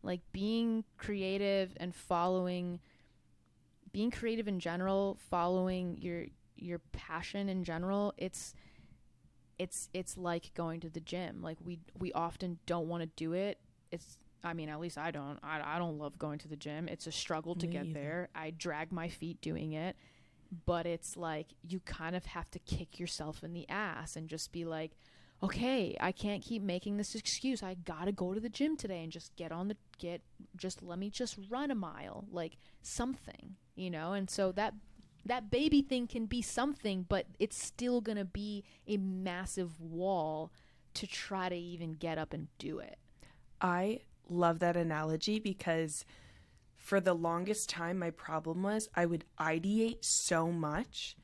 Like 0.04 0.22
being 0.32 0.84
creative 0.98 1.76
and 1.78 1.94
following 1.96 2.80
being 3.92 4.10
creative 4.12 4.48
in 4.48 4.60
general 4.60 5.18
following 5.30 5.98
your 6.00 6.26
your 6.56 6.80
passion 6.92 7.50
in 7.50 7.64
general 7.64 8.14
it's 8.18 8.54
it's 9.62 9.90
it's 9.94 10.18
like 10.18 10.52
going 10.56 10.80
to 10.80 10.90
the 10.90 11.00
gym. 11.00 11.44
Like 11.44 11.58
we 11.64 11.78
we 12.00 12.12
often 12.14 12.58
don't 12.66 12.88
want 12.88 13.04
to 13.04 13.10
do 13.16 13.34
it. 13.34 13.60
It's 13.92 14.18
i 14.44 14.54
mean 14.54 14.70
at 14.70 14.80
least 14.80 14.98
i 14.98 15.12
don't. 15.12 15.38
I, 15.44 15.76
I 15.76 15.78
don't 15.78 16.00
love 16.00 16.18
going 16.18 16.40
to 16.40 16.48
the 16.48 16.56
gym. 16.56 16.88
It's 16.88 17.06
a 17.06 17.12
struggle 17.12 17.54
to 17.56 17.68
Me 17.68 17.74
get 17.74 17.86
either. 17.86 17.94
there. 17.94 18.30
I 18.34 18.50
drag 18.50 18.92
my 18.92 19.08
feet 19.08 19.40
doing 19.40 19.74
it. 19.74 19.96
But 20.66 20.88
it's 20.88 21.16
like 21.16 21.50
you 21.62 21.80
kind 21.82 22.16
of 22.16 22.26
have 22.26 22.50
to 22.52 22.60
kick 22.60 23.00
yourself 23.00 23.44
in 23.44 23.54
the 23.54 23.70
ass 23.70 24.16
and 24.16 24.28
just 24.28 24.52
be 24.52 24.66
like 24.66 24.92
okay 25.44 25.98
i 26.00 26.12
can't 26.12 26.44
keep 26.44 26.64
making 26.64 26.98
this 26.98 27.14
excuse. 27.14 27.62
I 27.62 27.76
gotta 27.86 28.12
go 28.12 28.34
to 28.34 28.40
the 28.40 28.50
gym 28.50 28.76
today 28.76 29.04
and 29.04 29.12
just 29.12 29.36
get 29.36 29.52
on 29.52 29.68
the 29.68 29.78
get 30.00 30.22
just 30.58 30.82
let 30.82 30.98
me 30.98 31.12
just 31.12 31.38
run 31.50 31.70
a 31.70 31.76
mile 31.76 32.26
like 32.32 32.58
something 32.82 33.58
you 33.76 33.90
know? 33.90 34.14
And 34.14 34.30
so 34.30 34.52
that 34.54 34.74
that 35.26 35.52
baby 35.52 35.82
thing 35.82 36.08
can 36.08 36.26
be 36.26 36.42
something, 36.42 37.06
but 37.08 37.28
it's 37.40 37.62
still 37.62 38.02
going 38.02 38.18
to 38.18 38.26
be 38.26 38.64
a 38.88 38.98
massive 38.98 39.80
wall 39.80 40.52
to 40.96 41.08
try 41.08 41.50
to 41.50 41.56
even 41.56 41.94
get 41.94 42.18
up 42.18 42.34
and 42.34 42.48
do 42.58 42.80
it. 42.80 42.98
I 43.62 44.00
love 44.30 44.60
that 44.60 44.76
analogy 44.76 45.40
because 45.40 46.06
for 46.76 47.00
the 47.00 47.14
longest 47.14 47.70
time, 47.70 48.00
my 48.00 48.10
problem 48.10 48.64
was 48.64 48.90
I 48.96 49.06
would 49.06 49.26
ideate 49.40 50.04
so 50.04 50.52
much. 50.52 51.16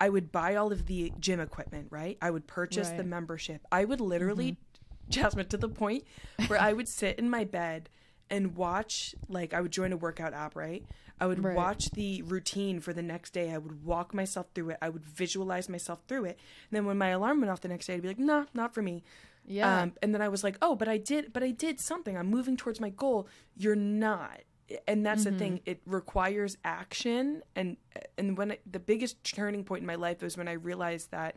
I 0.00 0.08
would 0.08 0.32
buy 0.32 0.56
all 0.56 0.72
of 0.72 0.86
the 0.86 1.12
gym 1.20 1.40
equipment, 1.40 1.88
right? 1.90 2.16
I 2.20 2.30
would 2.30 2.46
purchase 2.46 2.88
the 2.90 3.04
membership. 3.04 3.60
I 3.70 3.84
would 3.84 4.00
literally, 4.00 4.52
mm-hmm. 4.52 4.60
Jasmine, 5.10 5.48
to 5.48 5.56
the 5.56 5.68
point 5.68 6.04
where 6.46 6.60
I 6.60 6.72
would 6.72 6.88
sit 6.88 7.18
in 7.18 7.28
my 7.30 7.44
bed 7.44 7.90
and 8.30 8.56
watch, 8.56 9.14
like, 9.28 9.52
I 9.52 9.60
would 9.60 9.70
join 9.70 9.92
a 9.92 9.96
workout 9.96 10.32
app, 10.32 10.56
right? 10.56 10.84
I 11.20 11.26
would 11.26 11.42
Right. 11.44 11.56
watch 11.56 11.90
the 11.92 12.22
routine 12.22 12.80
for 12.80 12.92
the 12.92 13.02
next 13.02 13.32
day. 13.32 13.52
I 13.52 13.58
would 13.58 13.84
walk 13.84 14.12
myself 14.12 14.46
through 14.54 14.70
it. 14.70 14.78
I 14.82 14.88
would 14.88 15.04
visualize 15.04 15.68
myself 15.68 16.00
through 16.08 16.24
it. 16.24 16.38
And 16.70 16.76
then 16.76 16.86
when 16.86 16.98
my 16.98 17.08
alarm 17.10 17.40
went 17.40 17.50
off 17.50 17.60
the 17.60 17.68
next 17.68 17.86
day, 17.86 17.94
I'd 17.94 18.02
be 18.02 18.08
like, 18.08 18.18
nah, 18.18 18.46
not 18.52 18.74
for 18.74 18.82
me. 18.82 19.04
Yeah. 19.46 19.82
Um, 19.82 19.92
and 20.02 20.12
then 20.14 20.22
I 20.22 20.28
was 20.28 20.42
like, 20.42 20.56
oh, 20.60 20.74
but 20.74 20.88
I 20.88 20.96
did, 20.96 21.32
but 21.32 21.42
I 21.42 21.50
did 21.50 21.78
something. 21.80 22.16
I'm 22.16 22.28
moving 22.28 22.56
towards 22.56 22.80
my 22.80 22.90
goal. 22.90 23.28
You're 23.56 23.76
not. 23.76 24.40
And 24.88 25.04
that's 25.04 25.24
the 25.24 25.32
thing. 25.32 25.60
It 25.66 25.82
requires 25.86 26.56
action. 26.64 27.42
And 27.54 27.76
and 28.16 28.36
when 28.38 28.52
I, 28.52 28.58
the 28.68 28.80
biggest 28.80 29.22
turning 29.22 29.62
point 29.62 29.82
in 29.82 29.86
my 29.86 29.94
life 29.96 30.22
was 30.22 30.36
when 30.38 30.48
I 30.48 30.52
realized 30.52 31.10
that 31.10 31.36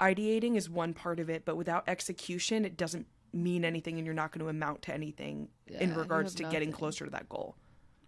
ideating 0.00 0.56
is 0.56 0.70
one 0.70 0.94
part 0.94 1.20
of 1.20 1.28
it, 1.28 1.44
but 1.44 1.56
without 1.56 1.84
execution, 1.88 2.64
it 2.64 2.76
doesn't 2.76 3.06
mean 3.32 3.64
anything, 3.64 3.96
and 3.96 4.04
you're 4.06 4.14
not 4.14 4.32
going 4.32 4.40
to 4.44 4.48
amount 4.48 4.82
to 4.82 4.94
anything 4.94 5.48
Yeah, 5.68 5.80
in 5.80 5.94
regards 5.94 6.34
to 6.36 6.44
getting 6.44 6.72
closer 6.72 7.04
to 7.04 7.10
that 7.10 7.28
goal. 7.28 7.56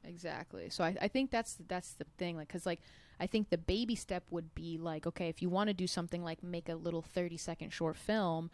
Exactly. 0.04 0.68
So 0.70 0.82
I, 0.84 0.96
I 1.00 1.08
think 1.08 1.30
that's 1.30 1.58
that's 1.68 1.92
the 1.94 2.04
thing. 2.18 2.36
Like, 2.36 2.48
cause 2.48 2.66
like 2.66 2.80
I 3.20 3.26
think 3.26 3.50
the 3.50 3.58
baby 3.58 3.94
step 3.94 4.24
would 4.30 4.54
be 4.54 4.78
like, 4.78 5.06
okay, 5.06 5.28
if 5.28 5.40
you 5.42 5.48
want 5.48 5.68
to 5.68 5.74
do 5.74 5.86
something 5.86 6.24
like 6.24 6.42
make 6.42 6.68
a 6.68 6.74
little 6.74 7.02
thirty 7.02 7.36
second 7.36 7.70
short 7.72 7.96
film, 7.96 8.50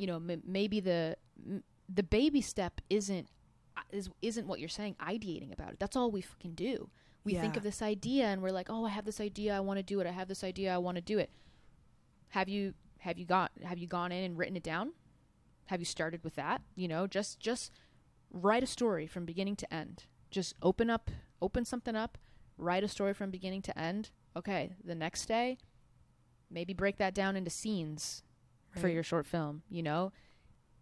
you 0.00 0.06
know, 0.06 0.16
m- 0.16 0.42
maybe 0.44 0.80
the 0.80 1.16
m- 1.46 1.62
the 1.88 2.02
baby 2.02 2.40
step 2.42 2.80
isn't 2.90 3.28
uh, 3.76 3.80
is 3.92 4.10
isn't 4.20 4.46
what 4.46 4.60
you're 4.60 4.68
saying. 4.68 4.96
Ideating 5.00 5.52
about 5.52 5.72
it. 5.72 5.78
That's 5.78 5.96
all 5.96 6.10
we 6.10 6.20
fucking 6.20 6.54
do. 6.54 6.90
We 7.24 7.32
think 7.42 7.56
of 7.56 7.62
this 7.62 7.82
idea 7.82 8.26
and 8.26 8.42
we're 8.42 8.50
like, 8.52 8.68
oh, 8.70 8.84
I 8.86 8.90
have 8.90 9.04
this 9.04 9.20
idea. 9.20 9.54
I 9.56 9.60
want 9.60 9.78
to 9.78 9.82
do 9.82 10.00
it. 10.00 10.06
I 10.06 10.10
have 10.10 10.28
this 10.28 10.42
idea. 10.44 10.74
I 10.74 10.78
want 10.78 10.96
to 10.96 11.02
do 11.02 11.18
it. 11.18 11.30
Have 12.30 12.48
you 12.48 12.74
have 12.98 13.18
you 13.18 13.24
got 13.24 13.50
have 13.64 13.78
you 13.78 13.86
gone 13.86 14.12
in 14.12 14.24
and 14.24 14.36
written 14.38 14.56
it 14.56 14.62
down? 14.62 14.92
Have 15.66 15.80
you 15.80 15.86
started 15.86 16.22
with 16.24 16.34
that? 16.36 16.62
You 16.76 16.88
know, 16.88 17.06
just 17.06 17.40
just 17.40 17.72
write 18.32 18.62
a 18.62 18.66
story 18.66 19.06
from 19.06 19.24
beginning 19.24 19.56
to 19.56 19.72
end. 19.74 20.04
Just 20.30 20.54
open 20.62 20.90
up, 20.90 21.10
open 21.42 21.64
something 21.64 21.96
up, 21.96 22.18
write 22.56 22.84
a 22.84 22.88
story 22.88 23.14
from 23.14 23.30
beginning 23.30 23.62
to 23.62 23.78
end. 23.78 24.10
Okay, 24.36 24.74
the 24.84 24.94
next 24.94 25.26
day, 25.26 25.58
maybe 26.50 26.72
break 26.72 26.98
that 26.98 27.14
down 27.14 27.36
into 27.36 27.50
scenes 27.50 28.22
for 28.78 28.88
your 28.88 29.02
short 29.02 29.26
film, 29.26 29.62
you 29.68 29.82
know? 29.82 30.12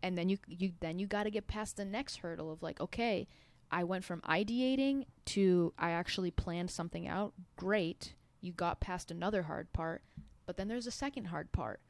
And 0.02 0.16
then 0.16 0.28
you 0.28 0.38
you 0.46 0.72
then 0.80 0.98
you 0.98 1.06
got 1.06 1.24
to 1.24 1.30
get 1.30 1.46
past 1.46 1.76
the 1.76 1.84
next 1.84 2.18
hurdle 2.18 2.52
of 2.52 2.62
like, 2.62 2.80
okay, 2.80 3.26
I 3.70 3.84
went 3.84 4.04
from 4.04 4.20
ideating 4.22 5.04
to 5.26 5.72
I 5.78 5.90
actually 5.90 6.30
planned 6.30 6.70
something 6.70 7.08
out. 7.08 7.32
Great. 7.56 8.14
You 8.40 8.52
got 8.52 8.80
past 8.80 9.10
another 9.10 9.42
hard 9.42 9.72
part, 9.72 10.02
but 10.46 10.56
then 10.56 10.68
there's 10.68 10.86
a 10.86 10.92
second 10.92 11.26
hard 11.26 11.50
part. 11.52 11.80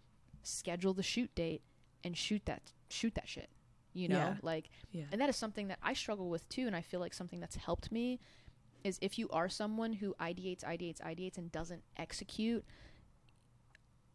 Schedule 0.43 0.95
the 0.95 1.03
shoot 1.03 1.35
date 1.35 1.63
and 2.03 2.17
shoot 2.17 2.47
that 2.47 2.73
shoot 2.89 3.15
that 3.15 3.29
shit. 3.29 3.51
You 3.95 4.09
know, 4.09 4.17
Yeah. 4.17 4.35
like 4.43 4.71
Yeah. 4.93 5.05
and 5.11 5.21
that 5.21 5.29
is 5.29 5.37
something 5.37 5.69
that 5.69 5.79
I 5.83 5.95
struggle 5.95 6.29
with 6.31 6.49
too 6.49 6.67
and 6.67 6.77
I 6.77 6.83
feel 6.83 7.01
like 7.01 7.15
something 7.15 7.41
that's 7.41 7.57
helped 7.57 7.91
me 7.91 8.21
is 8.85 8.99
if 9.01 9.19
you 9.19 9.29
are 9.31 9.49
someone 9.49 9.93
who 9.95 10.15
ideates 10.21 10.63
ideates 10.65 11.01
ideates 11.01 11.37
and 11.39 11.51
doesn't 11.51 11.83
execute 11.97 12.65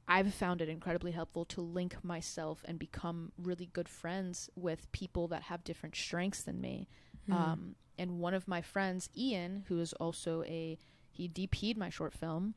I've 0.07 0.33
found 0.33 0.61
it 0.61 0.69
incredibly 0.69 1.11
helpful 1.11 1.45
to 1.45 1.61
link 1.61 1.95
myself 2.03 2.63
and 2.65 2.77
become 2.77 3.31
really 3.37 3.67
good 3.71 3.87
friends 3.87 4.49
with 4.55 4.91
people 4.91 5.27
that 5.29 5.43
have 5.43 5.63
different 5.63 5.95
strengths 5.95 6.43
than 6.43 6.59
me. 6.59 6.89
Um, 7.31 7.75
and 7.97 8.19
one 8.19 8.33
of 8.33 8.47
my 8.47 8.61
friends, 8.61 9.09
Ian, 9.15 9.63
who 9.69 9.79
is 9.79 9.93
also 9.93 10.43
a 10.43 10.77
he 11.09 11.29
DP'd 11.29 11.77
my 11.77 11.89
short 11.89 12.13
film, 12.13 12.55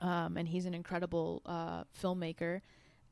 um, 0.00 0.36
and 0.36 0.48
he's 0.48 0.64
an 0.64 0.74
incredible 0.74 1.42
uh, 1.44 1.84
filmmaker. 2.00 2.60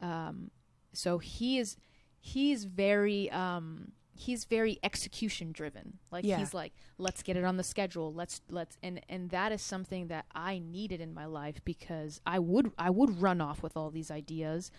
Um, 0.00 0.50
so 0.94 1.18
he 1.18 1.58
is 1.58 1.76
he's 2.24 2.64
very 2.64 3.28
um, 3.32 3.90
he's 4.14 4.44
very 4.44 4.78
execution 4.84 5.50
driven. 5.50 5.98
Like 6.12 6.24
Yeah. 6.24 6.38
he's 6.38 6.54
like, 6.54 6.72
let's 6.96 7.22
get 7.22 7.36
it 7.36 7.44
on 7.44 7.56
the 7.56 7.64
schedule. 7.64 8.14
Let's 8.14 8.40
let's 8.48 8.78
and 8.82 9.00
and 9.08 9.28
that 9.30 9.50
is 9.52 9.60
something 9.60 10.06
that 10.06 10.24
I 10.34 10.60
needed 10.60 11.00
in 11.00 11.12
my 11.12 11.26
life 11.26 11.60
because 11.64 12.20
I 12.24 12.38
would 12.38 12.70
I 12.78 12.90
would 12.90 13.20
run 13.20 13.40
off 13.40 13.62
with 13.62 13.76
all 13.76 13.90
these 13.90 14.10
ideas. 14.10 14.70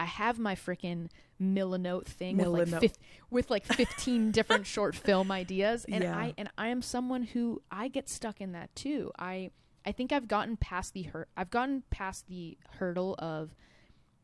I 0.00 0.06
have 0.06 0.38
my 0.38 0.54
freaking 0.54 1.08
Milanote 1.42 2.06
thing 2.06 2.36
with 2.38 2.46
like 2.72 2.80
fif- 2.80 2.98
with 3.30 3.50
like 3.50 3.66
15 3.66 4.30
different 4.38 4.66
short 4.66 4.94
film 4.96 5.30
ideas 5.30 5.84
and 5.90 6.02
Yeah. 6.02 6.16
I 6.16 6.34
and 6.38 6.48
I 6.56 6.68
am 6.68 6.80
someone 6.82 7.24
who 7.24 7.60
I 7.70 7.88
get 7.88 8.08
stuck 8.08 8.40
in 8.40 8.52
that 8.52 8.74
too. 8.74 9.12
I 9.18 9.50
I 9.84 9.92
think 9.92 10.10
I've 10.12 10.28
gotten 10.28 10.56
past 10.56 10.94
the 10.94 11.02
hurt 11.02 11.28
I've 11.36 11.50
gotten 11.50 11.82
past 11.90 12.28
the 12.28 12.56
hurdle 12.78 13.14
of 13.18 13.54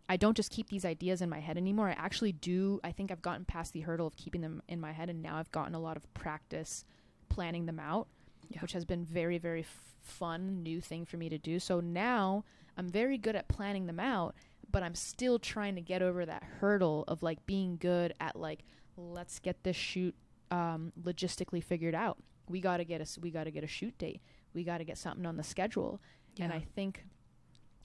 I 0.09 0.17
don't 0.17 0.37
just 0.37 0.51
keep 0.51 0.69
these 0.69 0.85
ideas 0.85 1.23
in 1.23 1.31
my 1.31 1.41
head 1.41 1.57
anymore. 1.57 1.89
I 1.89 1.93
actually 1.93 2.33
do. 2.33 2.79
I 2.85 2.93
think 2.93 3.11
I've 3.11 3.23
gotten 3.23 3.45
past 3.45 3.73
the 3.73 3.81
hurdle 3.81 4.07
of 4.07 4.17
keeping 4.17 4.43
them 4.43 4.63
in 4.69 4.81
my 4.81 4.93
head, 4.93 5.09
and 5.09 5.23
now 5.23 5.37
I've 5.39 5.51
gotten 5.51 5.75
a 5.75 5.81
lot 5.81 5.97
of 5.97 6.13
practice 6.15 6.85
planning 7.31 7.65
them 7.67 7.81
out, 7.81 8.09
Yeah. 8.51 8.61
which 8.61 8.73
has 8.73 8.85
been 8.85 9.05
very, 9.05 9.39
very 9.39 9.61
f- 9.61 9.97
fun, 10.03 10.63
new 10.63 10.81
thing 10.83 11.07
for 11.07 11.17
me 11.17 11.29
to 11.31 11.39
do. 11.39 11.59
So 11.59 11.81
now 11.81 12.45
I'm 12.77 12.89
very 12.89 13.17
good 13.17 13.35
at 13.35 13.49
planning 13.49 13.87
them 13.87 13.99
out, 13.99 14.35
but 14.71 14.83
I'm 14.83 14.95
still 14.95 15.39
trying 15.39 15.75
to 15.77 15.81
get 15.81 16.03
over 16.03 16.27
that 16.27 16.43
hurdle 16.61 17.05
of 17.09 17.23
like 17.23 17.45
being 17.47 17.77
good 17.79 18.13
at 18.21 18.37
like 18.37 18.65
let's 18.97 19.39
get 19.39 19.63
this 19.65 19.75
shoot 19.77 20.15
um, 20.51 20.93
logistically 21.03 21.65
figured 21.65 21.95
out. 21.95 22.19
We 22.49 22.61
got 22.61 22.77
to 22.77 22.85
get 22.85 23.01
a 23.01 23.21
we 23.21 23.31
got 23.31 23.45
to 23.45 23.51
get 23.51 23.65
a 23.65 23.69
shoot 23.69 23.97
date. 23.97 24.21
We 24.53 24.65
got 24.65 24.79
to 24.79 24.85
get 24.85 24.99
something 24.99 25.25
on 25.25 25.37
the 25.39 25.43
schedule. 25.43 26.01
And 26.39 26.53
I 26.53 26.61
think 26.75 27.05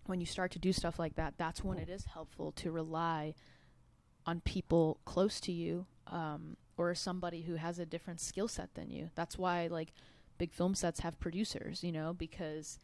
when 0.10 0.19
you 0.19 0.26
start 0.26 0.52
to 0.52 0.60
do 0.60 0.73
stuff 0.73 0.99
like 0.99 1.15
that, 1.15 1.36
that's 1.38 1.64
when 1.64 1.77
it 1.77 1.90
is 1.90 2.06
helpful 2.06 2.52
to 2.53 2.72
rely 2.72 3.36
on 4.26 4.41
people 4.41 4.99
close 5.06 5.40
to 5.40 5.52
you 5.52 5.86
um, 6.07 6.57
or 6.77 6.94
somebody 6.95 7.44
who 7.44 7.56
has 7.56 7.80
a 7.80 7.86
different 7.86 8.19
skill 8.19 8.48
set 8.48 8.73
than 8.73 8.90
you. 8.90 9.10
That's 9.15 9.38
why 9.38 9.68
like 9.68 9.94
big 10.38 10.52
film 10.52 10.76
sets 10.76 11.02
have 11.02 11.19
producers, 11.19 11.84
you 11.84 11.91
know, 11.91 12.14
because 12.14 12.80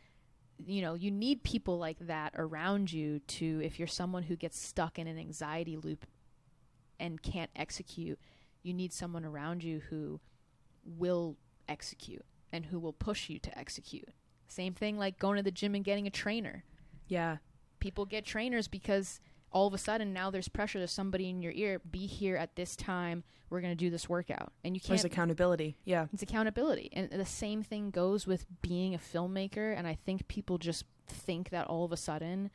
you 0.64 0.82
know 0.82 0.94
you 0.94 1.12
need 1.12 1.44
people 1.44 1.78
like 1.78 1.98
that 2.00 2.34
around 2.38 2.92
you 2.94 3.20
to 3.28 3.60
if 3.62 3.78
you're 3.78 3.88
someone 3.88 4.24
who 4.24 4.36
gets 4.36 4.58
stuck 4.58 4.98
in 4.98 5.08
an 5.08 5.18
anxiety 5.18 5.76
loop 5.76 6.06
and 6.98 7.22
can't 7.22 7.52
execute 7.58 8.18
you 8.64 8.74
need 8.74 8.94
someone 8.94 9.26
around 9.26 9.64
you 9.64 9.82
who 9.90 10.20
will 10.86 11.36
execute 11.68 12.24
and 12.54 12.68
who 12.68 12.80
will 12.80 12.94
push 12.94 13.30
you 13.30 13.38
to 13.38 13.58
execute 13.60 14.08
same 14.48 14.74
thing 14.74 14.98
like 14.98 15.20
going 15.20 15.36
to 15.36 15.44
the 15.44 15.52
gym 15.52 15.76
and 15.76 15.84
getting 15.84 16.08
a 16.08 16.12
trainer 16.12 16.64
Yeah. 17.08 17.38
people 17.80 18.06
get 18.06 18.26
trainers 18.26 18.68
because 18.68 19.20
all 19.52 19.68
of 19.68 19.74
a 19.74 19.78
sudden 19.78 20.12
now 20.14 20.30
there's 20.32 20.48
pressure 20.48 20.80
there's 20.80 20.92
somebody 20.92 21.30
in 21.30 21.42
your 21.42 21.52
ear 21.54 21.80
be 21.92 22.08
here 22.08 22.36
at 22.36 22.56
this 22.56 22.76
time 22.76 23.24
we're 23.50 23.62
going 23.62 23.72
to 23.72 23.76
do 23.76 23.90
this 23.90 24.10
workout 24.10 24.52
and 24.64 24.76
you 24.76 24.82
can't 24.82 24.90
There's 25.00 25.06
accountability. 25.06 25.78
Yeah. 25.86 26.08
it's 26.12 26.24
accountability 26.24 26.90
and 26.94 27.10
the 27.12 27.26
same 27.26 27.62
thing 27.64 27.92
goes 27.92 28.26
with 28.28 28.46
being 28.62 28.96
a 28.96 28.98
filmmaker 28.98 29.78
and 29.78 29.88
i 29.88 29.98
think 30.06 30.28
people 30.28 30.58
just 30.58 30.84
think 31.08 31.50
that 31.52 31.68
all 31.68 31.86
of 31.86 31.92
a 31.92 31.98
sudden 31.98 32.50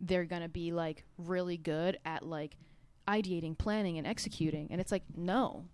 they're 0.00 0.24
going 0.24 0.42
to 0.42 0.48
be 0.48 0.72
like 0.72 1.04
really 1.16 1.56
good 1.56 1.98
at 2.04 2.24
like 2.26 2.56
ideating 3.08 3.56
planning 3.56 3.98
and 3.98 4.06
executing 4.06 4.68
and 4.70 4.80
it's 4.80 4.92
like 4.92 5.02
no 5.16 5.64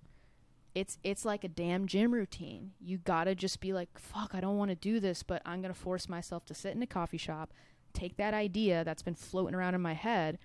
it's 0.75 0.99
it's 1.03 1.25
like 1.25 1.43
a 1.45 1.49
damn 1.49 1.87
gym 1.87 2.13
routine 2.13 2.73
you 2.81 2.99
got 2.99 3.25
to 3.25 3.35
just 3.35 3.61
be 3.61 3.73
like 3.73 3.89
fuck 3.99 4.31
i 4.35 4.41
don't 4.41 4.57
want 4.59 4.71
to 4.71 4.75
do 4.75 5.01
this 5.01 5.23
but 5.23 5.41
i'm 5.47 5.61
going 5.63 5.73
to 5.73 5.79
force 5.79 6.09
myself 6.09 6.45
to 6.45 6.55
sit 6.55 6.75
in 6.75 6.83
a 6.83 6.87
coffee 6.87 7.17
shop 7.19 7.53
take 7.97 8.17
that 8.17 8.35
idea 8.35 8.85
that's 8.85 9.03
been 9.03 9.15
floating 9.15 9.55
around 9.55 9.75
in 9.75 9.81
my 9.81 9.95
head 9.95 10.39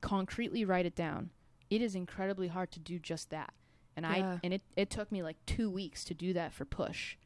concretely 0.00 0.64
write 0.64 0.86
it 0.86 0.94
down 0.94 1.30
it 1.70 1.80
is 1.82 1.94
incredibly 1.94 2.48
hard 2.48 2.70
to 2.70 2.78
do 2.78 2.98
just 2.98 3.30
that 3.30 3.52
and 3.96 4.04
Yeah. 4.06 4.12
i 4.34 4.40
and 4.44 4.54
it, 4.54 4.62
it 4.76 4.90
took 4.90 5.10
me 5.10 5.22
like 5.22 5.36
two 5.46 5.70
weeks 5.70 6.04
to 6.04 6.14
do 6.14 6.32
that 6.34 6.52
for 6.52 6.64
push 6.64 7.16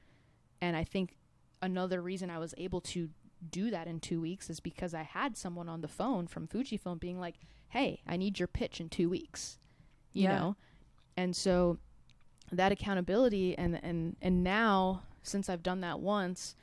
and 0.60 0.76
i 0.76 0.84
think 0.84 1.16
another 1.60 2.00
reason 2.00 2.30
i 2.30 2.38
was 2.38 2.54
able 2.56 2.80
to 2.80 3.10
do 3.50 3.70
that 3.70 3.86
in 3.88 3.98
two 4.00 4.20
weeks 4.20 4.48
is 4.48 4.60
because 4.60 4.94
i 4.94 5.02
had 5.02 5.36
someone 5.36 5.68
on 5.68 5.80
the 5.80 5.88
phone 5.88 6.26
from 6.26 6.46
fujifilm 6.46 6.98
being 7.00 7.18
like 7.20 7.34
hey 7.70 8.00
i 8.06 8.16
need 8.16 8.38
your 8.38 8.46
pitch 8.48 8.80
in 8.80 8.88
two 8.88 9.08
weeks 9.10 9.58
you 10.12 10.24
Yeah. 10.24 10.38
know 10.38 10.56
and 11.16 11.34
so 11.36 11.78
that 12.52 12.72
accountability 12.72 13.56
and 13.58 13.78
and 13.82 14.16
and 14.22 14.42
now 14.44 15.02
since 15.22 15.48
i've 15.48 15.62
done 15.62 15.80
that 15.80 16.00
once 16.00 16.54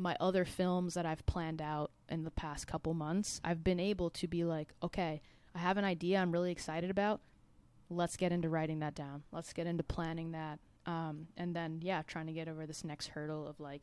my 0.00 0.16
other 0.20 0.44
films 0.44 0.94
that 0.94 1.06
I've 1.06 1.24
planned 1.26 1.62
out 1.62 1.90
in 2.08 2.24
the 2.24 2.30
past 2.30 2.66
couple 2.66 2.94
months, 2.94 3.40
I've 3.44 3.62
been 3.62 3.80
able 3.80 4.10
to 4.10 4.26
be 4.26 4.44
like, 4.44 4.72
okay, 4.82 5.20
I 5.54 5.58
have 5.58 5.76
an 5.76 5.84
idea 5.84 6.18
I'm 6.18 6.32
really 6.32 6.52
excited 6.52 6.90
about. 6.90 7.20
Let's 7.88 8.16
get 8.16 8.32
into 8.32 8.48
writing 8.48 8.80
that 8.80 8.94
down. 8.94 9.24
Let's 9.32 9.52
get 9.52 9.66
into 9.66 9.82
planning 9.82 10.32
that. 10.32 10.60
Um, 10.86 11.26
and 11.36 11.54
then, 11.54 11.80
yeah, 11.82 12.02
trying 12.06 12.26
to 12.26 12.32
get 12.32 12.48
over 12.48 12.66
this 12.66 12.84
next 12.84 13.08
hurdle 13.08 13.46
of 13.46 13.60
like, 13.60 13.82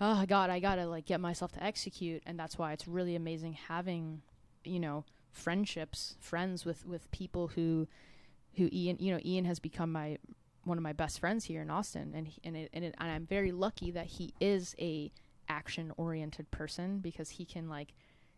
oh 0.00 0.24
god 0.26 0.50
i 0.50 0.60
gotta 0.60 0.86
like 0.86 1.04
get 1.04 1.20
myself 1.20 1.52
to 1.52 1.62
execute 1.62 2.22
and 2.26 2.38
that's 2.38 2.58
why 2.58 2.72
it's 2.72 2.86
really 2.86 3.14
amazing 3.14 3.52
having 3.68 4.22
you 4.64 4.78
know 4.78 5.04
friendships 5.32 6.16
friends 6.20 6.64
with 6.64 6.86
with 6.86 7.10
people 7.10 7.48
who 7.48 7.86
who 8.56 8.68
ian 8.72 8.96
you 9.00 9.12
know 9.12 9.20
ian 9.24 9.44
has 9.44 9.58
become 9.58 9.90
my 9.90 10.16
one 10.64 10.78
of 10.78 10.82
my 10.82 10.92
best 10.92 11.18
friends 11.18 11.44
here 11.46 11.62
in 11.62 11.70
austin 11.70 12.12
and 12.14 12.28
he, 12.28 12.40
and, 12.44 12.56
it, 12.56 12.70
and, 12.72 12.84
it, 12.84 12.94
and 12.98 13.10
i'm 13.10 13.26
very 13.26 13.52
lucky 13.52 13.90
that 13.90 14.06
he 14.06 14.32
is 14.40 14.74
a 14.78 15.10
action 15.48 15.92
oriented 15.96 16.50
person 16.50 16.98
because 17.00 17.30
he 17.30 17.44
can 17.44 17.68
like 17.68 17.94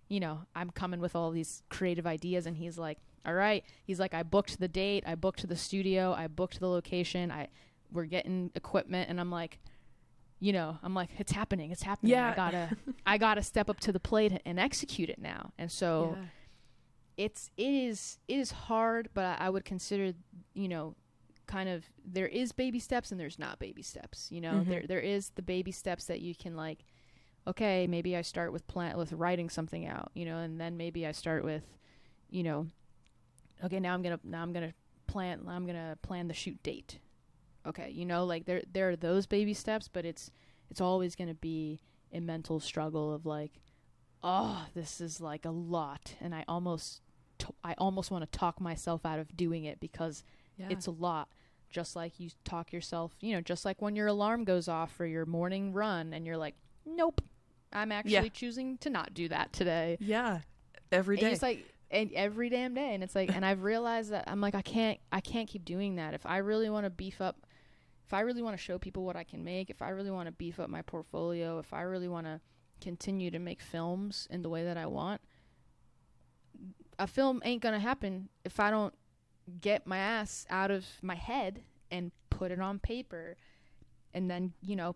you 0.08 0.20
know 0.20 0.40
i'm 0.54 0.70
coming 0.70 1.00
with 1.00 1.14
all 1.16 1.30
these 1.30 1.62
creative 1.68 2.06
ideas 2.06 2.46
and 2.46 2.56
he's 2.56 2.78
like 2.78 2.98
all 3.26 3.34
right 3.34 3.64
he's 3.84 4.00
like 4.00 4.14
i 4.14 4.22
booked 4.22 4.58
the 4.60 4.68
date 4.68 5.04
i 5.06 5.14
booked 5.14 5.46
the 5.48 5.56
studio 5.56 6.12
i 6.12 6.26
booked 6.26 6.58
the 6.60 6.68
location 6.68 7.30
i 7.30 7.48
we're 7.92 8.04
getting 8.06 8.50
equipment 8.54 9.08
and 9.10 9.20
i'm 9.20 9.30
like 9.30 9.58
you 10.42 10.54
know, 10.54 10.78
I'm 10.82 10.94
like, 10.94 11.10
it's 11.18 11.32
happening, 11.32 11.70
it's 11.70 11.82
happening. 11.82 12.12
Yeah. 12.12 12.30
I 12.30 12.34
gotta, 12.34 12.76
I 13.06 13.18
gotta 13.18 13.42
step 13.42 13.68
up 13.68 13.78
to 13.80 13.92
the 13.92 14.00
plate 14.00 14.40
and 14.46 14.58
execute 14.58 15.10
it 15.10 15.18
now. 15.20 15.52
And 15.58 15.70
so, 15.70 16.16
it's 17.18 17.50
it 17.58 17.70
is 17.70 18.16
it 18.26 18.38
is 18.38 18.50
hard, 18.50 19.10
but 19.12 19.24
I, 19.26 19.36
I 19.46 19.50
would 19.50 19.66
consider, 19.66 20.14
you 20.54 20.68
know, 20.68 20.94
kind 21.46 21.68
of 21.68 21.84
there 22.06 22.26
is 22.26 22.52
baby 22.52 22.78
steps 22.78 23.10
and 23.10 23.20
there's 23.20 23.38
not 23.38 23.58
baby 23.58 23.82
steps. 23.82 24.28
You 24.30 24.40
know, 24.40 24.52
Mhm. 24.52 24.68
there 24.68 24.84
there 24.86 25.00
is 25.00 25.28
the 25.34 25.42
baby 25.42 25.72
steps 25.72 26.06
that 26.06 26.20
you 26.22 26.34
can 26.34 26.56
like, 26.56 26.84
okay, 27.50 27.86
maybe 27.86 28.16
I 28.16 28.22
start 28.22 28.52
with 28.52 28.66
plant 28.66 28.96
with 28.98 29.12
writing 29.12 29.48
something 29.50 29.86
out, 29.86 30.10
you 30.14 30.24
know, 30.24 30.38
and 30.38 30.60
then 30.60 30.76
maybe 30.76 31.06
I 31.06 31.12
start 31.12 31.44
with, 31.44 31.62
you 32.30 32.42
know, 32.42 32.66
okay, 33.64 33.78
now 33.80 33.94
I'm 33.94 34.02
gonna 34.02 34.20
now 34.24 34.42
I'm 34.42 34.52
gonna 34.52 34.74
plan 35.06 35.40
I'm 35.48 35.66
gonna 35.66 35.96
plan 36.02 36.28
the 36.28 36.34
shoot 36.34 36.62
date 36.62 36.98
okay 37.66 37.90
you 37.90 38.06
know 38.06 38.24
like 38.24 38.46
there 38.46 38.62
there 38.72 38.88
are 38.88 38.96
those 38.96 39.26
baby 39.26 39.52
steps 39.52 39.86
but 39.86 40.06
it's 40.06 40.30
it's 40.70 40.80
always 40.80 41.14
going 41.14 41.28
to 41.28 41.34
be 41.34 41.78
a 42.10 42.18
mental 42.18 42.58
struggle 42.58 43.12
of 43.12 43.26
like 43.26 43.60
oh 44.22 44.64
this 44.74 44.98
is 44.98 45.20
like 45.20 45.44
a 45.44 45.50
lot 45.50 46.14
and 46.22 46.34
i 46.34 46.42
almost 46.48 47.02
t- 47.36 47.48
i 47.62 47.74
almost 47.76 48.10
want 48.10 48.24
to 48.24 48.38
talk 48.38 48.62
myself 48.62 49.04
out 49.04 49.18
of 49.18 49.36
doing 49.36 49.64
it 49.64 49.78
because 49.78 50.24
Yeah. 50.56 50.68
it's 50.70 50.86
a 50.86 50.90
lot 50.90 51.28
just 51.68 51.94
like 51.94 52.18
you 52.18 52.30
talk 52.44 52.72
yourself 52.72 53.14
you 53.20 53.34
know 53.34 53.42
just 53.42 53.66
like 53.66 53.82
when 53.82 53.94
your 53.94 54.06
alarm 54.06 54.44
goes 54.44 54.66
off 54.66 54.90
for 54.96 55.04
your 55.04 55.26
morning 55.26 55.74
run 55.74 56.14
and 56.14 56.24
you're 56.24 56.38
like 56.38 56.54
nope 56.86 57.20
i'm 57.72 57.92
actually 57.92 58.12
Yeah. 58.12 58.28
choosing 58.28 58.78
to 58.78 58.90
not 58.90 59.14
do 59.14 59.28
that 59.28 59.52
today 59.52 59.96
yeah. 60.00 60.40
Every 60.92 61.16
day. 61.16 61.24
and 61.26 61.32
it's 61.32 61.42
like 61.42 61.66
and 61.90 62.12
every 62.14 62.48
damn 62.48 62.74
day 62.74 62.94
and 62.94 63.02
it's 63.02 63.14
like 63.14 63.34
and 63.34 63.44
i've 63.44 63.62
realized 63.62 64.10
that 64.10 64.24
i'm 64.26 64.40
like 64.40 64.54
i 64.54 64.62
can't 64.62 64.98
i 65.12 65.20
can't 65.20 65.48
keep 65.48 65.64
doing 65.64 65.96
that 65.96 66.14
if 66.14 66.24
i 66.26 66.38
really 66.38 66.68
want 66.70 66.84
to 66.84 66.90
beef 66.90 67.20
up 67.20 67.46
if 68.06 68.12
i 68.14 68.20
really 68.20 68.42
want 68.42 68.56
to 68.56 68.62
show 68.62 68.78
people 68.78 69.04
what 69.04 69.16
i 69.16 69.22
can 69.24 69.42
make 69.44 69.70
if 69.70 69.82
i 69.82 69.88
really 69.90 70.10
want 70.10 70.26
to 70.26 70.32
beef 70.32 70.58
up 70.60 70.68
my 70.70 70.82
portfolio 70.82 71.58
if 71.58 71.72
i 71.72 71.82
really 71.82 72.08
want 72.08 72.26
to 72.26 72.40
continue 72.80 73.30
to 73.30 73.38
make 73.38 73.60
films 73.60 74.26
in 74.30 74.42
the 74.42 74.48
way 74.48 74.64
that 74.64 74.76
i 74.76 74.86
want 74.86 75.20
a 76.98 77.06
film 77.06 77.40
ain't 77.44 77.62
gonna 77.62 77.78
happen 77.80 78.28
if 78.44 78.58
i 78.60 78.70
don't 78.70 78.94
get 79.60 79.86
my 79.86 79.98
ass 79.98 80.46
out 80.50 80.70
of 80.70 80.84
my 81.02 81.14
head 81.14 81.62
and 81.90 82.12
put 82.30 82.50
it 82.52 82.60
on 82.60 82.78
paper 82.78 83.36
and 84.14 84.30
then 84.30 84.52
you 84.62 84.76
know 84.76 84.94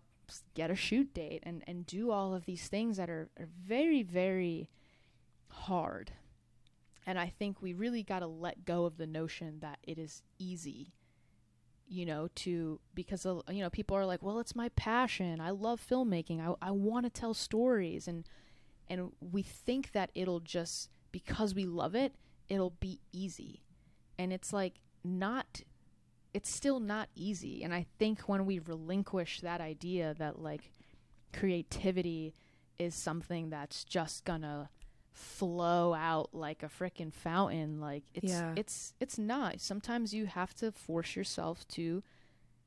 get 0.55 0.71
a 0.71 0.75
shoot 0.75 1.13
date 1.15 1.43
and 1.45 1.63
and 1.67 1.87
do 1.87 2.11
all 2.11 2.35
of 2.35 2.45
these 2.45 2.69
things 2.69 2.97
that 2.97 3.11
are, 3.11 3.29
are 3.39 3.49
very 3.67 4.03
very 4.03 4.69
hard 5.49 6.13
and 7.07 7.19
I 7.19 7.29
think 7.39 7.61
we 7.61 7.75
really 7.75 8.03
got 8.03 8.21
to 8.21 8.27
let 8.27 8.65
go 8.65 8.85
of 8.85 8.97
the 8.97 9.07
notion 9.07 9.59
that 9.61 9.79
it 9.83 9.99
is 9.99 10.23
easy, 10.39 10.95
you 11.87 12.07
know, 12.07 12.29
to 12.37 12.81
because 12.95 13.27
you 13.27 13.63
know 13.63 13.71
people 13.71 13.97
are 13.97 14.07
like, 14.07 14.23
well, 14.23 14.41
it's 14.41 14.57
my 14.57 14.71
passion. 14.71 15.41
I 15.41 15.51
love 15.51 15.85
filmmaking. 15.87 16.41
I 16.41 16.55
I 16.67 16.71
want 16.71 17.05
to 17.07 17.11
tell 17.11 17.35
stories, 17.35 18.09
and 18.09 18.27
and 18.89 19.13
we 19.21 19.43
think 19.43 19.93
that 19.93 20.11
it'll 20.15 20.41
just 20.41 20.89
because 21.13 21.55
we 21.55 21.67
love 21.67 21.95
it, 21.95 22.15
it'll 22.49 22.75
be 22.81 23.01
easy, 23.13 23.63
and 24.19 24.33
it's 24.33 24.53
like 24.53 24.75
not. 25.03 25.63
It's 26.35 26.51
still 26.51 26.81
not 26.81 27.09
easy, 27.15 27.63
and 27.63 27.73
I 27.73 27.87
think 27.99 28.23
when 28.29 28.45
we 28.45 28.59
relinquish 28.59 29.41
that 29.41 29.61
idea 29.61 30.15
that 30.19 30.41
like 30.43 30.73
creativity 31.33 32.35
is 32.79 32.95
something 32.95 33.51
that's 33.51 33.85
just 33.85 34.25
gonna 34.25 34.69
flow 35.13 35.95
out 35.95 36.31
like 36.33 36.65
a 36.65 36.67
freaking 36.67 37.13
fountain 37.13 37.81
like 37.81 38.03
it's 38.15 38.33
Yeah. 38.33 38.53
it's 38.57 38.95
it's 38.99 39.17
not 39.17 39.61
sometimes 39.61 40.13
you 40.13 40.27
have 40.27 40.55
to 40.55 40.73
force 40.73 41.15
yourself 41.15 41.67
to 41.69 42.03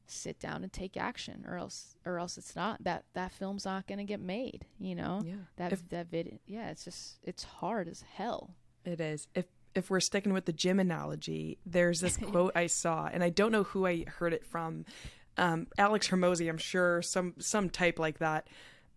sit 0.05 0.39
down 0.39 0.63
and 0.63 0.71
take 0.71 0.95
action 0.95 1.43
or 1.45 1.57
else 1.57 1.97
or 2.05 2.19
else 2.19 2.37
it's 2.37 2.55
not 2.55 2.81
that 2.85 3.03
that 3.15 3.33
film's 3.33 3.65
not 3.65 3.85
going 3.85 3.97
to 3.97 4.05
get 4.05 4.21
made 4.21 4.65
you 4.79 4.95
know 4.95 5.21
yeah. 5.25 5.33
that 5.57 5.73
If- 5.73 5.89
that 5.89 6.07
vid 6.07 6.39
yeah 6.45 6.69
it's 6.69 6.85
just 6.85 7.17
it's 7.23 7.43
hard 7.43 7.89
as 7.89 8.01
hell 8.01 8.55
It 8.85 9.01
is. 9.01 9.27
If 9.35 9.47
if 9.77 9.89
we're 9.89 9.99
sticking 9.99 10.33
with 10.33 10.45
the 10.45 10.53
gym 10.53 10.79
analogy, 10.79 11.57
there's 11.65 12.01
this 12.01 12.17
quote 12.31 12.51
I 12.55 12.67
saw, 12.67 13.07
and 13.11 13.23
I 13.23 13.29
don't 13.29 13.51
know 13.51 13.63
who 13.63 13.85
I 13.85 14.05
heard 14.07 14.33
it 14.33 14.45
from. 14.45 14.85
Um, 15.37 15.67
Alex 15.77 16.07
Hormozi, 16.09 16.49
I'm 16.49 16.57
sure 16.57 17.01
some 17.01 17.35
some 17.39 17.69
type 17.69 17.99
like 17.99 18.17
that. 18.19 18.47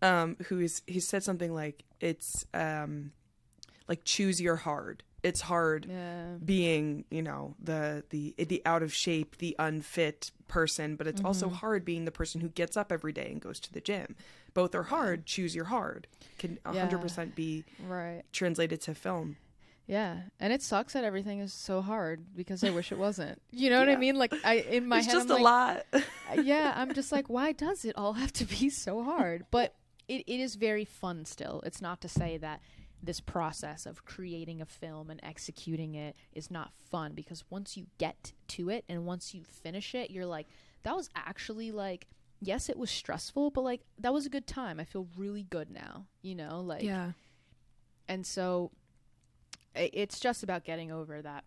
Um, 0.03 0.37
who's 0.47 0.83
he 0.87 0.99
said 1.01 1.23
something 1.23 1.53
like 1.55 1.85
it's 2.01 2.47
um, 2.55 3.13
like 3.89 4.05
choose 4.05 4.41
your 4.41 4.57
hard. 4.57 5.03
It's 5.23 5.43
hard 5.43 5.85
yeah 5.87 6.37
being 6.43 7.05
you 7.11 7.21
know 7.21 7.55
the 7.63 8.05
the 8.09 8.35
the 8.39 8.63
out 8.65 8.83
of 8.83 8.95
shape, 8.95 9.37
the 9.37 9.55
unfit 9.59 10.31
person, 10.49 10.97
but 10.97 11.07
it's 11.07 11.21
also 11.23 11.49
Mhm. 11.51 11.53
hard 11.57 11.85
being 11.85 12.07
the 12.07 12.11
person 12.11 12.41
who 12.41 12.49
gets 12.49 12.75
up 12.75 12.91
every 12.91 13.13
day 13.13 13.29
and 13.31 13.39
goes 13.41 13.61
to 13.61 13.73
the 13.73 13.83
gym. 13.83 14.17
Both 14.55 14.75
are 14.75 14.85
hard. 14.85 15.27
Choose 15.27 15.55
your 15.55 15.67
hard 15.67 16.07
can 16.39 16.59
100% 16.65 17.35
be 17.35 17.65
right 17.87 18.23
translated 18.33 18.81
to 18.81 18.95
film. 18.95 19.37
Yeah 19.91 20.19
and 20.39 20.53
it 20.53 20.63
sucks 20.63 20.93
that 20.93 21.05
everything 21.05 21.41
is 21.41 21.53
so 21.53 21.83
hard 21.83 22.25
because 22.37 22.63
i 22.63 22.71
wish 22.71 22.93
it 22.93 22.99
wasn't 22.99 23.41
you 23.51 23.69
know 23.69 23.79
what 23.81 23.89
i 23.89 23.97
mean 23.97 24.17
like 24.17 24.33
i 24.45 24.55
in 24.55 24.87
my 24.87 24.97
head 24.97 25.05
it's 25.05 25.13
head 25.13 25.19
just 25.19 25.31
I'm 25.31 25.31
a 25.31 25.35
like, 25.35 25.43
lot. 25.43 25.87
Uh, 25.93 26.01
yeah, 26.43 26.73
I'm 26.77 26.95
just 26.95 27.13
like, 27.13 27.29
why 27.29 27.53
does 27.53 27.85
it 27.85 27.97
all 27.97 28.13
have 28.15 28.33
to 28.35 28.45
be 28.45 28.71
so 28.71 29.03
hard? 29.03 29.47
But 29.51 29.75
it, 30.09 30.25
it 30.27 30.41
is 30.41 30.55
very 30.55 30.85
fun 30.85 31.25
still. 31.25 31.63
It's 31.65 31.81
not 31.81 32.01
to 32.03 32.09
say 32.09 32.37
that 32.39 32.61
this 33.03 33.21
process 33.21 33.87
of 33.87 34.05
creating 34.05 34.61
a 34.61 34.67
film 34.67 35.11
and 35.11 35.21
executing 35.23 35.95
it 35.95 36.15
is 36.33 36.51
not 36.51 36.73
fun 36.91 37.13
because 37.15 37.45
once 37.49 37.77
you 37.77 37.87
get 37.99 38.33
to 38.49 38.69
it 38.69 38.85
and 38.89 39.07
once 39.07 39.35
you 39.35 39.43
finish 39.43 39.95
it, 39.95 40.11
you're 40.11 40.27
like, 40.27 40.49
that 40.83 40.95
was 40.95 41.09
actually 41.17 41.71
like, 41.71 42.07
yes, 42.41 42.69
it 42.69 42.77
was 42.77 42.91
stressful, 42.91 43.51
but 43.51 43.63
like, 43.63 43.81
that 43.99 44.13
was 44.13 44.27
a 44.27 44.31
good 44.31 44.47
time. 44.47 44.79
I 44.79 44.85
feel 44.85 45.09
really 45.17 45.45
good 45.45 45.71
now, 45.71 46.07
you 46.21 46.35
know? 46.35 46.61
Like, 46.61 46.83
yeah. 46.83 47.13
and 48.07 48.27
so 48.27 48.71
it's 49.75 50.19
just 50.21 50.43
about 50.43 50.65
getting 50.65 50.91
over 50.91 51.23
that 51.23 51.45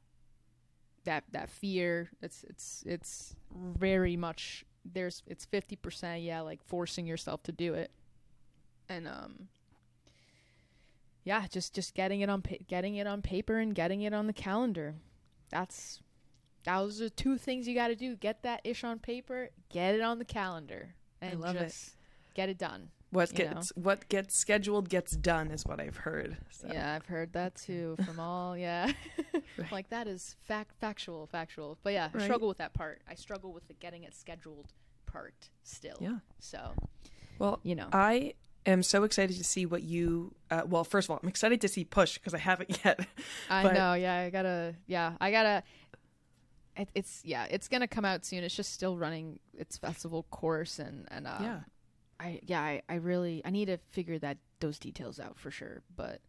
that 1.05 1.23
that 1.31 1.49
fear. 1.49 2.09
It's 2.21 2.43
it's 2.49 2.83
it's 2.85 3.35
very 3.55 4.15
much 4.15 4.65
there's 4.85 5.23
it's 5.27 5.45
50% 5.45 6.25
yeah 6.25 6.41
like 6.41 6.61
forcing 6.63 7.05
yourself 7.05 7.43
to 7.43 7.51
do 7.51 7.73
it. 7.73 7.91
And 8.89 9.07
um 9.07 9.47
yeah 11.23 11.45
just 11.49 11.73
just 11.73 11.93
getting 11.93 12.21
it 12.21 12.29
on 12.29 12.41
pa- 12.41 12.55
getting 12.67 12.95
it 12.95 13.07
on 13.07 13.21
paper 13.21 13.57
and 13.59 13.73
getting 13.73 14.01
it 14.01 14.13
on 14.13 14.27
the 14.27 14.33
calendar. 14.33 14.95
That's 15.49 16.01
those 16.65 17.01
are 17.01 17.09
two 17.09 17.37
things 17.37 17.67
you 17.67 17.75
got 17.75 17.89
to 17.89 17.95
do. 17.95 18.15
Get 18.15 18.43
that 18.43 18.61
ish 18.63 18.83
on 18.83 18.99
paper 18.99 19.49
get 19.69 19.95
it 19.95 20.01
on 20.01 20.19
the 20.19 20.25
calendar 20.25 20.93
and 21.21 21.41
love 21.41 21.55
it. 21.55 21.75
get 22.35 22.47
it 22.47 22.57
done 22.57 22.89
What 23.14 23.34
gets 23.34 23.69
what 23.76 24.10
gets 24.10 24.35
scheduled 24.35 24.90
gets 24.90 25.11
done 25.15 25.52
is 25.52 25.65
what 25.65 25.80
I've 25.80 25.98
heard. 25.98 26.38
So. 26.49 26.68
Yeah, 26.72 26.94
I've 26.95 27.06
heard 27.06 27.34
that 27.34 27.56
too 27.56 27.95
from 28.06 28.19
all. 28.19 28.57
Yeah, 28.57 28.91
Right. 29.57 29.72
like 29.72 29.90
that 29.90 30.07
is 30.07 30.35
fact, 30.41 30.72
factual, 30.80 31.27
factual. 31.27 31.77
But 31.84 31.94
yeah, 31.94 32.10
I 32.14 32.18
Right. 32.18 32.23
struggle 32.23 32.48
with 32.48 32.57
that 32.57 32.73
part. 32.73 33.02
I 33.10 33.15
struggle 33.15 33.53
with 33.53 33.68
the 33.68 33.73
getting 33.73 34.03
it 34.03 34.15
scheduled 34.15 34.73
part 35.06 35.49
still. 35.64 35.98
Yeah. 35.99 36.18
So 36.40 36.73
Well, 37.40 37.60
you 37.64 37.76
know, 37.76 37.88
I 37.94 38.34
am 38.65 38.81
so 38.84 39.03
excited 39.03 39.38
to 39.38 39.44
see 39.44 39.65
what 39.65 39.84
you. 39.84 40.34
Uh, 40.49 40.64
well, 40.65 40.84
first 40.84 41.06
of 41.07 41.11
all, 41.11 41.19
I'm 41.22 41.30
excited 41.30 41.61
to 41.61 41.68
see 41.68 41.84
Push 41.85 42.18
because 42.18 42.34
I 42.34 42.40
haven't 42.40 42.80
yet. 42.85 43.06
I 43.49 43.64
but- 43.64 43.73
know. 43.73 43.94
Yeah, 43.94 44.15
I 44.18 44.30
gotta. 44.30 44.76
Yeah, 44.88 45.14
I 45.22 45.30
gotta. 45.31 45.64
It, 46.76 46.90
it's 46.95 47.22
yeah, 47.23 47.45
it's 47.52 47.68
gonna 47.68 47.88
come 47.88 48.06
out 48.06 48.26
soon. 48.26 48.44
It's 48.44 48.56
just 48.56 48.73
still 48.73 48.98
running 48.98 49.40
its 49.56 49.77
festival 49.77 50.23
course, 50.31 50.80
and 50.80 51.07
and 51.11 51.27
uh, 51.27 51.38
yeah. 51.41 51.60
I 52.23 52.39
yeah, 52.43 52.61
I, 52.61 52.81
I 52.87 52.95
really 52.95 53.41
I 53.43 53.49
need 53.49 53.65
to 53.65 53.77
figure 53.91 54.17
that 54.19 54.37
those 54.59 54.79
details 54.79 55.19
out 55.19 55.37
for 55.37 55.51
sure. 55.51 55.81
But 55.95 56.21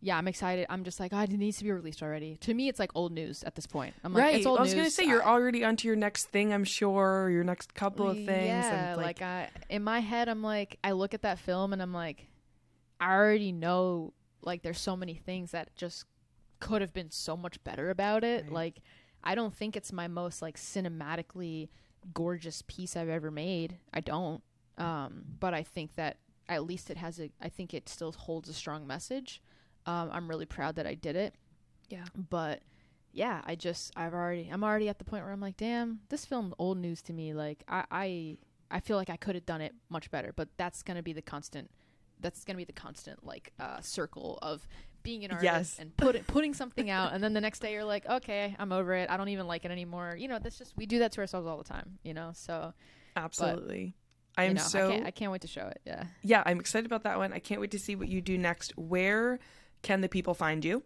yeah, 0.00 0.18
I'm 0.18 0.26
excited. 0.26 0.66
I'm 0.68 0.82
just 0.82 0.98
like, 0.98 1.12
oh, 1.14 1.20
it 1.20 1.30
needs 1.30 1.58
to 1.58 1.64
be 1.64 1.70
released 1.70 2.02
already. 2.02 2.36
To 2.38 2.52
me, 2.52 2.68
it's 2.68 2.80
like 2.80 2.90
old 2.96 3.12
news 3.12 3.44
at 3.44 3.54
this 3.54 3.66
point. 3.66 3.94
I'm 4.02 4.12
like, 4.12 4.22
right. 4.22 4.34
it's 4.34 4.46
old 4.46 4.58
I 4.58 4.62
was 4.62 4.74
gonna 4.74 4.90
say 4.90 5.04
you're 5.04 5.22
I- 5.22 5.30
already 5.30 5.64
onto 5.64 5.86
your 5.86 5.96
next 5.96 6.26
thing. 6.26 6.52
I'm 6.52 6.64
sure 6.64 7.30
your 7.30 7.44
next 7.44 7.74
couple 7.74 8.08
of 8.08 8.16
things. 8.16 8.28
Yeah, 8.28 8.92
and 8.94 9.00
like, 9.00 9.22
I 9.22 9.48
in 9.70 9.84
my 9.84 10.00
head, 10.00 10.28
I'm 10.28 10.42
like, 10.42 10.78
I 10.82 10.92
look 10.92 11.14
at 11.14 11.22
that 11.22 11.38
film 11.38 11.72
and 11.72 11.80
I'm 11.80 11.94
like, 11.94 12.26
I 13.00 13.12
already 13.12 13.52
know 13.52 14.12
like 14.42 14.62
there's 14.62 14.80
so 14.80 14.96
many 14.96 15.14
things 15.14 15.52
that 15.52 15.74
just 15.76 16.04
could 16.58 16.80
have 16.80 16.92
been 16.92 17.10
so 17.10 17.36
much 17.36 17.62
better 17.64 17.90
about 17.90 18.24
it. 18.24 18.44
Right. 18.44 18.52
Like, 18.52 18.82
I 19.22 19.34
don't 19.34 19.54
think 19.54 19.76
it's 19.76 19.92
my 19.92 20.08
most 20.08 20.42
like 20.42 20.56
cinematically 20.56 21.68
gorgeous 22.12 22.62
piece 22.66 22.96
I've 22.96 23.08
ever 23.08 23.30
made. 23.30 23.78
I 23.94 24.00
don't. 24.00 24.42
Um, 24.78 25.24
but 25.38 25.54
I 25.54 25.62
think 25.62 25.94
that 25.96 26.16
at 26.48 26.64
least 26.64 26.90
it 26.90 26.96
has 26.96 27.20
a 27.20 27.30
I 27.40 27.48
think 27.48 27.74
it 27.74 27.88
still 27.88 28.12
holds 28.12 28.48
a 28.48 28.52
strong 28.54 28.86
message. 28.86 29.42
Um, 29.86 30.10
I'm 30.12 30.28
really 30.28 30.46
proud 30.46 30.76
that 30.76 30.86
I 30.86 30.94
did 30.94 31.16
it. 31.16 31.34
Yeah. 31.88 32.04
But 32.30 32.62
yeah, 33.12 33.42
I 33.44 33.54
just 33.54 33.92
I've 33.96 34.14
already 34.14 34.48
I'm 34.50 34.64
already 34.64 34.88
at 34.88 34.98
the 34.98 35.04
point 35.04 35.24
where 35.24 35.32
I'm 35.32 35.40
like, 35.40 35.56
damn, 35.56 36.00
this 36.08 36.24
film 36.24 36.54
old 36.58 36.78
news 36.78 37.02
to 37.02 37.12
me. 37.12 37.34
Like 37.34 37.62
I 37.68 37.84
I, 37.90 38.38
I 38.70 38.80
feel 38.80 38.96
like 38.96 39.10
I 39.10 39.16
could 39.16 39.34
have 39.34 39.46
done 39.46 39.60
it 39.60 39.74
much 39.88 40.10
better, 40.10 40.32
but 40.34 40.48
that's 40.56 40.82
gonna 40.82 41.02
be 41.02 41.12
the 41.12 41.22
constant 41.22 41.70
that's 42.20 42.44
gonna 42.44 42.56
be 42.56 42.64
the 42.64 42.72
constant 42.72 43.26
like 43.26 43.52
uh, 43.58 43.80
circle 43.80 44.38
of 44.42 44.66
being 45.02 45.24
an 45.24 45.32
artist 45.32 45.44
Yes. 45.44 45.76
and 45.80 45.96
put 45.96 46.24
putting 46.28 46.54
something 46.54 46.88
out 46.88 47.12
and 47.12 47.22
then 47.22 47.32
the 47.32 47.40
next 47.40 47.58
day 47.58 47.72
you're 47.72 47.84
like, 47.84 48.06
Okay, 48.06 48.54
I'm 48.58 48.72
over 48.72 48.94
it. 48.94 49.10
I 49.10 49.16
don't 49.16 49.28
even 49.28 49.46
like 49.46 49.64
it 49.64 49.70
anymore. 49.70 50.14
You 50.16 50.28
know, 50.28 50.38
that's 50.38 50.56
just 50.56 50.76
we 50.76 50.86
do 50.86 51.00
that 51.00 51.12
to 51.12 51.20
ourselves 51.20 51.46
all 51.46 51.58
the 51.58 51.64
time, 51.64 51.98
you 52.04 52.14
know? 52.14 52.30
So 52.34 52.72
Absolutely. 53.16 53.94
I 54.36 54.44
you 54.44 54.50
am 54.50 54.54
know, 54.56 54.62
so 54.62 54.88
I 54.88 54.92
can't 54.92 55.06
I 55.06 55.10
can't 55.10 55.32
wait 55.32 55.40
to 55.42 55.48
show 55.48 55.66
it. 55.66 55.80
Yeah. 55.84 56.04
yeah, 56.22 56.42
I'm 56.46 56.60
excited 56.60 56.86
about 56.86 57.02
that 57.04 57.18
one. 57.18 57.32
I 57.32 57.38
can't 57.38 57.60
wait 57.60 57.70
to 57.72 57.78
see 57.78 57.94
what 57.94 58.08
you 58.08 58.20
do 58.20 58.38
next. 58.38 58.76
Where 58.76 59.38
can 59.82 60.00
the 60.00 60.08
people 60.08 60.34
find 60.34 60.64
you? 60.64 60.84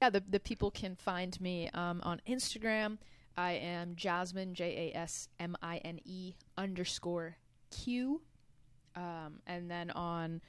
yeah, 0.00 0.10
the 0.10 0.22
the 0.28 0.40
people 0.40 0.70
can 0.70 0.94
find 0.94 1.40
me 1.40 1.68
um, 1.74 2.00
on 2.04 2.20
Instagram. 2.28 2.98
I 3.36 3.52
am 3.52 3.94
Jasmine 3.96 4.54
J 4.54 4.92
A 4.94 4.98
S 4.98 5.28
M 5.38 5.56
I 5.62 5.78
N 5.78 6.00
E 6.04 6.34
underscore 6.56 7.36
Q, 7.70 8.20
um, 8.94 9.40
and 9.46 9.70
then 9.70 9.90
on 9.90 10.40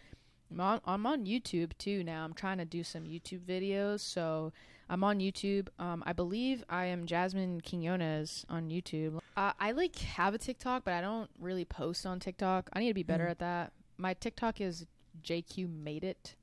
I'm 0.51 0.59
on 0.59 0.81
I'm 0.85 1.05
on 1.05 1.25
YouTube 1.25 1.71
too 1.77 2.03
now. 2.03 2.23
I'm 2.23 2.33
trying 2.33 2.59
to 2.59 2.65
do 2.65 2.83
some 2.83 3.03
YouTube 3.03 3.41
videos, 3.41 4.01
so 4.01 4.51
I'm 4.89 5.03
on 5.03 5.19
YouTube. 5.19 5.67
Um, 5.77 6.03
I 6.05 6.13
believe 6.13 6.63
I 6.69 6.85
am 6.85 7.05
Jasmine 7.05 7.61
Quinones 7.61 8.45
on 8.49 8.69
YouTube. 8.69 9.19
Uh, 9.37 9.53
I 9.59 9.71
like 9.71 9.97
have 9.99 10.33
a 10.33 10.37
TikTok, 10.37 10.83
but 10.83 10.93
I 10.93 11.01
don't 11.01 11.29
really 11.39 11.65
post 11.65 12.05
on 12.05 12.19
TikTok. 12.19 12.69
I 12.73 12.79
need 12.79 12.87
to 12.87 12.93
be 12.95 13.03
better 13.03 13.25
Mhm. 13.27 13.31
at 13.31 13.39
that. 13.39 13.73
My 13.97 14.13
TikTok 14.15 14.59
is 14.61 14.87
JQ 15.21 15.67
made 15.67 16.03
it. 16.03 16.35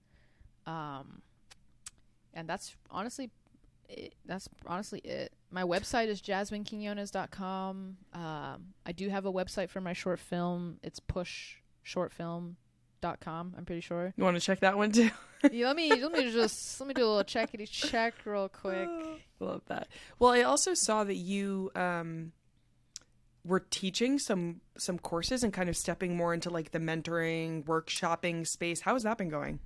Um, 0.66 1.22
and 2.34 2.48
that's 2.48 2.76
honestly 2.90 3.30
it, 3.88 4.14
that's 4.24 4.48
honestly 4.66 4.98
it. 5.00 5.32
My 5.50 5.62
website 5.62 6.08
is 6.08 6.20
jasminequinones.com. 6.20 7.96
Um, 8.12 8.74
I 8.84 8.92
do 8.92 9.08
have 9.10 9.24
a 9.26 9.32
website 9.32 9.70
for 9.70 9.80
my 9.80 9.92
short 9.92 10.18
film. 10.18 10.80
It's 10.82 10.98
pushshortfilm.com. 13.06 13.54
I'm 13.56 13.64
pretty 13.64 13.80
sure. 13.80 14.12
You 14.16 14.24
want 14.24 14.36
to 14.36 14.40
check 14.40 14.60
that 14.60 14.76
one 14.76 14.92
too? 14.92 15.10
Yeah, 15.52 15.66
let 15.66 15.76
me 15.76 15.90
let 15.90 16.12
me 16.12 16.32
just 16.32 16.80
let 16.80 16.88
me 16.88 16.94
do 16.94 17.04
a 17.04 17.06
little 17.06 17.22
checkity 17.22 17.70
check 17.70 18.14
real 18.24 18.48
quick. 18.48 18.88
Love 19.38 19.60
that. 19.66 19.86
Well, 20.18 20.30
I 20.32 20.42
also 20.42 20.72
saw 20.74 21.04
that 21.04 21.14
you 21.14 21.70
um 21.76 22.32
were 23.44 23.60
teaching 23.60 24.18
some 24.18 24.62
some 24.78 24.98
courses 24.98 25.44
and 25.44 25.52
kind 25.52 25.68
of 25.68 25.76
stepping 25.76 26.16
more 26.16 26.32
into 26.32 26.48
like 26.48 26.72
the 26.72 26.80
mentoring, 26.80 27.64
workshopping 27.64 28.46
space. 28.46 28.80
How 28.80 28.94
has 28.94 29.02
that 29.04 29.18
been 29.18 29.28
going? 29.28 29.60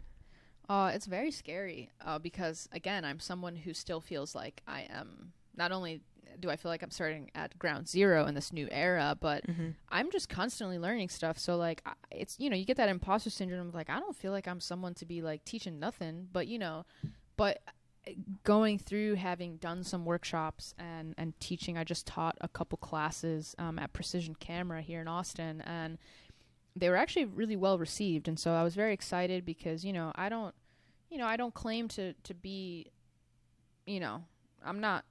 Uh, 0.68 0.90
it's 0.92 1.06
very 1.06 1.30
scary 1.30 1.88
uh, 2.04 2.18
because 2.18 2.68
again, 2.72 3.04
I'm 3.04 3.20
someone 3.20 3.56
who 3.56 3.72
still 3.72 4.00
feels 4.00 4.34
like 4.34 4.62
I 4.66 4.86
am. 4.90 5.32
Not 5.56 5.72
only 5.72 6.02
do 6.38 6.50
I 6.50 6.56
feel 6.56 6.70
like 6.70 6.82
I'm 6.82 6.90
starting 6.90 7.30
at 7.34 7.58
ground 7.58 7.88
zero 7.88 8.26
in 8.26 8.34
this 8.34 8.52
new 8.52 8.68
era, 8.70 9.16
but 9.20 9.44
I'm 9.88 10.10
just 10.10 10.28
constantly 10.28 10.78
learning 10.78 11.08
stuff. 11.08 11.38
So 11.38 11.56
like, 11.56 11.82
it's 12.10 12.36
you 12.38 12.50
know, 12.50 12.56
you 12.56 12.64
get 12.64 12.76
that 12.76 12.88
imposter 12.88 13.30
syndrome. 13.30 13.68
Of 13.68 13.74
like, 13.74 13.90
I 13.90 13.98
don't 13.98 14.16
feel 14.16 14.32
like 14.32 14.46
I'm 14.46 14.60
someone 14.60 14.94
to 14.94 15.06
be 15.06 15.22
like 15.22 15.44
teaching 15.44 15.78
nothing, 15.78 16.28
but 16.32 16.46
you 16.46 16.58
know, 16.58 16.84
but 17.36 17.60
uh, 18.06 18.12
going 18.44 18.78
through 18.78 19.14
having 19.16 19.56
done 19.56 19.82
some 19.84 20.04
workshops 20.04 20.74
and 20.78 21.14
and 21.18 21.38
teaching, 21.40 21.76
I 21.76 21.84
just 21.84 22.06
taught 22.06 22.36
a 22.40 22.48
couple 22.48 22.78
classes 22.78 23.54
um, 23.58 23.78
at 23.78 23.92
Precision 23.92 24.34
Camera 24.34 24.80
here 24.82 25.00
in 25.00 25.08
Austin, 25.08 25.60
and 25.62 25.98
they 26.76 26.88
were 26.88 26.96
actually 26.96 27.24
really 27.26 27.56
well 27.56 27.78
received. 27.78 28.28
And 28.28 28.38
so 28.38 28.52
I 28.52 28.62
was 28.62 28.74
very 28.74 28.92
excited 28.92 29.44
because 29.44 29.84
you 29.84 29.92
know 29.92 30.12
I 30.14 30.28
don't, 30.28 30.54
you 31.10 31.18
know, 31.18 31.26
I 31.26 31.36
don't 31.36 31.54
claim 31.54 31.88
to 31.88 32.14
to 32.14 32.34
be, 32.34 32.86
you 33.86 34.00
know, 34.00 34.22
I'm 34.64 34.80
not 34.80 35.04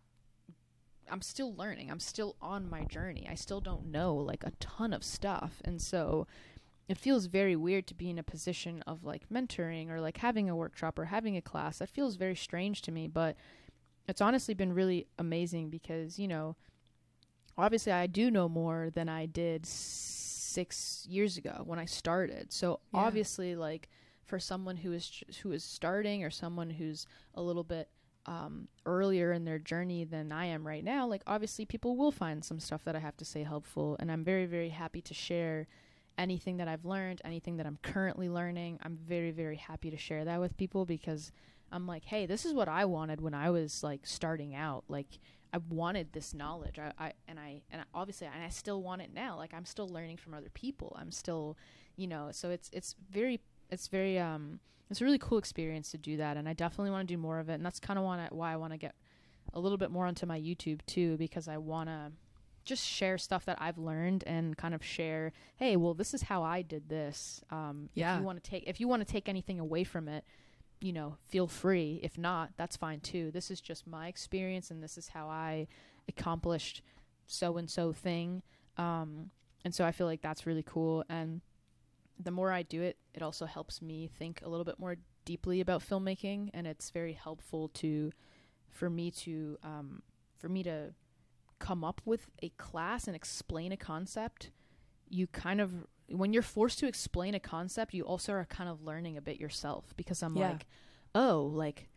I'm 1.12 1.22
still 1.22 1.54
learning. 1.56 1.90
I'm 1.92 2.00
still 2.00 2.36
on 2.42 2.70
my 2.70 2.84
journey. 2.84 3.28
I 3.30 3.36
still 3.36 3.62
don't 3.62 3.88
know 3.92 4.16
like 4.16 4.44
a 4.44 4.52
ton 4.60 4.94
of 4.94 5.04
stuff. 5.04 5.62
And 5.66 5.82
so 5.82 6.28
it 6.88 6.98
feels 6.98 7.26
very 7.28 7.56
weird 7.56 7.86
to 7.88 7.94
be 7.94 8.10
in 8.10 8.18
a 8.18 8.24
position 8.24 8.82
of 8.88 9.04
like 9.04 9.30
mentoring 9.30 9.90
or 9.90 10.02
like 10.02 10.18
having 10.18 10.50
a 10.50 10.56
workshop 10.56 10.98
or 10.98 11.06
having 11.06 11.38
a 11.38 11.42
class. 11.42 11.78
That 11.80 11.90
feels 11.90 12.16
very 12.16 12.36
strange 12.36 12.82
to 12.84 12.92
me, 12.92 13.08
but 13.08 13.36
it's 14.08 14.22
honestly 14.22 14.54
been 14.54 14.74
really 14.74 15.08
amazing 15.20 15.70
because, 15.70 16.18
you 16.18 16.28
know, 16.28 16.56
obviously 17.58 17.92
I 17.92 18.08
do 18.08 18.32
know 18.32 18.50
more 18.50 18.90
than 18.94 19.08
I 19.10 19.26
did 19.28 19.66
6 19.66 21.06
years 21.08 21.38
ago 21.38 21.62
when 21.66 21.78
I 21.80 21.86
started. 21.86 22.52
So 22.52 22.80
Yeah. 22.94 23.02
obviously 23.02 23.56
like 23.56 23.90
for 24.26 24.40
someone 24.40 24.78
who 24.78 24.94
is 24.94 25.24
who 25.42 25.52
is 25.52 25.64
starting 25.64 26.24
or 26.24 26.30
someone 26.30 26.70
who's 26.72 27.06
a 27.36 27.42
little 27.42 27.64
bit 27.64 27.90
um, 28.30 28.68
earlier 28.86 29.32
in 29.32 29.44
their 29.44 29.58
journey 29.58 30.04
than 30.04 30.32
I 30.32 30.46
am 30.46 30.66
right 30.66 30.84
now, 30.84 31.08
like 31.08 31.24
obviously 31.26 31.66
people 31.66 31.98
will 31.98 32.12
find 32.12 32.46
some 32.46 32.60
stuff 32.60 32.84
that 32.86 32.96
I 32.96 33.00
have 33.00 33.18
to 33.18 33.26
say 33.26 33.42
helpful, 33.42 33.98
and 34.00 34.12
I'm 34.12 34.24
very 34.24 34.46
very 34.46 34.70
happy 34.70 35.02
to 35.02 35.14
share 35.16 35.68
anything 36.16 36.58
that 36.58 36.68
I've 36.68 36.86
learned, 36.86 37.22
anything 37.26 37.58
that 37.58 37.66
I'm 37.66 37.80
currently 37.82 38.30
learning. 38.30 38.78
I'm 38.84 38.98
very 38.98 39.32
very 39.32 39.56
happy 39.56 39.90
to 39.90 39.98
share 39.98 40.26
that 40.26 40.40
with 40.40 40.58
people 40.58 40.86
because 40.86 41.32
I'm 41.72 41.88
like, 41.88 42.06
hey, 42.06 42.28
this 42.28 42.46
is 42.46 42.54
what 42.54 42.70
I 42.70 42.86
wanted 42.86 43.20
when 43.20 43.34
I 43.34 43.50
was 43.50 43.84
like 43.84 44.02
starting 44.06 44.54
out, 44.56 44.84
like. 44.88 45.20
I 45.52 45.58
wanted 45.68 46.14
this 46.14 46.36
knowledge, 46.36 46.78
I, 46.78 46.92
I 47.00 47.14
and 47.28 47.40
I 47.40 47.64
and 47.72 47.82
I, 47.82 47.86
obviously, 47.96 48.28
and 48.28 48.44
I 48.44 48.50
still 48.50 48.84
want 48.84 49.02
it 49.02 49.12
now. 49.12 49.36
Like 49.36 49.52
I'm 49.52 49.66
still 49.66 49.90
learning 49.90 50.18
from 50.18 50.36
other 50.36 50.52
people. 50.54 50.96
I'm 51.02 51.12
still, 51.12 51.58
you 51.96 52.06
know, 52.06 52.30
so 52.32 52.52
it's 52.52 52.70
it's 52.72 52.94
very 53.10 53.40
it's 53.70 53.88
very 53.88 54.18
um 54.20 54.60
it's 54.90 55.02
a 55.02 55.06
really 55.06 55.20
cool 55.20 55.38
experience 55.38 55.92
to 55.92 55.98
do 55.98 56.18
that 56.18 56.38
and 56.38 56.48
i 56.50 56.54
definitely 56.54 56.92
want 56.92 57.08
to 57.08 57.14
do 57.14 57.18
more 57.18 57.40
of 57.40 57.50
it 57.50 57.54
and 57.54 57.66
that's 57.66 57.80
kind 57.80 58.00
of 58.00 58.06
why 58.32 58.54
i 58.54 58.56
want 58.56 58.74
to 58.74 58.78
get 58.78 58.96
a 59.54 59.60
little 59.60 59.78
bit 59.78 59.92
more 59.92 60.06
onto 60.06 60.26
my 60.26 60.40
youtube 60.40 60.80
too 60.86 61.18
because 61.18 61.48
i 61.48 61.58
want 61.58 61.88
to 61.90 62.12
just 62.66 62.86
share 62.86 63.18
stuff 63.18 63.46
that 63.46 63.58
i've 63.62 63.78
learned 63.78 64.24
and 64.28 64.58
kind 64.58 64.74
of 64.76 64.84
share 64.84 65.32
hey 65.58 65.76
well 65.76 65.94
this 65.94 66.14
is 66.14 66.24
how 66.24 66.44
i 66.44 66.62
did 66.62 66.88
this 66.90 67.42
um 67.52 67.90
Yeah. 67.96 68.14
if 68.16 68.20
you 68.20 68.26
want 68.26 68.44
to 68.44 68.50
take 68.50 68.64
if 68.68 68.80
you 68.80 68.88
want 68.88 69.06
to 69.06 69.12
take 69.12 69.28
anything 69.30 69.60
away 69.60 69.84
from 69.84 70.08
it 70.08 70.24
you 70.82 70.94
know 70.94 71.18
feel 71.28 71.48
free 71.48 72.00
if 72.04 72.18
not 72.18 72.52
that's 72.58 72.78
fine 72.78 73.00
too 73.00 73.32
this 73.32 73.50
is 73.52 73.60
just 73.60 73.88
my 73.88 74.08
experience 74.08 74.70
and 74.72 74.84
this 74.84 74.98
is 74.98 75.10
how 75.10 75.28
i 75.28 75.68
accomplished 76.08 76.82
so 77.28 77.58
and 77.58 77.70
so 77.70 77.92
thing 77.92 78.42
um 78.78 79.30
and 79.66 79.74
so 79.74 79.84
i 79.86 79.92
feel 79.92 80.08
like 80.08 80.22
that's 80.22 80.46
really 80.46 80.64
cool 80.64 81.04
and 81.10 81.42
the 82.22 82.32
more 82.32 82.52
I 82.52 82.64
do 82.64 82.82
it, 82.82 82.98
it 83.14 83.22
also 83.22 83.46
helps 83.46 83.82
me 83.82 84.08
think 84.08 84.42
a 84.44 84.50
little 84.50 84.66
bit 84.66 84.80
more 84.80 84.98
deeply 85.26 85.62
about 85.62 85.82
filmmaking, 85.82 86.50
and 86.54 86.68
it's 86.68 86.90
very 86.90 87.14
helpful 87.14 87.70
to, 87.70 88.12
for 88.70 88.90
me 88.90 89.12
to, 89.12 89.58
um, 89.64 90.02
for 90.38 90.50
me 90.50 90.64
to 90.64 90.94
come 91.60 91.84
up 91.84 92.02
with 92.06 92.30
a 92.42 92.50
class 92.50 93.08
and 93.08 93.16
explain 93.16 93.72
a 93.72 93.78
concept. 93.78 94.52
You 95.10 95.28
kind 95.28 95.62
of, 95.62 95.72
when 96.08 96.34
you're 96.34 96.42
forced 96.44 96.80
to 96.80 96.88
explain 96.88 97.34
a 97.36 97.40
concept, 97.40 97.94
you 97.94 98.04
also 98.04 98.34
are 98.34 98.46
kind 98.46 98.70
of 98.70 98.84
learning 98.84 99.18
a 99.18 99.22
bit 99.22 99.40
yourself 99.40 99.94
because 99.98 100.22
I'm 100.24 100.36
Yeah. 100.36 100.52
like, 100.52 100.66
oh, 101.16 101.50
like, 101.54 101.90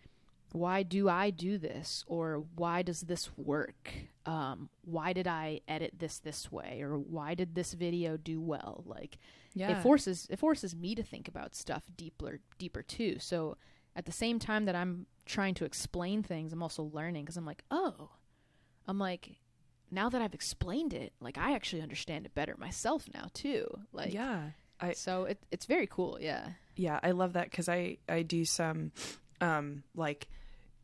why 0.52 0.82
do 0.82 1.08
I 1.08 1.30
do 1.30 1.56
this? 1.58 2.04
Or 2.06 2.44
why 2.56 2.82
does 2.82 3.02
this 3.02 3.30
work? 3.38 3.90
Um, 4.26 4.68
why 4.84 5.12
did 5.14 5.26
I 5.26 5.60
edit 5.66 5.94
this 5.98 6.18
this 6.18 6.52
way? 6.52 6.80
Or 6.82 6.98
why 6.98 7.34
did 7.34 7.54
this 7.54 7.72
video 7.72 8.16
do 8.18 8.40
well? 8.40 8.82
Like, 8.86 9.16
Yeah. 9.54 9.70
it 9.72 9.82
forces 9.82 10.26
it 10.30 10.38
forces 10.38 10.74
me 10.74 10.94
to 10.94 11.02
think 11.02 11.28
about 11.28 11.54
stuff 11.54 11.82
deeper 11.96 12.40
deeper 12.58 12.82
too 12.82 13.18
so 13.18 13.56
at 13.94 14.06
the 14.06 14.12
same 14.12 14.38
time 14.38 14.64
that 14.64 14.74
i'm 14.74 15.06
trying 15.26 15.54
to 15.54 15.64
explain 15.64 16.22
things 16.22 16.52
i'm 16.52 16.62
also 16.62 16.84
learning 16.84 17.24
because 17.24 17.36
i'm 17.36 17.44
like 17.46 17.62
oh 17.70 18.10
i'm 18.88 18.98
like 18.98 19.36
now 19.90 20.08
that 20.08 20.22
i've 20.22 20.34
explained 20.34 20.92
it 20.94 21.12
like 21.20 21.36
i 21.38 21.54
actually 21.54 21.82
understand 21.82 22.24
it 22.26 22.34
better 22.34 22.54
myself 22.58 23.06
now 23.12 23.26
too 23.34 23.66
like 23.92 24.12
yeah. 24.14 24.50
I 24.80 24.94
so 24.94 25.24
it, 25.24 25.38
it's 25.52 25.66
very 25.66 25.86
cool 25.86 26.18
yeah 26.20 26.48
yeah, 26.74 26.98
I 27.02 27.10
love 27.10 27.34
that 27.34 27.52
cuz 27.52 27.68
I 27.68 27.98
I 28.08 28.22
do 28.22 28.44
some 28.46 28.92
um 29.42 29.82
like 29.94 30.26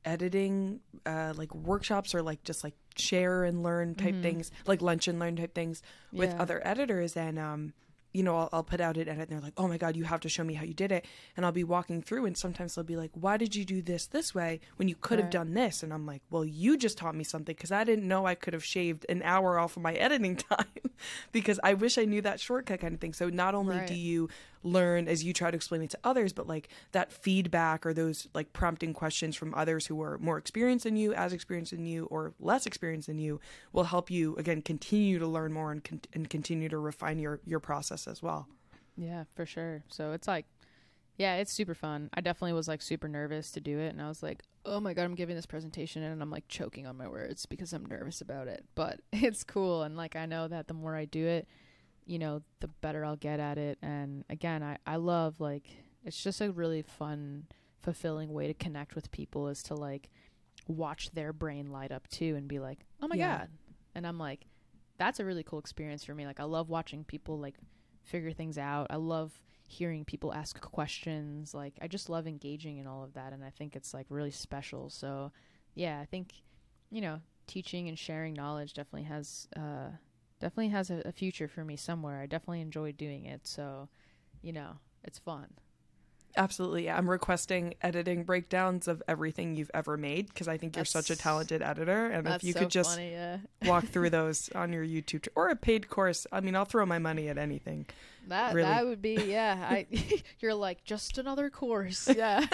editing 0.05 0.81
uh 1.07 1.32
like 1.36 1.55
workshops 1.55 2.15
or 2.15 2.23
like 2.23 2.43
just 2.45 2.62
like 2.65 2.74
share 2.97 3.45
and 3.45 3.62
learn 3.62 3.95
type 3.95 4.15
Mhm. 4.16 4.23
things, 4.23 4.51
like 4.66 4.82
lunch 4.82 5.09
and 5.09 5.19
learn 5.19 5.36
type 5.36 5.55
things 5.55 5.82
with 6.12 6.31
Yeah. 6.31 6.43
other 6.43 6.61
editors 6.66 7.16
and 7.16 7.39
um 7.39 7.73
you 8.19 8.24
know 8.27 8.36
I'll, 8.40 8.49
I'll 8.55 8.69
put 8.73 8.81
out 8.86 8.97
an 8.97 9.09
edit 9.09 9.19
and 9.19 9.31
they're 9.31 9.40
like 9.49 9.59
oh 9.62 9.69
my 9.73 9.78
god 9.78 9.97
you 9.97 10.05
have 10.12 10.20
to 10.27 10.28
show 10.28 10.45
me 10.45 10.55
how 10.55 10.65
you 10.65 10.74
did 10.85 10.90
it. 10.99 11.05
And 11.36 11.47
i'll 11.47 11.53
be 11.53 11.65
walking 11.77 12.03
through 12.03 12.24
and 12.27 12.36
sometimes 12.45 12.74
they'll 12.74 12.85
be 12.95 12.97
like 13.05 13.12
why 13.15 13.36
did 13.36 13.55
you 13.57 13.65
do 13.65 13.81
this 13.90 14.07
this 14.07 14.35
way 14.35 14.61
when 14.77 14.89
you 14.89 14.97
could 15.07 15.19
have 15.19 15.27
Right. 15.27 15.39
done 15.40 15.55
this? 15.55 15.82
And 15.85 15.93
i'm 15.95 16.07
like 16.12 16.23
well 16.31 16.45
you 16.45 16.77
just 16.77 16.99
taught 16.99 17.15
me 17.15 17.24
something 17.24 17.55
because 17.55 17.73
i 17.81 17.85
didn't 17.85 18.07
know 18.12 18.27
i 18.27 18.35
could 18.35 18.55
have 18.55 18.65
shaved 18.65 19.07
an 19.09 19.23
hour 19.23 19.59
off 19.59 19.77
of 19.77 19.82
my 19.82 19.95
editing 20.07 20.36
time 20.36 20.66
because 21.32 21.61
i 21.62 21.73
wish 21.74 21.97
i 21.99 22.05
knew 22.05 22.23
that 22.23 22.40
shortcut 22.40 22.81
kind 22.81 22.95
of 22.95 23.01
thing. 23.01 23.12
So 23.15 23.28
not 23.31 23.55
only 23.55 23.77
do 23.86 23.95
you 23.95 24.28
learn 24.63 25.09
as 25.09 25.25
you 25.25 25.33
try 25.33 25.51
to 25.51 25.57
explain 25.57 25.83
it 25.83 25.91
to 25.91 25.99
others 26.05 26.33
but 26.33 26.47
like 26.47 26.69
that 26.93 27.13
feedback 27.13 27.87
or 27.87 27.93
those 27.93 28.29
like 28.35 28.53
prompting 28.53 28.93
questions 28.93 29.37
from 29.37 29.55
others 29.55 29.87
who 29.87 30.01
are 30.03 30.19
more 30.19 30.39
experienced 30.39 30.85
than 30.85 30.97
you 30.97 31.13
as 31.15 31.33
experienced 31.33 31.71
than 31.73 31.87
you 31.87 32.07
or 32.07 32.33
less 32.41 32.67
experienced 32.67 33.07
than 33.07 33.19
you 33.19 33.41
will 33.73 33.85
help 33.85 34.11
you 34.11 34.35
again 34.37 34.61
continue 34.63 35.19
to 35.19 35.27
learn 35.27 35.53
more 35.53 35.71
and, 35.73 35.85
con- 35.85 36.01
and 36.13 36.29
continue 36.31 36.69
to 36.69 36.79
refine 36.79 37.19
your 37.19 37.41
your 37.45 37.61
process 37.61 38.07
as 38.07 38.23
well 38.23 38.49
Yeah, 38.97 39.25
for 39.35 39.47
sure. 39.47 39.85
So 39.89 40.13
it's 40.13 40.27
like, 40.27 40.45
yeah, 41.17 41.37
it's 41.37 41.53
super 41.53 41.75
fun. 41.75 42.11
I 42.15 42.21
definitely 42.21 42.53
was 42.53 42.67
like 42.69 42.83
super 42.83 43.09
nervous 43.09 43.51
to 43.53 43.61
do 43.61 43.79
it, 43.79 43.91
and 43.91 44.03
I 44.03 44.09
was 44.09 44.23
like, 44.23 44.43
oh 44.65 44.81
my 44.81 44.93
god, 44.95 45.05
I'm 45.05 45.15
giving 45.15 45.37
this 45.37 45.47
presentation, 45.47 46.03
and 46.03 46.21
I'm 46.21 46.31
like 46.31 46.49
choking 46.49 46.87
on 46.87 46.97
my 46.97 47.09
words 47.09 47.47
because 47.47 47.73
I'm 47.73 47.87
nervous 47.87 48.21
about 48.21 48.49
it. 48.49 48.65
But 48.75 49.01
it's 49.13 49.45
cool, 49.45 49.83
and 49.85 49.97
like 49.97 50.17
I 50.17 50.27
know 50.27 50.49
that 50.49 50.67
the 50.69 50.75
more 50.75 50.97
I 50.97 51.05
do 51.05 51.25
it, 51.27 51.47
you 52.09 52.19
know, 52.19 52.43
the 52.61 52.69
better 52.69 53.05
I'll 53.05 53.17
get 53.17 53.39
at 53.39 53.59
it. 53.59 53.79
And 53.83 54.25
again, 54.31 54.63
I 54.63 54.79
I 54.87 54.97
love 54.97 55.41
like 55.41 55.67
it's 56.05 56.21
just 56.23 56.41
a 56.41 56.51
really 56.51 56.83
fun, 56.83 57.47
fulfilling 57.83 58.33
way 58.33 58.47
to 58.49 58.55
connect 58.55 58.95
with 58.95 59.11
people 59.13 59.49
is 59.49 59.63
to 59.65 59.75
like 59.75 60.09
watch 60.67 61.11
their 61.13 61.33
brain 61.33 61.71
light 61.71 61.93
up 61.93 62.09
too 62.09 62.35
and 62.37 62.49
be 62.49 62.59
like, 62.59 62.81
oh 63.03 63.09
my 63.09 63.17
Yeah. 63.17 63.39
god, 63.39 63.49
and 63.95 64.07
I'm 64.07 64.19
like, 64.19 64.47
that's 64.97 65.21
a 65.21 65.25
really 65.25 65.43
cool 65.45 65.59
experience 65.59 66.03
for 66.05 66.15
me. 66.15 66.27
Like 66.27 66.41
I 66.41 66.45
love 66.45 66.69
watching 66.71 67.05
people 67.05 67.39
like 67.39 67.55
figure 68.03 68.33
things 68.33 68.59
out. 68.59 68.87
I 68.91 68.97
love 68.97 69.41
hearing 69.67 70.05
people 70.07 70.33
ask 70.33 70.59
questions. 70.63 71.53
Like 71.53 71.75
I 71.83 71.89
just 71.89 72.09
love 72.09 72.27
engaging 72.27 72.79
in 72.79 72.87
all 72.87 73.05
of 73.05 73.13
that 73.15 73.35
and 73.35 73.45
I 73.45 73.51
think 73.51 73.77
it's 73.77 73.93
like 73.93 74.07
really 74.09 74.31
special. 74.31 74.89
So, 74.89 75.31
yeah, 75.75 76.01
I 76.01 76.07
think 76.07 76.33
you 76.91 77.03
know, 77.03 77.21
teaching 77.47 77.87
and 77.89 77.99
sharing 77.99 78.33
knowledge 78.33 78.73
definitely 78.73 79.03
has 79.09 79.47
uh 79.57 79.91
definitely 80.40 80.69
has 80.69 80.90
a, 80.90 81.02
a 81.05 81.12
future 81.12 81.48
for 81.48 81.65
me 81.65 81.77
somewhere. 81.77 82.20
I 82.20 82.27
definitely 82.27 82.60
enjoy 82.60 82.93
doing 82.93 83.27
it. 83.27 83.47
So, 83.47 83.89
you 84.43 84.52
know, 84.52 84.78
it's 85.05 85.19
fun. 85.19 85.48
Absolutely. 86.36 86.85
Yeah. 86.85 86.97
I'm 86.97 87.09
requesting 87.09 87.74
editing 87.82 88.23
breakdowns 88.24 88.86
of 88.86 89.02
everything 89.09 89.56
you've 89.56 89.70
ever 89.74 89.97
made 89.97 90.28
because 90.28 90.47
I 90.47 90.56
think 90.56 90.77
you're 90.77 90.85
such 90.85 91.10
a 91.10 91.16
talented 91.16 91.62
editor. 91.62 92.06
And 92.06 92.28
if 92.28 92.44
you 92.44 92.52
so 92.52 92.60
could 92.60 92.70
just 92.70 92.90
funny, 92.90 93.10
yeah. 93.10 93.39
walk 93.65 93.86
through 93.89 94.10
those 94.10 94.48
on 94.55 94.73
your 94.73 94.85
YouTube 94.85 95.24
ch- 95.24 95.28
or 95.35 95.48
a 95.48 95.56
paid 95.56 95.89
course, 95.89 96.27
I 96.31 96.40
mean, 96.40 96.55
I'll 96.55 96.65
throw 96.65 96.86
my 96.86 96.98
money 96.98 97.28
at 97.28 97.39
anything. 97.39 97.86
That 98.28 98.55
Really. 98.55 98.69
that 98.69 98.86
would 98.86 99.02
be 99.02 99.15
yeah. 99.15 99.66
I 99.69 99.86
you're 100.40 100.55
like 100.55 100.85
just 100.85 101.19
another 101.19 101.51
course. 101.51 102.09
Yeah. 102.16 102.47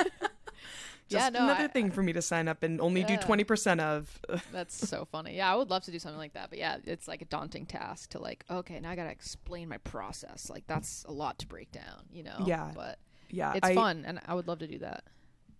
Yeah, 1.08 1.28
no, 1.28 1.44
another 1.44 1.64
I- 1.64 1.68
thing 1.68 1.90
for 1.90 2.02
me 2.02 2.12
to 2.14 2.22
sign 2.22 2.48
up 2.48 2.62
and 2.62 2.80
only 2.80 3.04
do 3.04 3.16
20% 3.16 3.80
of. 3.80 4.18
That's 4.52 4.88
so 4.88 5.04
funny. 5.04 5.36
Yeah, 5.36 5.52
I 5.52 5.56
would 5.56 5.70
love 5.70 5.84
to 5.84 5.90
do 5.90 5.98
something 5.98 6.18
like 6.18 6.32
that, 6.34 6.50
but 6.50 6.58
yeah, 6.58 6.78
it's 6.84 7.06
like 7.08 7.22
a 7.22 7.26
daunting 7.26 7.66
task 7.66 8.10
to 8.10 8.18
like, 8.18 8.44
okay, 8.50 8.80
now 8.80 8.90
I 8.90 8.96
gotta 8.96 9.10
explain 9.10 9.68
my 9.68 9.78
process. 9.78 10.48
Like 10.50 10.66
that's 10.66 11.04
a 11.08 11.12
lot 11.12 11.38
to 11.40 11.46
break 11.46 11.70
down, 11.72 12.04
you 12.12 12.22
know. 12.22 12.36
Yeah. 12.46 12.70
but 12.74 12.98
Yeah. 13.30 13.52
it's 13.54 13.66
I, 13.68 13.74
fun, 13.74 14.04
and 14.06 14.20
I 14.26 14.34
would 14.34 14.48
love 14.48 14.58
to 14.60 14.66
do 14.66 14.78
that. 14.78 15.04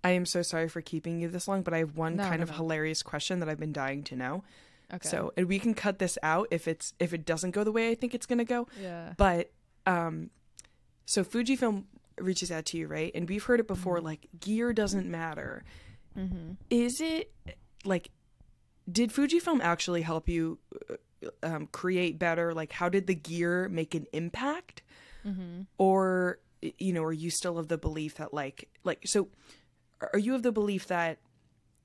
I 0.03 0.11
am 0.11 0.27
so 0.27 0.43
sorry 0.43 0.69
for 0.69 0.83
keeping 0.83 1.21
you 1.21 1.29
this 1.29 1.49
long, 1.49 1.63
but 1.63 1.73
I 1.73 1.79
have 1.79 1.97
one 1.97 2.17
No, 2.17 2.25
kind 2.25 2.39
no, 2.41 2.43
of 2.43 2.51
hilarious 2.51 3.03
question 3.03 3.41
that 3.41 3.49
I've 3.49 3.59
been 3.61 3.73
dying 3.73 4.03
to 4.05 4.17
know. 4.17 4.45
Okay. 4.93 5.09
So, 5.09 5.33
and 5.37 5.49
we 5.49 5.59
can 5.59 5.73
cut 5.73 5.99
this 5.99 6.19
out 6.23 6.47
if 6.51 6.69
it's 6.69 6.93
if 7.01 7.15
it 7.15 7.25
doesn't 7.25 7.53
go 7.53 7.65
the 7.65 7.73
way 7.73 7.91
I 7.91 7.95
think 7.95 8.15
it's 8.15 8.27
going 8.27 8.39
to 8.39 8.45
go. 8.45 8.69
yeah, 8.81 9.15
But 9.17 9.51
um 9.87 10.31
so 11.07 11.25
Fujifilm 11.25 11.85
reaches 12.19 12.51
out 12.51 12.65
to 12.67 12.79
you, 12.79 12.87
right? 12.87 13.11
And 13.15 13.29
we've 13.29 13.45
heard 13.45 13.61
it 13.61 13.67
before 13.69 13.97
Mm-hmm. 13.97 14.07
like 14.07 14.29
gear 14.41 14.73
doesn't 14.73 15.11
matter. 15.11 15.65
mm-hmm. 16.17 16.53
Is 16.71 17.01
it 17.01 17.33
like 17.85 18.11
did 18.91 19.11
Fujifilm 19.11 19.61
actually 19.63 20.03
help 20.03 20.29
you 20.29 20.59
uh, 20.91 20.97
um, 21.43 21.67
create 21.69 22.19
better? 22.19 22.53
Like 22.55 22.73
how 22.73 22.89
did 22.89 23.07
the 23.07 23.15
gear 23.15 23.69
make 23.69 23.95
an 23.95 24.07
impact? 24.13 24.83
Mm-hmm. 25.27 25.63
Or 25.79 26.39
you 26.79 26.93
know, 26.93 27.03
are 27.03 27.13
you 27.13 27.31
still 27.31 27.59
of 27.59 27.69
the 27.69 27.79
belief 27.79 28.17
that 28.17 28.33
like 28.33 28.69
like 28.85 29.01
so 29.07 29.29
are 30.13 30.19
you 30.19 30.35
of 30.35 30.43
the 30.43 30.53
belief 30.53 30.87
that 30.89 31.19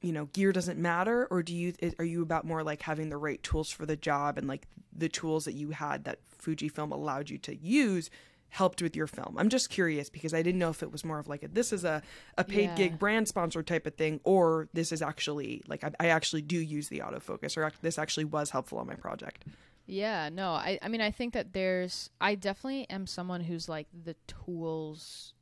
you 0.01 0.11
know 0.11 0.25
gear 0.27 0.51
doesn't 0.51 0.79
matter 0.79 1.27
or 1.29 1.43
do 1.43 1.53
you 1.53 1.73
are 1.99 2.05
you 2.05 2.21
about 2.21 2.45
more 2.45 2.63
like 2.63 2.81
having 2.81 3.09
the 3.09 3.17
right 3.17 3.43
tools 3.43 3.69
for 3.69 3.85
the 3.85 3.97
job 3.97 4.37
and 4.37 4.47
like 4.47 4.67
the 4.95 5.09
tools 5.09 5.43
that 5.45 5.53
you 5.53 5.71
had 5.71 6.05
that 6.05 6.19
Fujifilm 6.41 6.91
allowed 6.91 7.29
you 7.29 7.37
to 7.39 7.55
use 7.55 8.09
helped 8.49 8.81
with 8.81 8.95
your 8.95 9.07
film 9.07 9.35
i'm 9.37 9.49
just 9.49 9.69
curious 9.69 10.09
because 10.09 10.33
i 10.33 10.41
didn't 10.41 10.59
know 10.59 10.69
if 10.69 10.81
it 10.83 10.91
was 10.91 11.03
more 11.05 11.19
of 11.19 11.27
like 11.27 11.43
a, 11.43 11.47
this 11.47 11.71
is 11.71 11.83
a, 11.83 12.01
a 12.37 12.43
paid 12.43 12.65
Yeah. 12.69 12.75
gig 12.75 12.99
brand 12.99 13.27
sponsor 13.27 13.61
type 13.63 13.85
of 13.85 13.95
thing 13.95 14.19
or 14.23 14.67
this 14.73 14.91
is 14.91 15.01
actually 15.01 15.61
like 15.67 15.83
I, 15.83 15.91
I 15.99 16.07
actually 16.07 16.41
do 16.41 16.57
use 16.57 16.87
the 16.89 16.99
autofocus 16.99 17.57
or 17.57 17.71
this 17.81 17.97
actually 17.99 18.25
was 18.25 18.49
helpful 18.49 18.77
on 18.79 18.87
my 18.87 18.95
project 18.95 19.45
Yeah, 19.85 20.29
no, 20.29 20.51
I 20.51 20.77
I 20.81 20.87
mean 20.87 21.01
I 21.01 21.09
think 21.11 21.33
that 21.33 21.53
there's 21.53 22.09
I 22.21 22.35
definitely 22.35 22.87
am 22.89 23.07
someone 23.07 23.41
who's 23.41 23.67
like 23.69 23.87
the 24.05 24.15
tools 24.27 25.33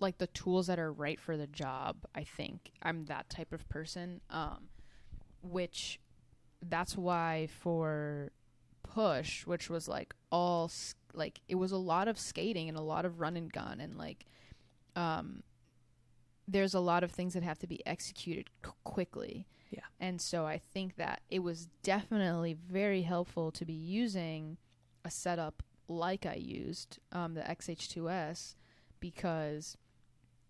like 0.00 0.18
the 0.18 0.28
tools 0.28 0.68
that 0.68 0.78
are 0.78 0.92
right 0.92 1.20
for 1.20 1.36
the 1.36 1.46
job. 1.48 1.96
I 2.14 2.22
think 2.24 2.70
I'm 2.82 3.06
that 3.06 3.28
type 3.28 3.52
of 3.52 3.68
person 3.68 4.20
um 4.30 4.68
which 5.42 6.00
that's 6.62 6.96
why 6.96 7.48
for 7.60 8.30
push 8.94 9.46
which 9.46 9.68
was 9.70 9.86
like 9.88 10.14
all 10.30 10.70
like 11.14 11.40
it 11.48 11.54
was 11.56 11.72
a 11.72 11.76
lot 11.76 12.08
of 12.08 12.18
skating 12.18 12.68
and 12.68 12.76
a 12.78 12.82
lot 12.82 13.04
of 13.04 13.20
run 13.20 13.36
and 13.36 13.52
gun 13.52 13.80
and 13.80 13.96
like 13.96 14.24
um 14.96 15.42
there's 16.46 16.74
a 16.74 16.80
lot 16.80 17.04
of 17.04 17.10
things 17.10 17.34
that 17.34 17.42
have 17.42 17.58
to 17.58 17.66
be 17.66 17.84
executed 17.86 18.48
qu- 18.62 18.72
quickly 18.84 19.46
Yeah. 19.70 19.80
and 20.00 20.20
so 20.20 20.46
I 20.46 20.58
think 20.58 20.96
that 20.96 21.20
it 21.30 21.40
was 21.40 21.68
definitely 21.82 22.54
very 22.54 23.02
helpful 23.02 23.50
to 23.52 23.64
be 23.64 23.74
using 23.74 24.56
a 25.04 25.10
setup 25.10 25.62
like 25.90 26.26
I 26.26 26.34
used, 26.34 26.98
um, 27.12 27.32
the 27.34 27.40
XH2S, 27.42 28.54
because 29.00 29.76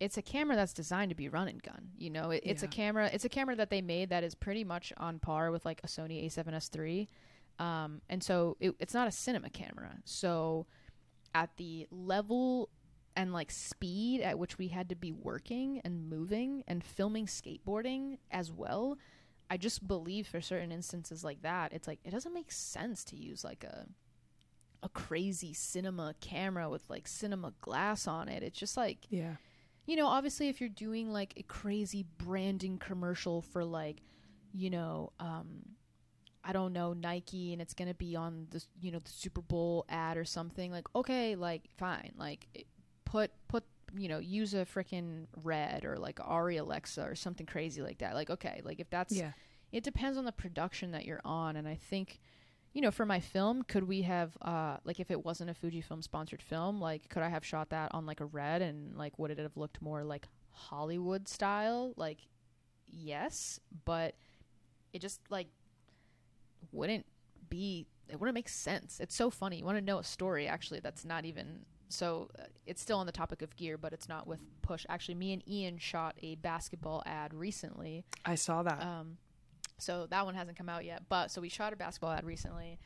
it's 0.01 0.17
a 0.17 0.23
camera 0.23 0.57
that's 0.57 0.73
designed 0.73 1.11
to 1.11 1.15
be 1.15 1.29
run 1.29 1.47
and 1.49 1.63
gun. 1.63 1.91
You 1.97 2.11
know, 2.11 2.31
it, 2.31 2.43
it's 2.45 2.63
a 2.63 2.67
camera. 2.69 3.11
It's 3.13 3.25
a 3.25 3.29
camera 3.29 3.55
that 3.57 3.71
they 3.71 3.81
made 3.81 4.11
that 4.11 4.25
is 4.25 4.35
pretty 4.35 4.65
much 4.65 4.93
on 4.97 5.19
par 5.21 5.51
with 5.51 5.65
like 5.65 5.81
a 5.85 5.87
Sony 5.87 6.25
A7S 6.27 6.77
III, 6.77 7.09
um, 7.59 8.01
and 8.09 8.23
so 8.23 8.57
it, 8.61 8.75
it's 8.79 8.95
not 8.95 9.09
a 9.09 9.13
cinema 9.13 9.51
camera. 9.51 9.97
So 10.05 10.67
at 11.35 11.57
the 11.57 11.87
level 11.91 12.71
and 13.17 13.33
like 13.33 13.51
speed 13.51 14.21
at 14.21 14.39
which 14.39 14.59
we 14.59 14.69
had 14.69 14.89
to 14.89 14.95
be 14.95 15.13
working 15.13 15.81
and 15.85 16.09
moving 16.09 16.63
and 16.69 16.85
filming 16.85 17.27
skateboarding 17.27 18.17
as 18.31 18.51
well 18.51 18.97
i 19.51 19.57
just 19.57 19.87
believe 19.87 20.27
for 20.27 20.41
certain 20.41 20.73
instances 20.73 21.23
like 21.23 21.43
that 21.43 21.73
it's 21.73 21.87
like 21.87 21.99
it 22.05 22.13
doesn't 22.13 22.33
make 22.33 22.51
sense 22.51 23.05
to 23.05 23.17
use 23.17 23.45
like 23.45 23.63
a 23.65 23.87
a 24.83 24.89
crazy 24.89 25.53
cinema 25.53 26.15
camera 26.21 26.71
with 26.71 26.89
like 26.89 27.07
cinema 27.07 27.53
glass 27.61 28.07
on 28.07 28.29
it 28.29 28.43
it's 28.43 28.59
just 28.59 28.77
like 28.77 28.99
yeah 29.11 29.35
you 29.89 29.97
know, 29.97 30.07
obviously 30.07 30.51
if 30.51 30.61
you're 30.61 30.69
doing 30.69 31.11
like 31.11 31.33
a 31.39 31.43
crazy 31.43 32.05
branding 32.19 32.77
commercial 32.77 33.41
for 33.41 33.65
like, 33.65 34.03
you 34.53 34.69
know, 34.69 35.13
um 35.19 35.63
I 36.49 36.53
don't 36.53 36.73
know, 36.73 36.95
Nike 36.95 37.53
and 37.53 37.63
it's 37.63 37.75
going 37.75 37.89
to 37.89 37.95
be 37.95 38.17
on 38.17 38.49
the 38.51 38.65
you 38.81 38.91
know, 38.91 38.99
the 38.99 39.11
Super 39.11 39.43
Bowl 39.43 39.85
ad 39.89 40.17
or 40.17 40.25
something, 40.25 40.73
like 40.73 40.87
okay, 40.97 41.37
like 41.37 41.63
fine. 41.77 42.13
Like 42.17 42.67
put 43.05 43.31
put 43.47 43.65
you 43.97 44.09
know, 44.09 44.19
use 44.19 44.55
a 44.55 44.65
freaking 44.65 45.27
red 45.45 45.85
or 45.85 45.97
like 45.97 46.19
ARRI 46.21 46.57
Alexa 46.57 47.03
or 47.03 47.15
something 47.15 47.47
crazy 47.47 47.83
like 47.83 47.99
that. 47.99 48.15
Like 48.15 48.31
okay, 48.31 48.61
like 48.65 48.81
if 48.81 48.91
that's 48.91 49.15
yeah 49.15 49.33
it 49.73 49.85
depends 49.85 50.17
on 50.17 50.25
the 50.25 50.33
production 50.33 50.93
that 50.93 51.05
you're 51.05 51.21
on 51.25 51.57
and 51.57 51.69
i 51.69 51.75
think 51.75 52.21
you 52.73 52.81
know 52.81 52.91
for 52.91 53.07
my 53.07 53.21
film 53.21 53.63
could 53.63 53.85
we 53.85 54.03
have 54.03 54.37
uh 54.43 54.77
like 54.85 55.01
if 55.01 55.11
it 55.11 55.25
wasn't 55.25 55.49
a 55.49 55.55
fujifilm 55.55 56.03
sponsored 56.03 56.43
film 56.43 56.81
like 56.81 57.09
could 57.09 57.23
i 57.23 57.29
have 57.29 57.45
shot 57.45 57.71
that 57.71 57.91
on 57.95 58.07
like 58.07 58.21
a 58.21 58.27
red 58.27 58.63
and 58.63 58.97
like 58.97 59.19
would 59.19 59.31
it 59.31 59.39
have 59.39 59.57
looked 59.57 59.81
more 59.83 60.05
like 60.05 60.27
hollywood 60.51 61.29
style 61.29 61.93
like 61.97 62.27
yes 62.87 63.61
but 63.85 64.15
it 64.93 65.01
just 65.01 65.21
like 65.31 65.49
wouldn't 66.73 67.07
be 67.49 67.87
it 68.09 68.19
wouldn't 68.19 68.35
make 68.35 68.49
sense. 68.49 69.01
It's 69.01 69.15
so 69.15 69.29
funny. 69.29 69.59
You 69.59 69.65
want 69.65 69.77
to 69.79 69.85
know 69.85 69.99
a 69.99 70.05
story 70.05 70.47
actually 70.47 70.81
that's 70.81 71.05
not 71.05 71.25
even 71.25 71.61
so 71.91 72.31
uh, 72.39 72.45
it's 72.67 72.83
still 72.83 72.99
on 72.99 73.07
the 73.07 73.13
topic 73.13 73.43
of 73.43 73.57
gear 73.57 73.79
but 73.79 73.93
it's 73.93 74.09
not 74.09 74.27
with 74.27 74.41
push. 74.63 74.85
Actually 74.89 75.15
me 75.15 75.33
and 75.33 75.47
ian 75.49 75.79
shot 75.79 76.17
a 76.23 76.37
basketball 76.37 77.03
ad 77.07 77.35
recently. 77.35 78.05
I 78.25 78.35
saw 78.35 78.63
that. 78.63 78.83
Um, 78.83 79.19
so 79.79 80.07
that 80.11 80.25
one 80.25 80.35
hasn't 80.35 80.59
come 80.59 80.69
out 80.69 80.85
yet. 80.85 81.05
But 81.09 81.31
so 81.31 81.41
we 81.41 81.49
shot 81.49 81.73
a 81.73 81.77
basketball 81.77 82.11
ad 82.11 82.25
recently, 82.25 82.79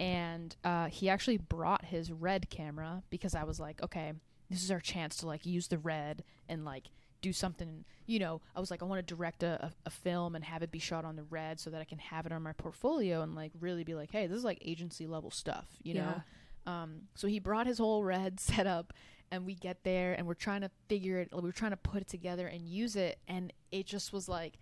and 0.00 0.54
uh, 0.64 0.86
he 0.86 1.08
actually 1.08 1.36
brought 1.38 1.84
his 1.84 2.10
red 2.10 2.50
camera 2.50 3.02
because 3.10 3.34
I 3.34 3.44
was 3.44 3.60
like, 3.60 3.82
okay, 3.82 4.12
this 4.50 4.62
is 4.62 4.70
our 4.70 4.80
chance 4.80 5.16
to 5.18 5.26
like 5.26 5.44
use 5.44 5.68
the 5.68 5.78
red 5.78 6.24
and 6.48 6.64
like 6.64 6.84
do 7.20 7.32
something. 7.32 7.84
You 8.06 8.18
know, 8.18 8.40
I 8.54 8.60
was 8.60 8.70
like, 8.70 8.82
I 8.82 8.86
want 8.86 9.06
to 9.06 9.14
direct 9.14 9.42
a, 9.42 9.66
a, 9.66 9.72
a 9.86 9.90
film 9.90 10.34
and 10.34 10.44
have 10.44 10.62
it 10.62 10.70
be 10.70 10.78
shot 10.78 11.04
on 11.04 11.16
the 11.16 11.24
red 11.24 11.60
so 11.60 11.70
that 11.70 11.80
I 11.80 11.84
can 11.84 11.98
have 11.98 12.26
it 12.26 12.32
on 12.32 12.42
my 12.42 12.52
portfolio 12.52 13.22
and 13.22 13.34
like 13.34 13.52
really 13.60 13.84
be 13.84 13.94
like, 13.94 14.10
hey, 14.10 14.26
this 14.26 14.38
is 14.38 14.44
like 14.44 14.58
agency 14.62 15.06
level 15.06 15.30
stuff. 15.30 15.66
You 15.82 15.94
know. 15.94 16.22
Um, 16.68 17.02
so 17.14 17.26
he 17.26 17.38
brought 17.38 17.66
his 17.66 17.78
whole 17.78 18.04
red 18.04 18.38
setup, 18.40 18.92
and 19.30 19.46
we 19.46 19.54
get 19.54 19.84
there, 19.84 20.12
and 20.14 20.26
we're 20.26 20.34
trying 20.34 20.60
to 20.60 20.70
figure 20.88 21.18
it. 21.18 21.30
We 21.32 21.40
were 21.40 21.52
trying 21.52 21.70
to 21.70 21.76
put 21.78 22.02
it 22.02 22.08
together 22.08 22.46
and 22.46 22.68
use 22.68 22.94
it, 22.94 23.18
and 23.26 23.52
it 23.72 23.86
just 23.86 24.12
was 24.12 24.28
like, 24.28 24.58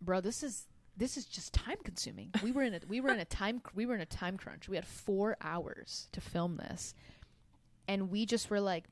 bro, 0.00 0.20
this 0.20 0.42
is 0.42 0.66
this 0.96 1.16
is 1.16 1.24
just 1.24 1.52
time 1.52 1.78
consuming. 1.84 2.30
We 2.42 2.52
were 2.52 2.62
in 2.62 2.74
a 2.74 2.80
we 2.86 3.00
were 3.00 3.10
in 3.10 3.18
a 3.18 3.24
time 3.40 3.60
we 3.74 3.86
were 3.86 3.94
in 3.94 4.00
a 4.00 4.06
time 4.06 4.36
crunch. 4.36 4.68
We 4.68 4.76
had 4.76 4.86
four 4.86 5.36
hours 5.40 6.08
to 6.12 6.20
film 6.20 6.56
this, 6.56 6.94
and 7.88 8.10
we 8.10 8.24
just 8.24 8.48
were 8.48 8.60
like, 8.60 8.84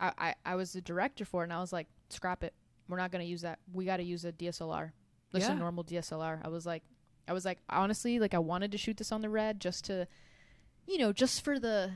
I 0.00 0.12
I, 0.18 0.34
I 0.44 0.54
was 0.54 0.72
the 0.72 0.80
director 0.80 1.24
for 1.24 1.42
it, 1.42 1.46
and 1.46 1.52
I 1.52 1.60
was 1.60 1.72
like, 1.72 1.88
scrap 2.10 2.42
it. 2.44 2.54
We're 2.88 2.98
not 2.98 3.10
gonna 3.10 3.24
use 3.24 3.42
that. 3.42 3.58
We 3.72 3.84
got 3.84 3.96
to 3.96 4.04
use 4.04 4.24
a 4.24 4.32
DSLR, 4.32 4.92
just 5.34 5.46
Yeah. 5.48 5.52
a 5.54 5.58
normal 5.58 5.82
DSLR. 5.84 6.40
I 6.44 6.48
was 6.48 6.64
like, 6.66 6.84
I 7.26 7.32
was 7.32 7.44
like, 7.44 7.58
honestly, 7.68 8.18
like 8.20 8.34
I 8.34 8.38
wanted 8.38 8.70
to 8.72 8.78
shoot 8.78 8.96
this 8.96 9.10
on 9.10 9.22
the 9.22 9.28
red 9.28 9.60
just 9.60 9.84
to, 9.86 10.06
you 10.86 10.98
know, 10.98 11.12
just 11.12 11.42
for 11.44 11.58
the 11.58 11.92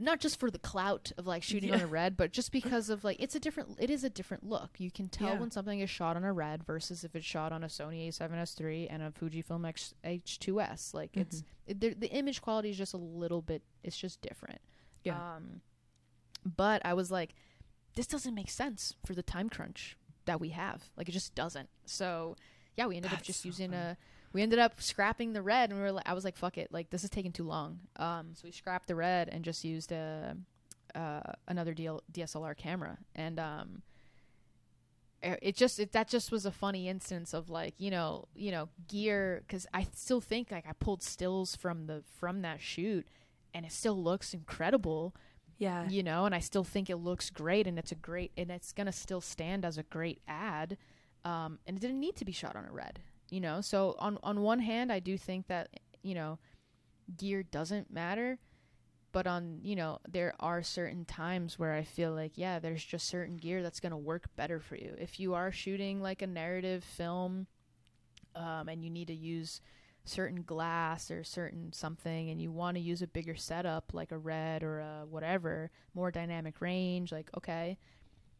not 0.00 0.18
just 0.18 0.40
for 0.40 0.50
the 0.50 0.58
clout 0.58 1.12
of 1.16 1.28
like 1.28 1.44
shooting 1.44 1.72
on 1.72 1.80
a 1.80 1.86
red, 1.86 2.16
but 2.16 2.32
just 2.32 2.50
because 2.50 2.90
of 2.90 3.04
like 3.04 3.18
it's 3.20 3.36
a 3.36 3.38
different 3.40 3.76
it 3.78 3.88
is 3.88 4.02
a 4.02 4.10
different 4.10 4.42
look. 4.44 4.70
You 4.78 4.90
can 4.90 5.08
tell 5.08 5.28
Yeah. 5.34 5.38
when 5.38 5.52
something 5.52 5.78
is 5.78 5.88
shot 5.88 6.16
on 6.16 6.24
a 6.24 6.32
red 6.32 6.64
versus 6.64 7.04
if 7.04 7.14
it's 7.14 7.24
shot 7.24 7.52
on 7.52 7.62
a 7.62 7.68
Sony 7.68 8.08
A7S 8.08 8.60
III 8.60 8.88
and 8.90 9.00
a 9.00 9.10
Fujifilm 9.12 9.64
X 9.68 9.94
H2S. 10.04 10.92
Like 10.92 11.16
it's 11.16 11.44
it, 11.68 11.80
the, 11.80 11.94
the 11.94 12.08
image 12.10 12.42
quality 12.42 12.70
is 12.70 12.76
just 12.78 12.94
a 12.94 12.98
little 12.98 13.42
bit 13.42 13.62
it's 13.84 13.96
just 13.96 14.20
different. 14.22 14.60
Yeah. 15.04 15.36
Um 15.36 15.60
but 16.44 16.82
I 16.84 16.94
was 16.94 17.10
like 17.10 17.34
this 17.94 18.06
doesn't 18.06 18.34
make 18.34 18.50
sense 18.50 18.94
for 19.04 19.14
the 19.14 19.22
time 19.22 19.50
crunch 19.50 19.96
that 20.24 20.40
we 20.40 20.50
have. 20.50 20.84
Like 20.96 21.08
it 21.08 21.12
just 21.12 21.34
doesn't. 21.34 21.68
So, 21.84 22.36
yeah, 22.76 22.86
we 22.86 22.96
ended 22.96 23.12
up 23.12 23.22
just 23.22 23.42
so 23.42 23.48
using 23.48 23.70
funny. 23.72 23.82
a 23.82 23.96
we 24.32 24.40
ended 24.40 24.58
up 24.58 24.80
scrapping 24.80 25.34
the 25.34 25.42
red 25.42 25.68
and 25.70 25.78
we 25.78 25.84
were 25.84 25.92
like 25.92 26.08
I 26.08 26.14
was 26.14 26.24
like 26.24 26.36
fuck 26.36 26.56
it. 26.58 26.72
Like 26.72 26.90
this 26.90 27.04
is 27.04 27.10
taking 27.10 27.32
too 27.32 27.44
long. 27.44 27.80
Um 27.96 28.30
so 28.34 28.42
we 28.44 28.52
scrapped 28.52 28.88
the 28.88 28.94
red 28.94 29.28
and 29.28 29.44
just 29.44 29.64
used 29.64 29.92
a 29.92 30.36
uh 30.94 31.20
another 31.48 31.74
DL- 31.74 32.00
DSLR 32.12 32.56
camera 32.56 32.98
and 33.14 33.38
um 33.38 33.82
it 35.22 35.38
it 35.42 35.56
just 35.56 35.78
it, 35.78 35.92
that 35.92 36.08
just 36.08 36.32
was 36.32 36.46
a 36.46 36.50
funny 36.50 36.88
instance 36.88 37.32
of 37.32 37.48
like 37.50 37.74
you 37.78 37.90
know 37.90 38.26
you 38.34 38.50
know 38.50 38.68
gear 38.88 39.42
because 39.46 39.66
i 39.72 39.86
still 39.94 40.20
think 40.20 40.50
like 40.50 40.66
i 40.68 40.72
pulled 40.72 41.02
stills 41.02 41.56
from 41.56 41.86
the 41.86 42.02
from 42.18 42.42
that 42.42 42.60
shoot 42.60 43.06
and 43.54 43.64
it 43.64 43.72
still 43.72 44.00
looks 44.02 44.34
incredible 44.34 45.14
Yeah. 45.62 45.88
you 45.88 46.02
know 46.02 46.24
and 46.24 46.34
i 46.34 46.40
still 46.40 46.64
think 46.64 46.90
it 46.90 46.96
looks 46.96 47.30
great 47.30 47.66
and 47.68 47.78
it's 47.78 47.92
a 47.92 47.94
great 47.94 48.32
and 48.36 48.50
it's 48.50 48.72
gonna 48.72 48.92
still 48.92 49.20
stand 49.20 49.64
as 49.64 49.78
a 49.78 49.84
great 49.84 50.20
ad 50.26 50.76
um, 51.24 51.60
and 51.66 51.76
it 51.76 51.80
didn't 51.80 52.00
need 52.00 52.16
to 52.16 52.24
be 52.24 52.32
shot 52.32 52.56
on 52.56 52.64
a 52.64 52.72
red 52.72 52.98
you 53.30 53.40
know 53.40 53.60
so 53.60 53.94
on 54.00 54.18
on 54.24 54.40
one 54.40 54.58
hand 54.58 54.90
i 54.90 54.98
do 54.98 55.16
think 55.16 55.46
that 55.46 55.68
you 56.02 56.14
know 56.14 56.38
gear 57.16 57.44
doesn't 57.44 57.92
matter 57.92 58.38
but 59.12 59.26
on 59.26 59.60
you 59.62 59.76
know 59.76 59.98
there 60.10 60.34
are 60.40 60.62
certain 60.64 61.04
times 61.04 61.58
where 61.58 61.72
i 61.74 61.82
feel 61.82 62.12
like 62.12 62.32
yeah 62.34 62.58
there's 62.58 62.84
just 62.84 63.06
certain 63.06 63.36
gear 63.36 63.62
that's 63.62 63.78
going 63.80 63.90
to 63.90 63.96
work 63.96 64.24
better 64.34 64.58
for 64.58 64.74
you 64.76 64.94
if 64.98 65.20
you 65.20 65.34
are 65.34 65.52
shooting 65.52 66.02
like 66.02 66.22
a 66.22 66.26
narrative 66.26 66.82
film 66.82 67.46
um, 68.34 68.68
and 68.68 68.82
you 68.82 68.90
need 68.90 69.06
to 69.08 69.14
use 69.14 69.60
certain 70.04 70.42
glass 70.42 71.10
or 71.10 71.22
certain 71.22 71.72
something 71.72 72.30
and 72.30 72.40
you 72.42 72.50
want 72.50 72.76
to 72.76 72.80
use 72.80 73.02
a 73.02 73.06
bigger 73.06 73.36
setup 73.36 73.92
like 73.94 74.10
a 74.10 74.18
red 74.18 74.62
or 74.64 74.80
a 74.80 75.04
whatever 75.08 75.70
more 75.94 76.10
dynamic 76.10 76.60
range 76.60 77.12
like 77.12 77.30
okay 77.36 77.78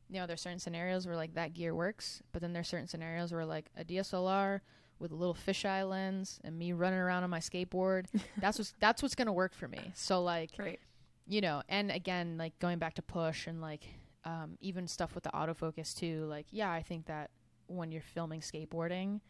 you 0.08 0.18
know 0.18 0.26
there's 0.26 0.40
certain 0.40 0.58
scenarios 0.58 1.06
where 1.06 1.14
like 1.14 1.34
that 1.34 1.54
gear 1.54 1.72
works 1.74 2.20
but 2.32 2.42
then 2.42 2.52
there's 2.52 2.66
certain 2.66 2.88
scenarios 2.88 3.32
where 3.32 3.46
like 3.46 3.66
a 3.76 3.84
dslr 3.84 4.60
with 4.98 5.12
a 5.12 5.14
little 5.14 5.34
fisheye 5.36 5.88
lens 5.88 6.40
and 6.42 6.58
me 6.58 6.72
running 6.72 6.98
around 6.98 7.22
on 7.22 7.30
my 7.30 7.38
skateboard 7.38 8.06
that's 8.38 8.58
what's 8.58 8.74
that's 8.80 9.00
what's 9.02 9.14
gonna 9.14 9.32
work 9.32 9.54
for 9.54 9.68
me 9.68 9.92
so 9.94 10.20
like 10.20 10.50
Right. 10.58 10.80
you 11.28 11.40
know 11.40 11.62
and 11.68 11.92
again 11.92 12.38
like 12.38 12.58
going 12.58 12.78
back 12.80 12.94
to 12.94 13.02
push 13.02 13.46
and 13.46 13.60
like 13.60 13.84
um, 14.24 14.56
even 14.60 14.86
stuff 14.88 15.14
with 15.14 15.24
the 15.24 15.30
autofocus 15.30 15.96
too 15.96 16.24
like 16.26 16.46
yeah 16.50 16.70
i 16.72 16.82
think 16.82 17.06
that 17.06 17.30
when 17.68 17.90
you're 17.92 18.02
filming 18.02 18.40
skateboarding 18.40 19.20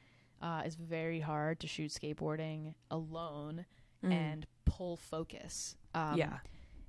uh, 0.43 0.63
it's 0.65 0.75
very 0.75 1.21
hard 1.21 1.61
to 1.61 1.67
shoot 1.67 1.91
skateboarding 1.91 2.75
alone 2.91 3.65
Mm. 4.05 4.13
and 4.13 4.47
pull 4.65 4.97
focus 4.97 5.77
um, 5.95 6.17
yeah. 6.19 6.39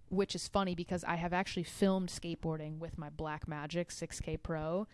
which 0.10 0.34
is 0.34 0.48
funny 0.48 0.74
because 0.74 1.04
I 1.04 1.14
have 1.16 1.32
actually 1.32 1.62
filmed 1.62 2.10
skateboarding 2.10 2.80
with 2.80 2.98
my 2.98 3.12
Blackmagic 3.12 3.90
6K 3.90 4.42
Pro, 4.42 4.88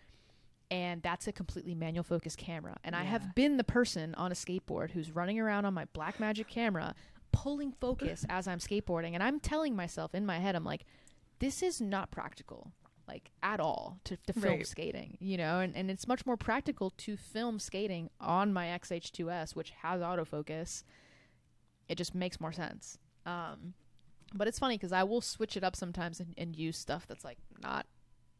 and 0.70 1.00
that's 1.02 1.26
a 1.26 1.32
completely 1.32 1.74
manual 1.74 2.04
focus 2.04 2.36
camera. 2.36 2.76
And 2.84 2.94
I 2.94 3.04
have 3.04 3.34
been 3.34 3.56
the 3.56 3.64
person 3.64 4.14
on 4.16 4.30
a 4.32 4.34
skateboard 4.34 4.90
who's 4.90 5.10
running 5.12 5.40
around 5.40 5.64
on 5.64 5.72
my 5.72 5.86
Blackmagic 5.86 6.46
camera, 6.48 6.94
pulling 7.32 7.72
focus 7.72 8.26
as 8.28 8.46
I'm 8.46 8.58
skateboarding, 8.58 9.14
and 9.14 9.22
I'm 9.22 9.40
telling 9.40 9.74
myself 9.74 10.14
in 10.14 10.26
my 10.26 10.38
head, 10.40 10.54
I'm 10.54 10.64
like, 10.64 10.84
this 11.38 11.62
is 11.62 11.80
not 11.80 12.10
practical. 12.10 12.72
Like 13.10 13.30
at 13.42 13.58
all 13.58 13.98
to, 14.04 14.16
to 14.28 14.32
film 14.32 14.58
Right. 14.58 14.66
skating, 14.66 15.18
you 15.20 15.36
know, 15.36 15.58
and, 15.58 15.74
and 15.74 15.90
it's 15.90 16.06
much 16.06 16.24
more 16.24 16.36
practical 16.36 16.90
to 16.98 17.16
film 17.16 17.58
skating 17.58 18.08
on 18.20 18.52
my 18.52 18.66
XH2S, 18.66 19.56
which 19.56 19.70
has 19.82 20.00
autofocus. 20.00 20.84
It 21.88 21.96
just 21.98 22.14
makes 22.14 22.40
more 22.40 22.52
sense. 22.52 22.98
Um, 23.26 23.74
but 24.32 24.46
it's 24.46 24.60
funny 24.60 24.76
because 24.76 24.92
I 24.92 25.02
will 25.02 25.20
switch 25.20 25.56
it 25.56 25.64
up 25.64 25.74
sometimes 25.74 26.20
and, 26.20 26.34
and 26.38 26.54
use 26.54 26.78
stuff 26.78 27.04
that's 27.08 27.24
like 27.24 27.38
not 27.60 27.84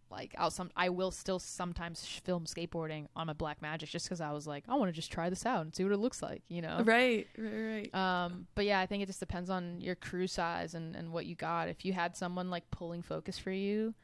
like 0.09 0.35
I'll 0.39 0.51
some 0.51 0.71
I 0.77 0.89
will 0.89 1.11
still 1.11 1.39
sometimes 1.41 2.07
sh- 2.07 2.21
film 2.21 2.45
skateboarding 2.45 3.07
on 3.17 3.27
my 3.27 3.33
Blackmagic 3.33 3.89
just 3.91 4.07
because 4.07 4.21
I 4.21 4.31
was 4.33 4.47
like 4.47 4.65
I 4.69 4.75
want 4.77 4.89
to 4.89 4.93
just 4.93 5.11
try 5.11 5.31
this 5.31 5.45
out 5.47 5.63
and 5.63 5.75
see 5.75 5.83
what 5.85 5.93
it 5.93 5.99
looks 5.99 6.23
like, 6.23 6.43
you 6.49 6.63
know. 6.63 6.83
Right. 6.85 7.27
Right. 7.37 7.91
Right. 7.93 7.95
Um, 7.95 8.47
but 8.55 8.67
yeah, 8.67 8.79
I 8.81 8.87
think 8.87 9.03
it 9.03 9.07
just 9.07 9.21
depends 9.21 9.51
on 9.51 9.81
your 9.81 9.97
crew 9.97 10.27
size 10.29 10.75
and, 10.75 10.95
and 10.95 11.13
what 11.13 11.27
you 11.27 11.35
got. 11.35 11.69
If 11.69 11.85
you 11.85 11.93
had 11.93 12.17
someone 12.17 12.51
like 12.51 12.71
pulling 12.71 13.03
focus 13.03 13.37
for 13.39 13.51
you, 13.53 13.95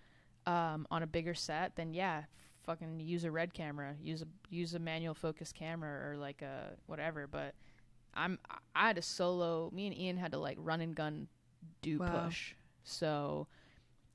um, 0.47 0.87
on 0.91 1.03
a 1.03 1.07
bigger 1.07 1.35
set, 1.35 1.77
then 1.77 1.93
yeah, 1.93 2.25
fucking 2.65 3.01
use 3.01 3.25
a 3.25 3.31
red 3.31 3.55
camera, 3.55 3.95
use 4.03 4.23
a 4.23 4.27
use 4.49 4.75
a 4.75 4.79
manual 4.79 5.15
focus 5.15 5.53
camera 5.53 6.11
or 6.11 6.17
like 6.17 6.43
a 6.43 6.73
whatever. 6.87 7.27
But 7.27 7.55
I'm 8.15 8.39
I 8.75 8.89
had 8.89 8.99
a 8.99 9.03
solo. 9.03 9.71
Me 9.73 9.87
and 9.87 9.97
Ian 9.97 10.17
had 10.17 10.33
to 10.33 10.39
like 10.39 10.57
run 10.61 10.81
and 10.81 10.95
gun 10.95 11.29
do 11.83 11.99
Wow. 11.99 12.25
push. 12.27 12.55
So 12.85 13.47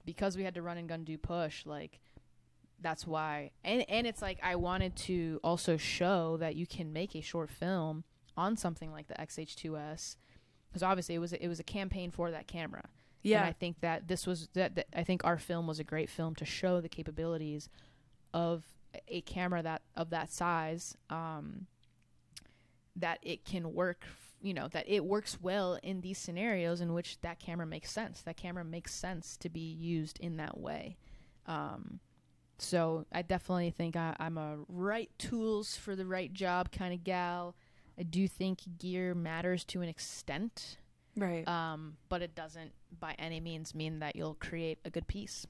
because 0.05 0.37
we 0.37 0.43
had 0.43 0.55
to 0.55 0.61
run 0.61 0.77
and 0.77 0.87
gun 0.89 1.03
do 1.03 1.17
push, 1.17 1.65
like 1.65 1.99
that's 2.79 3.05
why 3.05 3.51
and 3.63 3.85
and 3.89 4.07
it's 4.07 4.21
like 4.23 4.39
I 4.41 4.55
wanted 4.55 4.95
to 4.95 5.39
also 5.43 5.77
show 5.77 6.37
that 6.37 6.55
you 6.55 6.65
can 6.65 6.91
make 6.91 7.15
a 7.15 7.21
short 7.21 7.49
film 7.51 8.03
on 8.35 8.57
something 8.57 8.91
like 8.91 9.07
the 9.07 9.13
XH2S 9.15 10.15
because 10.69 10.81
obviously 10.81 11.13
it 11.13 11.19
was 11.19 11.33
a, 11.33 11.43
it 11.43 11.47
was 11.47 11.59
a 11.59 11.63
campaign 11.63 12.09
for 12.11 12.31
that 12.31 12.47
camera. 12.47 12.85
And 13.23 13.31
yeah. 13.31 13.45
I 13.45 13.53
think 13.53 13.81
that 13.81 14.07
this 14.07 14.25
was 14.25 14.49
that, 14.53 14.75
that 14.75 14.87
I 14.95 15.03
think 15.03 15.23
our 15.23 15.37
film 15.37 15.67
was 15.67 15.79
a 15.79 15.83
great 15.83 16.09
film 16.09 16.35
to 16.35 16.45
show 16.45 16.81
the 16.81 16.89
capabilities 16.89 17.69
of 18.33 18.63
a 19.07 19.21
camera 19.21 19.61
that 19.61 19.81
of 19.95 20.09
that 20.09 20.31
size 20.31 20.97
um 21.09 21.67
that 22.95 23.19
it 23.21 23.45
can 23.45 23.73
work 23.73 24.05
you 24.41 24.53
know 24.53 24.67
that 24.69 24.87
it 24.87 25.05
works 25.05 25.37
well 25.41 25.77
in 25.83 26.01
these 26.01 26.17
scenarios 26.17 26.81
in 26.81 26.93
which 26.93 27.19
that 27.21 27.39
camera 27.39 27.65
makes 27.65 27.91
sense. 27.91 28.21
That 28.21 28.37
camera 28.37 28.65
makes 28.65 28.93
sense 28.93 29.37
to 29.37 29.49
be 29.49 29.59
used 29.59 30.19
in 30.19 30.37
that 30.37 30.57
way. 30.57 30.97
Um 31.45 31.99
so 32.57 33.07
i 33.11 33.23
definitely 33.23 33.71
think 33.71 33.95
I, 33.95 34.15
i'm 34.19 34.37
a 34.37 34.57
right 34.67 35.09
tools 35.17 35.75
for 35.75 35.95
the 35.95 36.05
right 36.05 36.31
job 36.31 36.71
kind 36.71 36.93
of 36.93 37.03
gal. 37.03 37.55
I 37.97 38.03
do 38.03 38.27
think 38.27 38.59
gear 38.77 39.13
matters 39.13 39.63
to 39.65 39.81
an 39.81 39.89
extent 39.89 40.77
right. 41.15 41.47
um, 41.47 41.97
but 42.09 42.21
it 42.21 42.35
doesn't 42.35 42.71
by 42.99 43.15
any 43.19 43.39
means 43.39 43.73
mean 43.75 43.99
that 43.99 44.15
you'll 44.15 44.35
create 44.35 44.79
a 44.85 44.89
good 44.89 45.07
piece 45.07 45.45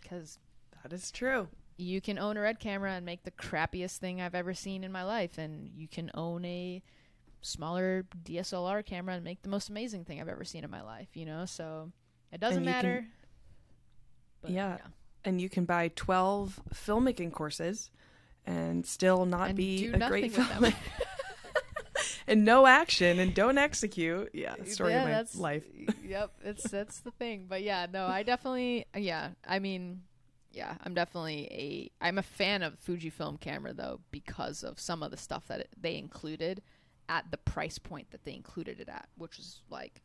because 0.00 0.38
that 0.82 0.92
is 0.92 1.10
true. 1.10 1.48
you 1.78 2.00
can 2.00 2.18
own 2.18 2.36
a 2.36 2.40
red 2.40 2.58
camera 2.58 2.92
and 2.92 3.04
make 3.04 3.22
the 3.24 3.30
crappiest 3.30 3.98
thing 3.98 4.20
I've 4.20 4.34
ever 4.34 4.54
seen 4.54 4.82
in 4.84 4.90
my 4.92 5.02
life, 5.04 5.36
and 5.38 5.70
you 5.74 5.88
can 5.88 6.10
own 6.14 6.44
a 6.44 6.82
smaller 7.42 8.04
DSLR 8.24 8.84
camera 8.84 9.14
and 9.14 9.24
make 9.24 9.42
the 9.42 9.48
most 9.48 9.68
amazing 9.68 10.04
thing 10.04 10.20
I've 10.20 10.28
ever 10.28 10.44
seen 10.44 10.64
in 10.64 10.70
my 10.70 10.82
life. 10.82 11.08
You 11.14 11.26
know, 11.26 11.44
so 11.44 11.92
it 12.32 12.40
doesn't 12.40 12.64
you 12.64 12.70
can- 12.70 12.76
matter. 12.76 13.06
but, 14.42 14.50
Yeah. 14.50 14.78
And 15.24 15.40
you 15.40 15.48
can 15.48 15.64
buy 15.64 15.88
12 15.88 16.60
filmmaking 16.72 17.32
courses 17.32 17.90
and 18.46 18.86
still 18.86 19.26
not 19.26 19.48
And 19.48 19.56
be 19.56 19.86
a 19.88 20.08
great 20.08 20.32
filmmaker. 20.32 20.74
and 22.26 22.44
no 22.44 22.66
action 22.66 23.18
and 23.18 23.34
don't 23.34 23.58
execute. 23.58 24.30
Yeah, 24.34 24.54
story 24.64 24.92
Yeah, 24.92 25.18
of 25.18 25.34
my 25.34 25.40
life. 25.40 25.64
yep, 26.04 26.32
it's 26.44 26.68
that's 26.70 27.00
the 27.00 27.10
thing. 27.12 27.46
But 27.48 27.62
yeah, 27.62 27.86
no, 27.92 28.06
I 28.06 28.22
definitely 28.22 28.86
yeah. 28.96 29.30
I 29.46 29.58
mean, 29.58 30.02
yeah, 30.52 30.74
I'm 30.84 30.94
definitely 30.94 31.48
a 31.50 32.04
I'm 32.04 32.18
a 32.18 32.22
fan 32.22 32.62
of 32.62 32.78
Fujifilm 32.80 33.40
camera 33.40 33.72
though 33.72 34.00
because 34.10 34.62
of 34.62 34.78
some 34.80 35.02
of 35.02 35.10
the 35.10 35.16
stuff 35.16 35.46
that 35.48 35.60
it, 35.60 35.68
they 35.80 35.96
included 35.96 36.62
at 37.08 37.30
the 37.30 37.36
price 37.38 37.78
point 37.78 38.10
that 38.10 38.24
they 38.24 38.34
included 38.34 38.80
it 38.80 38.88
at, 38.88 39.08
which 39.16 39.36
was 39.36 39.62
like 39.70 40.02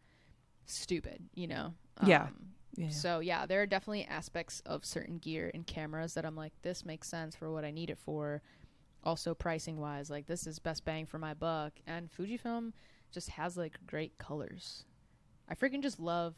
stupid, 0.66 1.24
you 1.34 1.48
know. 1.48 1.74
Yeah. 2.06 2.24
Um, 2.24 2.52
Yeah. 2.76 2.90
So 2.90 3.20
yeah, 3.20 3.46
there 3.46 3.62
are 3.62 3.66
definitely 3.66 4.06
aspects 4.06 4.62
of 4.66 4.86
certain 4.86 5.18
gear 5.18 5.52
and 5.54 5.66
cameras 5.68 6.14
that 6.14 6.26
I'm 6.26 6.36
like, 6.36 6.54
this 6.62 6.86
makes 6.86 7.08
sense 7.10 7.36
for 7.36 7.52
what 7.52 7.66
I 7.66 7.72
need 7.72 7.90
it 7.90 7.98
for. 7.98 8.42
Also 9.04 9.34
pricing 9.34 9.80
wise, 9.80 10.10
like 10.10 10.28
this 10.28 10.46
is 10.46 10.60
best 10.60 10.86
bang 10.86 11.06
for 11.06 11.18
my 11.18 11.34
buck. 11.34 11.74
And 11.88 12.10
Fujifilm 12.12 12.74
just 13.12 13.30
has 13.32 13.58
like 13.58 13.80
great 13.88 14.18
colors. 14.18 14.86
I 15.50 15.56
freaking 15.56 15.82
just 15.82 16.00
love 16.00 16.36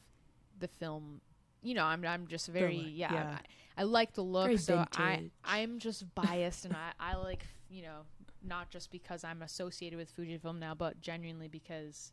the 0.60 0.68
film. 0.68 1.22
You 1.61 1.76
know, 1.76 1.85
I'm 1.85 2.06
I'm 2.06 2.27
just 2.27 2.48
very 2.48 2.77
yeah. 2.77 3.14
yeah. 3.14 3.38
I, 3.77 3.81
I 3.81 3.84
like 3.84 4.14
the 4.14 4.22
look, 4.22 4.45
Very 4.45 4.57
so 4.57 4.85
i 4.98 5.30
i'm 5.44 5.80
just 5.80 6.14
biased, 6.14 6.65
and 6.65 6.76
I 6.76 6.91
I 6.99 7.15
like 7.15 7.45
you 7.69 7.84
know 7.84 8.02
not 8.44 8.69
just 8.69 8.91
because 8.91 9.23
I'm 9.23 9.41
associated 9.41 9.98
with 9.98 10.15
Fujifilm 10.15 10.60
now, 10.60 10.76
but 10.76 10.99
genuinely 11.02 11.48
because 11.48 12.11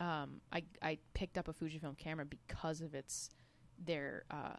um, 0.00 0.40
I 0.52 0.64
I 0.82 0.98
picked 1.14 1.38
up 1.38 1.48
a 1.48 1.52
Fujifilm 1.52 1.96
camera 1.96 2.26
because 2.26 2.80
of 2.80 2.94
its 2.94 3.30
their 3.78 4.24
uh, 4.30 4.56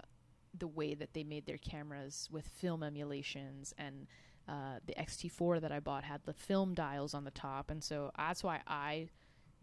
the 0.57 0.67
way 0.67 0.95
that 0.95 1.13
they 1.13 1.23
made 1.23 1.45
their 1.45 1.57
cameras 1.57 2.27
with 2.31 2.47
film 2.47 2.83
emulations 2.83 3.73
and 3.77 4.07
uh, 4.47 4.79
the 4.85 4.93
XT4 4.93 5.61
that 5.61 5.71
I 5.71 5.79
bought 5.79 6.03
had 6.03 6.21
the 6.25 6.33
film 6.33 6.73
dials 6.73 7.13
on 7.13 7.23
the 7.23 7.31
top, 7.31 7.69
and 7.71 7.83
so 7.83 8.11
that's 8.17 8.43
why 8.43 8.61
I 8.67 9.09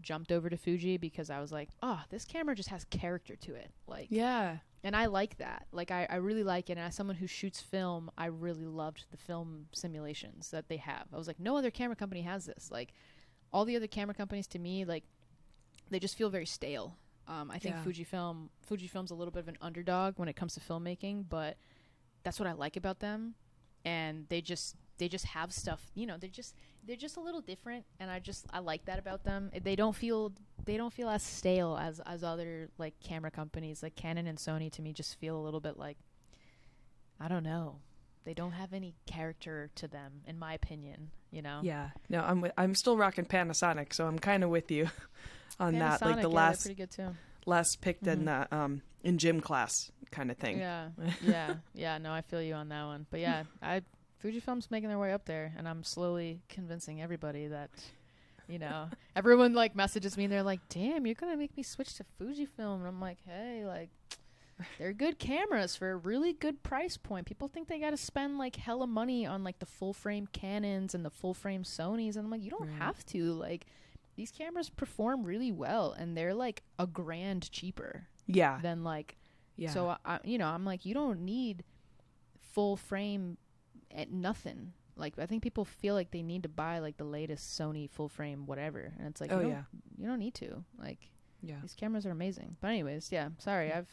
jumped 0.00 0.32
over 0.32 0.50
to 0.50 0.56
Fuji 0.56 0.96
because 0.96 1.30
I 1.30 1.40
was 1.40 1.52
like, 1.52 1.70
oh, 1.82 2.02
this 2.10 2.24
camera 2.24 2.54
just 2.54 2.68
has 2.68 2.84
character 2.84 3.36
to 3.36 3.54
it. 3.54 3.70
Like, 3.86 4.08
Yeah. 4.10 4.58
and 4.82 4.94
I 4.96 5.06
like 5.06 5.38
that. 5.38 5.66
Like, 5.72 5.90
I, 5.92 6.06
I 6.10 6.16
really 6.16 6.42
like 6.44 6.68
it. 6.68 6.72
And 6.72 6.80
as 6.80 6.94
someone 6.96 7.16
who 7.16 7.26
shoots 7.28 7.60
film, 7.60 8.10
I 8.18 8.26
really 8.26 8.66
loved 8.66 9.04
the 9.12 9.16
film 9.16 9.66
simulations 9.72 10.50
that 10.50 10.68
they 10.68 10.78
have. 10.78 11.06
I 11.12 11.16
was 11.16 11.28
like, 11.28 11.38
no 11.38 11.56
other 11.56 11.70
camera 11.70 11.94
company 11.96 12.22
has 12.22 12.44
this. 12.44 12.70
Like, 12.72 12.92
all 13.52 13.64
the 13.64 13.76
other 13.76 13.86
camera 13.86 14.14
companies 14.14 14.48
to 14.48 14.58
me, 14.58 14.84
like, 14.84 15.04
they 15.90 16.00
just 16.00 16.16
feel 16.18 16.28
very 16.28 16.46
stale. 16.46 16.96
Um, 17.28 17.50
I 17.50 17.58
think 17.58 17.76
Yeah. 17.76 17.84
Fujifilm 17.84 18.48
Fujifilm's 18.68 19.12
a 19.12 19.14
little 19.14 19.32
bit 19.32 19.40
of 19.40 19.48
an 19.48 19.56
underdog 19.62 20.14
when 20.18 20.28
it 20.28 20.34
comes 20.34 20.54
to 20.54 20.60
filmmaking, 20.60 21.26
but 21.30 21.56
that's 22.24 22.38
what 22.40 22.48
I 22.48 22.52
like 22.52 22.76
about 22.76 22.98
them. 22.98 23.36
And 23.84 24.26
they 24.28 24.40
just 24.40 24.76
they 24.98 25.08
just 25.08 25.24
have 25.26 25.52
stuff, 25.52 25.90
you 25.94 26.06
know, 26.06 26.16
they're 26.18 26.30
just 26.30 26.54
they're 26.86 26.96
just 26.96 27.16
a 27.16 27.20
little 27.20 27.40
different 27.40 27.84
and 27.98 28.10
I 28.10 28.18
just 28.20 28.46
I 28.52 28.60
like 28.60 28.84
that 28.84 28.98
about 28.98 29.24
them. 29.24 29.50
They 29.62 29.74
don't 29.76 29.94
feel 29.96 30.32
they 30.64 30.76
don't 30.76 30.92
feel 30.92 31.08
as 31.08 31.22
stale 31.22 31.76
as 31.80 32.00
as 32.06 32.22
other 32.24 32.68
like 32.78 32.94
camera 33.00 33.30
companies 33.30 33.82
like 33.82 33.96
Canon 33.96 34.26
and 34.26 34.38
Sony 34.38 34.70
to 34.72 34.82
me 34.82 34.92
just 34.92 35.18
feel 35.18 35.36
a 35.36 35.42
little 35.42 35.60
bit 35.60 35.76
like 35.78 35.96
I 37.20 37.28
don't 37.28 37.42
know. 37.44 37.76
They 38.24 38.34
don't 38.34 38.52
have 38.52 38.72
any 38.72 38.94
character 39.06 39.70
to 39.74 39.86
them 39.88 40.22
in 40.26 40.38
my 40.38 40.54
opinion, 40.54 41.10
you 41.30 41.42
know. 41.42 41.60
Yeah. 41.62 41.90
No, 42.08 42.20
I'm 42.22 42.40
with, 42.40 42.52
I'm 42.56 42.74
still 42.74 42.96
rocking 42.96 43.26
Panasonic, 43.26 43.92
so 43.92 44.06
I'm 44.06 44.18
kind 44.18 44.42
of 44.42 44.50
with 44.50 44.70
you 44.70 44.88
on 45.60 45.74
that. 45.78 46.00
Like 46.02 46.22
the 46.22 46.28
yeah, 46.30 46.34
last 46.36 46.62
pretty 46.62 46.74
good 46.76 46.90
too. 46.90 47.08
last 47.46 47.80
picked 47.82 48.06
in 48.06 48.20
Mhm. 48.20 48.48
the 48.50 48.56
um 48.56 48.82
in 49.02 49.18
gym 49.18 49.40
class 49.40 49.90
kind 50.10 50.30
of 50.30 50.36
thing. 50.36 50.58
Yeah, 50.58 50.88
yeah, 51.22 51.54
yeah. 51.74 51.98
No, 51.98 52.12
I 52.12 52.20
feel 52.22 52.40
you 52.42 52.54
on 52.54 52.68
that 52.70 52.84
one. 52.84 53.06
But 53.10 53.20
yeah, 53.20 53.44
I 53.62 53.82
Fujifilm's 54.22 54.70
making 54.70 54.88
their 54.88 54.98
way 54.98 55.12
up 55.12 55.24
there, 55.26 55.52
and 55.56 55.68
I'm 55.68 55.82
slowly 55.84 56.40
convincing 56.48 57.02
everybody 57.02 57.46
that, 57.48 57.70
you 58.48 58.58
know, 58.58 58.88
everyone 59.16 59.52
like 59.54 59.76
messages 59.76 60.16
me 60.16 60.24
and 60.24 60.32
they're 60.32 60.42
like, 60.42 60.60
"Damn, 60.68 61.04
you're 61.06 61.14
gonna 61.14 61.36
make 61.36 61.56
me 61.56 61.62
switch 61.62 61.94
to 61.96 62.04
Fujifilm," 62.20 62.76
and 62.76 62.86
I'm 62.86 63.00
like, 63.00 63.18
"Hey, 63.26 63.64
like." 63.66 63.90
They're 64.78 64.92
good 64.92 65.18
cameras 65.18 65.74
for 65.74 65.90
a 65.90 65.96
really 65.96 66.32
good 66.32 66.62
price 66.62 66.96
point. 66.96 67.26
People 67.26 67.48
think 67.48 67.66
they 67.66 67.80
got 67.80 67.90
to 67.90 67.96
spend 67.96 68.38
like 68.38 68.54
hella 68.54 68.86
money 68.86 69.26
on 69.26 69.42
like 69.42 69.58
the 69.58 69.66
full 69.66 69.92
frame 69.92 70.28
Canons 70.32 70.94
and 70.94 71.04
the 71.04 71.10
full 71.10 71.34
frame 71.34 71.64
Sonys, 71.64 72.14
and 72.14 72.24
I'm 72.24 72.30
like, 72.30 72.40
you 72.40 72.50
don't 72.52 72.68
Right. 72.68 72.78
have 72.78 73.04
to. 73.06 73.32
Like, 73.32 73.66
these 74.14 74.30
cameras 74.30 74.70
perform 74.70 75.24
really 75.24 75.50
well, 75.50 75.90
and 75.90 76.16
they're 76.16 76.34
like 76.34 76.62
a 76.78 76.86
grand 76.86 77.50
cheaper 77.50 78.06
Yeah. 78.28 78.60
than 78.62 78.84
like 78.84 79.16
Yeah. 79.56 79.70
so 79.70 79.88
I, 79.88 79.96
I, 80.04 80.18
you 80.24 80.38
know, 80.38 80.46
I'm 80.46 80.64
like, 80.64 80.84
you 80.84 80.94
don't 80.94 81.20
need 81.20 81.64
full 82.52 82.76
frame 82.76 83.36
at 83.94 84.10
nothing. 84.10 84.72
Like 84.96 85.14
I 85.18 85.26
think 85.26 85.42
people 85.42 85.64
feel 85.64 85.94
like 85.94 86.10
they 86.10 86.22
need 86.22 86.44
to 86.44 86.48
buy 86.48 86.78
like 86.78 86.96
the 86.96 87.04
latest 87.04 87.58
Sony 87.58 87.90
full 87.90 88.08
frame 88.08 88.46
whatever, 88.46 88.92
and 88.98 89.08
it's 89.08 89.20
like, 89.20 89.32
oh 89.32 89.40
you 89.40 89.48
yeah. 89.48 89.62
you 89.98 90.06
don't 90.06 90.20
need 90.20 90.34
to. 90.34 90.64
Like 90.80 91.10
Yeah. 91.42 91.56
these 91.62 91.74
cameras 91.74 92.06
are 92.06 92.12
amazing. 92.12 92.56
But 92.60 92.68
anyways, 92.68 93.10
yeah. 93.10 93.30
Sorry, 93.38 93.72
I've 93.72 93.88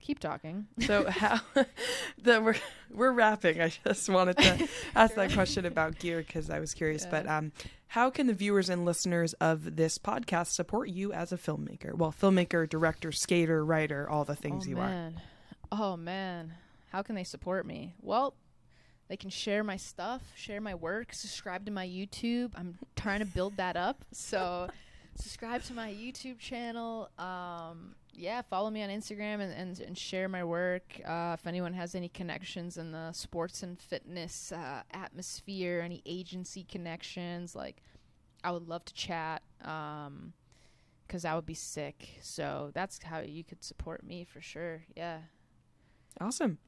keep 0.00 0.18
talking. 0.18 0.66
So 0.86 1.08
how 1.10 1.40
the 2.22 2.40
we're 2.40 2.54
we're 2.90 3.12
wrapping. 3.12 3.60
I 3.60 3.72
just 3.84 4.08
wanted 4.08 4.38
to 4.38 4.68
ask 4.94 5.14
that 5.14 5.32
question 5.32 5.66
about 5.66 5.98
gear 5.98 6.18
because 6.18 6.48
I 6.50 6.60
was 6.60 6.74
curious. 6.74 7.04
Yeah. 7.04 7.10
But 7.10 7.28
um, 7.28 7.52
how 7.90 8.08
can 8.10 8.26
the 8.26 8.34
viewers 8.34 8.68
and 8.68 8.84
listeners 8.84 9.32
of 9.34 9.76
this 9.76 9.98
podcast 9.98 10.48
support 10.48 10.88
you 10.88 11.12
as 11.12 11.32
a 11.32 11.36
filmmaker? 11.36 11.92
Well, 11.94 12.12
filmmaker, 12.12 12.68
director, 12.68 13.12
skater, 13.12 13.64
writer, 13.64 14.08
all 14.08 14.24
the 14.24 14.36
things 14.36 14.66
oh 14.66 14.70
you 14.70 14.78
are. 14.78 14.88
man, 14.88 15.20
oh 15.72 15.96
man, 15.96 16.54
how 16.92 17.02
can 17.02 17.14
they 17.14 17.24
support 17.24 17.66
me? 17.66 17.94
Well. 18.00 18.34
They 19.08 19.16
can 19.16 19.30
share 19.30 19.64
my 19.64 19.76
stuff, 19.76 20.22
share 20.36 20.60
my 20.60 20.76
work, 20.76 21.12
subscribe 21.12 21.66
to 21.66 21.72
my 21.72 21.84
YouTube. 21.84 22.52
I'm 22.54 22.78
trying 22.94 23.18
to 23.18 23.26
build 23.26 23.56
that 23.56 23.76
up. 23.76 24.04
So 24.12 24.68
subscribe 25.16 25.64
to 25.64 25.74
my 25.74 25.90
YouTube 25.90 26.38
channel. 26.38 27.10
Um, 27.18 27.96
yeah, 28.20 28.42
follow 28.42 28.70
me 28.70 28.82
on 28.82 28.90
Instagram 28.90 29.40
and, 29.40 29.52
and, 29.52 29.80
and 29.80 29.96
share 29.96 30.28
my 30.28 30.44
work. 30.44 31.00
Uh, 31.04 31.36
if 31.38 31.46
anyone 31.46 31.72
has 31.72 31.94
any 31.94 32.08
connections 32.08 32.76
in 32.76 32.92
the 32.92 33.12
sports 33.12 33.62
and 33.62 33.80
fitness 33.80 34.52
uh, 34.52 34.82
atmosphere, 34.92 35.80
any 35.84 36.02
agency 36.04 36.64
connections, 36.64 37.56
like 37.56 37.82
I 38.44 38.50
would 38.50 38.68
love 38.68 38.84
to 38.84 38.94
chat. 38.94 39.42
Um, 39.64 40.34
because 41.06 41.22
that 41.22 41.34
would 41.34 41.46
be 41.46 41.54
sick. 41.54 42.08
So 42.22 42.70
that's 42.72 43.02
how 43.02 43.18
you 43.18 43.42
could 43.42 43.64
support 43.64 44.06
me 44.06 44.24
for 44.24 44.40
sure. 44.40 44.84
Yeah. 44.96 45.18
Awesome. 46.20 46.58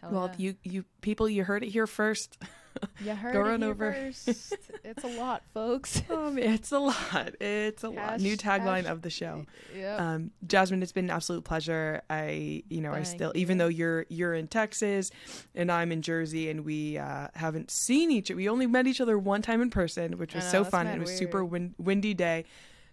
Hell 0.00 0.10
well, 0.10 0.30
yeah. 0.38 0.46
you 0.46 0.54
you 0.62 0.84
people, 1.02 1.28
you 1.28 1.44
heard 1.44 1.62
it 1.62 1.68
here 1.68 1.86
first. 1.86 2.38
You 3.04 3.14
heard 3.14 3.32
Go 3.32 3.44
on 3.44 3.62
over. 3.62 3.92
first. 3.92 4.54
it's 4.84 5.04
a 5.04 5.06
lot, 5.06 5.42
folks. 5.54 6.02
um, 6.10 6.36
it's 6.38 6.72
a 6.72 6.78
lot. 6.78 7.34
It's 7.40 7.84
a 7.84 7.88
lot. 7.90 8.20
New 8.20 8.36
tagline 8.36 8.82
hash- 8.82 8.90
of 8.92 9.02
the 9.02 9.10
show. 9.10 9.46
Yep. 9.76 10.00
Um, 10.00 10.30
Jasmine, 10.46 10.82
it's 10.82 10.92
been 10.92 11.04
an 11.06 11.10
absolute 11.10 11.44
pleasure. 11.44 12.02
I, 12.10 12.62
you 12.68 12.80
know, 12.80 12.92
I 12.92 13.02
still, 13.04 13.32
you. 13.34 13.40
even 13.42 13.58
though 13.58 13.68
you're 13.68 14.04
you're 14.08 14.34
in 14.34 14.48
Texas 14.48 15.10
and 15.54 15.70
I'm 15.70 15.92
in 15.92 16.02
Jersey, 16.02 16.50
and 16.50 16.64
we 16.64 16.98
uh, 16.98 17.28
haven't 17.34 17.70
seen 17.70 18.10
each. 18.10 18.30
We 18.30 18.48
only 18.48 18.66
met 18.66 18.86
each 18.86 19.00
other 19.00 19.18
one 19.18 19.42
time 19.42 19.62
in 19.62 19.70
person, 19.70 20.18
which 20.18 20.34
was 20.34 20.44
know, 20.44 20.50
so 20.50 20.64
fun. 20.64 20.86
It 20.88 20.98
was 20.98 21.16
super 21.16 21.44
win- 21.44 21.74
windy 21.78 22.14
day. 22.14 22.44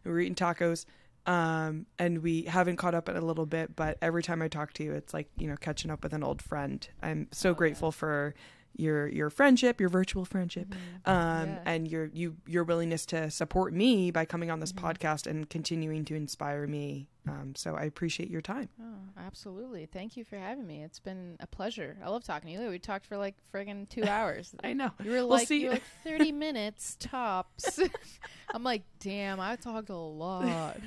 We 0.03 0.11
were 0.11 0.19
eating 0.19 0.35
tacos, 0.35 0.85
um, 1.25 1.87
and 1.97 2.19
we 2.21 2.43
haven't 2.43 2.75
caught 2.75 2.93
up 2.93 3.09
in 3.09 3.15
a 3.17 3.21
little 3.21 3.47
bit. 3.47 3.75
But 3.75 3.97
every 4.01 4.21
time 4.21 4.41
I 4.43 4.47
talk 4.47 4.73
to 4.73 4.83
you, 4.83 4.93
it's 4.93 5.13
like 5.13 5.29
you 5.37 5.47
know 5.47 5.55
catching 5.59 5.89
up 5.89 6.03
with 6.03 6.13
an 6.13 6.23
old 6.23 6.41
friend. 6.43 6.87
I'm 7.01 7.27
so 7.31 7.49
Oh, 7.49 7.51
yeah. 7.53 7.57
grateful 7.57 7.91
for 7.91 8.35
your 8.77 9.07
your 9.07 9.29
friendship, 9.29 9.79
your 9.79 9.89
virtual 9.89 10.25
friendship 10.25 10.67
Mhm. 10.69 11.11
um, 11.11 11.49
Yeah. 11.49 11.61
and 11.65 11.87
your 11.87 12.05
you 12.13 12.37
your 12.45 12.63
willingness 12.63 13.05
to 13.07 13.29
support 13.31 13.73
me 13.73 14.11
by 14.11 14.25
coming 14.25 14.49
on 14.51 14.59
this 14.59 14.71
Mhm. 14.73 14.81
podcast 14.81 15.27
and 15.27 15.49
continuing 15.49 16.05
to 16.05 16.15
inspire 16.15 16.67
me. 16.67 17.09
Um, 17.27 17.55
so 17.55 17.75
I 17.75 17.83
appreciate 17.85 18.29
your 18.29 18.41
time. 18.41 18.69
Oh, 18.79 18.99
absolutely. 19.17 19.87
Thank 19.87 20.15
you 20.15 20.23
for 20.23 20.37
having 20.37 20.67
me. 20.67 20.83
It's 20.83 20.99
been 20.99 21.37
a 21.39 21.47
pleasure. 21.47 21.97
I 22.03 22.09
love 22.09 22.23
talking 22.23 22.55
to 22.55 22.63
you. 22.63 22.69
We 22.69 22.77
talked 22.77 23.05
for 23.07 23.17
like 23.17 23.35
friggin' 23.53 23.89
two 23.89 24.03
hours. 24.07 24.53
I 24.63 24.73
know. 24.73 24.91
You 25.03 25.11
were 25.11 25.25
We'll 25.25 25.39
see. 25.39 25.61
you 25.61 25.67
were 25.69 25.73
like 25.73 25.83
30 26.03 26.31
minutes 26.31 26.95
tops. 26.99 27.79
I'm 28.53 28.63
like, 28.63 28.83
damn, 28.99 29.39
I 29.39 29.55
talked 29.55 29.89
a 29.89 29.95
lot. 29.97 30.77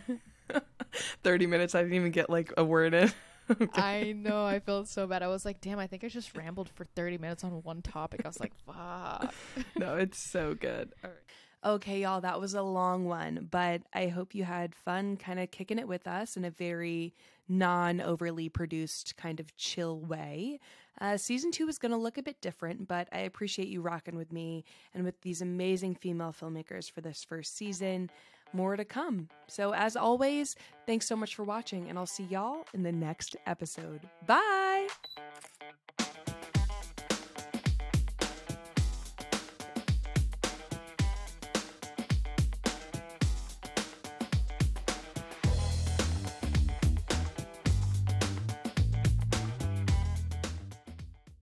Thirty 1.22 1.46
minutes. 1.46 1.74
I 1.74 1.82
didn't 1.82 1.94
even 1.96 2.12
get 2.12 2.30
like 2.30 2.52
a 2.56 2.64
word 2.64 2.94
in. 2.94 3.12
I 3.74 4.12
know. 4.16 4.44
I 4.44 4.60
felt 4.60 4.88
so 4.88 5.06
bad. 5.06 5.22
I 5.22 5.28
was 5.28 5.44
like, 5.44 5.60
damn, 5.60 5.78
I 5.78 5.86
think 5.86 6.04
I 6.04 6.08
just 6.08 6.36
rambled 6.36 6.68
for 6.68 6.84
30 6.84 7.18
minutes 7.18 7.44
on 7.44 7.62
one 7.62 7.82
topic. 7.82 8.22
I 8.24 8.28
was 8.28 8.40
like, 8.40 8.52
fuck. 8.66 9.34
no, 9.78 9.96
it's 9.96 10.18
so 10.18 10.54
good. 10.54 10.92
All 11.04 11.10
right. 11.10 11.18
Okay, 11.64 12.02
y'all, 12.02 12.20
that 12.20 12.40
was 12.40 12.54
a 12.54 12.62
long 12.62 13.04
one, 13.06 13.48
but 13.50 13.82
I 13.92 14.06
hope 14.06 14.32
you 14.32 14.44
had 14.44 14.76
fun 14.76 15.16
kind 15.16 15.40
of 15.40 15.50
kicking 15.50 15.80
it 15.80 15.88
with 15.88 16.06
us 16.06 16.36
in 16.36 16.44
a 16.44 16.50
very 16.50 17.14
non 17.48 18.00
overly 18.00 18.48
produced, 18.48 19.16
kind 19.16 19.40
of 19.40 19.56
chill 19.56 19.98
way. 19.98 20.60
Uh, 21.00 21.16
season 21.16 21.50
two 21.50 21.68
is 21.68 21.78
going 21.78 21.90
to 21.92 21.98
look 21.98 22.18
a 22.18 22.22
bit 22.22 22.40
different, 22.40 22.86
but 22.86 23.08
I 23.12 23.20
appreciate 23.20 23.68
you 23.68 23.80
rocking 23.80 24.16
with 24.16 24.32
me 24.32 24.64
and 24.94 25.04
with 25.04 25.20
these 25.22 25.42
amazing 25.42 25.94
female 25.94 26.32
filmmakers 26.38 26.90
for 26.90 27.00
this 27.00 27.24
first 27.24 27.56
season. 27.56 28.10
More 28.52 28.76
to 28.76 28.84
come. 28.84 29.28
So, 29.46 29.74
as 29.74 29.96
always, 29.96 30.56
thanks 30.86 31.06
so 31.06 31.16
much 31.16 31.34
for 31.34 31.44
watching, 31.44 31.88
and 31.88 31.98
I'll 31.98 32.06
see 32.06 32.24
y'all 32.24 32.64
in 32.74 32.82
the 32.82 32.92
next 32.92 33.36
episode. 33.46 34.08
Bye! 34.26 34.88